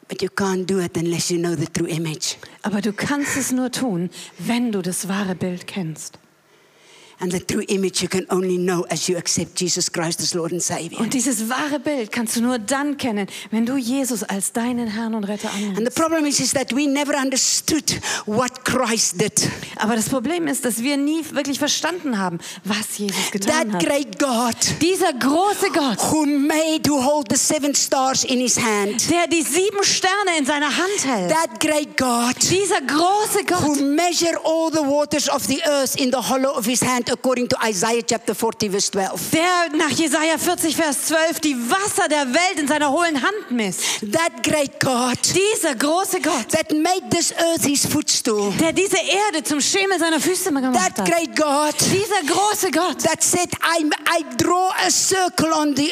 Aber 2.63 2.81
du 2.81 2.93
kannst 2.93 3.37
es 3.37 3.51
nur 3.51 3.71
tun, 3.71 4.09
wenn 4.39 4.71
du 4.71 4.81
das 4.81 5.07
wahre 5.07 5.35
Bild 5.35 5.67
kennst. 5.67 6.19
Und 7.21 7.33
dieses 11.13 11.49
wahre 11.49 11.79
Bild 11.79 12.11
kannst 12.11 12.35
du 12.35 12.41
nur 12.41 12.59
dann 12.59 12.97
kennen, 12.97 13.27
wenn 13.51 13.65
du 13.65 13.75
Jesus 13.75 14.23
als 14.23 14.53
deinen 14.53 14.87
Herrn 14.87 15.13
und 15.13 15.25
Retter 15.25 15.49
And 15.49 15.59
the 15.59 15.67
annimmst. 15.75 15.95
problem 15.95 16.25
is, 16.25 16.39
is 16.39 16.51
that 16.53 16.71
we 16.73 16.87
never 16.87 17.13
understood 17.17 17.99
what 18.25 18.63
Christ 18.63 19.19
did. 19.19 19.49
Aber 19.75 19.95
das 19.95 20.07
Problem 20.07 20.47
ist, 20.47 20.63
dass 20.63 20.81
wir 20.81 20.95
nie 20.97 21.23
wirklich 21.31 21.59
verstanden 21.59 22.17
haben, 22.17 22.39
was 22.63 22.97
Jesus 22.97 23.31
getan 23.31 23.71
That 23.71 23.73
hat. 23.73 23.85
great 23.85 24.19
God 24.19 24.55
Dieser 24.81 25.11
große 25.13 25.69
Gott, 25.73 25.97
who 26.11 26.25
made, 26.25 26.87
who 26.89 27.03
hold 27.03 27.27
the 27.29 27.37
seven 27.37 27.75
stars 27.75 28.23
in 28.23 28.39
his 28.39 28.57
hand. 28.57 29.09
der 29.09 29.27
die 29.27 29.41
sieben 29.41 29.83
Sterne 29.83 30.37
in 30.37 30.45
seiner 30.45 30.67
Hand 30.75 31.05
hält. 31.05 31.31
That 31.31 31.59
great 31.59 31.97
God 31.97 32.35
Dieser 32.49 32.81
große 32.81 33.39
who 33.49 33.73
Gott, 33.73 33.81
measure 33.81 34.37
all 34.45 34.71
the 34.71 34.79
waters 34.79 35.27
of 35.29 35.43
the 35.47 35.61
earth 35.65 35.95
in 35.95 36.11
the 36.11 36.17
hollow 36.17 36.55
of 36.57 36.65
his 36.65 36.81
hand 36.81 37.08
according 37.11 37.47
to 37.49 37.57
Isaiah 37.65 38.01
chapter 38.05 38.33
40 38.35 38.69
verse 38.69 38.91
12. 38.91 39.31
der 39.31 39.77
nach 39.77 39.89
Jesaja 39.89 40.37
40, 40.37 40.75
Vers 40.75 41.07
12 41.07 41.39
die 41.39 41.55
Wasser 41.69 42.07
der 42.07 42.25
Welt 42.33 42.59
in 42.59 42.67
seiner 42.67 42.91
hohlen 42.91 43.21
Hand 43.21 43.51
misst. 43.51 43.81
That 44.11 44.43
great 44.43 44.79
God 44.79 45.17
Dieser 45.33 45.75
große 45.75 46.21
Gott, 46.21 46.49
that 46.51 46.71
made 46.71 47.09
this 47.09 47.33
earth 47.37 47.63
his 47.65 47.85
footstool. 47.85 48.51
der 48.59 48.73
diese 48.73 48.97
Erde 48.97 49.43
zum 49.43 49.61
Schemel 49.61 49.99
seiner 49.99 50.19
Füße 50.19 50.51
gemacht 50.51 50.75
That 50.75 50.99
hat. 50.99 51.05
great 51.07 51.35
God 51.35 51.75
Dieser 51.91 52.33
große 52.33 52.71
Gott, 52.71 53.03
that 53.03 53.21
said, 53.23 53.49
I, 53.63 53.83
I 54.09 54.23
draw 54.37 54.69
a 54.85 54.89
circle 54.91 55.51
on 55.53 55.75
the, 55.75 55.91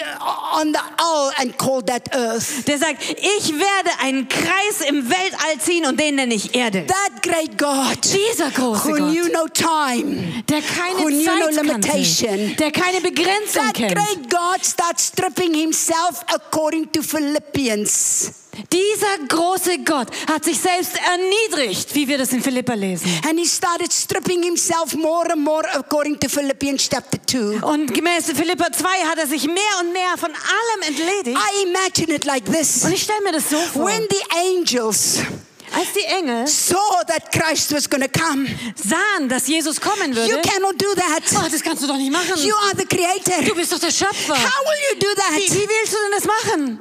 on 0.60 0.74
the 0.74 0.80
owl 1.02 1.32
and 1.38 1.58
call 1.58 1.82
that 1.86 2.14
earth. 2.16 2.66
der 2.68 2.78
sagt, 2.78 3.02
ich 3.10 3.54
werde 3.54 3.90
einen 4.02 4.28
Kreis 4.28 4.82
im 4.88 5.10
Weltall 5.10 5.60
ziehen 5.60 5.86
und 5.86 6.00
den 6.00 6.16
nenne 6.16 6.34
ich 6.34 6.54
Erde. 6.56 6.86
That 6.88 7.24
great 7.24 7.58
God 7.58 7.98
Dieser 8.04 8.50
große 8.52 8.88
who 8.90 8.94
knew 8.96 9.24
Gott, 9.24 9.34
no 9.34 9.48
time. 9.48 10.44
der 10.50 10.62
keine 10.62 11.07
who 11.08 11.16
knew 11.16 11.40
no 11.40 11.52
Zeit 11.52 11.66
limitation. 11.66 12.56
der 12.58 12.72
keine 12.72 13.02
Begrenzung 13.02 13.64
That 13.64 13.74
kennt. 13.74 13.96
great 13.96 14.30
God 14.30 14.66
starts 14.66 15.08
stripping 15.08 15.54
himself 15.54 16.24
according 16.28 16.92
to 16.92 17.02
Philippians. 17.02 18.32
Dieser 18.74 19.28
große 19.28 19.78
Gott 19.86 20.08
hat 20.28 20.44
sich 20.44 20.58
selbst 20.60 20.94
erniedrigt, 21.08 21.94
wie 21.94 22.08
wir 22.08 22.18
das 22.18 22.34
in 22.34 22.42
Philippa 22.42 22.74
lesen. 22.74 23.08
And 23.30 23.38
he 23.40 23.46
started 23.46 23.94
stripping 23.94 24.42
himself 24.42 24.96
more 24.96 25.32
and 25.32 25.44
more 25.44 25.64
according 25.76 26.20
to 26.20 26.28
Philippians 26.28 26.90
chapter 26.90 27.20
2. 27.28 27.64
Und 27.64 27.94
gemäß 27.94 28.32
Philippa 28.34 28.72
2 28.72 28.88
hat 29.06 29.20
er 29.20 29.28
sich 29.28 29.46
mehr 29.46 29.56
und 29.82 29.94
mehr 29.94 30.18
von 30.18 30.32
allem 30.32 30.82
entledigt. 30.88 31.38
I 31.38 31.68
imagine 31.68 32.16
it 32.16 32.26
like 32.26 32.46
this. 32.46 32.84
Und 32.84 32.94
ich 32.94 33.04
stelle 33.04 33.22
mir 33.22 33.34
das 33.34 33.48
so 33.50 33.58
vor, 33.58 33.86
When 33.86 34.08
the 34.10 34.58
angels 34.58 35.20
als 35.74 35.94
die 35.94 36.06
Engel 36.06 36.48
saw 36.48 37.04
that 37.08 37.32
Christ 37.32 37.72
was 37.74 37.90
going 37.90 38.02
to 38.04 38.10
come, 38.10 38.48
sahen, 38.76 39.28
dass 39.30 39.48
Jesus 39.48 39.80
kommen 39.80 40.12
you 40.12 40.16
würde. 40.16 40.42
cannot 40.42 40.82
do 40.82 40.88
Oh, 40.90 40.96
that. 40.96 41.52
das 41.54 41.62
kannst 41.62 41.84
du 41.84 41.88
doch 41.88 41.98
nicht 41.98 42.12
machen. 42.12 42.34
You 42.38 42.56
are 42.56 42.76
the 42.78 42.86
Du 42.86 42.96
creator. 42.96 43.56
bist 43.56 43.72
doch 43.74 43.80
der 43.80 43.92
Schöpfer. 43.92 44.34
How 44.36 44.64
will 44.66 44.80
you 44.94 45.00
do 45.00 45.08
Wie, 45.08 45.16
that? 45.16 45.56
wie 45.56 45.68
willst 45.68 45.94
du 45.94 45.98
denn 45.98 46.12
das 46.12 46.26
machen? 46.26 46.80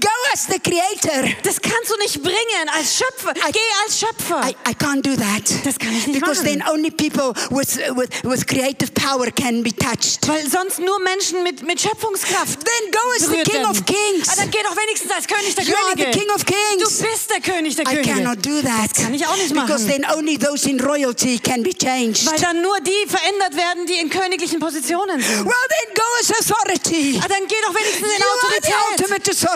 Go 0.00 0.08
as 0.32 0.46
the 0.46 0.60
creator. 0.60 1.26
Das 1.42 1.60
kannst 1.60 1.90
du 1.90 1.96
nicht 1.98 2.22
bringen 2.22 2.68
als 2.72 2.96
Schöpfer. 2.98 3.34
Geh 3.34 3.58
als 3.84 3.98
Schöpfer. 3.98 4.42
I, 4.48 4.54
I 4.70 4.74
can't 4.74 5.02
do 5.02 5.16
that. 5.16 5.42
Das 5.64 5.76
kann 5.78 5.90
ich 5.96 6.06
nicht 6.06 6.20
because 6.20 6.42
machen. 6.44 6.60
then 6.60 6.68
only 6.70 6.90
people 6.90 7.34
with, 7.50 7.76
with, 7.96 8.08
with 8.22 8.46
creative 8.46 8.92
power 8.94 9.26
can 9.32 9.62
be 9.64 9.72
touched. 9.74 10.26
Weil 10.28 10.48
sonst 10.48 10.78
nur 10.78 11.00
Menschen 11.00 11.42
mit, 11.42 11.62
mit 11.66 11.80
Schöpfungskraft. 11.80 12.60
Then 12.64 12.90
go 12.92 13.00
as 13.16 13.26
the 13.28 13.42
King 13.42 13.54
werden. 13.62 13.70
of 13.70 13.84
Kings. 13.86 14.28
Ah, 14.30 14.34
dann 14.36 14.50
geh 14.52 14.62
doch 14.62 14.76
wenigstens 14.76 15.10
als 15.10 15.26
König 15.26 15.54
der 15.56 15.64
You 15.64 15.74
are 15.74 15.96
the 15.96 16.02
Könige. 16.04 16.18
King 16.20 16.30
of 16.30 16.44
Du 16.44 16.52
Kings. 16.52 16.98
bist 17.02 17.30
der 17.30 17.40
König 17.40 17.74
der 17.74 17.84
I 17.86 17.88
Könige. 17.96 18.12
cannot 18.14 18.46
do 18.46 18.62
that. 18.62 18.90
Das 18.94 19.02
kann 19.04 19.14
ich 19.14 19.26
auch 19.26 19.36
nicht 19.36 19.52
Because 19.52 19.84
machen. 19.84 20.02
then 20.02 20.06
only 20.16 20.38
those 20.38 20.68
in 20.68 20.78
royalty 20.80 21.38
can 21.40 21.64
be 21.64 21.74
changed. 21.74 22.24
Weil 22.30 22.38
dann 22.38 22.62
nur 22.62 22.78
die 22.80 23.04
verändert 23.08 23.56
werden, 23.56 23.84
die 23.86 23.98
in 23.98 24.10
königlichen 24.10 24.60
Positionen 24.60 25.20
sind. 25.20 25.44
Well, 25.44 25.66
then 25.74 25.94
go 25.94 26.06
as 26.20 26.30
authority. 26.30 27.20
Ah, 27.20 27.26
dann 27.28 27.46
geh 27.48 27.56
doch 27.66 27.74
wenigstens 27.74 28.06
in 28.06 28.20
You 28.20 28.26
are 28.26 28.38
the 28.40 28.46
Autorität. 28.46 29.00
ultimate 29.00 29.30
authority. 29.32 29.55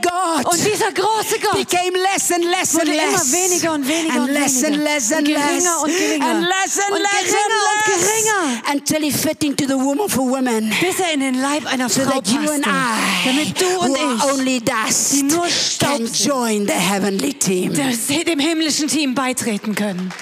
God 0.00 0.46
Und 0.46 0.64
dieser 0.64 0.92
große 0.92 1.38
Gott 1.40 1.54
became 1.68 1.98
less 1.98 2.30
and 2.32 2.44
less 2.44 2.74
and 2.74 2.88
wurde 2.88 2.92
immer 2.96 3.12
less 3.12 3.32
weniger 3.32 3.72
und 3.72 3.88
weniger 3.88 4.14
and 4.14 4.28
und 4.28 4.32
less 4.34 4.64
and 4.64 4.76
less 4.76 5.12
and 5.12 5.28
Und 5.28 5.34
less 5.34 5.46
geringer 5.48 5.82
und 5.82 5.96
geringer. 5.96 6.26
and 6.26 6.40
less 6.46 6.78
and 6.78 6.92
Und 6.92 7.00
less 7.02 7.22
geringer 7.24 7.60
und 7.68 7.78
and 7.78 7.88
less 7.88 8.06
geringer. 8.06 8.72
until 8.72 9.02
he 9.02 9.10
fit 9.12 9.44
into 9.44 9.66
the 9.66 9.74
womb 9.78 10.00
of 10.00 10.14
a 10.14 10.20
woman 10.20 10.72
bis 10.80 10.98
er 11.00 11.12
in 11.14 11.20
den 11.20 11.40
Leib 11.40 11.66
einer 11.66 11.88
so 11.88 12.00
Frau 12.02 12.20
that 12.20 12.28
you 12.28 12.40
and. 12.50 12.66
I 12.66 13.26
Damit 13.26 13.60
du 13.60 13.64
who 13.66 13.84
und 13.84 13.96
ich 13.96 14.24
only 14.32 14.60
dust 14.60 15.12
die 15.12 15.22
nur 15.24 15.46
Staub 15.48 15.96
can 15.98 16.06
join 16.12 16.66
the 16.66 16.72
heavenly 16.72 17.34
team 17.34 17.72
dem 17.74 18.38
himmlischen 18.38 18.88
Team 18.88 19.14
beitreten 19.14 19.74
können. 19.74 20.12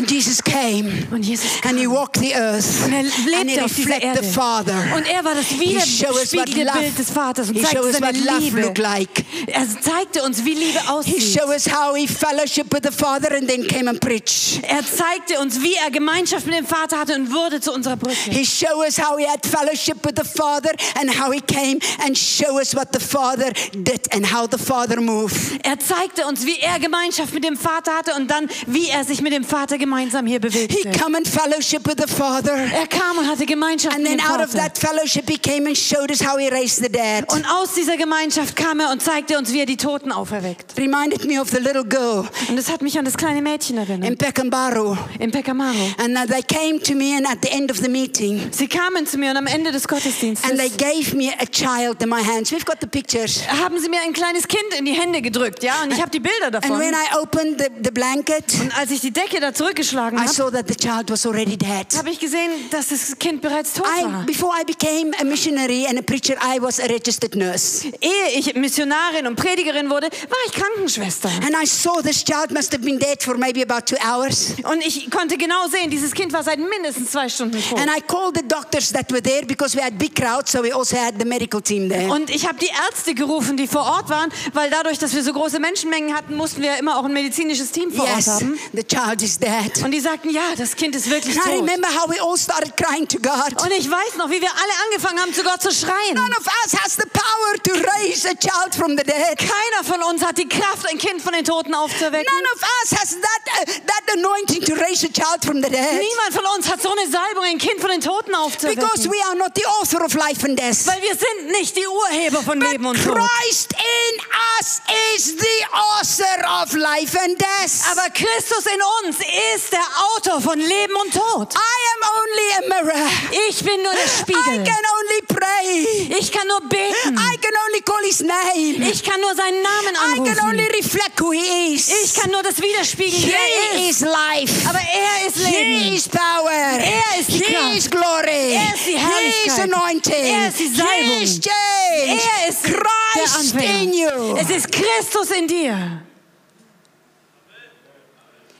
And 0.00 0.10
Jesus 0.10 0.42
came 0.42 1.06
Und 1.10 1.22
Jesus 1.24 1.46
and 1.64 1.78
he 1.78 1.84
kam. 1.84 1.92
walked 1.94 2.18
the 2.20 2.34
earth 2.34 2.84
Und 2.84 2.92
er 2.92 3.00
and 3.00 3.10
he 3.12 3.30
lebte 3.30 3.64
auf 3.64 3.74
dieser 3.74 3.90
reflected 3.94 4.14
the 4.14 4.26
Erde. 4.26 4.32
Father 4.32 4.74
Und 4.96 5.06
er 5.06 5.24
war 5.24 5.34
das 5.34 5.46
He 5.46 5.78
showed 5.80 6.14
us 6.16 6.32
what 6.32 6.48
widerspiegelte 6.48 6.78
Bild 6.78 6.98
des 6.98 7.10
Vaters 7.10 7.48
und 7.48 7.54
he 7.56 7.62
zeigte 7.62 7.92
seine 7.92 8.18
Liebe. 8.38 8.60
looked 8.62 8.78
like 8.78 9.24
Er 9.46 9.66
zeigte 9.80 10.22
uns, 10.22 10.44
wie 10.44 10.54
Liebe 10.54 10.80
he 10.80 10.88
aussieht. 10.88 11.22
showed 11.38 11.50
us 11.54 11.66
how 11.66 11.94
he 11.94 12.06
fellowship 12.06 12.72
with 12.72 12.80
the 12.84 12.92
Father 12.92 13.30
and 13.36 13.48
then 13.48 13.66
came 13.66 13.88
and 13.88 14.00
preached 14.00 14.60
Er 14.62 14.82
zeigte 14.84 15.38
uns, 15.40 15.60
wie 15.60 15.74
er 15.74 15.90
Gemeinschaft 15.90 16.46
mit 16.46 16.54
dem 16.56 16.66
Vater 16.66 16.98
hatte 16.98 17.14
und 17.14 17.32
wurde 17.32 17.60
zu 17.60 17.72
unserer 17.72 17.96
Brücke. 17.96 18.16
He 18.30 18.44
showed 18.44 18.86
us 18.86 18.98
how 18.98 19.18
he 19.18 19.26
had 19.26 19.44
fellowship 19.46 19.98
with 20.04 20.14
the 20.16 20.24
Father 20.26 20.70
and 21.00 21.10
how 21.20 21.30
he 21.32 21.40
came 21.40 21.78
and 22.04 22.16
showed 22.16 22.60
us 22.60 22.74
what 22.74 22.88
the 22.92 23.00
Father 23.00 23.52
did 23.74 24.00
and 24.14 24.32
how 24.32 24.46
the 24.50 24.58
Father 24.58 25.00
moved. 25.00 25.34
Er 25.62 25.78
zeigte 25.78 26.26
uns, 26.26 26.46
wie 26.46 26.58
er 26.60 26.78
Gemeinschaft 26.78 27.34
mit 27.34 27.44
dem 27.44 27.56
Vater 27.56 27.92
hatte 27.96 28.14
und 28.14 28.30
dann, 28.30 28.48
wie 28.66 28.88
er 28.88 29.04
sich 29.04 29.20
mit 29.20 29.32
dem 29.32 29.44
Vater 29.44 29.78
gemeinsam 29.90 30.26
hier 30.26 30.34
He 30.40 30.48
bewegte. 30.48 30.90
come 30.98 31.16
and 31.16 31.26
fellowship 31.26 31.86
with 31.86 31.96
the 31.98 32.06
Father. 32.12 32.52
Er 32.72 32.86
kam 32.86 33.18
und 33.18 33.26
hatte 33.28 33.44
Gemeinschaft 33.44 33.94
And 33.94 34.04
mit 34.04 34.12
then 34.18 34.18
dem 34.18 34.26
out 34.34 34.40
of 34.40 34.50
Vater. 34.52 34.64
that 34.64 34.78
fellowship, 34.78 35.28
he 35.28 35.36
came 35.36 35.66
and 35.66 35.76
showed 35.76 36.10
us 36.10 36.20
how 36.24 36.38
he 36.38 36.48
raised 36.48 36.82
the 36.82 36.88
dead. 36.90 37.24
Und 37.32 37.44
aus 37.50 37.74
dieser 37.74 37.96
Gemeinschaft 37.96 38.54
kam 38.56 38.78
er 38.80 38.90
und 38.90 39.02
zeigte 39.02 39.36
uns, 39.36 39.52
wie 39.52 39.60
er 39.60 39.66
die 39.66 39.76
Toten 39.76 40.12
auferweckt. 40.12 40.76
Reminded 40.78 41.24
me 41.26 41.40
of 41.40 41.48
the 41.50 41.58
little 41.58 41.84
girl 41.84 42.28
Und 42.48 42.56
das 42.56 42.70
hat 42.70 42.82
mich 42.82 42.98
an 42.98 43.04
das 43.04 43.16
kleine 43.16 43.42
Mädchen 43.42 43.76
in 43.78 43.82
erinnert, 43.88 44.18
Pekanbaru. 44.18 44.96
in 45.18 45.30
Pecamaro. 45.30 45.94
And 45.98 46.16
they 46.30 46.42
came 46.42 46.80
to 46.82 46.94
me, 46.94 47.16
and 47.16 47.26
at 47.26 47.38
the 47.42 47.50
end 47.50 47.70
of 47.70 47.78
the 47.78 47.88
meeting, 47.88 48.40
Sie 48.52 48.68
kamen 48.68 49.06
zu 49.06 49.18
mir 49.18 49.30
und 49.30 49.36
am 49.38 49.46
Ende 49.46 49.72
des 49.72 49.86
Gottesdienstes 49.88 50.48
and 50.48 50.58
they 50.58 50.70
gave 50.70 51.14
me 51.16 51.32
a 51.40 51.46
child 51.46 52.00
in 52.02 52.08
my 52.08 52.22
hands. 52.22 52.52
We've 52.52 52.64
got 52.64 52.76
the 52.80 52.86
pictures. 52.86 53.42
haben 53.48 53.78
sie 53.80 53.88
mir 53.88 54.00
ein 54.02 54.12
kleines 54.12 54.46
Kind 54.46 54.62
in 54.78 54.84
die 54.84 54.92
Hände 54.92 55.20
gedrückt, 55.22 55.62
ja, 55.62 55.82
und 55.82 55.92
ich 55.92 56.00
habe 56.00 56.10
die 56.10 56.20
Bilder 56.20 56.46
And 56.46 56.54
davon. 56.54 56.78
when 56.78 56.94
I 56.94 57.16
opened 57.20 57.58
the, 57.60 57.66
the 57.82 57.90
blanket, 57.90 58.44
Und 58.60 58.76
als 58.78 58.90
ich 58.90 59.00
die 59.00 59.12
Decke 59.12 59.40
da 59.40 59.52
zurückgeschlagen 59.82 60.18
I 60.18 60.22
habe, 60.22 60.32
saw 60.32 60.50
that 60.50 60.68
the 60.68 60.74
child 60.74 61.10
was 61.10 61.26
already 61.26 61.56
dead. 61.56 61.86
habe 61.96 62.10
ich 62.10 62.18
gesehen, 62.18 62.50
dass 62.70 62.88
das 62.88 63.18
Kind 63.18 63.40
bereits 63.40 63.72
tot 63.72 63.86
I, 63.86 64.04
war. 64.04 64.24
before 64.26 64.52
I 64.58 64.64
became 64.64 65.12
a 65.20 65.24
missionary 65.24 65.86
and 65.86 65.98
a 65.98 66.02
preacher, 66.02 66.34
I 66.42 66.60
was 66.60 66.78
a 66.80 66.84
registered 66.86 67.34
nurse. 67.34 67.86
Ehe 68.00 68.38
ich 68.38 68.54
Missionarin 68.54 69.26
und 69.26 69.36
Predigerin 69.36 69.88
wurde, 69.90 70.08
war 70.10 70.38
ich 70.46 70.52
Krankenschwester. 70.52 71.28
And 71.46 71.54
I 71.60 71.66
saw 71.66 72.00
this 72.02 72.24
child 72.24 72.50
must 72.52 72.72
have 72.72 72.82
been 72.84 72.98
dead 72.98 73.22
for 73.22 73.36
maybe 73.36 73.62
about 73.62 73.86
two 73.86 73.96
hours. 74.06 74.54
Und 74.64 74.84
ich 74.86 75.10
konnte 75.10 75.36
genau 75.36 75.68
sehen, 75.68 75.90
dieses 75.90 76.12
Kind 76.12 76.32
war 76.32 76.42
seit 76.42 76.58
mindestens 76.58 77.10
zwei 77.10 77.28
Stunden 77.28 77.62
tot. 77.62 77.78
And 77.78 77.90
I 77.90 78.00
called 78.00 78.36
the 78.36 78.46
doctors 78.46 78.92
that 78.92 79.10
were 79.10 79.22
there 79.22 79.44
because 79.46 79.76
we 79.76 79.82
had 79.82 79.98
big 79.98 80.14
crowds, 80.14 80.52
so 80.52 80.62
we 80.62 80.74
also 80.74 80.96
had 80.96 81.14
the 81.18 81.24
medical 81.26 81.60
team 81.60 81.88
there. 81.88 82.10
Und 82.12 82.30
ich 82.30 82.46
habe 82.46 82.58
die 82.58 82.70
Ärzte 82.90 83.14
gerufen, 83.14 83.56
die 83.56 83.66
vor 83.66 83.82
Ort 83.82 84.08
waren, 84.10 84.30
weil 84.52 84.70
dadurch, 84.70 84.98
dass 84.98 85.14
wir 85.14 85.22
so 85.22 85.32
große 85.32 85.58
Menschenmengen 85.58 86.14
hatten, 86.14 86.36
mussten 86.36 86.62
wir 86.62 86.78
immer 86.78 86.98
auch 86.98 87.04
ein 87.04 87.12
medizinisches 87.12 87.70
Team 87.70 87.92
vor 87.92 88.04
Ort 88.04 88.16
Yes, 88.16 88.26
haben. 88.28 88.58
the 88.72 88.82
child 88.84 89.22
is 89.22 89.38
dead. 89.38 89.69
Und 89.84 89.90
die 89.92 90.00
sagten, 90.00 90.30
ja, 90.30 90.54
das 90.56 90.74
Kind 90.76 90.94
ist 90.96 91.08
wirklich 91.10 91.36
And 91.36 91.46
I 91.46 91.50
tot. 91.50 91.60
remember 91.60 91.88
how 91.88 92.08
we 92.08 92.20
all 92.20 92.36
started 92.36 92.76
crying 92.76 93.06
to 93.08 93.18
God. 93.18 93.60
Und 93.62 93.70
ich 93.72 93.90
weiß 93.90 94.16
noch, 94.16 94.28
wie 94.30 94.40
wir 94.40 94.50
alle 94.50 94.72
angefangen 94.86 95.20
haben, 95.20 95.32
zu 95.34 95.42
Gott 95.42 95.62
zu 95.62 95.70
schreien. 95.72 96.14
None 96.14 96.34
of 96.38 96.46
us 96.64 96.72
has 96.80 96.96
the 96.96 97.06
power 97.12 97.56
to 97.62 97.72
raise 97.98 98.26
a 98.28 98.34
child 98.34 98.74
from 98.74 98.96
the 98.96 99.04
dead. 99.04 99.38
Keiner 99.38 99.84
von 99.84 100.02
uns 100.02 100.24
hat 100.24 100.38
die 100.38 100.48
Kraft, 100.48 100.86
ein 100.90 100.98
Kind 100.98 101.22
von 101.22 101.32
den 101.32 101.44
Toten 101.44 101.74
aufzuwecken. 101.74 102.24
None 102.32 102.48
of 102.54 102.60
us 102.62 102.98
has 102.98 103.10
that, 103.20 103.42
uh, 103.60 103.64
that 103.86 104.16
anointing 104.16 104.62
to 104.64 104.74
raise 104.74 105.04
a 105.04 105.08
child 105.08 105.44
from 105.44 105.62
the 105.62 105.68
dead. 105.70 106.00
Niemand 106.00 106.32
von 106.34 106.44
uns 106.56 106.68
hat 106.70 106.82
so 106.82 106.90
eine 106.90 107.08
Salbung, 107.10 107.44
ein 107.44 107.58
Kind 107.58 107.80
von 107.80 107.90
den 107.90 108.00
Toten 108.00 108.30
Because 108.32 108.44
aufzuwecken. 108.44 109.10
we 109.10 109.22
are 109.26 109.36
not 109.36 109.52
the 109.54 109.66
author 109.66 110.04
of 110.04 110.14
life 110.14 110.44
and 110.44 110.58
death. 110.58 110.86
Weil 110.86 111.00
wir 111.02 111.14
sind 111.14 111.50
nicht 111.52 111.76
die 111.76 111.86
Urheber 111.86 112.42
von 112.42 112.60
Leben 112.60 112.84
But 112.84 112.96
und 112.96 113.04
Tod. 113.04 113.16
Christ 113.18 113.72
in 113.72 114.20
us 114.58 114.80
is 115.16 115.34
the 115.38 115.66
author 115.72 116.62
of 116.62 116.72
life 116.74 117.16
and 117.18 117.38
death. 117.40 117.82
Aber 117.92 118.08
Christus 118.10 118.66
in 118.66 118.80
uns 119.04 119.16
ist 119.18 119.49
der 119.72 119.80
Autor 120.14 120.40
von 120.40 120.58
Leben 120.58 120.94
und 121.02 121.12
Tod. 121.12 121.54
I 121.54 121.80
am 121.94 122.02
only 122.20 122.48
a 122.58 122.82
mirror. 122.82 123.10
Ich 123.48 123.62
bin 123.64 123.82
nur 123.82 123.92
der 123.92 124.04
I 124.04 124.08
Spiegel. 124.20 124.64
can 124.64 124.84
only 124.98 125.22
pray. 125.26 126.16
Ich 126.18 126.30
kann 126.30 126.46
nur 126.46 126.60
beten. 126.68 127.14
I 127.18 127.36
can 127.38 127.52
only 127.66 127.82
call 127.82 128.02
his 128.04 128.20
name. 128.20 128.88
Ich 128.90 129.02
kann 129.02 129.20
nur 129.20 129.34
seinen 129.34 129.60
Namen 129.62 129.94
I 129.94 130.28
can 130.28 130.38
only 130.48 130.64
anrufen. 130.66 130.76
reflect 130.76 131.20
who 131.20 131.32
he 131.32 131.74
is. 131.74 131.88
Ich 131.88 132.14
kann 132.14 132.30
nur 132.30 132.42
das 132.42 132.60
widerspiegeln, 132.62 133.22
wie 133.24 133.32
er 133.32 133.78
He 133.78 133.88
ist. 133.90 134.02
is 134.02 134.08
life. 134.08 134.68
Aber 134.68 134.78
er 134.80 135.26
ist 135.26 135.36
He 135.38 135.50
Leben. 135.64 135.96
is 135.96 136.08
power. 136.08 136.50
Er 136.50 137.20
ist 137.20 137.28
die 137.30 137.44
He 137.44 137.52
Kraft. 137.54 137.76
is 137.76 137.90
glory. 137.90 138.54
Er 138.54 138.74
ist 138.74 138.86
die 138.86 138.90
He 138.90 138.96
is 138.96 139.02
Herrlichkeit. 139.02 139.72
anointing. 139.74 140.24
Er 140.24 140.48
ist 140.48 140.58
die 140.60 140.68
Salbung. 140.68 141.16
He 141.18 141.22
is 141.24 141.40
change. 141.40 142.22
Er 142.22 142.48
ist 142.48 142.64
der 142.66 142.72
Christ 142.74 143.54
in 143.54 143.92
you. 143.92 144.08
Anfänger. 144.08 144.40
Es 144.40 144.50
ist 144.56 144.72
Christus 144.72 145.30
in 145.36 145.46
dir. 145.48 146.02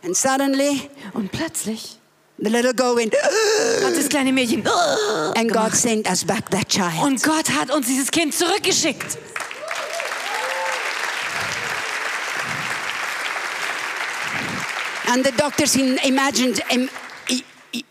And 0.03 0.17
suddenly, 0.17 0.89
Und 1.13 1.31
plötzlich 1.31 1.97
the 2.39 2.49
little 2.49 2.73
girl 2.73 2.97
went, 2.97 3.15
hat 3.15 3.97
das 3.97 4.09
kleine 4.09 4.33
Mädchen 4.33 4.67
and 5.37 5.53
God 5.53 5.75
sent 5.75 6.09
us 6.09 6.25
back 6.25 6.49
that 6.51 6.69
child. 6.69 7.03
und 7.03 7.23
Gott 7.23 7.51
hat 7.51 7.71
uns 7.71 7.87
dieses 7.87 8.11
Kind 8.11 8.35
zurückgeschickt. 8.35 9.19
And 15.09 15.25
the 15.25 15.33
doctors 15.33 15.75
imagined, 15.77 16.63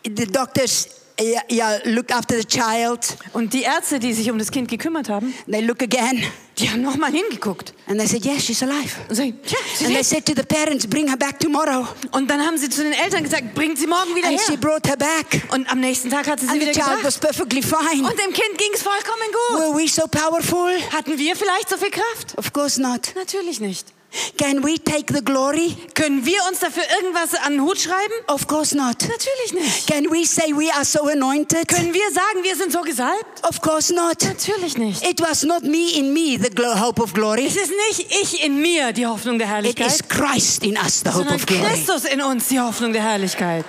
the 0.04 0.26
doctors 0.26 0.88
uh, 1.20 1.40
yeah, 1.50 1.78
looked 1.84 2.12
after 2.12 2.36
the 2.36 2.44
child. 2.44 3.16
Und 3.32 3.52
die 3.52 3.62
Ärzte, 3.62 3.98
die 3.98 4.12
sich 4.12 4.30
um 4.30 4.38
das 4.38 4.50
Kind 4.50 4.68
gekümmert 4.68 5.08
haben, 5.08 5.34
They 5.50 5.60
look 5.62 5.82
again 5.82 6.22
die 6.60 6.70
haben 6.70 6.82
nochmal 6.82 7.10
hingeguckt 7.10 7.72
and 7.86 7.98
they 7.98 8.06
said, 8.06 8.24
yes, 8.24 8.44
she's 8.44 8.62
alive. 8.62 8.94
und 9.08 9.14
sagen, 9.14 9.38
ja, 9.46 9.56
sie 9.74 9.86
And 9.86 9.94
they 9.94 10.02
said 10.04 10.26
to 10.26 10.34
the 10.36 10.42
parents, 10.42 10.86
bring 10.86 11.08
her 11.08 11.16
back 11.16 11.38
tomorrow. 11.40 11.86
Und 12.12 12.28
dann 12.30 12.44
haben 12.44 12.58
sie 12.58 12.68
zu 12.68 12.82
den 12.82 12.92
Eltern 12.92 13.22
gesagt, 13.22 13.54
bringt 13.54 13.78
sie 13.78 13.86
morgen 13.86 14.14
wieder 14.14 14.28
And 14.28 14.38
she 14.40 14.52
her. 14.52 14.58
brought 14.58 14.86
her 14.86 14.96
back. 14.96 15.42
Und 15.52 15.70
am 15.70 15.80
nächsten 15.80 16.10
Tag 16.10 16.26
hat 16.28 16.40
sie 16.40 16.46
sie 16.46 16.52
And 16.52 16.60
the 16.60 16.68
wieder 16.68 16.84
child 16.84 17.02
was 17.04 17.14
gebracht. 17.18 17.36
perfectly 17.36 17.62
fine. 17.62 18.06
Und 18.06 18.18
dem 18.18 18.32
Kind 18.32 18.58
ging 18.58 18.70
es 18.74 18.82
vollkommen 18.82 19.28
gut. 19.32 19.58
Were 19.60 19.74
we 19.78 19.88
so 19.88 20.02
powerful? 20.06 20.70
Hatten 20.92 21.16
wir 21.18 21.34
vielleicht 21.34 21.70
so 21.70 21.76
viel 21.78 21.90
Kraft? 21.90 22.36
Of 22.36 22.52
course 22.52 22.80
not. 22.80 23.12
Natürlich 23.14 23.60
nicht. 23.60 23.86
Can 24.36 24.64
we 24.64 24.78
take 24.78 25.12
the 25.12 25.22
glory? 25.22 25.76
Können 25.94 26.24
wir 26.24 26.38
uns 26.48 26.58
dafür 26.58 26.82
irgendwas 27.00 27.34
an 27.34 27.52
den 27.52 27.62
Hut 27.62 27.78
schreiben? 27.78 28.14
Of 28.26 28.46
course 28.46 28.76
not. 28.76 28.96
Natürlich 29.02 29.52
nicht. 29.52 29.86
Can 29.86 30.10
we 30.10 30.24
say 30.26 30.52
we 30.52 30.72
are 30.72 30.84
so 30.84 31.06
anointed? 31.06 31.68
Können 31.68 31.94
wir 31.94 32.10
sagen, 32.12 32.42
wir 32.42 32.56
sind 32.56 32.72
so 32.72 32.80
gesalbt? 32.80 33.46
Of 33.48 33.60
course 33.60 33.94
not. 33.94 34.22
Natürlich 34.22 34.76
nicht. 34.78 35.06
It 35.06 35.20
was 35.20 35.44
not 35.44 35.62
me 35.62 35.92
in 35.96 36.12
me, 36.12 36.38
the 36.38 36.50
hope 36.80 37.00
of 37.00 37.12
glory. 37.12 37.46
Es 37.46 37.56
ist 37.56 37.70
nicht 37.88 38.10
ich 38.22 38.44
in 38.44 38.60
mir 38.60 38.92
die 38.92 39.06
Hoffnung 39.06 39.38
der 39.38 39.46
It 39.60 39.78
is 39.78 39.84
Herrlichkeit, 39.84 40.08
Christ 40.08 40.64
in 40.64 40.76
us, 40.76 41.02
the 41.04 41.10
hope 41.10 41.32
of 41.32 41.46
glory. 41.46 41.62
Christus 41.62 42.04
in 42.04 42.20
uns 42.20 42.48
die 42.48 42.58
Hoffnung 42.58 42.92
der 42.92 43.02
Herrlichkeit. 43.02 43.64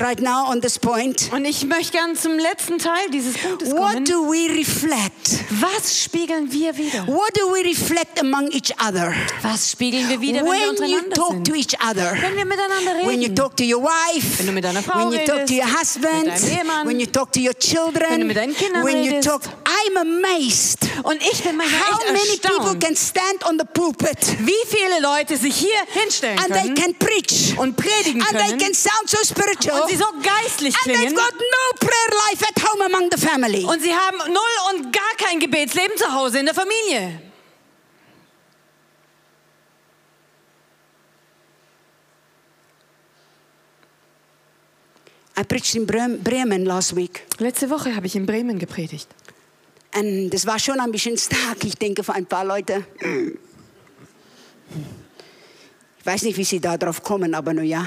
Right 0.00 0.20
now, 0.20 0.46
on 0.50 0.60
this 0.60 0.78
point. 0.78 1.30
Und 1.32 1.44
ich 1.44 1.64
möchte 1.64 1.92
gern 1.92 2.16
zum 2.16 2.38
letzten 2.38 2.78
Teil 2.78 3.08
dieses 3.12 3.36
Punktes 3.36 3.70
What 3.70 3.92
kommen. 3.94 4.04
do 4.04 4.30
we 4.30 4.48
reflect? 4.58 5.44
Was 5.60 6.02
spiegeln 6.02 6.50
wir 6.52 6.76
wieder? 6.76 7.06
What 7.06 7.36
do 7.36 7.52
we 7.52 7.64
reflect 7.64 8.20
among 8.20 8.50
each 8.52 8.72
other? 8.80 9.12
Was 9.42 9.70
spiegeln 9.72 10.08
wir 10.08 10.20
wieder, 10.20 10.40
wenn 10.40 10.46
wir 10.46 10.52
When 10.52 10.60
you 10.62 10.68
untereinander 10.70 11.16
talk 11.16 11.32
sind? 11.32 11.46
to 11.46 11.54
each 11.54 11.74
other. 11.80 12.12
Wenn 12.20 12.36
wir 12.36 12.44
miteinander 12.44 12.94
reden. 12.96 13.08
When 13.08 13.22
you 13.22 13.34
talk 13.34 13.56
to 13.56 13.64
your 13.64 13.82
wife, 13.82 14.38
Wenn 14.38 14.46
du 14.46 14.52
mit 14.52 14.64
deiner 14.64 14.82
Frau 14.82 14.98
when 15.10 15.12
you 15.12 15.26
talk 15.26 15.36
redest, 15.40 15.48
to 15.48 15.54
your 15.54 15.66
mit 15.66 15.80
husband, 15.80 16.26
deinem 16.28 16.58
Ehemann, 16.58 16.86
when 16.88 17.00
you 17.00 17.06
talk 17.06 17.32
to 17.32 17.40
your 17.40 17.52
wenn 17.54 17.60
children, 17.60 18.20
du 18.20 18.26
mit 18.26 18.36
deinen 18.36 18.56
Kindern 18.56 18.84
when 18.84 19.02
you 19.02 19.10
redest. 19.12 19.28
talk, 19.28 19.42
I'm 19.64 19.96
amazed 20.00 20.78
Und 21.02 21.22
ich 21.22 21.42
bin 21.42 21.56
manchmal 21.56 21.80
how 21.80 22.00
echt 22.02 22.12
many 22.12 22.38
people 22.38 22.56
erstaunt, 22.58 22.80
can 22.84 22.96
stand 22.96 23.46
on 23.46 23.58
the 23.58 23.64
pulpit 23.72 24.18
wie 24.40 24.52
viele 24.68 25.00
Leute 25.00 25.36
sich 25.36 25.54
hier 25.56 25.68
hinstellen 26.02 26.38
and 26.38 26.52
they 26.52 26.62
können 26.62 26.74
can 26.74 26.94
preach 26.98 27.54
und 27.58 27.76
predigen 27.76 27.87
and 27.90 28.22
they 28.22 28.48
können 28.48 28.58
can 28.58 28.74
sound 28.74 29.08
so 29.08 29.18
spiritual 29.22 29.82
und 29.82 29.88
sie 29.90 29.96
so 29.96 30.06
geistlich 30.22 30.74
and 30.74 30.84
they've 30.86 30.96
klingen 30.98 31.14
got 31.14 31.32
no 31.34 31.78
prayer 31.78 32.10
life 32.30 32.44
at 32.46 32.62
home 32.62 32.82
among 32.84 33.10
the 33.10 33.18
family. 33.18 33.64
und 33.64 33.80
sie 33.82 33.94
haben 33.94 34.18
null 34.32 34.56
und 34.74 34.92
gar 34.92 35.14
kein 35.16 35.38
Gebetsleben 35.40 35.96
zu 35.96 36.12
Hause 36.12 36.38
in 36.40 36.46
der 36.46 36.54
Familie. 36.54 37.20
I 45.38 45.44
preached 45.44 45.74
in 45.76 45.86
Brem- 45.86 46.18
Bremen 46.22 46.64
last 46.64 46.96
week. 46.96 47.24
Letzte 47.38 47.70
Woche 47.70 47.94
habe 47.94 48.06
ich 48.06 48.16
in 48.16 48.26
Bremen 48.26 48.58
gepredigt. 48.58 49.08
Und 49.94 50.30
das 50.30 50.46
war 50.46 50.58
schon 50.58 50.80
ein 50.80 50.90
bisschen 50.90 51.16
stark, 51.16 51.64
ich 51.64 51.76
denke, 51.76 52.02
für 52.02 52.12
ein 52.14 52.26
paar 52.26 52.44
Leute. 52.44 52.84
Ich 56.08 56.14
weiß 56.14 56.22
nicht, 56.22 56.38
wie 56.38 56.44
sie 56.44 56.58
da 56.58 56.78
drauf 56.78 57.02
kommen, 57.02 57.34
aber 57.34 57.52
nur 57.52 57.64
ja. 57.64 57.86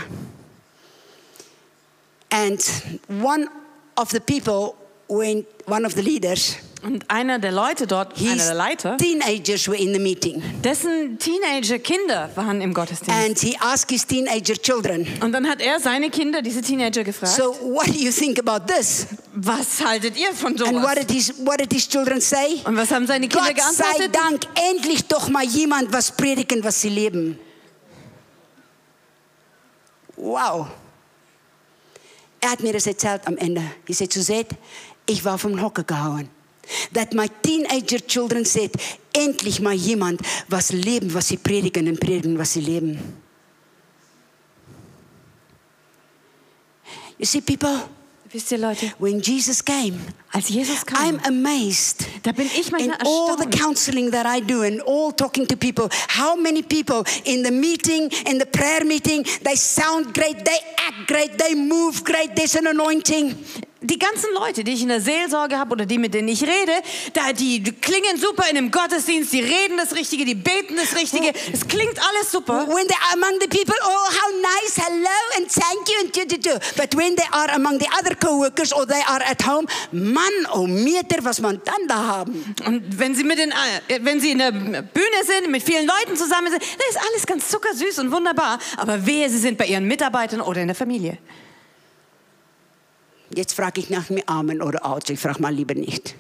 And 2.30 2.62
one 3.10 3.48
of 3.98 4.12
the 4.12 4.20
people, 4.20 4.76
when, 5.08 5.44
one 5.66 5.88
of 5.88 5.94
the 5.96 6.04
leaders, 6.04 6.58
Und 6.84 7.04
einer 7.10 7.40
der 7.40 7.52
Leute 7.52 7.88
dort, 7.88 8.14
einer 8.22 8.36
der 8.46 8.54
Leiter, 8.54 8.98
teenagers 8.98 9.68
were 9.68 9.76
in 9.76 9.92
the 9.94 10.00
meeting. 10.00 10.40
dessen 10.64 11.18
Teenager-Kinder 11.18 12.30
waren 12.36 12.62
im 12.62 12.76
Gottesdienst. 12.76 13.26
And 13.26 13.40
he 13.40 13.58
asked 13.60 13.90
his 13.90 14.06
teenager 14.06 14.54
children, 14.54 15.08
Und 15.22 15.32
dann 15.32 15.50
hat 15.50 15.60
er 15.60 15.80
seine 15.80 16.12
Kinder, 16.12 16.44
diese 16.44 16.62
Teenager, 16.62 17.04
gefragt, 17.04 17.34
So, 17.34 17.56
what 17.74 17.88
do 17.88 17.94
you 18.00 18.12
think 18.12 18.38
about 18.38 18.72
this? 18.72 19.08
was 19.34 19.84
haltet 19.84 20.16
ihr 20.16 20.32
von 20.34 20.52
And 20.62 20.76
what 20.76 20.92
sowas? 20.92 20.96
did 21.08 21.10
his, 21.10 21.34
what 21.44 21.60
did 21.60 21.74
his 21.74 21.90
children 21.90 22.22
say? 22.22 22.62
Und 22.66 22.78
was 22.78 22.92
haben 22.92 23.08
seine 23.08 23.28
Kinder 23.28 23.52
Gott 23.52 23.64
sei 23.74 23.84
geantwortet? 23.98 24.16
Dank, 24.16 24.42
endlich 24.70 25.08
doch 25.08 25.28
mal 25.30 25.44
jemand 25.44 25.92
was 25.92 26.12
predigen, 26.16 26.64
was 26.64 26.82
sie 26.82 26.90
leben. 26.90 27.40
Wow. 30.22 30.68
Er 32.40 32.52
hat 32.52 32.62
mir 32.62 32.74
das 32.74 32.86
erzählt 32.86 33.26
am 33.26 33.38
Ende. 33.38 33.64
He 33.88 33.94
said, 33.94 34.14
Suzette, 34.14 34.56
ich 35.08 35.26
war 35.26 35.38
vom 35.40 35.60
Hocker 35.60 35.84
gehauen. 35.84 36.30
That 36.94 37.14
my 37.14 37.28
teenager 37.42 38.00
children 38.06 38.46
said, 38.46 38.72
endlich 39.14 39.60
mal 39.60 39.74
jemand 39.74 40.22
was 40.48 40.72
leben, 40.72 41.12
was 41.12 41.28
sie 41.28 41.38
predigen 41.38 41.88
und 41.88 42.00
predigen, 42.00 42.38
was 42.38 42.54
sie 42.54 42.62
leben. 42.62 43.00
You 47.18 47.26
see, 47.26 47.42
people, 47.42 47.82
Wisst 48.34 48.50
ihr, 48.54 48.60
Leute, 48.60 48.94
when 48.98 49.22
Jesus 49.22 49.62
came, 49.64 50.00
als 50.32 50.48
Jesus 50.48 50.86
I'm 50.94 51.20
amazed 51.26 52.06
da 52.24 52.32
bin 52.32 52.46
ich 52.46 52.68
in 52.68 52.90
manchmal 52.90 53.06
all 53.06 53.36
the 53.36 53.46
counseling 53.50 54.12
that 54.12 54.26
I 54.26 54.40
do 54.40 54.64
and 54.64 54.82
all 54.84 55.12
talking 55.12 55.46
to 55.48 55.58
people, 55.58 55.90
how 56.08 56.38
many 56.38 56.62
people 56.64 57.04
in 57.26 57.44
the 57.44 57.52
meeting, 57.52 58.10
in 58.26 58.38
the 58.38 58.46
prayer 58.46 58.86
meeting, 58.86 59.26
they 59.44 59.56
sound 59.56 60.14
great, 60.14 60.46
they 60.46 60.60
act 60.78 61.08
great, 61.08 61.38
they 61.38 61.56
move 61.56 62.06
great, 62.06 62.34
there's 62.38 62.56
an 62.56 62.68
anointing. 62.68 63.36
Die 63.84 63.98
ganzen 63.98 64.32
Leute, 64.36 64.64
die 64.64 64.74
ich 64.74 64.84
in 64.84 64.90
der 64.90 65.02
Seelsorge 65.02 65.58
habe 65.58 65.72
oder 65.72 65.88
die, 65.88 65.98
mit 65.98 66.14
denen 66.14 66.28
ich 66.28 66.44
rede, 66.44 66.72
da, 67.14 67.34
die 67.34 67.64
klingen 67.64 68.16
super 68.16 68.44
in 68.48 68.56
einem 68.56 68.70
Gottesdienst, 68.70 69.34
die 69.34 69.40
reden 69.40 69.76
das 69.76 69.96
Richtige, 69.96 70.24
die 70.24 70.36
beten 70.36 70.76
das 70.76 70.96
Richtige. 70.96 71.34
Es 71.52 71.68
klingt 71.68 71.98
alles 71.98 72.32
super. 72.32 72.68
When 72.68 72.88
they 72.88 72.96
are 72.96 73.14
among 73.16 73.40
the 73.42 73.48
people, 73.48 73.74
oh, 73.84 74.10
how 74.12 74.32
nice, 74.40 74.78
hello, 74.78 75.20
and 75.38 75.50
thank 75.50 75.90
you, 75.90 75.96
and 76.04 76.16
do, 76.16 76.22
do, 76.28 76.38
do. 76.38 76.60
But 76.78 76.96
when 76.96 77.16
they 77.16 77.26
are 77.32 77.50
among 77.56 77.80
the 77.80 77.88
other 78.00 78.14
co-workers 78.14 78.72
or 78.72 78.86
they 78.86 79.02
are 79.08 79.24
at 79.24 79.42
home, 79.42 79.66
Mann, 79.92 80.46
oh 80.54 80.68
Meter, 80.68 81.24
was 81.24 81.42
man 81.42 81.60
dann 81.66 81.88
da 81.88 81.96
haben. 81.96 82.56
Und 82.68 83.00
wenn 83.00 83.16
sie, 83.16 83.24
mit 83.24 83.40
den, 83.40 83.50
äh, 83.50 84.00
wenn 84.04 84.20
sie 84.20 84.30
in 84.30 84.38
der 84.38 84.52
Bühne 84.52 85.24
sind, 85.26 85.50
mit 85.50 85.64
vielen 85.64 85.88
Leuten 85.88 86.16
zusammen 86.16 86.52
sind, 86.52 86.62
dann 86.62 86.88
ist 86.88 87.00
alles 87.10 87.26
ganz 87.26 87.50
zuckersüß 87.50 87.98
und 87.98 88.12
wunderbar. 88.12 88.60
Aber 88.78 89.08
wehe, 89.08 89.28
sie 89.28 89.40
sind 89.40 89.58
bei 89.58 89.66
ihren 89.66 89.86
Mitarbeitern 89.86 90.42
oder 90.42 90.62
in 90.62 90.68
der 90.68 90.76
Familie. 90.76 91.18
Jetzt 93.36 93.54
frage 93.54 93.80
ich 93.82 93.90
nach 93.90 94.10
mir 94.10 94.24
Amen 94.28 94.62
oder 94.62 94.86
Autsch, 94.86 95.10
ich 95.12 95.20
frage 95.20 95.42
mal 95.42 95.54
lieber 95.54 95.74
nicht. 95.74 96.16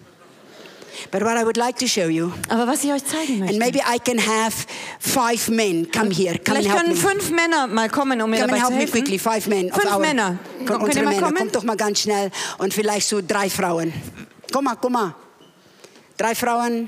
But 1.09 1.23
what 1.23 1.35
I 1.35 1.43
would 1.43 1.57
like 1.57 1.77
to 1.79 1.87
show 1.87 2.07
you, 2.07 2.31
Aber 2.47 2.67
was 2.67 2.83
ich 2.83 2.91
euch 2.91 3.03
zeigen 3.03 3.41
and 3.41 3.57
möchte, 3.57 3.57
maybe 3.59 3.79
I 3.79 3.97
can 3.99 4.19
have 4.19 4.65
five 4.99 5.49
men 5.49 5.89
come 5.91 6.11
here, 6.13 6.37
come 6.37 6.57
and 6.57 6.65
vielleicht 6.67 6.69
können 6.77 6.95
fünf 6.95 7.31
Männer 7.31 7.67
mal 7.67 7.89
kommen, 7.89 8.21
um 8.21 8.29
mir 8.29 8.41
Come 8.41 8.53
and 8.53 8.61
dabei 8.61 8.67
zu 8.69 8.75
help 8.75 8.85
me 8.85 8.91
quickly, 8.91 9.17
helfen. 9.17 9.31
five 9.41 9.47
men. 9.47 9.71
Fünf 9.73 9.91
our- 9.93 9.99
Männer. 9.99 10.37
Von 10.59 10.65
Könnt 10.67 10.95
ihr 10.95 11.03
mal 11.03 11.09
Männer. 11.15 11.25
kommen? 11.25 11.37
Kommt 11.37 11.55
doch 11.55 11.63
mal 11.63 11.75
ganz 11.77 12.01
schnell. 12.01 12.29
Und 12.59 12.73
vielleicht 12.73 13.07
so 13.07 13.19
drei 13.25 13.49
Frauen. 13.49 13.91
Komm 14.53 14.65
mal, 14.65 14.75
komm 14.75 14.93
mal. 14.93 15.15
Drei 16.17 16.35
Frauen. 16.35 16.87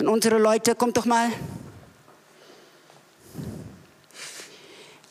Und 0.00 0.08
unsere 0.08 0.38
Leute, 0.38 0.74
kommt 0.74 0.96
doch 0.96 1.04
mal. 1.04 1.28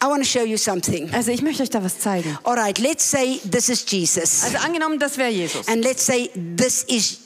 I 0.01 0.05
want 0.05 0.23
to 0.23 0.29
show 0.29 0.43
you 0.45 0.57
something. 0.57 1.11
Also 1.13 1.31
ich 1.31 1.41
möchte 1.41 1.63
euch 1.63 1.69
da 1.71 1.83
was 1.83 1.99
zeigen. 1.99 2.37
All 2.43 2.55
right, 2.55 2.77
let's 2.79 3.09
say 3.09 3.39
this 3.49 3.69
is 3.69 3.83
Jesus. 3.89 4.43
Also 4.43 4.57
angenommen, 4.57 4.99
das 4.99 5.17
wäre 5.17 5.29
Jesus. 5.31 5.67
And 5.67 5.83
let's 5.83 6.05
say 6.05 6.29
this 6.55 6.83
is 6.83 7.19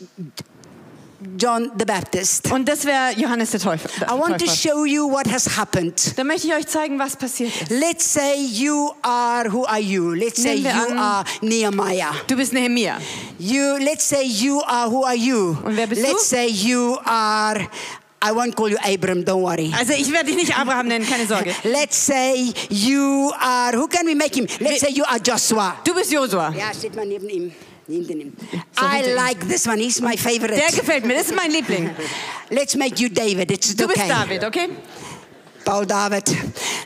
John 1.37 1.71
the 1.77 1.85
Baptist. 1.85 2.51
Und 2.51 2.67
das 2.67 2.83
wäre 2.85 3.11
Johannes 3.15 3.51
der 3.51 3.59
Täufer. 3.59 3.89
I 4.07 4.17
want 4.19 4.39
to 4.39 4.47
show 4.47 4.85
you 4.85 5.07
what 5.07 5.27
has 5.31 5.45
happened. 5.57 6.17
Da 6.17 6.23
möchte 6.23 6.47
ich 6.47 6.53
euch 6.53 6.65
zeigen, 6.65 6.97
was 6.97 7.15
passiert 7.15 7.51
ist. 7.61 7.69
Let's 7.69 8.11
say 8.11 8.37
you 8.41 8.91
are, 9.03 9.51
who 9.51 9.65
are 9.65 9.79
you? 9.79 10.13
Let's 10.13 10.41
say 10.41 10.55
Nehmen 10.55 10.63
wir 10.63 10.71
you 10.73 10.91
an- 10.93 10.97
are 10.97 11.23
Nehemiah. 11.41 12.13
Du 12.27 12.35
bist 12.35 12.53
Nehemia. 12.53 12.97
You, 13.37 13.77
let's 13.79 14.07
say 14.09 14.23
you 14.25 14.61
are, 14.65 14.89
who 14.89 15.03
are 15.05 15.15
you? 15.15 15.57
Und 15.63 15.75
wer 15.77 15.85
bist 15.87 16.01
let's 16.01 16.29
du? 16.29 16.35
say 16.37 16.47
you 16.47 16.97
are, 17.05 17.67
I 18.23 18.31
won't 18.31 18.55
call 18.55 18.69
you 18.69 18.77
Abram, 18.83 19.23
don't 19.23 19.41
worry. 19.41 19.71
Also 19.77 19.93
ich 19.93 20.11
werde 20.11 20.27
dich 20.27 20.35
nicht 20.35 20.57
Abraham 20.57 20.87
nennen, 20.87 21.07
keine 21.07 21.25
Sorge. 21.25 21.53
Let's 21.63 21.97
say 21.97 22.53
you 22.69 23.31
are, 23.39 23.73
who 23.75 23.87
can 23.87 24.05
we 24.05 24.15
make 24.15 24.35
him? 24.35 24.47
Let's 24.59 24.81
say 24.81 24.91
you 24.91 25.03
are 25.05 25.19
Joshua. 25.19 25.77
Du 25.83 25.93
bist 25.93 26.11
Josua. 26.11 26.53
Ja, 26.55 26.71
steht 26.73 26.95
mal 26.95 27.05
neben 27.05 27.27
ihm. 27.29 27.51
So 27.91 28.85
I 28.85 29.01
like 29.15 29.47
this 29.47 29.67
one, 29.67 29.79
he's 29.79 29.99
my 30.01 30.15
favorite. 30.15 30.55
Der 30.55 30.71
gefällt 30.71 31.05
mir, 31.05 31.15
das 31.15 31.27
ist 31.27 31.35
mein 31.35 31.51
Liebling. 31.51 31.89
Let's 32.49 32.75
make 32.75 33.01
you 33.01 33.09
David, 33.09 33.51
it's 33.51 33.75
Du 33.75 33.87
bist. 33.87 33.99
David, 34.07 34.43
okay? 34.43 34.69
Paul 35.65 35.85
David. 35.85 36.23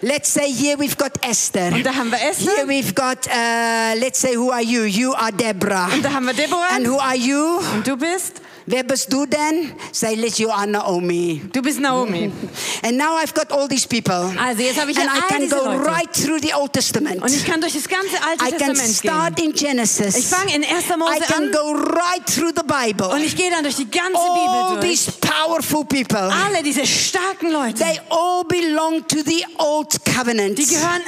Let's 0.01 0.29
say 0.29 0.51
here 0.51 0.77
we've 0.77 0.97
got 0.97 1.11
Esther. 1.21 1.71
Und 1.73 1.85
da 1.85 1.93
haben 1.93 2.11
wir 2.11 2.19
Esther. 2.21 2.51
Here 2.55 2.67
we've 2.67 2.93
got, 2.93 3.27
uh, 3.27 3.95
let's 3.99 4.19
say, 4.19 4.35
who 4.35 4.51
are 4.51 4.63
you? 4.63 4.83
You 4.83 5.13
are 5.13 5.31
Deborah. 5.31 5.89
Und 5.93 6.03
da 6.03 6.11
haben 6.11 6.25
wir 6.25 6.33
Deborah. 6.33 6.75
And 6.75 6.87
who 6.87 6.97
are 6.99 7.15
you? 7.15 7.59
Und 7.73 7.85
du 7.85 7.95
bist? 7.95 8.41
Wer 8.67 8.83
bist 8.83 9.13
du 9.13 9.27
denn? 9.27 9.71
Say, 9.91 10.15
let 10.15 10.39
you 10.39 10.49
are 10.49 10.65
Naomi. 10.65 11.39
Du 11.53 11.61
bist 11.61 11.79
Naomi. 11.79 12.31
And 12.83 12.97
now 12.97 13.15
I've 13.15 13.33
got 13.35 13.51
all 13.51 13.67
these 13.67 13.87
people. 13.87 14.33
Also 14.39 14.63
jetzt 14.63 14.79
habe 14.81 14.89
ich 14.89 14.97
And 14.97 15.07
I 15.07 15.19
all 15.21 15.27
can 15.27 15.41
diese 15.41 15.55
go 15.55 15.65
Leute. 15.65 15.85
right 15.85 16.11
through 16.13 16.39
the 16.41 16.53
Old 16.55 16.73
Testament. 16.73 17.21
Und 17.21 17.31
ich 17.31 17.45
kann 17.45 17.61
durch 17.61 17.73
das 17.73 17.87
ganze 17.87 18.15
Alte 18.27 18.43
I 18.45 18.57
can 18.57 18.73
Testament 18.73 18.95
start 18.95 19.35
gehen. 19.35 19.45
in 19.51 19.53
Genesis. 19.53 20.15
Ich 20.17 20.25
fange 20.25 20.55
in 20.55 20.63
1. 20.63 20.85
I 20.89 20.97
Mose 20.97 21.19
can 21.27 21.43
an 21.43 21.51
go 21.51 21.73
right 21.73 22.25
through 22.25 22.53
the 22.55 22.63
Bible. 22.63 23.07
und 23.13 23.21
ich 23.23 23.35
gehe 23.35 23.51
dann 23.51 23.61
durch 23.63 23.75
die 23.75 23.89
ganze 23.89 24.17
all 24.17 24.33
Bibel 24.33 24.81
durch. 24.81 25.05
these 25.05 25.11
powerful 25.21 25.85
people. 25.85 26.17
Alle 26.17 26.63
diese 26.63 26.87
starken 26.87 27.51
Leute, 27.51 27.75
They 27.83 27.99
all 28.09 28.43
belong 28.45 29.07
to 29.07 29.17
the 29.23 29.45
Old 29.59 29.93
Covenant. 30.05 30.57
die 30.57 30.65
gehören 30.65 31.01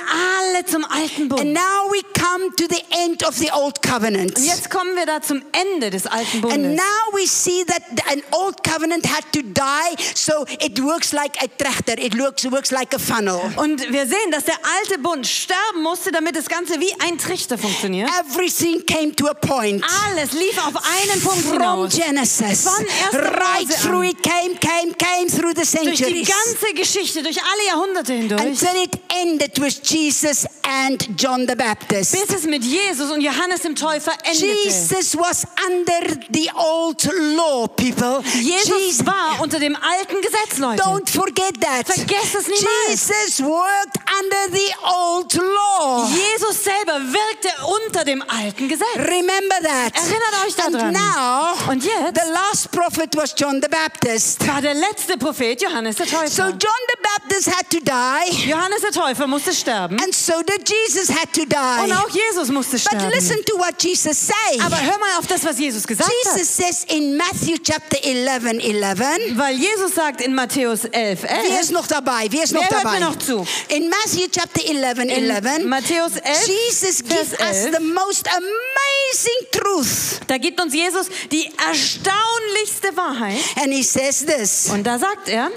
alle 0.54 0.64
zum 0.66 0.86
alten 0.86 1.22
And 1.24 1.30
Bund. 1.30 1.54
now 1.54 1.90
we 1.92 2.02
come 2.14 2.52
to 2.56 2.66
the 2.70 2.84
end 3.04 3.26
of 3.28 3.36
the 3.36 3.50
Old 3.52 3.82
Covenant. 3.82 4.38
Und 4.38 4.46
jetzt 4.46 4.70
kommen 4.70 4.96
wir 4.96 5.08
da 5.08 5.22
zum 5.24 5.42
Ende 5.54 5.90
des 5.90 6.06
alten 6.06 6.38
And 6.38 6.42
Bundes. 6.44 6.78
now 6.78 7.14
we 7.18 7.26
see 7.26 7.47
that 7.68 7.84
an 8.12 8.22
old 8.32 8.64
covenant 8.64 9.06
had 9.06 9.24
to 9.34 9.42
die, 9.42 9.96
so 10.14 10.46
it 10.62 10.80
works 10.80 11.14
like 11.14 11.36
a 11.42 11.48
trechter. 11.48 11.98
It 12.00 12.14
looks 12.14 12.46
works 12.50 12.72
like 12.72 12.94
a 12.94 13.00
funnel. 13.00 13.40
Und 13.58 13.80
wir 13.92 14.06
sehen, 14.06 14.32
dass 14.32 14.46
der 14.46 14.58
alte 14.80 15.00
Bund 15.00 15.26
sterben 15.28 15.82
musste, 15.84 16.12
damit 16.12 16.36
das 16.36 16.48
Ganze 16.48 16.80
wie 16.80 16.94
ein 17.00 17.18
Trichter 17.18 17.58
funktioniert. 17.58 18.10
Everything 18.20 18.86
came 18.86 19.16
to 19.16 19.28
a 19.28 19.34
point. 19.34 19.84
Alles 20.06 20.34
lief 20.34 20.58
auf 20.58 20.74
einen 20.76 21.22
Punkt 21.22 21.44
From 21.46 21.54
hinaus. 21.54 21.94
Genesis, 21.94 22.64
Von 22.64 22.86
1. 22.86 23.16
right 23.40 23.68
Mose 23.68 23.82
through 23.82 24.00
an. 24.00 24.06
it 24.06 24.24
came, 24.24 24.56
came, 24.60 24.94
came 24.98 25.28
through 25.30 25.54
the 25.56 25.62
Durch 25.84 25.98
die 25.98 26.04
centuries 26.04 26.28
ganze 26.28 26.74
Geschichte, 26.74 27.24
durch 27.24 27.38
alle 27.42 27.68
Jahrhunderte 27.68 28.14
hindurch. 28.14 28.42
until 28.42 28.84
it 28.84 29.00
ended 29.10 29.60
with 29.62 29.80
Jesus 29.84 30.46
and 30.64 31.08
John 31.18 31.48
the 31.48 31.56
Baptist. 31.56 32.12
bis 32.12 32.36
es 32.38 32.44
mit 32.46 32.64
Jesus 32.64 33.10
und 33.12 33.22
Johannes 33.22 33.62
dem 33.62 33.76
Täufer 33.76 34.12
endete. 34.24 34.46
Jesus 34.66 35.16
was 35.18 35.44
under 35.66 36.18
the 36.34 36.50
old 36.56 37.04
law, 37.36 37.37
people. 37.76 38.22
Jesus 38.34 39.06
war 39.06 39.40
unter 39.42 39.60
dem 39.60 39.76
alten 39.76 40.22
Gesetz, 40.22 40.58
Leute. 40.58 40.82
Don't 40.84 41.10
forget 41.10 41.54
that. 41.62 41.86
Vergesst 41.88 42.36
es 42.36 42.48
niemals. 42.48 42.88
Jesus 42.90 43.40
worked 43.42 43.98
under 44.20 44.58
the 44.58 44.74
old 44.86 45.34
law. 45.34 46.08
Jesus 46.10 46.64
selber 46.64 47.00
wirkte 47.00 47.50
unter 47.86 48.04
dem 48.04 48.22
alten 48.28 48.68
Gesetz. 48.68 48.88
Remember 48.98 49.56
that. 49.64 49.94
Erinnert 49.96 50.46
euch 50.48 50.56
daran. 50.56 50.76
And 50.76 50.94
now, 50.94 51.72
Und 51.72 51.84
jetzt? 51.84 52.16
the 52.16 52.32
last 52.32 52.72
prophet 52.72 53.16
was 53.16 53.34
John 53.38 53.62
the 53.62 53.68
Baptist. 53.70 54.46
War 54.48 54.62
der 54.62 54.74
letzte 54.74 55.18
Prophet 55.18 55.62
Johannes 55.62 55.96
der 55.98 56.06
Täufer. 56.08 56.28
So 56.30 56.44
John 56.44 56.58
the 56.60 56.98
Baptist 57.02 57.48
had 57.56 57.70
to 57.70 57.80
die, 57.80 58.50
Johannes 58.50 58.82
der 58.82 58.92
Täufer 58.92 59.28
musste 59.28 59.54
sterben 59.54 59.98
and 60.02 60.14
so 60.14 60.34
did 60.44 60.68
Jesus 60.70 61.10
had 61.10 61.32
to 61.34 61.42
und 61.42 61.50
die. 61.52 61.94
auch 61.94 62.10
Jesus 62.10 62.50
musste 62.50 62.74
But 62.78 62.82
sterben. 62.82 63.10
listen 63.12 63.44
to 63.46 63.58
what 63.58 63.82
Jesus 63.82 64.18
says. 64.28 64.62
Aber 64.66 64.80
hör 64.80 64.98
mal 65.00 65.18
auf 65.20 65.28
das, 65.28 65.44
was 65.46 65.58
Jesus 65.60 65.86
gesagt 65.86 66.12
Jesus 66.26 66.56
says 66.56 66.84
in 66.90 67.16
Matthew 67.18 67.27
chapter 67.64 67.98
11, 68.04 68.46
11, 68.60 69.00
hat. 69.00 69.20
Weil 69.36 69.56
Jesus 69.56 69.96
sagt 69.96 70.22
in 70.22 70.34
Matthäus 70.34 70.86
11, 70.86 71.24
Wer 71.24 71.44
11 71.44 71.60
ist 71.62 71.72
noch 71.72 71.88
dabei? 71.88 72.28
Wer 72.30 72.44
ist 72.44 72.54
noch 72.54 72.62
Wer 72.62 72.70
hört 72.70 72.84
dabei? 72.86 73.00
mir 73.00 73.06
noch 73.06 73.18
zu? 73.18 73.46
In 73.70 73.90
Matthew 73.90 74.28
chapter 74.32 74.62
11, 74.66 75.00
in 75.00 75.10
11, 75.10 75.64
Matthäus 75.66 76.16
11, 76.18 76.48
Jesus 76.48 77.04
gives 77.04 77.34
us 77.34 77.66
11, 77.66 77.76
the 77.78 77.84
most 77.84 78.28
amazing 78.28 79.48
truth. 79.52 80.20
da 80.28 80.38
gibt 80.38 80.60
uns 80.62 80.74
Jesus 80.74 81.08
die 81.32 81.50
erstaunlichste 81.68 82.96
Wahrheit. 82.96 83.38
And 83.62 83.74
he 83.74 83.84
says 83.84 84.26
this. 84.26 84.70
Und 84.72 84.86
da 84.86 84.98
sagt 84.98 85.30
er, 85.30 85.50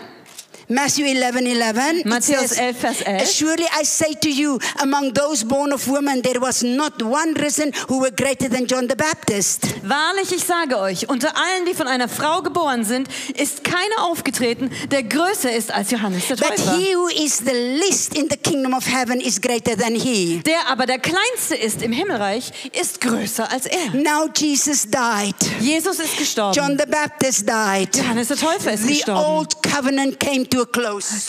Matthew 0.71 1.07
11, 1.07 1.47
11. 1.49 1.97
it 1.99 2.07
Matthäus 2.07 2.49
says, 2.49 2.59
11, 2.59 2.81
Vers 2.81 3.01
11. 3.03 3.27
Surely 3.27 3.67
I 3.77 3.83
say 3.83 4.13
to 4.15 4.31
you, 4.31 4.61
among 4.81 5.13
those 5.15 5.43
born 5.45 5.73
of 5.73 5.89
women, 5.89 6.23
there 6.23 6.39
was 6.41 6.63
not 6.63 7.03
one 7.03 7.35
risen 7.35 7.73
who 7.89 7.99
were 8.01 8.13
greater 8.13 8.49
than 8.49 8.67
John 8.67 8.87
the 8.87 8.95
Baptist. 8.95 9.67
Wahrlich, 9.83 10.31
ich 10.31 10.45
sage 10.45 10.79
euch, 10.79 11.09
unter 11.09 11.37
allen, 11.37 11.67
die 11.67 11.75
von 11.75 11.89
einer 11.89 12.07
Frau 12.09 12.43
geboren 12.43 12.85
sind, 12.85 13.09
ist 13.37 13.65
keiner 13.65 14.05
aufgetreten, 14.05 14.71
der 14.93 15.03
größer 15.03 15.51
ist 15.53 15.73
als 15.73 15.91
Johannes 15.91 16.29
der 16.29 16.37
But 16.37 16.55
Täufer. 16.57 16.77
he 16.77 16.95
who 16.95 17.09
is 17.09 17.39
the 17.39 17.51
least 17.81 18.15
in 18.17 18.29
the 18.31 18.37
kingdom 18.37 18.73
of 18.73 18.87
heaven 18.87 19.21
is 19.21 19.41
greater 19.41 19.77
than 19.77 19.97
he. 19.97 20.41
Der 20.47 20.69
aber 20.71 20.87
der 20.87 21.01
Kleinste 21.01 21.57
ist 21.57 21.83
im 21.83 21.91
Himmelreich, 21.91 22.53
ist 22.81 23.01
größer 23.01 23.51
als 23.51 23.67
er. 23.67 23.91
Now 23.95 24.29
Jesus 24.37 24.85
died. 24.85 25.35
Jesus 25.61 25.99
ist 25.99 26.17
gestorben. 26.17 26.55
John 26.57 26.79
the 26.79 26.87
Baptist 26.89 27.49
died. 27.49 27.97
Johannes 27.97 28.29
der 28.29 28.37
Täufer 28.37 28.73
ist 28.75 28.85
The 28.85 28.95
gestorben. 28.95 29.25
old 29.25 29.63
covenant 29.65 30.21
came 30.21 30.49
to. 30.49 30.60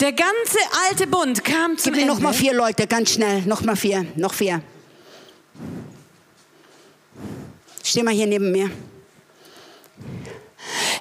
Der 0.00 0.12
ganze 0.12 0.58
alte 0.88 1.06
Bund 1.06 1.44
kam 1.44 1.78
zum 1.78 1.92
Gib 1.92 2.02
mir 2.02 2.06
noch 2.06 2.20
mal 2.20 2.30
Ende. 2.30 2.38
vier 2.38 2.54
Leute, 2.54 2.86
ganz 2.86 3.12
schnell. 3.12 3.42
Noch 3.42 3.62
mal 3.62 3.76
vier, 3.76 4.06
noch 4.16 4.34
vier. 4.34 4.62
Steh 7.82 8.02
mal 8.02 8.14
hier 8.14 8.26
neben 8.26 8.52
mir. 8.52 8.70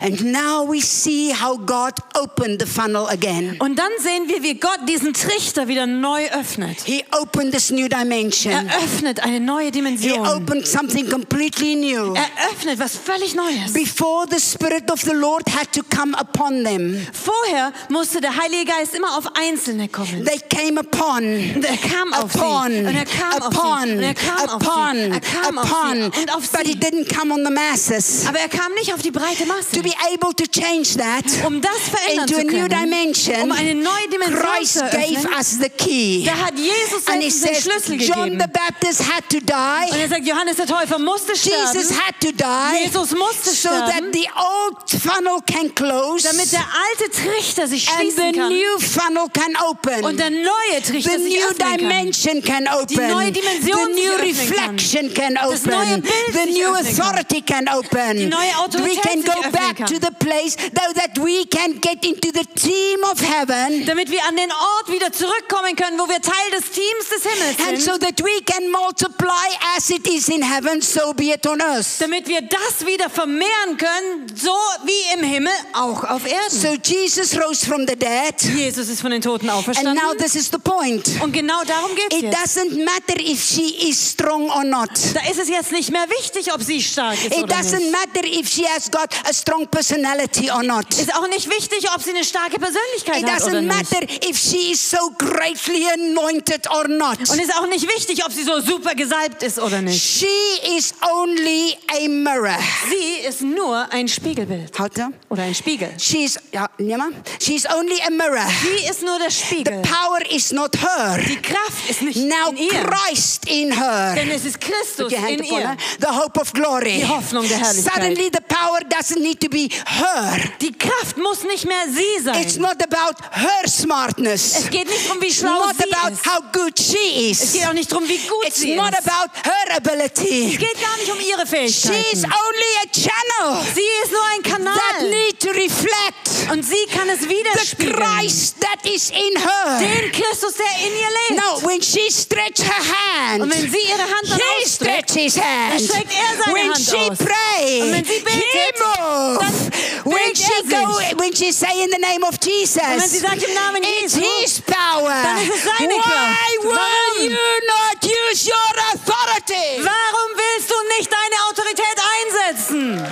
And 0.03 0.31
now 0.31 0.63
we 0.67 0.81
see 0.81 1.31
how 1.31 1.57
God 1.57 1.93
opened 2.19 2.59
the 2.59 2.65
funnel 2.65 3.05
again. 3.07 3.55
Und 3.59 3.77
dann 3.77 3.91
sehen 3.99 4.27
wir, 4.27 4.41
wie 4.41 4.55
Gott 4.55 4.79
diesen 4.89 5.13
Trichter 5.13 5.67
wieder 5.67 5.85
neu 5.85 6.27
öffnet. 6.31 6.81
He 6.85 7.03
opened 7.21 7.51
this 7.53 7.69
new 7.69 7.87
dimension. 7.87 8.51
Er 8.51 8.65
öffnet 8.83 9.19
eine 9.23 9.39
neue 9.39 9.65
He 9.65 9.71
Dimension. 9.71 10.25
opened 10.27 10.65
something 10.67 11.07
completely 11.07 11.75
new. 11.75 12.15
Er 12.15 12.25
öffnet 12.51 12.79
was 12.79 12.97
völlig 12.97 13.35
Neues. 13.35 13.73
Before 13.73 14.25
the 14.29 14.39
Spirit 14.39 14.89
of 14.91 15.01
the 15.01 15.13
Lord 15.13 15.43
had 15.55 15.71
to 15.73 15.81
come 15.95 16.15
upon 16.19 16.63
them, 16.63 17.05
Vorher 17.13 17.71
musste 17.89 18.21
der 18.21 18.35
Heilige 18.35 18.65
Geist 18.71 18.95
immer 18.95 19.17
auf 19.17 19.25
Einzelne 19.35 19.87
kommen. 19.87 20.25
they 20.25 20.39
came 20.49 20.79
upon, 20.79 21.23
Und 21.55 21.63
er 21.63 21.77
kam 21.77 22.11
auf 22.13 22.33
upon, 22.35 22.71
sie. 22.71 22.79
Und 22.79 22.95
er 22.95 23.05
kam 23.05 23.41
auf 23.41 23.55
upon, 23.55 23.87
sie. 23.87 23.93
Und 23.97 24.03
er 24.03 24.13
kam 24.15 24.49
auf 24.49 24.55
upon, 24.55 24.95
sie. 24.95 25.09
Er 25.11 25.19
kam 25.21 25.57
auf 25.59 25.71
upon. 25.71 26.11
sie. 26.11 26.19
Und 26.21 26.33
auf 26.35 26.49
But 26.51 26.61
he 26.65 26.71
sie. 26.73 26.79
didn't 26.79 27.15
come 27.15 27.31
on 27.31 27.45
the 27.45 27.51
masses. 27.51 28.25
Aber 28.27 28.39
er 28.39 28.49
kam 28.49 28.73
nicht 28.73 28.91
auf 28.93 29.01
die 29.03 29.11
breite 29.11 29.45
Masse. 29.45 29.71
To 29.73 29.81
be 29.83 29.90
able 30.13 30.33
to 30.33 30.45
change 30.47 30.95
that 30.97 31.25
Um 31.45 31.61
das 31.61 31.71
verändern 31.89 32.27
into 32.29 32.39
a 32.39 32.43
new 32.61 32.67
dimension, 32.67 33.41
um 33.43 33.51
eine 33.51 33.75
neue 33.75 34.07
Dimension 34.11 34.39
Christ 34.41 34.73
zu 34.77 34.85
gave 34.91 35.27
us 35.37 35.57
the 35.61 35.69
key. 35.69 36.23
da 36.25 36.33
hat 36.37 36.53
Jesus 36.57 37.07
And 37.07 37.21
he 37.21 37.29
den 37.29 37.31
says, 37.31 37.63
Schlüssel 37.63 37.99
John 38.01 38.29
gegeben. 38.29 38.39
the 38.41 38.47
Baptist 38.47 39.01
had 39.11 39.27
to 39.29 39.37
Und 39.37 39.49
die. 39.49 39.99
er 40.01 40.07
sagt, 40.09 40.25
Johannes 40.27 40.55
der 40.57 40.67
Täufer 40.67 40.99
musste 40.99 41.35
sterben, 41.35 41.57
Jesus 41.73 41.91
had 41.97 42.15
to 42.19 42.31
die 42.31 42.83
Jesus 42.85 43.11
musste 43.11 43.49
so 43.51 43.69
that 43.69 44.03
the 44.13 44.27
old 44.37 44.89
funnel 45.01 45.39
can 45.45 45.73
close 45.75 46.23
damit 46.27 46.51
der 46.51 46.65
alte 46.65 47.11
Trichter 47.11 47.67
sich 47.67 47.87
and 47.89 48.11
the 48.11 48.31
kann 48.37 48.49
new 48.49 48.79
funnel 48.79 49.27
can 49.33 49.55
open. 49.69 50.03
und 50.05 50.19
der 50.19 50.29
neue 50.29 50.81
Trichter 50.85 51.17
the 51.17 51.23
sich 51.23 51.33
new 51.39 51.47
öffnen 51.49 51.67
kann. 51.67 51.77
dimension 51.79 52.41
can 52.41 52.67
open. 52.67 53.09
neue 53.09 53.31
Dimension 53.31 53.61
the 53.95 54.01
new 54.01 54.11
öffnen 54.13 54.47
kann. 54.55 54.75
reflection 54.75 55.13
can 55.13 55.33
Das 55.35 55.65
neue 55.65 55.75
open. 55.77 56.01
Bild 56.01 56.11
The 56.33 56.51
new 56.51 56.73
authority 56.75 57.41
can 57.41 57.67
open. 57.69 58.17
Die 58.17 58.25
neue 58.25 58.57
Autorität 58.59 58.95
we 58.97 59.01
can 59.01 59.21
go 59.23 59.41
back 59.51 59.80
to 59.87 59.95
the 59.99 60.11
place 60.19 60.55
so 60.59 60.93
that 60.93 61.17
we 61.19 61.45
can 61.45 61.79
get 61.79 62.03
into 62.05 62.31
the 62.31 62.45
team 62.55 62.99
of 63.11 63.19
heaven. 63.19 63.85
Damit 63.85 64.09
wir 64.11 64.23
an 64.27 64.35
den 64.35 64.51
Ort 64.51 64.91
wieder 64.91 65.11
zurückkommen 65.11 65.75
können, 65.75 65.97
wo 65.99 66.07
wir 66.07 66.21
Teil 66.21 66.51
des 66.51 66.69
Teams 66.71 67.09
des 67.09 67.23
Himmels 67.31 67.59
And 67.67 67.81
sind. 67.81 67.81
so 67.93 67.97
that 67.97 68.19
we 68.23 68.41
can 68.45 68.69
multiply 68.71 69.47
as 69.77 69.89
it 69.89 70.07
is 70.07 70.29
in 70.29 70.41
heaven, 70.41 70.81
so 70.81 71.13
be 71.13 71.31
it 71.33 71.45
on 71.47 71.61
earth. 71.61 71.99
damit 71.99 72.27
wir 72.27 72.41
das 72.41 72.85
wieder 72.85 73.09
vermehren 73.09 73.77
können, 73.77 74.27
so 74.35 74.51
wie 74.85 75.13
im 75.19 75.23
Himmel, 75.23 75.53
auch 75.73 76.03
auf 76.03 76.25
Erden. 76.25 76.49
So 76.49 76.73
Jesus 76.83 77.35
rose 77.39 77.65
from 77.65 77.85
the 77.87 77.95
dead. 77.95 78.35
Jesus 78.55 78.89
ist 78.89 79.01
von 79.01 79.11
den 79.11 79.21
Toten 79.21 79.49
And 79.49 79.59
auferstanden. 79.59 79.95
now 79.95 80.13
this 80.13 80.35
is 80.35 80.49
the 80.51 80.57
point. 80.59 81.07
Und 81.21 81.31
genau 81.31 81.63
darum 81.65 81.95
geht 81.95 82.11
es 82.11 82.17
It 82.19 82.23
jetzt. 82.25 82.37
doesn't 82.57 82.83
matter 82.83 83.19
if 83.19 83.41
she 83.43 83.89
is 83.89 84.11
strong 84.11 84.49
or 84.49 84.63
not. 84.63 84.89
Da 85.13 85.21
ist 85.29 85.39
es 85.39 85.49
jetzt 85.49 85.71
nicht 85.71 85.91
mehr 85.91 86.05
wichtig, 86.09 86.53
ob 86.53 86.61
sie 86.61 86.81
stark 86.81 87.13
ist 87.23 87.35
It 87.35 87.43
oder 87.43 87.55
doesn't 87.55 87.79
nicht. 87.79 87.91
matter 87.91 88.25
if 88.25 88.47
she 88.47 88.65
has 88.67 88.89
got 88.89 89.09
a 89.27 89.33
strong 89.33 89.60
personality 89.67 90.49
or 90.51 90.63
not. 90.63 90.85
Ist 90.97 91.13
auch 91.15 91.27
nicht 91.27 91.49
wichtig, 91.49 91.85
ob 91.95 92.01
sie 92.01 92.11
eine 92.11 92.23
starke 92.23 92.57
Persönlichkeit 92.59 93.21
It 93.23 93.29
hat 93.29 93.43
oder 93.43 93.59
doesn't 93.59 93.61
nicht. 93.61 93.91
matter 93.91 94.29
if 94.29 94.37
she 94.37 94.71
is 94.71 94.89
so 94.91 94.97
greatly 95.17 95.85
anointed 95.93 96.69
or 96.71 96.87
not. 96.87 97.19
Und 97.29 97.39
ist 97.39 97.53
auch 97.55 97.67
nicht 97.67 97.87
wichtig, 97.87 98.23
ob 98.25 98.31
sie 98.31 98.43
so 98.43 98.59
super 98.61 98.95
gesalbt 98.95 99.43
ist 99.43 99.59
oder 99.59 99.81
nicht. 99.81 100.01
She 100.01 100.77
is 100.77 100.93
only 101.11 101.75
a 101.89 102.07
mirror. 102.07 102.57
Sie 102.89 103.27
ist 103.27 103.41
nur 103.41 103.87
ein 103.91 104.07
Spiegelbild 104.07 104.77
Hatte? 104.79 105.09
oder 105.29 105.43
ein 105.43 105.55
Spiegel. 105.55 105.89
She's 105.99 106.37
ja, 106.51 106.69
nimm 106.77 106.97
mal. 106.97 107.09
She's 107.41 107.65
only 107.69 107.99
a 108.05 108.09
mirror. 108.09 108.45
Sie 108.61 108.89
ist 108.89 109.01
nur 109.03 109.17
der 109.19 109.29
The 109.29 109.35
Spiegel. 109.45 109.81
power 109.81 110.19
is 110.31 110.51
not 110.51 110.75
her. 110.81 111.17
Die 111.27 111.41
Kraft 111.41 111.89
ist 111.89 112.01
nicht 112.01 112.17
Now 112.17 112.49
in 112.51 112.57
ihr, 112.57 112.69
Christ 112.83 113.47
in 113.49 113.71
her. 113.77 114.13
denn 114.15 114.29
es 114.31 114.45
ist 114.45 114.59
Christus 114.59 115.11
in 115.13 115.43
ihr. 115.43 115.75
The 115.99 116.07
hope 116.07 116.39
of 116.39 116.51
glory. 116.53 116.99
Die 117.01 117.07
Hoffnung 117.07 117.47
der 117.47 117.57
Herrlichkeit. 117.59 117.93
Suddenly 117.93 118.31
the 118.33 118.41
power 118.47 118.79
doesn't 118.89 119.21
need 119.21 119.39
to 119.41 119.49
be 119.51 119.67
her. 119.85 120.39
Die 120.61 120.71
Kraft 120.75 121.17
muss 121.17 121.43
nicht 121.43 121.65
mehr 121.65 121.83
sie 121.93 122.01
It's 122.41 122.55
sein. 122.55 122.61
not 122.63 122.81
about 122.81 123.15
her 123.31 123.67
smartness. 123.67 124.55
Es 124.59 124.69
geht 124.69 124.87
nicht 124.89 125.05
darum, 125.07 125.21
wie 125.21 125.27
It's 125.27 125.37
schlau 125.39 125.59
not 125.59 125.75
sie 125.77 125.93
about 125.93 126.13
ist. 126.13 126.25
how 126.25 126.41
good 126.51 126.73
she 126.79 127.31
Es 127.31 127.41
is. 127.43 127.53
geht 127.53 127.67
auch 127.67 127.73
nicht 127.73 127.91
darum, 127.91 128.07
wie 128.07 128.17
gut 128.17 128.47
It's 128.47 128.59
sie 128.61 128.75
not 128.75 128.91
ist. 128.93 129.07
about 129.07 129.29
her 129.43 129.75
ability. 129.77 130.53
Es 130.53 130.57
geht 130.59 130.81
gar 130.81 130.97
nicht 130.97 131.11
um 131.11 131.19
ihre 131.19 131.45
She 131.45 131.65
is 131.65 131.81
Fähigkeiten. 131.81 132.33
only 132.33 132.71
a 132.83 132.87
channel 132.91 133.65
Sie 133.75 133.81
ist 134.03 134.11
nur 134.11 134.25
ein 134.33 134.41
that 134.43 134.51
Kanal 134.53 135.09
need 135.09 135.39
to 135.39 135.49
reflect 135.49 136.51
und 136.51 136.63
sie 136.63 136.85
kann 136.93 137.07
es 137.09 137.19
the 137.21 137.29
widerspiegeln. 137.29 137.95
Christ 137.95 138.55
that 138.61 138.85
is 138.89 139.09
in 139.11 139.37
her. 139.39 139.79
Den 139.79 140.11
Christus, 140.11 140.53
der 140.55 140.87
in 140.87 140.93
ihr 140.93 141.35
lebt. 141.35 141.43
No, 141.43 141.67
when 141.67 141.81
she 141.81 142.09
stretches 142.11 142.65
her 142.65 142.83
hand, 143.29 143.43
Und 143.43 143.51
wenn 143.53 143.69
sie 143.71 143.77
ihre 143.89 144.01
Hand 144.03 144.29
dann 144.29 144.37
he 144.39 144.63
ausstreckt, 144.65 145.09
stretches 145.11 145.37
hand. 145.37 145.81
streckt 145.81 146.11
er 146.11 146.43
seine 146.43 146.55
when 146.55 146.69
Hand 146.73 146.85
she 146.89 146.95
aus. 146.97 147.17
prays, 147.17 147.81
Und 147.83 147.91
wenn 147.93 148.05
sie 148.05 148.19
betet, 148.19 148.43
he 148.51 148.79
moves. 148.79 149.40
Dann 149.41 149.71
When 150.03 150.35
she 150.35 150.51
go, 150.69 151.19
when 151.21 151.33
she 151.35 151.51
say 151.51 151.83
in 151.83 151.89
the 151.91 151.99
name 151.99 152.23
of 152.23 152.37
Jesus, 152.43 152.81
Und 152.81 153.01
wenn 153.01 153.09
sie 153.09 153.19
sagt 153.19 153.43
im 153.43 153.53
Namen 153.53 153.81
it's 153.83 154.15
Jesu, 154.15 154.21
his 154.41 154.61
power. 154.61 155.13
dann 155.23 155.41
ist 155.41 155.55
es 155.55 155.63
seine 155.63 155.93
Why 155.93 156.01
Kraft. 156.01 156.63
will 156.63 156.71
Warum? 156.71 157.23
you 157.29 157.37
not 157.67 158.03
use 158.03 158.47
your 158.49 158.73
authority? 158.93 159.83
Warum 159.83 160.29
willst 160.35 160.69
du 160.69 160.75
nicht 160.97 161.09
deine 161.11 161.37
Autorität 161.49 161.97
einsetzen? 162.17 163.07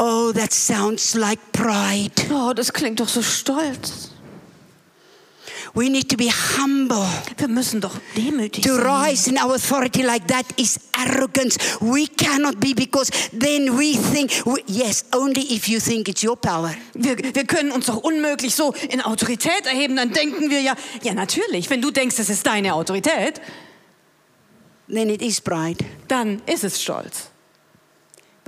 Oh, 0.00 0.32
that 0.32 0.52
sounds 0.52 1.14
like 1.16 1.40
pride. 1.52 2.12
Oh, 2.30 2.52
das 2.54 2.72
klingt 2.72 3.00
doch 3.00 3.08
so 3.08 3.22
stolz. 3.22 4.07
We 5.78 5.88
need 5.88 6.08
to 6.10 6.16
be 6.16 6.28
humble. 6.58 7.06
Wir 7.36 7.46
müssen 7.46 7.80
doch 7.80 7.94
demütig 8.16 8.64
To 8.64 8.74
sein. 8.74 8.84
rise 9.10 9.30
in 9.30 9.38
our 9.38 9.54
authority 9.54 10.02
like 10.02 10.26
that 10.26 10.44
is 10.56 10.80
arrogance. 10.92 11.56
We 11.80 12.08
cannot 12.08 12.58
be 12.58 12.74
because 12.74 13.12
then 13.30 13.78
we 13.78 13.96
think, 14.12 14.32
we- 14.44 14.64
yes, 14.66 15.04
only 15.14 15.42
if 15.54 15.68
you 15.68 15.78
think 15.78 16.08
it's 16.08 16.24
your 16.24 16.34
power. 16.36 16.74
Wir, 16.94 17.16
wir 17.16 17.44
können 17.44 17.70
uns 17.70 17.86
doch 17.86 17.98
unmöglich 17.98 18.56
so 18.56 18.72
in 18.90 19.00
Autorität 19.02 19.66
erheben. 19.66 19.94
Dann 19.94 20.12
denken 20.12 20.50
wir 20.50 20.60
ja, 20.62 20.74
ja 21.04 21.14
natürlich, 21.14 21.70
wenn 21.70 21.80
du 21.80 21.92
denkst, 21.92 22.18
es 22.18 22.28
ist 22.28 22.44
deine 22.44 22.74
Autorität, 22.74 23.40
Then 24.92 25.10
it 25.10 25.22
is 25.22 25.40
pride. 25.40 25.84
dann 26.08 26.42
ist 26.46 26.64
es 26.64 26.82
Stolz. 26.82 27.28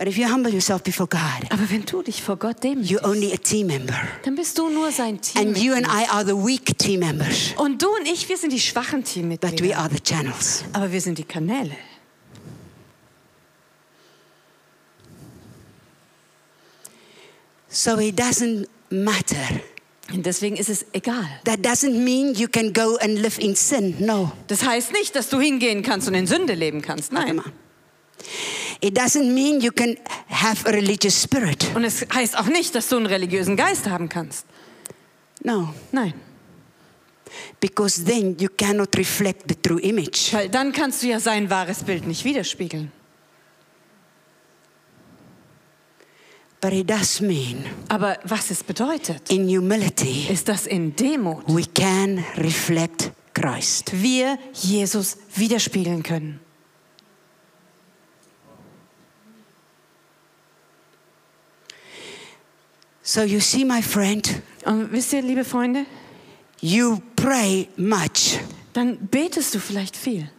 But 0.01 0.09
if 0.09 0.16
you 0.16 0.26
humble 0.26 0.51
yourself 0.51 0.82
before 0.82 1.07
God, 1.07 1.20
Aber 1.51 1.68
wenn 1.68 1.84
du 1.84 2.01
dich 2.03 2.22
vor 2.22 2.36
Gott 2.38 2.64
demütigst, 2.64 2.90
you're 2.90 3.07
only 3.07 3.34
a 3.34 3.36
team 3.36 3.66
member. 3.66 3.92
dann 4.24 4.34
bist 4.34 4.57
du 4.57 4.70
nur 4.70 4.90
sein 4.90 5.20
Team. 5.20 5.48
And 5.48 5.59
you 5.59 5.74
and 5.74 5.86
I 5.86 6.09
are 6.09 6.24
the 6.24 6.32
weak 6.32 6.78
team 6.78 7.01
members, 7.01 7.53
Und 7.59 7.82
du 7.82 7.88
und 7.94 8.07
ich, 8.07 8.26
wir 8.26 8.38
sind 8.38 8.51
die 8.51 8.61
schwachen 8.61 9.01
but 9.03 9.09
we 9.09 9.12
Teammitglieder. 9.12 9.76
are 9.76 9.90
the 9.92 10.01
channels. 10.01 10.64
Aber 10.72 10.90
wir 10.90 11.03
sind 11.03 11.18
die 11.18 11.24
Kanäle. 11.24 11.76
So 17.68 17.98
it 17.98 18.16
doesn't 18.18 18.68
matter. 18.88 19.61
Und 20.14 20.24
deswegen 20.24 20.57
ist 20.57 20.70
es 20.70 20.86
egal. 20.94 21.28
That 21.44 21.59
doesn't 21.61 21.92
mean 21.92 22.34
you 22.34 22.48
can 22.48 22.72
go 22.72 22.96
and 23.03 23.18
live 23.18 23.38
in 23.38 23.55
sin. 23.55 23.96
No. 23.98 24.32
Das 24.48 24.64
heißt 24.64 24.92
nicht, 24.92 25.14
dass 25.14 25.28
du 25.28 25.38
hingehen 25.40 25.82
kannst 25.82 26.09
und 26.09 26.14
in 26.14 26.26
Sünde 26.26 26.55
leben 26.55 26.80
kannst. 26.80 27.12
Nein. 27.12 27.38
On. 27.38 27.53
It 28.83 28.97
doesn't 28.97 29.33
mean 29.35 29.61
you 29.61 29.72
can 29.72 29.97
have 30.28 30.66
a 30.66 30.72
religious 30.72 31.22
spirit. 31.22 31.66
Und 31.74 31.85
es 31.85 32.07
heißt 32.12 32.39
auch 32.39 32.47
nicht, 32.47 32.74
dass 32.74 32.89
du 32.89 32.97
einen 32.97 33.07
religiösen 33.07 33.57
Geist 33.57 33.89
haben 33.89 34.09
kannst. 34.09 34.47
No. 35.43 35.74
Nein. 35.93 36.14
Because 37.61 38.05
then 38.05 38.37
you 38.39 38.49
cannot 38.57 38.97
reflect 38.97 39.45
the 39.49 39.55
true 39.55 39.81
image. 39.81 40.33
Weil 40.33 40.49
dann 40.49 40.72
kannst 40.72 41.03
du 41.03 41.09
ja 41.09 41.20
sein 41.20 41.51
wahres 41.51 41.85
Bild 41.85 42.07
nicht 42.07 42.24
widerspiegeln. 42.24 42.91
But 46.61 46.72
it 46.74 46.91
does 46.91 47.20
mean 47.20 47.64
Aber 47.89 48.18
was 48.24 48.51
es 48.51 48.62
bedeutet, 48.62 49.31
in 49.31 49.49
humility 49.49 50.26
ist, 50.31 50.49
dass 50.49 50.66
in 50.66 50.95
Demut 50.95 51.45
we 51.47 51.64
can 51.64 52.22
reflect 52.37 53.12
Christ. 53.33 53.93
wir 54.03 54.39
Jesus 54.53 55.16
widerspiegeln 55.35 56.03
können. 56.03 56.41
So 63.12 63.22
you 63.22 63.40
see, 63.40 63.64
my 63.64 63.82
friend, 63.82 64.40
Und 64.64 64.92
wisst 64.92 65.12
ihr, 65.12 65.20
liebe 65.20 65.44
Freunde, 65.44 65.84
you 66.61 67.00
pray 67.16 67.66
much, 67.76 68.38
dann 68.72 69.08
betest 69.08 69.52
du 69.52 69.58
vielleicht 69.58 69.96
viel. 69.96 70.30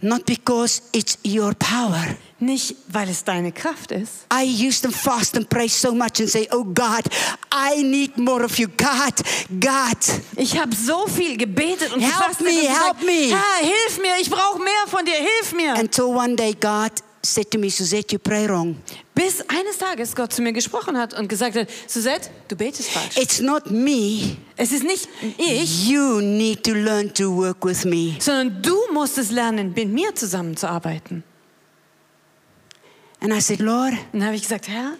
not 0.00 0.26
because 0.26 0.82
it's 0.90 1.16
your 1.24 1.54
power. 1.54 2.04
Nicht, 2.40 2.74
weil 2.88 3.08
es 3.08 3.22
deine 3.22 3.52
Kraft 3.52 3.92
ist. 3.92 4.26
I 4.32 4.42
used 4.42 4.82
to 4.82 4.90
fast 4.90 5.36
and 5.36 5.48
pray 5.48 5.68
so 5.68 5.94
much 5.94 6.18
and 6.18 6.28
say, 6.28 6.48
Oh 6.50 6.64
God, 6.64 7.04
I 7.52 7.84
need 7.84 8.18
more 8.18 8.44
of 8.44 8.58
you. 8.58 8.66
God, 8.66 9.14
God. 9.60 9.98
Ich 10.36 10.58
habe 10.58 10.74
so 10.74 11.06
viel 11.06 11.36
gebetet 11.36 11.92
und 11.92 12.00
Help 12.00 12.14
gefastet 12.16 12.44
me, 12.44 12.52
und 12.52 12.60
gesagt, 12.62 12.84
help 12.84 13.02
me. 13.06 13.28
Herr, 13.36 13.64
hilf 13.64 14.00
mir, 14.02 14.20
ich 14.20 14.28
brauche 14.28 14.58
mehr 14.58 14.86
von 14.88 15.04
dir, 15.04 15.14
hilf 15.14 15.52
mir. 15.52 15.74
Until 15.78 16.06
one 16.06 16.34
day 16.34 16.52
God 16.52 16.90
said 17.24 17.50
to 17.52 17.58
me, 17.58 17.70
Suzette, 17.70 18.12
you 18.12 18.18
pray 18.18 18.46
wrong. 18.48 18.76
Bis 19.14 19.40
eines 19.48 19.78
Tages 19.78 20.14
Gott 20.14 20.32
zu 20.32 20.42
mir 20.42 20.52
gesprochen 20.52 20.96
hat 20.98 21.14
und 21.14 21.28
gesagt 21.28 21.56
hat, 21.56 21.68
Suzette, 21.86 22.30
du 22.48 22.56
betest 22.56 22.90
falsch. 22.90 23.16
It's 23.16 23.40
not 23.40 23.70
me. 23.70 24.36
Es 24.56 24.72
ist 24.72 24.82
nicht 24.84 25.08
ich, 25.38 25.88
You 25.88 26.20
need 26.20 26.64
to 26.64 26.72
learn 26.74 27.12
to 27.14 27.30
work 27.36 27.64
with 27.64 27.84
me. 27.84 28.16
sondern 28.18 28.60
du 28.62 28.76
musst 28.92 29.18
es 29.18 29.30
lernen, 29.30 29.72
mit 29.74 29.88
mir 29.88 30.14
zusammenzuarbeiten. 30.14 31.22
And 33.20 33.32
I 33.32 33.40
said, 33.40 33.60
Lord, 33.60 33.92
Und 34.12 34.20
dann 34.20 34.24
habe 34.24 34.34
ich 34.36 34.42
gesagt, 34.42 34.66
Herr, 34.68 34.94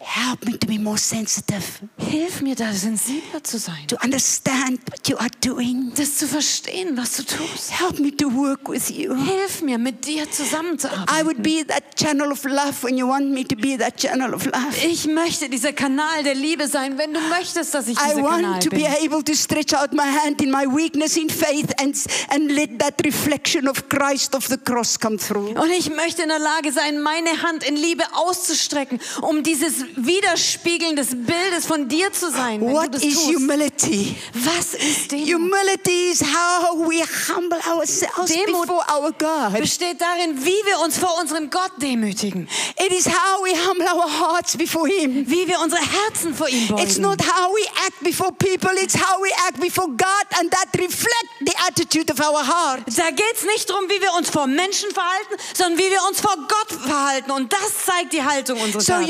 help 0.00 0.44
me 0.46 0.56
to 0.58 0.66
be 0.66 0.78
more 0.78 0.96
sensitive, 0.98 1.62
hilf 1.98 2.40
mir 2.40 2.54
da 2.54 2.72
sensibler 2.72 3.42
zu 3.42 3.58
sein. 3.58 3.86
to 3.88 3.96
understand 4.04 4.78
what 4.90 5.08
you 5.08 5.16
are 5.18 5.30
doing. 5.44 5.92
Das 5.96 6.16
zu 6.16 6.26
verstehen, 6.28 6.96
was 6.96 7.16
du 7.16 7.24
tust. 7.24 7.70
Help 7.72 7.98
me 7.98 8.14
to 8.16 8.28
work 8.30 8.68
with 8.68 8.88
you. 8.90 9.14
Hilf 9.14 9.60
mir, 9.62 9.76
mit 9.78 10.06
dir 10.06 10.22
I 10.24 10.30
zusammenzuarbeiten. 10.30 11.26
would 11.26 11.42
be 11.42 11.64
that 11.66 11.96
channel 11.96 12.30
of 12.30 12.44
love 12.44 12.82
when 12.82 12.96
you 12.96 13.08
want 13.08 13.30
me 13.30 13.44
to 13.44 13.56
be 13.56 13.76
that 13.76 13.96
channel 13.96 14.34
of 14.34 14.44
love. 14.46 14.76
Ich 14.86 15.06
möchte 15.06 15.48
dieser 15.48 15.72
Kanal 15.72 16.22
der 16.22 16.34
Liebe 16.34 16.68
sein, 16.68 16.96
wenn 16.96 17.12
du 17.12 17.20
möchtest, 17.20 17.74
dass 17.74 17.88
ich 17.88 17.98
I 17.98 18.10
dieser 18.10 18.22
Kanal 18.22 18.42
want 18.52 18.62
to 18.62 18.70
be 18.70 18.76
bin. 18.76 18.86
able 19.12 19.24
to 19.24 19.34
stretch 19.34 19.74
out 19.74 19.92
my 19.92 20.02
hand 20.02 20.40
in 20.40 20.50
my 20.50 20.64
weakness 20.66 21.16
in 21.16 21.28
faith 21.28 21.72
and, 21.80 21.96
and 22.30 22.50
let 22.52 22.78
that 22.78 22.94
reflection 23.04 23.66
of 23.68 23.88
Christ 23.88 24.34
of 24.34 24.46
the 24.46 24.56
cross 24.58 24.98
come 24.98 25.18
through. 25.18 25.58
Und 25.60 25.70
ich 25.70 25.90
möchte 25.90 26.22
in 26.22 26.28
der 26.28 26.38
Lage 26.38 26.72
sein, 26.72 27.00
meine 27.00 27.42
Hand 27.42 27.64
in 27.64 27.74
Liebe 27.76 28.04
auszustrecken, 28.14 29.00
um 29.22 29.42
dieses 29.42 29.87
Widerspiegeln 29.96 30.96
des 30.96 31.08
Bildes 31.10 31.66
von 31.66 31.88
dir 31.88 32.12
zu 32.12 32.30
sein. 32.30 32.60
What 32.60 32.94
is 32.96 33.14
tust. 33.14 33.26
humility? 33.34 34.16
Was 34.34 34.74
ist 34.74 35.12
Demut? 35.12 35.28
Humility 35.34 36.10
is 36.10 36.20
how 36.22 36.76
we 36.88 37.02
humble 37.28 37.58
ourselves 37.70 38.32
Demut 38.32 38.62
before 38.66 38.84
our 38.92 39.12
God. 39.12 39.60
Besteht 39.60 40.00
darin, 40.00 40.44
wie 40.44 40.60
wir 40.66 40.78
uns 40.84 40.98
vor 40.98 41.18
unserem 41.20 41.50
Gott 41.50 41.72
demütigen, 41.80 42.48
It 42.78 42.92
is 42.92 43.06
how 43.06 43.42
we 43.44 43.50
humble 43.68 43.86
our 43.86 44.08
hearts 44.08 44.56
before 44.56 44.88
Him. 44.88 45.24
wie 45.28 45.46
wir 45.46 45.60
unsere 45.60 45.80
Herzen 45.82 46.34
vor 46.34 46.48
ihm 46.48 46.64
It's 46.78 46.96
beugen. 46.96 47.02
not 47.02 47.20
how 47.22 47.52
we 47.54 47.64
act 47.86 48.00
before 48.02 48.32
people, 48.32 48.70
it's 48.82 48.94
how 48.94 49.20
we 49.22 49.30
act 49.48 49.60
before 49.60 49.88
God, 49.88 50.26
and 50.38 50.50
that 50.50 50.68
reflects 50.78 51.08
the 51.40 51.54
attitude 51.66 52.10
of 52.12 52.20
our 52.20 52.46
heart. 52.46 52.82
Da 52.96 53.10
geht 53.10 53.34
es 53.34 53.44
nicht 53.44 53.68
darum, 53.68 53.84
wie 53.88 54.00
wir 54.00 54.12
uns 54.14 54.30
vor 54.30 54.46
Menschen 54.46 54.90
verhalten, 54.90 55.34
sondern 55.54 55.78
wie 55.78 55.90
wir 55.90 56.02
uns 56.08 56.20
vor 56.20 56.36
Gott 56.36 56.80
verhalten. 56.82 57.30
Und 57.30 57.52
das 57.52 57.84
zeigt 57.86 58.12
die 58.12 58.22
Haltung 58.22 58.60
unseres 58.60 58.86
So 58.86 58.94
Herzens. 58.94 59.08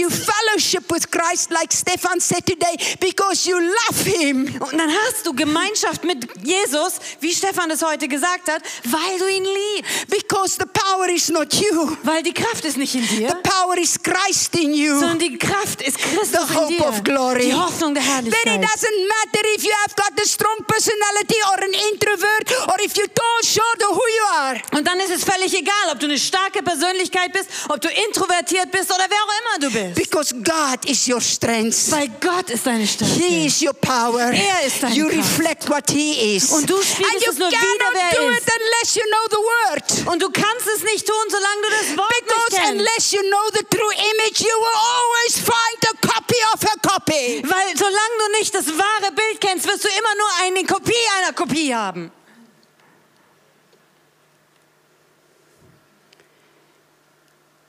Fellowship 0.69 0.91
with 0.91 1.11
Christ, 1.11 1.51
like 1.51 1.73
Stefan 1.73 2.21
said 2.21 2.45
today, 2.45 2.77
because 3.01 3.47
you 3.49 3.59
love 3.61 4.05
Him. 4.05 4.47
Und 4.61 4.73
dann 4.79 4.91
hast 4.91 5.25
du 5.27 5.33
Gemeinschaft 5.35 6.05
mit 6.05 6.27
Jesus, 6.45 6.99
wie 7.21 7.33
Stefan 7.35 7.71
es 7.71 7.83
heute 7.83 8.09
gesagt 8.09 8.49
hat, 8.51 8.62
weil 8.85 9.19
du 9.19 9.27
ihn 9.29 9.45
liebst. 9.45 10.09
Because 10.09 10.57
the 10.59 10.66
power 10.66 11.09
is 11.09 11.29
not 11.31 11.53
you, 11.55 11.97
Weil 12.03 12.23
die 12.23 12.33
Kraft 12.35 12.64
ist 12.64 12.77
nicht 12.77 12.95
in 12.95 13.03
the 13.09 13.16
dir, 13.19 13.35
power 13.43 13.77
is 13.79 13.97
Christ 14.03 14.55
in 14.57 14.75
you. 14.75 14.99
sondern 14.99 15.19
die 15.19 15.39
Kraft 15.39 15.83
ist 15.83 15.99
Christus 15.99 16.31
The 16.31 16.37
in 16.53 16.55
hope 16.61 16.75
dir. 16.75 16.89
of 16.89 17.05
glory. 17.05 17.47
Die 17.47 17.55
Hoffnung 17.55 17.95
der 17.95 18.03
Then 18.03 18.25
it 18.27 18.35
Herrlichkeit. 18.35 18.64
doesn't 18.64 19.09
matter 19.09 19.47
if 19.57 19.64
you 19.64 19.73
have 19.85 19.95
got 19.97 20.12
a 20.21 20.27
strong 20.27 20.57
personality 20.66 21.37
or 21.51 21.62
an 21.64 21.73
introvert 21.93 22.69
or 22.69 22.77
if 22.85 22.93
tall, 22.95 23.43
short 23.43 23.83
or 23.89 23.95
who 23.95 24.03
you 24.03 24.25
are. 24.37 24.61
Und 24.73 24.87
dann 24.87 24.99
ist 25.01 25.11
es 25.11 25.25
völlig 25.25 25.55
egal, 25.55 25.75
ob 25.93 26.01
du 26.01 26.07
eine 26.07 26.19
starke 26.19 26.62
Persönlichkeit 26.62 27.33
bist, 27.33 27.49
ob 27.69 27.81
du 27.81 27.89
introvertiert 28.07 28.71
bist 28.71 28.91
oder 28.93 29.07
wer 29.09 29.19
auch 29.19 29.59
immer 29.59 29.69
du 29.69 29.71
bist. 29.73 29.95
Because 29.95 30.35
God 30.35 30.58
is 30.87 31.07
your 31.09 31.21
strength. 31.21 31.91
Weil 31.91 32.09
Gott 32.21 32.51
ist 32.51 32.67
deine 32.67 32.81
He 32.81 32.87
Stärke. 32.87 33.47
is 33.47 33.63
your 33.63 33.73
power. 33.75 34.31
Er 34.33 34.67
ist 34.67 34.83
deine 34.83 34.95
you 34.95 35.09
Kraft. 35.09 35.19
reflect 35.19 35.69
what 35.69 35.91
He 35.91 36.37
is. 36.37 36.51
Und 36.51 36.69
du 36.69 36.77
and 36.77 36.85
spiegelst 36.85 37.27
you 37.27 37.33
es 37.33 37.39
nur 37.39 37.49
wieder, 37.51 37.89
wer 37.93 38.11
do 38.21 38.29
it 38.31 38.39
ist. 38.39 38.51
unless 38.59 38.95
you 38.97 39.03
know 39.05 39.25
the 39.31 39.37
word. 39.37 40.13
Und 40.13 40.23
du 40.23 40.31
kannst 40.31 40.67
es 40.77 40.83
nicht 40.83 41.07
tun, 41.07 41.17
solange 41.29 41.63
du 41.63 41.69
das 41.71 41.97
Wort 41.99 42.09
Because 42.09 42.51
nicht 42.51 42.61
kennst. 42.63 42.73
unless 42.81 43.13
you 43.13 43.23
know 43.23 43.45
the 43.55 43.65
true 43.71 43.93
image, 43.93 44.41
you 44.41 44.57
will 44.57 44.79
always 44.97 45.35
find 45.39 45.81
a 45.93 46.07
copy 46.07 46.39
of 46.55 46.63
a 46.65 46.89
copy. 46.89 47.43
Weil 47.45 47.77
solange 47.77 48.15
du 48.19 48.39
nicht 48.39 48.55
das 48.55 48.67
wahre 48.67 49.13
Bild 49.15 49.41
kennst, 49.41 49.67
wirst 49.67 49.85
du 49.85 49.89
immer 49.89 50.15
nur 50.17 50.29
eine 50.47 50.65
Kopie 50.67 50.95
einer 51.19 51.33
Kopie 51.33 51.75
haben. 51.75 52.11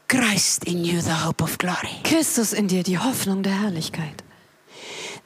Christ 0.10 0.64
in 0.66 0.84
you, 0.84 1.00
the 1.02 1.24
hope 1.24 1.44
of 1.44 1.60
glory. 1.60 2.02
Christus 2.04 2.52
in 2.52 2.68
dir, 2.68 2.82
die 2.82 2.98
Hoffnung 2.98 3.44
der 3.44 3.62
Herrlichkeit. 3.62 4.24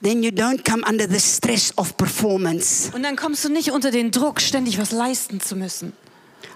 Then 0.01 0.21
you 0.21 0.29
don't 0.31 0.65
come 0.69 0.83
under 0.85 1.07
the 1.09 1.21
stress 1.21 1.71
of 1.77 1.95
performance. 1.95 2.91
Und 2.93 3.03
dann 3.03 3.15
kommst 3.15 3.45
du 3.45 3.49
nicht 3.49 3.71
unter 3.71 3.91
den 3.91 4.11
Druck, 4.11 4.41
ständig 4.41 4.77
was 4.77 4.91
leisten 4.91 5.39
zu 5.39 5.55
müssen. 5.55 5.93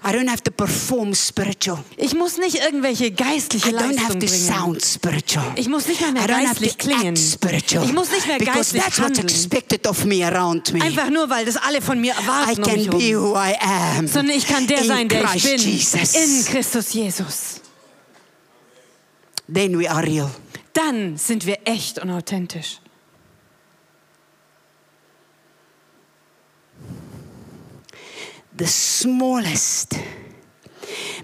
I 0.04 0.10
don't 0.10 0.28
have 0.28 0.42
to 0.42 0.50
perform 0.50 1.14
spiritual. 1.14 1.82
Ich 1.96 2.14
muss 2.14 2.36
nicht 2.36 2.56
irgendwelche 2.56 3.10
geistliche 3.10 3.70
I 3.70 3.72
don't 3.72 3.98
have 3.98 4.12
to 4.12 4.18
bringen. 4.18 4.28
sound 4.28 4.84
spiritual. 4.84 5.50
Ich 5.56 5.68
muss 5.68 5.88
nicht 5.88 6.00
mehr 6.02 6.10
I 6.10 6.26
don't 6.26 6.46
have 6.46 6.60
geistlich 6.60 6.76
to 6.76 6.86
klingen. 6.86 7.14
act 7.14 7.18
spiritual. 7.18 7.84
Ich 7.86 7.92
muss 7.94 8.10
nicht 8.10 8.26
mehr 8.26 8.38
because 8.38 8.56
geistlich 8.74 8.82
that's 8.82 8.98
what's 8.98 9.18
handeln. 9.18 9.26
expected 9.28 9.86
of 9.86 10.04
me 10.04 10.22
around 10.24 10.70
me. 10.74 10.82
Einfach 10.82 11.08
nur, 11.08 11.30
weil 11.30 11.46
das 11.46 11.56
alle 11.56 11.80
von 11.80 11.98
mir 11.98 12.12
I 12.12 12.16
erwarten 12.22 12.62
um 12.62 12.68
can 12.68 12.76
mich 12.76 12.90
be 12.90 13.18
who 13.18 13.34
I 13.34 13.54
am. 13.58 14.06
Sondern 14.06 14.36
ich 14.36 14.46
kann 14.46 14.66
der 14.66 14.82
in 14.82 14.86
sein, 14.86 15.08
der 15.08 15.24
ich 15.24 15.42
Christ 15.42 15.64
bin. 15.64 15.72
Jesus. 15.72 16.14
In 16.14 16.44
Christus 16.44 16.92
Jesus. 16.92 17.57
Then 19.52 19.78
we 19.78 19.88
are 19.90 20.04
real. 20.04 20.30
Dann 20.72 21.16
sind 21.16 21.46
wir 21.46 21.58
echt 21.64 21.98
und 21.98 22.10
authentisch. 22.10 22.80
the 28.58 28.66
smallest. 28.66 29.98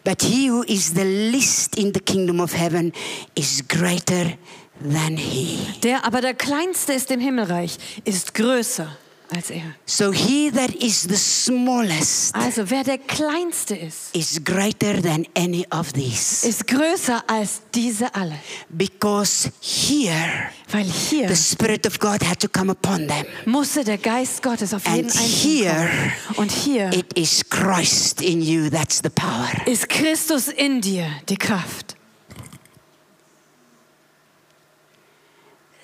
But 0.04 0.22
he 0.22 0.48
who 0.48 0.64
is 0.66 0.94
the 0.94 1.04
least 1.04 1.76
in 1.76 1.92
the 1.92 2.00
kingdom 2.00 2.40
of 2.40 2.52
heaven 2.52 2.92
is 3.34 3.62
greater 3.62 4.34
than 4.80 5.16
he. 5.16 5.58
Der 5.82 6.04
aber 6.04 6.20
der 6.20 6.34
Kleinste 6.34 6.92
ist 6.92 7.10
im 7.10 7.20
Himmelreich, 7.20 7.78
ist 8.04 8.34
größer 8.34 8.96
als 9.28 9.50
er. 9.50 9.74
So 9.86 10.12
he 10.12 10.50
that 10.50 10.70
is 10.70 11.02
the 11.02 11.16
smallest 11.16 12.34
also 12.34 12.70
wer 12.70 12.84
der 12.84 12.98
kleinste 12.98 13.74
ist, 13.74 14.14
is 14.14 14.40
greater 14.44 15.00
than 15.00 15.26
any 15.34 15.66
of 15.70 15.92
these. 15.92 16.46
ist 16.46 16.66
größer 16.66 17.22
als 17.26 17.62
diese 17.74 18.14
alle. 18.14 18.38
Because 18.68 19.50
here, 19.60 20.50
weil 20.70 20.84
hier 20.84 21.28
the 21.28 21.36
spirit 21.36 21.86
of 21.86 21.98
God 21.98 22.22
had 22.22 22.40
to 22.40 22.48
come 22.48 22.70
upon 22.70 23.08
them. 23.08 23.26
musste 23.46 23.84
der 23.84 23.98
Geist 23.98 24.42
Gottes 24.42 24.74
auf 24.74 24.86
jeden 24.86 25.10
And 25.10 25.20
here, 25.20 25.88
kommen. 26.28 26.38
Und 26.38 26.52
hier 26.52 26.92
it 26.92 27.16
is 27.18 27.42
Christ 27.48 28.20
in 28.20 28.42
you 28.42 28.68
that's 28.70 29.00
the 29.02 29.10
power. 29.10 29.50
ist 29.66 29.88
Christus 29.88 30.48
in 30.48 30.80
dir 30.80 31.06
die 31.28 31.36
Kraft. 31.36 31.96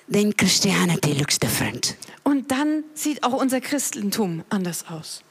Then 0.09 0.33
Christianity 0.33 1.13
looks 1.13 1.39
different. 1.39 1.95
Und 2.23 2.51
dann 2.51 2.83
sieht 2.93 3.23
auch 3.23 3.33
unser 3.33 3.61
Christentum 3.61 4.43
anders 4.49 4.85
aus. 4.87 5.23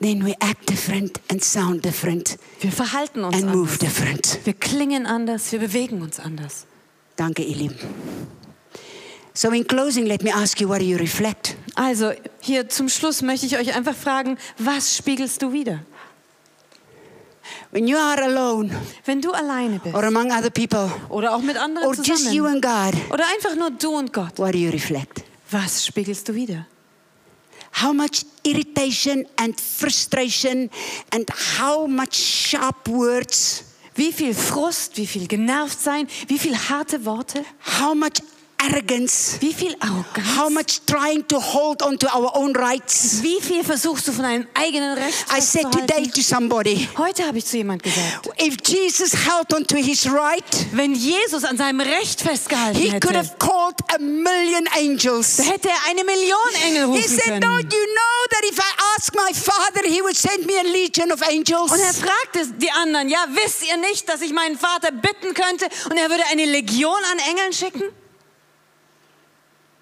Then 0.00 0.24
we 0.26 0.34
act 0.40 0.68
different 0.68 1.20
and 1.30 1.42
sound 1.44 1.84
different 1.84 2.36
Wir 2.60 2.72
verhalten 2.72 3.22
uns 3.22 3.36
and 3.36 3.46
move 3.46 3.70
anders. 3.70 3.78
different. 3.78 4.38
Wir 4.44 4.54
klingen 4.54 5.06
anders, 5.06 5.52
wir 5.52 5.60
bewegen 5.60 6.02
uns 6.02 6.18
anders. 6.18 6.66
Danke, 7.14 7.42
ihr 7.44 7.54
Lieben. 7.54 7.76
So 9.34 9.50
in 9.50 9.64
closing, 9.66 10.06
let 10.06 10.22
me 10.22 10.34
ask 10.34 10.60
you, 10.60 10.68
what 10.68 10.80
do 10.80 10.84
you 10.84 10.98
reflect? 10.98 11.56
Also, 11.74 12.12
hier 12.40 12.68
zum 12.68 12.88
Schluss 12.88 13.22
möchte 13.22 13.46
ich 13.46 13.56
euch 13.56 13.74
einfach 13.74 13.94
fragen, 13.94 14.36
was 14.58 14.96
spiegelst 14.96 15.40
du 15.40 15.52
wieder? 15.52 15.80
When 17.70 17.86
you 17.88 17.96
are 17.96 18.22
alone 18.22 18.70
Wenn 19.04 19.20
du 19.20 19.32
alleine 19.32 19.78
bist. 19.78 19.94
or 19.94 20.04
among 20.04 20.30
other 20.30 20.50
people 20.50 20.90
oder 21.08 21.34
auch 21.34 21.42
mit 21.42 21.56
anderen 21.56 21.86
or 21.88 21.94
just 21.94 22.08
you 22.32 22.44
zusammen. 22.44 22.46
and 22.46 22.62
God, 22.62 23.12
oder 23.12 23.24
einfach 23.28 23.54
nur 23.56 23.70
du 23.70 23.90
und 23.96 24.12
Gott, 24.12 24.38
what 24.38 24.52
do 24.54 24.58
you 24.58 24.70
reflect? 24.70 25.24
was 25.50 25.84
spiegelst 25.86 26.28
du 26.28 26.34
wieder? 26.34 26.66
How 27.82 27.92
much 27.94 28.24
irritation 28.42 29.24
and 29.36 29.58
frustration 29.58 30.68
and 31.14 31.30
how 31.58 31.86
much 31.88 32.14
sharp 32.14 32.86
words, 32.88 33.64
Wie 33.94 34.10
viel 34.12 34.34
Frust, 34.34 34.96
wie 34.96 35.06
viel 35.06 35.26
genervt 35.26 35.78
sein, 35.80 36.06
wie 36.26 36.38
viel 36.38 36.56
harte 36.56 37.04
Worte, 37.04 37.44
how 37.80 37.94
much 37.94 38.22
arrogance, 38.70 39.36
wie 39.40 39.52
viel 39.52 39.74
how 39.74 39.90
Arroganz, 39.90 40.50
much 40.54 40.80
trying 40.86 41.26
to 41.28 41.38
hold 41.40 41.82
on 41.82 41.98
to 41.98 42.06
our 42.16 42.30
own 42.36 42.54
rights. 42.56 43.22
wie 43.22 43.40
viel 43.40 43.64
versuchst 43.64 44.06
du 44.08 44.12
von 44.12 44.24
deinem 44.24 44.46
eigenen 44.54 44.96
Recht 44.96 45.26
I 45.36 45.40
said 45.40 45.70
today 45.72 46.08
to 46.08 46.20
somebody, 46.20 46.88
Heute 46.96 47.26
habe 47.26 47.38
ich 47.38 47.46
zu 47.46 47.56
jemand 47.56 47.82
gesagt, 47.82 48.28
if 48.40 48.56
Jesus 48.66 49.12
held 49.14 49.52
on 49.54 49.66
to 49.66 49.76
his 49.76 50.06
right, 50.10 50.44
wenn 50.72 50.94
Jesus 50.94 51.44
an 51.44 51.56
seinem 51.56 51.80
Recht 51.80 52.20
festgehalten 52.20 52.80
he 52.80 52.90
could 52.90 53.14
hätte, 53.14 53.18
have 53.18 53.38
called 53.38 53.76
a 53.94 53.98
million 53.98 54.66
angels. 54.76 55.36
da 55.36 55.44
hätte 55.44 55.68
er 55.68 55.90
eine 55.90 56.04
Million 56.04 56.38
Engel 56.66 56.86
He 56.92 56.98
rufen 57.00 57.08
said, 57.08 57.24
können. 57.24 57.42
Don't 57.42 57.72
you 57.72 57.84
know 57.94 58.26
that 58.30 58.44
if 58.50 58.58
I 58.58 58.72
ask 58.96 59.14
my 59.14 59.32
Father, 59.34 59.86
He 59.88 60.02
would 60.02 60.16
send 60.16 60.46
me 60.46 60.54
a 60.58 60.62
legion 60.62 61.10
of 61.12 61.22
angels? 61.22 61.70
Und 61.72 61.80
er 61.80 61.94
fragte 61.94 62.46
die 62.58 62.70
anderen, 62.70 63.08
ja, 63.08 63.26
wisst 63.30 63.62
ihr 63.68 63.76
nicht, 63.78 64.08
dass 64.08 64.20
ich 64.20 64.32
meinen 64.32 64.58
Vater 64.58 64.90
bitten 64.92 65.34
könnte 65.34 65.66
und 65.90 65.96
er 65.96 66.10
würde 66.10 66.24
eine 66.30 66.44
Legion 66.44 67.00
an 67.12 67.18
Engeln 67.30 67.52
schicken? 67.52 67.82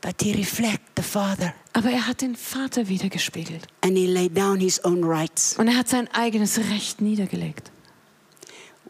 But 0.03 0.23
He 0.23 0.33
reflected 0.35 0.81
the 0.97 1.03
Father 1.03 1.55
Aber 1.73 1.91
er 1.91 2.07
hat 2.07 2.23
den 2.23 2.35
Vater 2.37 2.89
wiedergespiegelt 2.89 3.67
and 3.83 3.97
He 3.97 4.07
laid 4.07 4.37
down 4.37 4.59
His 4.61 4.83
own 4.85 5.05
rights. 5.05 5.57
und 5.59 5.69
er 5.69 5.77
hat 5.77 5.89
sein 5.89 6.09
eigenes 6.13 6.59
Recht 6.59 7.01
niedergelegt. 7.01 7.71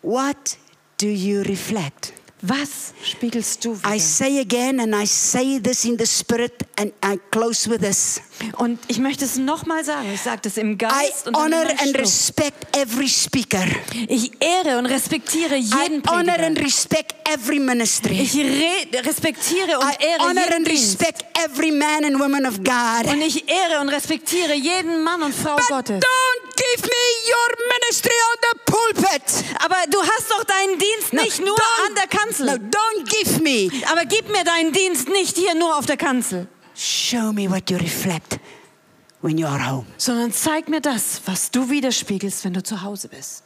What 0.02 0.56
do 1.00 1.06
you 1.08 1.42
reflect? 1.42 2.12
Was 2.42 2.94
spiegelst 3.04 3.62
du 3.64 3.78
I 3.84 3.98
say 3.98 4.40
again, 4.40 4.80
and 4.80 4.94
I 4.94 5.06
say 5.06 5.58
this 5.60 5.84
in 5.84 5.98
the 5.98 6.06
Spirit, 6.06 6.54
and 6.78 6.92
I 7.04 7.18
close 7.30 7.68
with 7.68 7.80
this. 7.82 8.22
Und 8.56 8.78
ich 8.88 8.98
möchte 8.98 9.24
es 9.24 9.36
nochmal 9.36 9.84
sagen, 9.84 10.10
ich 10.12 10.20
sage 10.20 10.40
das 10.42 10.56
im 10.56 10.72
I 10.72 10.78
Geist 10.78 11.26
und 11.26 11.36
dann 11.36 11.44
honor 11.54 11.70
im 11.70 11.78
and 11.78 11.98
respect 11.98 12.76
every 12.76 13.08
speaker. 13.08 13.64
Ich 14.08 14.30
ehre 14.40 14.78
und 14.78 14.86
respektiere 14.86 15.56
I 15.56 15.60
jeden 15.60 16.02
honor 16.08 16.34
and 16.38 16.56
Prediger. 16.56 16.64
respect 16.64 17.14
every 17.28 17.58
ministry. 17.58 18.18
Ich 18.20 18.34
re 18.36 19.02
respektiere 19.06 19.78
und 19.78 19.86
I 19.88 20.04
ehre 20.04 20.22
honor 20.22 20.42
jeden 20.42 20.54
and 20.54 20.68
Dienst. 20.68 21.00
respect 21.00 21.24
every 21.44 21.70
man 21.70 22.04
and 22.04 22.18
woman 22.18 22.46
of 22.46 22.56
God. 22.64 23.12
Und 23.12 23.20
ich 23.22 23.48
ehre 23.48 23.80
und 23.80 23.88
respektiere 23.90 24.54
jeden 24.54 25.02
Mann 25.04 25.22
und 25.22 25.34
Frau 25.34 25.56
But 25.56 25.68
Gottes. 25.68 26.00
don't 26.00 26.56
give 26.56 26.82
me 26.82 27.04
your 27.28 27.66
ministry 27.78 28.14
on 28.32 28.36
the 28.42 28.58
pulpit. 28.66 29.44
Aber 29.64 29.76
du 29.90 29.98
hast 30.02 30.30
doch 30.30 30.44
deinen 30.44 30.78
Dienst 30.78 31.12
No, 31.12 31.22
nicht 31.22 31.40
nur 31.40 31.56
an 31.86 31.94
der 31.94 32.06
Kanzel. 32.06 32.46
No, 32.46 32.52
don't 32.52 33.04
give 33.08 33.42
me. 33.42 33.70
Aber 33.90 34.04
gib 34.06 34.28
mir 34.30 34.44
deinen 34.44 34.72
Dienst 34.72 35.08
nicht 35.08 35.36
hier 35.36 35.54
nur 35.54 35.76
auf 35.76 35.86
der 35.86 35.96
Kanzel, 35.96 36.46
Show 36.80 37.30
me 37.30 37.46
what 37.46 37.70
you 37.70 37.76
reflect 37.76 38.38
when 39.20 39.36
you 39.36 39.46
are 39.46 39.58
home. 39.58 39.86
sondern 39.98 40.32
zeig 40.32 40.70
mir 40.70 40.80
das, 40.80 41.20
was 41.26 41.50
du 41.50 41.68
widerspiegelst, 41.68 42.42
wenn 42.44 42.54
du 42.54 42.62
zu 42.62 42.80
Hause 42.80 43.08
bist. 43.08 43.42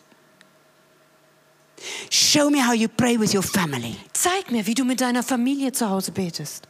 Show 2.10 2.48
me 2.48 2.64
how 2.64 2.72
you 2.74 2.86
pray 2.86 3.18
with 3.18 3.34
your 3.34 3.42
family. 3.42 3.96
Zeig 4.12 4.52
mir, 4.52 4.64
wie 4.64 4.74
du 4.74 4.84
mit 4.84 5.00
deiner 5.00 5.24
Familie 5.24 5.72
zu 5.72 5.90
Hause 5.90 6.12
betest. 6.12 6.68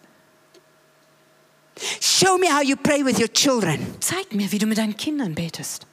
Show 2.01 2.39
me 2.39 2.47
how 2.47 2.62
you 2.62 2.77
pray 2.77 3.05
with 3.05 3.19
your 3.19 3.28
children. 3.28 3.95
Zeig 4.01 4.32
mir, 4.32 4.51
wie 4.51 4.59
du 4.59 4.65
mit 4.66 4.78
deinen 4.78 4.97
Kindern 4.97 5.35
betest. 5.35 5.86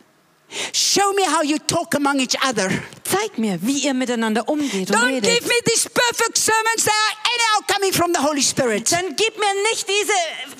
Show 0.73 1.13
me 1.13 1.23
how 1.23 1.41
you 1.43 1.57
talk 1.59 1.95
among 1.95 2.19
each 2.19 2.35
other. 2.43 2.69
Zeig 3.03 3.37
mir, 3.37 3.57
wie 3.61 3.79
ihr 3.79 3.93
miteinander 3.93 4.47
umgeht 4.49 4.89
und 4.91 4.95
Don't 4.97 5.07
redet. 5.15 5.23
give 5.39 5.47
me 5.47 5.55
these 5.65 5.89
perfect 5.89 6.37
sermons 6.37 6.83
that 6.83 6.93
are 6.93 7.17
anyhow 7.33 7.73
coming 7.73 7.93
from 7.93 8.13
the 8.13 8.19
Holy 8.21 8.41
Spirit. 8.41 8.91
Dann 8.91 9.15
gib 9.15 9.37
mir 9.37 9.53
nicht 9.71 9.87
diese 9.87 10.13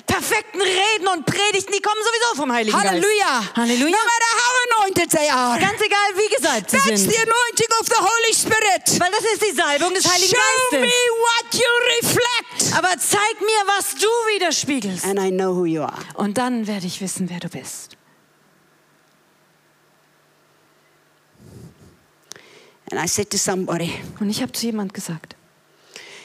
perfekten 0.06 0.60
Reden 0.60 1.08
und 1.08 1.24
Predigten, 1.26 1.72
die 1.72 1.80
kommen 1.80 2.00
sowieso 2.04 2.36
vom 2.42 2.52
Heiligen 2.52 2.76
Hallelujah. 2.78 3.40
Geist. 3.40 3.56
Halleluja. 3.56 3.90
No 3.96 4.04
matter 4.04 4.32
how 4.40 4.52
anointed 4.80 5.10
they 5.10 5.28
are. 5.30 5.60
Ganz 5.60 5.80
egal, 5.80 6.08
wie 6.16 6.34
gesagt 6.36 6.70
sie 6.70 6.76
That's 6.78 7.00
sind. 7.02 7.10
the 7.10 7.18
anointing 7.18 7.72
of 7.80 7.86
the 7.88 8.00
Holy 8.00 8.34
Spirit. 8.34 9.00
Weil 9.00 9.10
das 9.12 9.24
ist 9.32 9.42
die 9.42 9.54
Salbung 9.56 9.94
des 9.94 10.04
Heiligen 10.10 10.34
Show 10.36 10.76
me 10.76 10.80
Geistes. 10.80 10.92
what 11.20 11.54
you 11.54 11.70
reflect. 12.00 12.76
Aber 12.76 12.98
zeig 12.98 13.40
mir, 13.40 13.62
was 13.76 13.94
du 13.94 14.06
widerspiegelst. 14.34 15.04
And 15.04 15.18
I 15.18 15.30
know 15.30 15.54
who 15.54 15.64
you 15.66 15.82
are. 15.82 15.94
Und 16.14 16.38
dann 16.38 16.66
werde 16.66 16.86
ich 16.86 17.00
wissen, 17.00 17.28
wer 17.30 17.40
du 17.40 17.48
bist. 17.48 17.90
And 17.94 18.00
I 21.56 21.56
said 21.56 21.60
to 21.62 21.70
somebody, 22.40 22.81
Und 24.20 24.30
ich 24.30 24.42
habe 24.42 24.52
zu 24.52 24.66
jemand 24.66 24.94
gesagt, 24.94 25.36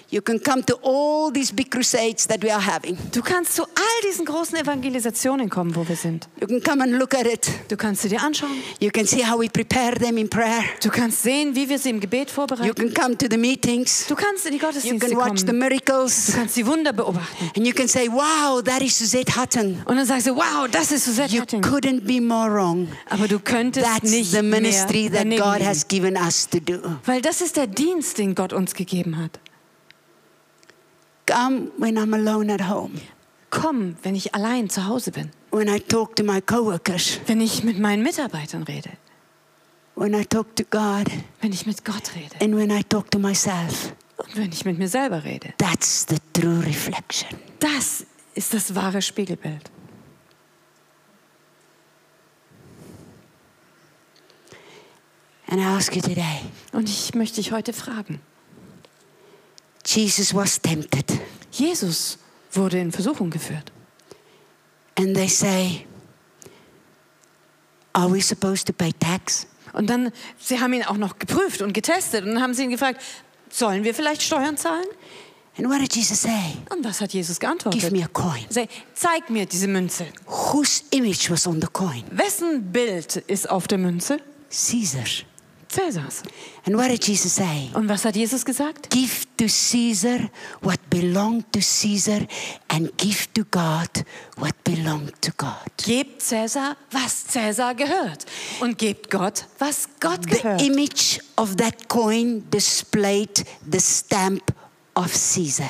you 0.10 0.22
can 0.22 0.42
come 0.42 0.64
to 0.66 0.76
all 0.84 1.32
these 1.32 1.54
big 1.54 1.70
crusades 1.70 2.28
that 2.28 2.42
we 2.44 2.52
are 2.54 2.64
having. 2.66 2.98
du 3.14 3.22
kannst 3.22 3.56
zu 3.56 3.64
all 3.64 4.02
diesen 4.10 4.26
großen 4.26 4.58
Evangelisationen 4.58 5.50
kommen, 5.50 5.76
wo 5.76 5.88
wir 5.88 5.96
sind. 5.96 6.28
You 6.40 6.48
can 6.48 6.62
come 6.62 6.84
and 6.84 6.94
look 6.94 7.14
at 7.14 7.26
it. 7.28 7.50
Du 7.70 7.76
kannst 7.76 8.04
sie 8.04 8.10
dir 8.10 8.22
anschauen. 8.22 8.52
You 8.80 8.90
can 8.92 9.06
see 9.06 9.26
how 9.26 9.40
we 9.40 9.50
prepare 9.50 9.96
them 9.96 10.18
in 10.18 10.30
prayer. 10.30 10.64
Du 10.82 10.90
kannst 10.90 11.24
sehen, 11.24 11.56
wie 11.56 11.68
wir 11.68 11.78
sie 11.80 11.90
im 11.90 12.00
Gebet 12.00 12.30
You 12.30 12.36
vorbereiten. 12.36 12.76
can 12.76 12.94
come 12.94 13.18
to 13.18 13.28
the 13.30 13.38
meetings. 13.38 14.06
Du 14.08 14.16
kannst 14.16 14.46
in 14.46 14.52
die 14.54 14.58
You 14.60 14.66
Gottesdienste 14.66 15.08
can 15.10 15.18
watch 15.18 15.40
the 15.42 15.46
kommen. 15.48 15.60
Du 15.60 15.66
miracles. 15.70 16.32
kannst 16.34 16.56
die 16.56 16.66
Wunder 16.66 16.94
beobachten. 16.94 17.52
And 17.56 17.66
you 17.68 17.74
can 17.74 17.88
say, 17.88 18.08
wow, 18.08 18.62
that 18.64 18.82
is 18.82 18.98
Suzette 18.98 19.36
Hutton. 19.36 19.82
Und 19.86 19.98
dann 19.98 20.06
sagst 20.06 20.28
du, 20.28 20.36
wow, 20.36 20.68
das 20.72 20.92
ist 20.92 21.06
Suzette 21.06 21.34
You 21.36 21.42
Hatting. 21.42 21.62
couldn't 21.64 22.02
be 22.06 22.22
more 22.22 22.50
wrong. 22.52 22.88
Aber 23.10 23.28
du 23.28 23.40
könntest 23.40 23.86
That's 23.86 24.10
nicht 24.10 24.32
the 24.32 24.42
mehr 24.42 24.62
ministry 24.62 25.10
that 25.10 25.20
daneben 25.22 25.42
God 25.44 25.62
has 25.66 25.88
given 25.88 26.16
us 26.16 26.48
to 26.50 26.60
do. 26.60 26.80
Weil 27.06 27.22
das 27.22 27.42
ist 27.42 27.58
der 27.58 27.68
Dienst, 27.68 28.18
den 28.18 28.36
Gott 28.36 28.54
uns 28.54 28.74
gegeben 28.74 29.18
hat. 29.18 29.40
Come 31.28 31.72
when 31.78 31.98
I'm 31.98 32.14
alone 32.14 32.50
at 32.50 32.62
home. 32.62 33.02
Komm, 33.50 33.98
wenn 34.02 34.16
ich 34.16 34.34
allein 34.34 34.70
zu 34.70 34.88
Hause 34.88 35.12
bin. 35.12 35.32
When 35.52 35.68
I 35.68 35.80
talk 35.80 36.16
to 36.16 36.24
my 36.24 36.42
coworkers. 36.42 37.20
Wenn 37.28 37.42
ich 37.42 37.64
mit 37.64 37.80
meinen 37.80 38.02
Mitarbeitern 38.02 38.64
rede. 38.64 38.92
When 39.96 40.14
I 40.14 40.26
talk 40.26 40.56
to 40.56 40.64
God. 40.64 41.08
Wenn 41.42 41.52
ich 41.52 41.66
mit 41.66 41.84
Gott 41.84 42.16
rede. 42.16 42.36
And 42.42 42.56
when 42.56 42.72
I 42.72 42.84
talk 42.84 43.12
to 43.12 43.20
myself. 43.20 43.94
Und 44.18 44.36
wenn 44.38 44.52
ich 44.52 44.64
mit 44.64 44.78
mir 44.78 44.88
selber 44.88 45.24
rede. 45.24 45.54
That's 45.58 46.06
the 46.08 46.18
true 46.34 46.64
reflection. 46.66 47.30
Das 47.60 48.06
ist 48.34 48.54
das 48.54 48.74
wahre 48.74 49.02
Spiegelbild. 49.02 49.70
And 55.50 55.62
I 55.62 55.66
ask 55.66 55.96
you 55.96 56.02
today 56.02 56.42
Und 56.74 56.90
ich 56.90 57.16
möchte 57.16 57.38
dich 57.38 57.52
heute 57.52 57.74
fragen. 57.74 58.22
Jesus 59.88 60.34
was 60.34 60.60
tempted. 60.62 61.06
Jesus 61.52 62.18
wurde 62.52 62.78
in 62.80 62.92
Versuchung 62.92 63.30
geführt. 63.30 63.72
And 64.96 65.16
they 65.16 65.30
say, 65.30 65.86
Are 67.94 68.12
we 68.12 68.22
supposed 68.22 68.68
to 68.68 68.74
pay 68.74 68.92
tax? 68.94 69.48
Und 69.74 69.90
dann, 69.90 70.12
sie 70.38 70.60
haben 70.60 70.74
ihn 70.74 70.84
auch 70.84 70.98
noch 70.98 71.18
geprüft 71.18 71.62
und 71.62 71.74
getestet. 71.74 72.26
Und 72.26 72.34
dann 72.34 72.44
haben 72.44 72.54
sie 72.54 72.64
ihn 72.64 72.70
gefragt, 72.70 73.02
sollen 73.50 73.84
wir 73.84 73.94
vielleicht 73.94 74.22
Steuern 74.22 74.58
zahlen? 74.58 74.86
And 75.58 75.68
what 75.70 75.80
did 75.80 75.96
Jesus 75.96 76.22
say? 76.22 76.58
Und 76.70 76.84
was 76.84 77.02
hat 77.02 77.14
Jesus 77.14 77.40
Give 77.40 77.48
geantwortet? 77.48 77.92
me 77.92 78.04
a 78.04 78.08
coin. 78.08 78.46
Sagte, 78.50 78.70
zeig 78.94 79.30
mir 79.30 79.46
diese 79.46 79.68
Münze. 79.68 80.06
Whose 80.28 80.84
image 80.92 81.32
was 81.32 81.48
on 81.48 81.60
the 81.62 81.68
coin? 81.72 82.04
Wessen 82.12 82.72
Bild 82.72 83.16
ist 83.16 83.50
auf 83.50 83.68
der 83.68 83.80
Münze? 83.80 84.20
Caesar's. 84.50 85.24
Cäsars. 85.78 86.24
And 86.66 86.76
what 86.76 86.90
did 86.90 87.06
Jesus 87.06 87.36
say? 87.36 87.70
Und 87.74 87.88
was 87.88 88.04
hat 88.04 88.16
Jesus 88.16 88.44
gesagt? 88.44 88.90
Give 88.90 89.26
to 89.38 89.46
Caesar 89.46 90.30
what 90.62 90.80
belonged 90.90 91.46
to 91.54 91.60
Caesar 91.60 92.26
and 92.68 92.92
give 92.98 93.28
to 93.36 93.44
God 93.52 93.88
what 94.38 94.56
belonged 94.64 95.14
to 95.22 95.32
God. 95.38 95.54
Gebt 95.78 96.22
Cäsar, 96.22 96.76
was 96.92 97.26
Cäsar 97.28 97.76
gehört. 97.76 98.26
Und 98.60 98.78
gebt 98.80 99.12
Gott, 99.12 99.46
was 99.60 99.88
Gott 100.00 100.24
The 100.24 100.38
gehört. 100.42 100.62
image 100.64 101.20
of 101.36 101.56
that 101.58 101.88
coin 101.88 102.44
displayed 102.50 103.46
the 103.72 103.80
stamp 103.80 104.52
of 104.96 105.12
Caesar. 105.14 105.70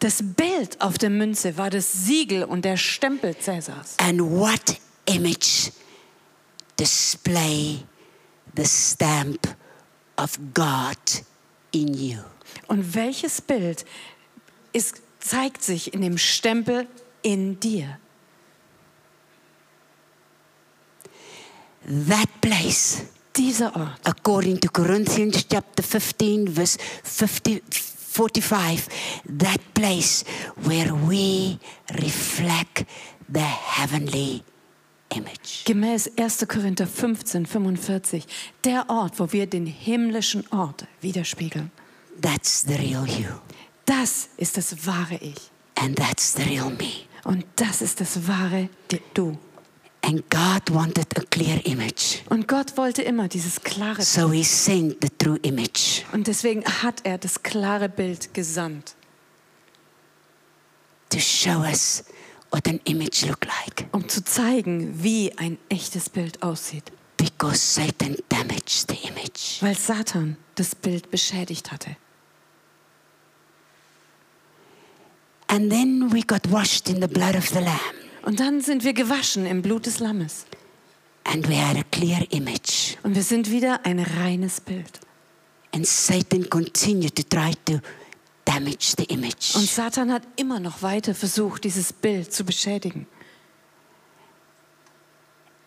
Das 0.00 0.22
Bild 0.22 0.80
auf 0.80 0.98
der 0.98 1.10
Münze 1.10 1.56
war 1.56 1.70
das 1.70 1.90
Siegel 1.92 2.42
und 2.44 2.64
der 2.64 2.76
Stempel 2.76 3.36
Cäsars. 3.38 3.94
And 3.98 4.20
what 4.20 4.76
image 5.06 5.70
display 6.78 7.84
the 8.56 8.64
stamp 8.64 9.46
of 10.16 10.38
God 10.54 10.96
in 11.72 11.94
you. 11.94 12.18
Und 12.68 12.94
welches 12.94 13.40
Bild 13.40 13.84
ist, 14.72 15.00
zeigt 15.20 15.62
sich 15.62 15.92
in 15.94 16.00
dem 16.02 16.18
Stempel 16.18 16.86
in 17.22 17.60
dir? 17.60 17.98
That 22.08 22.28
place, 22.40 23.04
Dieser 23.36 23.74
Ort. 23.76 24.00
according 24.04 24.58
to 24.60 24.68
Corinthians 24.70 25.46
chapter 25.48 25.82
15, 25.82 26.48
verse 26.48 26.78
50, 27.04 27.62
45, 27.70 28.88
that 29.38 29.60
place 29.74 30.24
where 30.64 30.92
we 30.94 31.58
reflect 32.00 32.86
the 33.28 33.40
heavenly 33.40 34.42
image. 35.14 35.64
Gemäß 35.64 36.10
1. 36.16 36.46
Korinther 36.48 36.86
15, 36.86 37.46
45. 37.46 38.26
Der 38.64 38.88
Ort, 38.88 39.18
wo 39.18 39.32
wir 39.32 39.46
den 39.46 39.66
himmlischen 39.66 40.44
Ort 40.52 40.86
widerspiegeln. 41.00 41.70
That's 42.20 42.64
the 42.66 42.74
real 42.74 43.06
you. 43.06 43.28
Das 43.84 44.28
ist 44.36 44.56
das 44.56 44.86
wahre 44.86 45.16
Ich. 45.16 45.50
And 45.76 45.96
that's 45.96 46.34
the 46.34 46.42
real 46.42 46.70
me. 46.70 47.06
Und 47.24 47.44
das 47.56 47.82
ist 47.82 48.00
das 48.00 48.26
wahre 48.26 48.68
Du. 49.14 49.38
And 50.02 50.22
God 50.30 50.72
wanted 50.72 51.18
a 51.18 51.22
clear 51.30 51.60
image. 51.66 52.22
Und 52.28 52.46
Gott 52.46 52.76
wollte 52.76 53.02
immer 53.02 53.26
dieses 53.26 53.60
klare 53.60 54.02
So 54.02 54.30
he 54.30 54.44
sent 54.44 54.98
the 55.02 55.08
true 55.08 55.38
image. 55.42 56.04
Und 56.12 56.28
deswegen 56.28 56.64
hat 56.64 57.00
er 57.02 57.18
das 57.18 57.42
klare 57.42 57.88
Bild 57.88 58.32
gesandt, 58.32 58.94
to 61.10 61.18
show 61.18 61.60
us 61.60 62.04
what 62.56 62.66
an 62.66 62.80
image 62.84 63.26
look 63.26 63.44
like 63.44 63.86
um 63.92 64.08
zu 64.08 64.24
zeigen, 64.24 65.02
wie 65.02 65.30
ein 65.36 65.58
echtes 65.68 66.08
Bild 66.08 66.42
aussieht. 66.42 66.90
because 67.18 67.58
Satan 67.58 68.16
damaged 68.30 68.88
the 68.90 69.08
image. 69.08 69.60
Weil 69.60 69.74
Satan 69.76 70.36
das 70.54 70.74
Bild 70.74 71.10
beschädigt 71.10 71.70
hatte. 71.70 71.96
And 75.48 75.70
then 75.70 76.10
we 76.12 76.22
got 76.22 76.50
washed 76.50 76.88
in 76.88 77.00
the 77.00 77.08
blood 77.08 77.36
of 77.36 77.46
the 77.48 77.60
lamb 77.60 77.94
Und 78.22 78.40
dann 78.40 78.60
sind 78.60 78.82
wir 78.84 78.92
gewaschen 78.92 79.46
im 79.46 79.62
Blut 79.62 79.86
des 79.86 80.00
Lammes. 80.00 80.46
and 81.24 81.46
we 81.48 81.54
had 81.56 81.76
a 81.76 81.82
clear 81.90 82.24
image. 82.30 82.96
Und 83.02 83.14
wir 83.16 83.22
sind 83.22 83.50
wieder 83.50 83.84
ein 83.84 83.98
reines 84.00 84.60
Bild. 84.60 85.00
And 85.74 85.86
Satan 85.86 86.48
continued 86.48 87.14
to 87.16 87.22
try 87.22 87.52
to 87.66 87.80
damage 88.46 88.94
the 88.96 89.04
image. 89.04 89.54
Und 89.54 89.68
Satan 89.68 90.10
hat 90.10 90.22
immer 90.36 90.58
noch 90.60 90.80
weiter 90.80 91.14
versucht, 91.14 91.64
dieses 91.64 91.92
Bild 91.92 92.32
zu 92.32 92.44
beschädigen. 92.44 93.06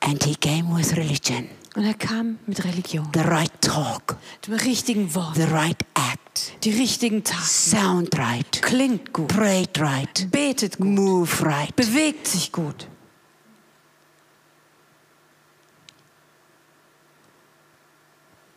And 0.02 0.24
he 0.24 0.34
came 0.36 0.76
with 0.76 0.96
religion, 0.96 1.50
Und 1.76 1.84
er 1.86 1.94
kam 1.94 2.40
mit 2.48 2.64
Religion, 2.64 3.08
the 3.14 3.20
right 3.20 3.52
talk, 3.62 4.16
dem 4.48 4.54
richtigen 4.56 5.14
Wort, 5.14 5.36
the 5.36 5.44
right 5.44 5.78
act, 5.94 6.54
die 6.64 6.72
richtigen 6.72 7.24
Taten. 7.24 7.44
sound 7.44 8.18
right, 8.18 8.62
Klingt 8.62 9.12
gut, 9.14 9.28
prayed 9.28 9.78
right, 9.80 10.28
betet 10.32 10.78
gut, 10.78 10.88
move 10.88 11.46
right. 11.46 11.76
bewegt 11.76 12.28
sich 12.28 12.52
gut. 12.52 12.88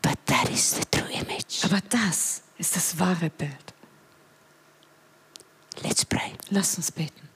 But 0.01 0.19
that 0.27 0.49
is 0.49 0.71
the 0.77 0.85
true 0.91 1.11
image. 1.13 1.65
Aber 1.65 1.81
das 1.89 2.43
ist 2.59 2.77
das 2.77 2.99
wahre 2.99 3.31
Bild. 3.31 3.72
Let's 5.81 6.05
pray. 6.05 6.33
Lasst 6.51 6.77
uns 6.77 6.93
beten. 6.93 7.32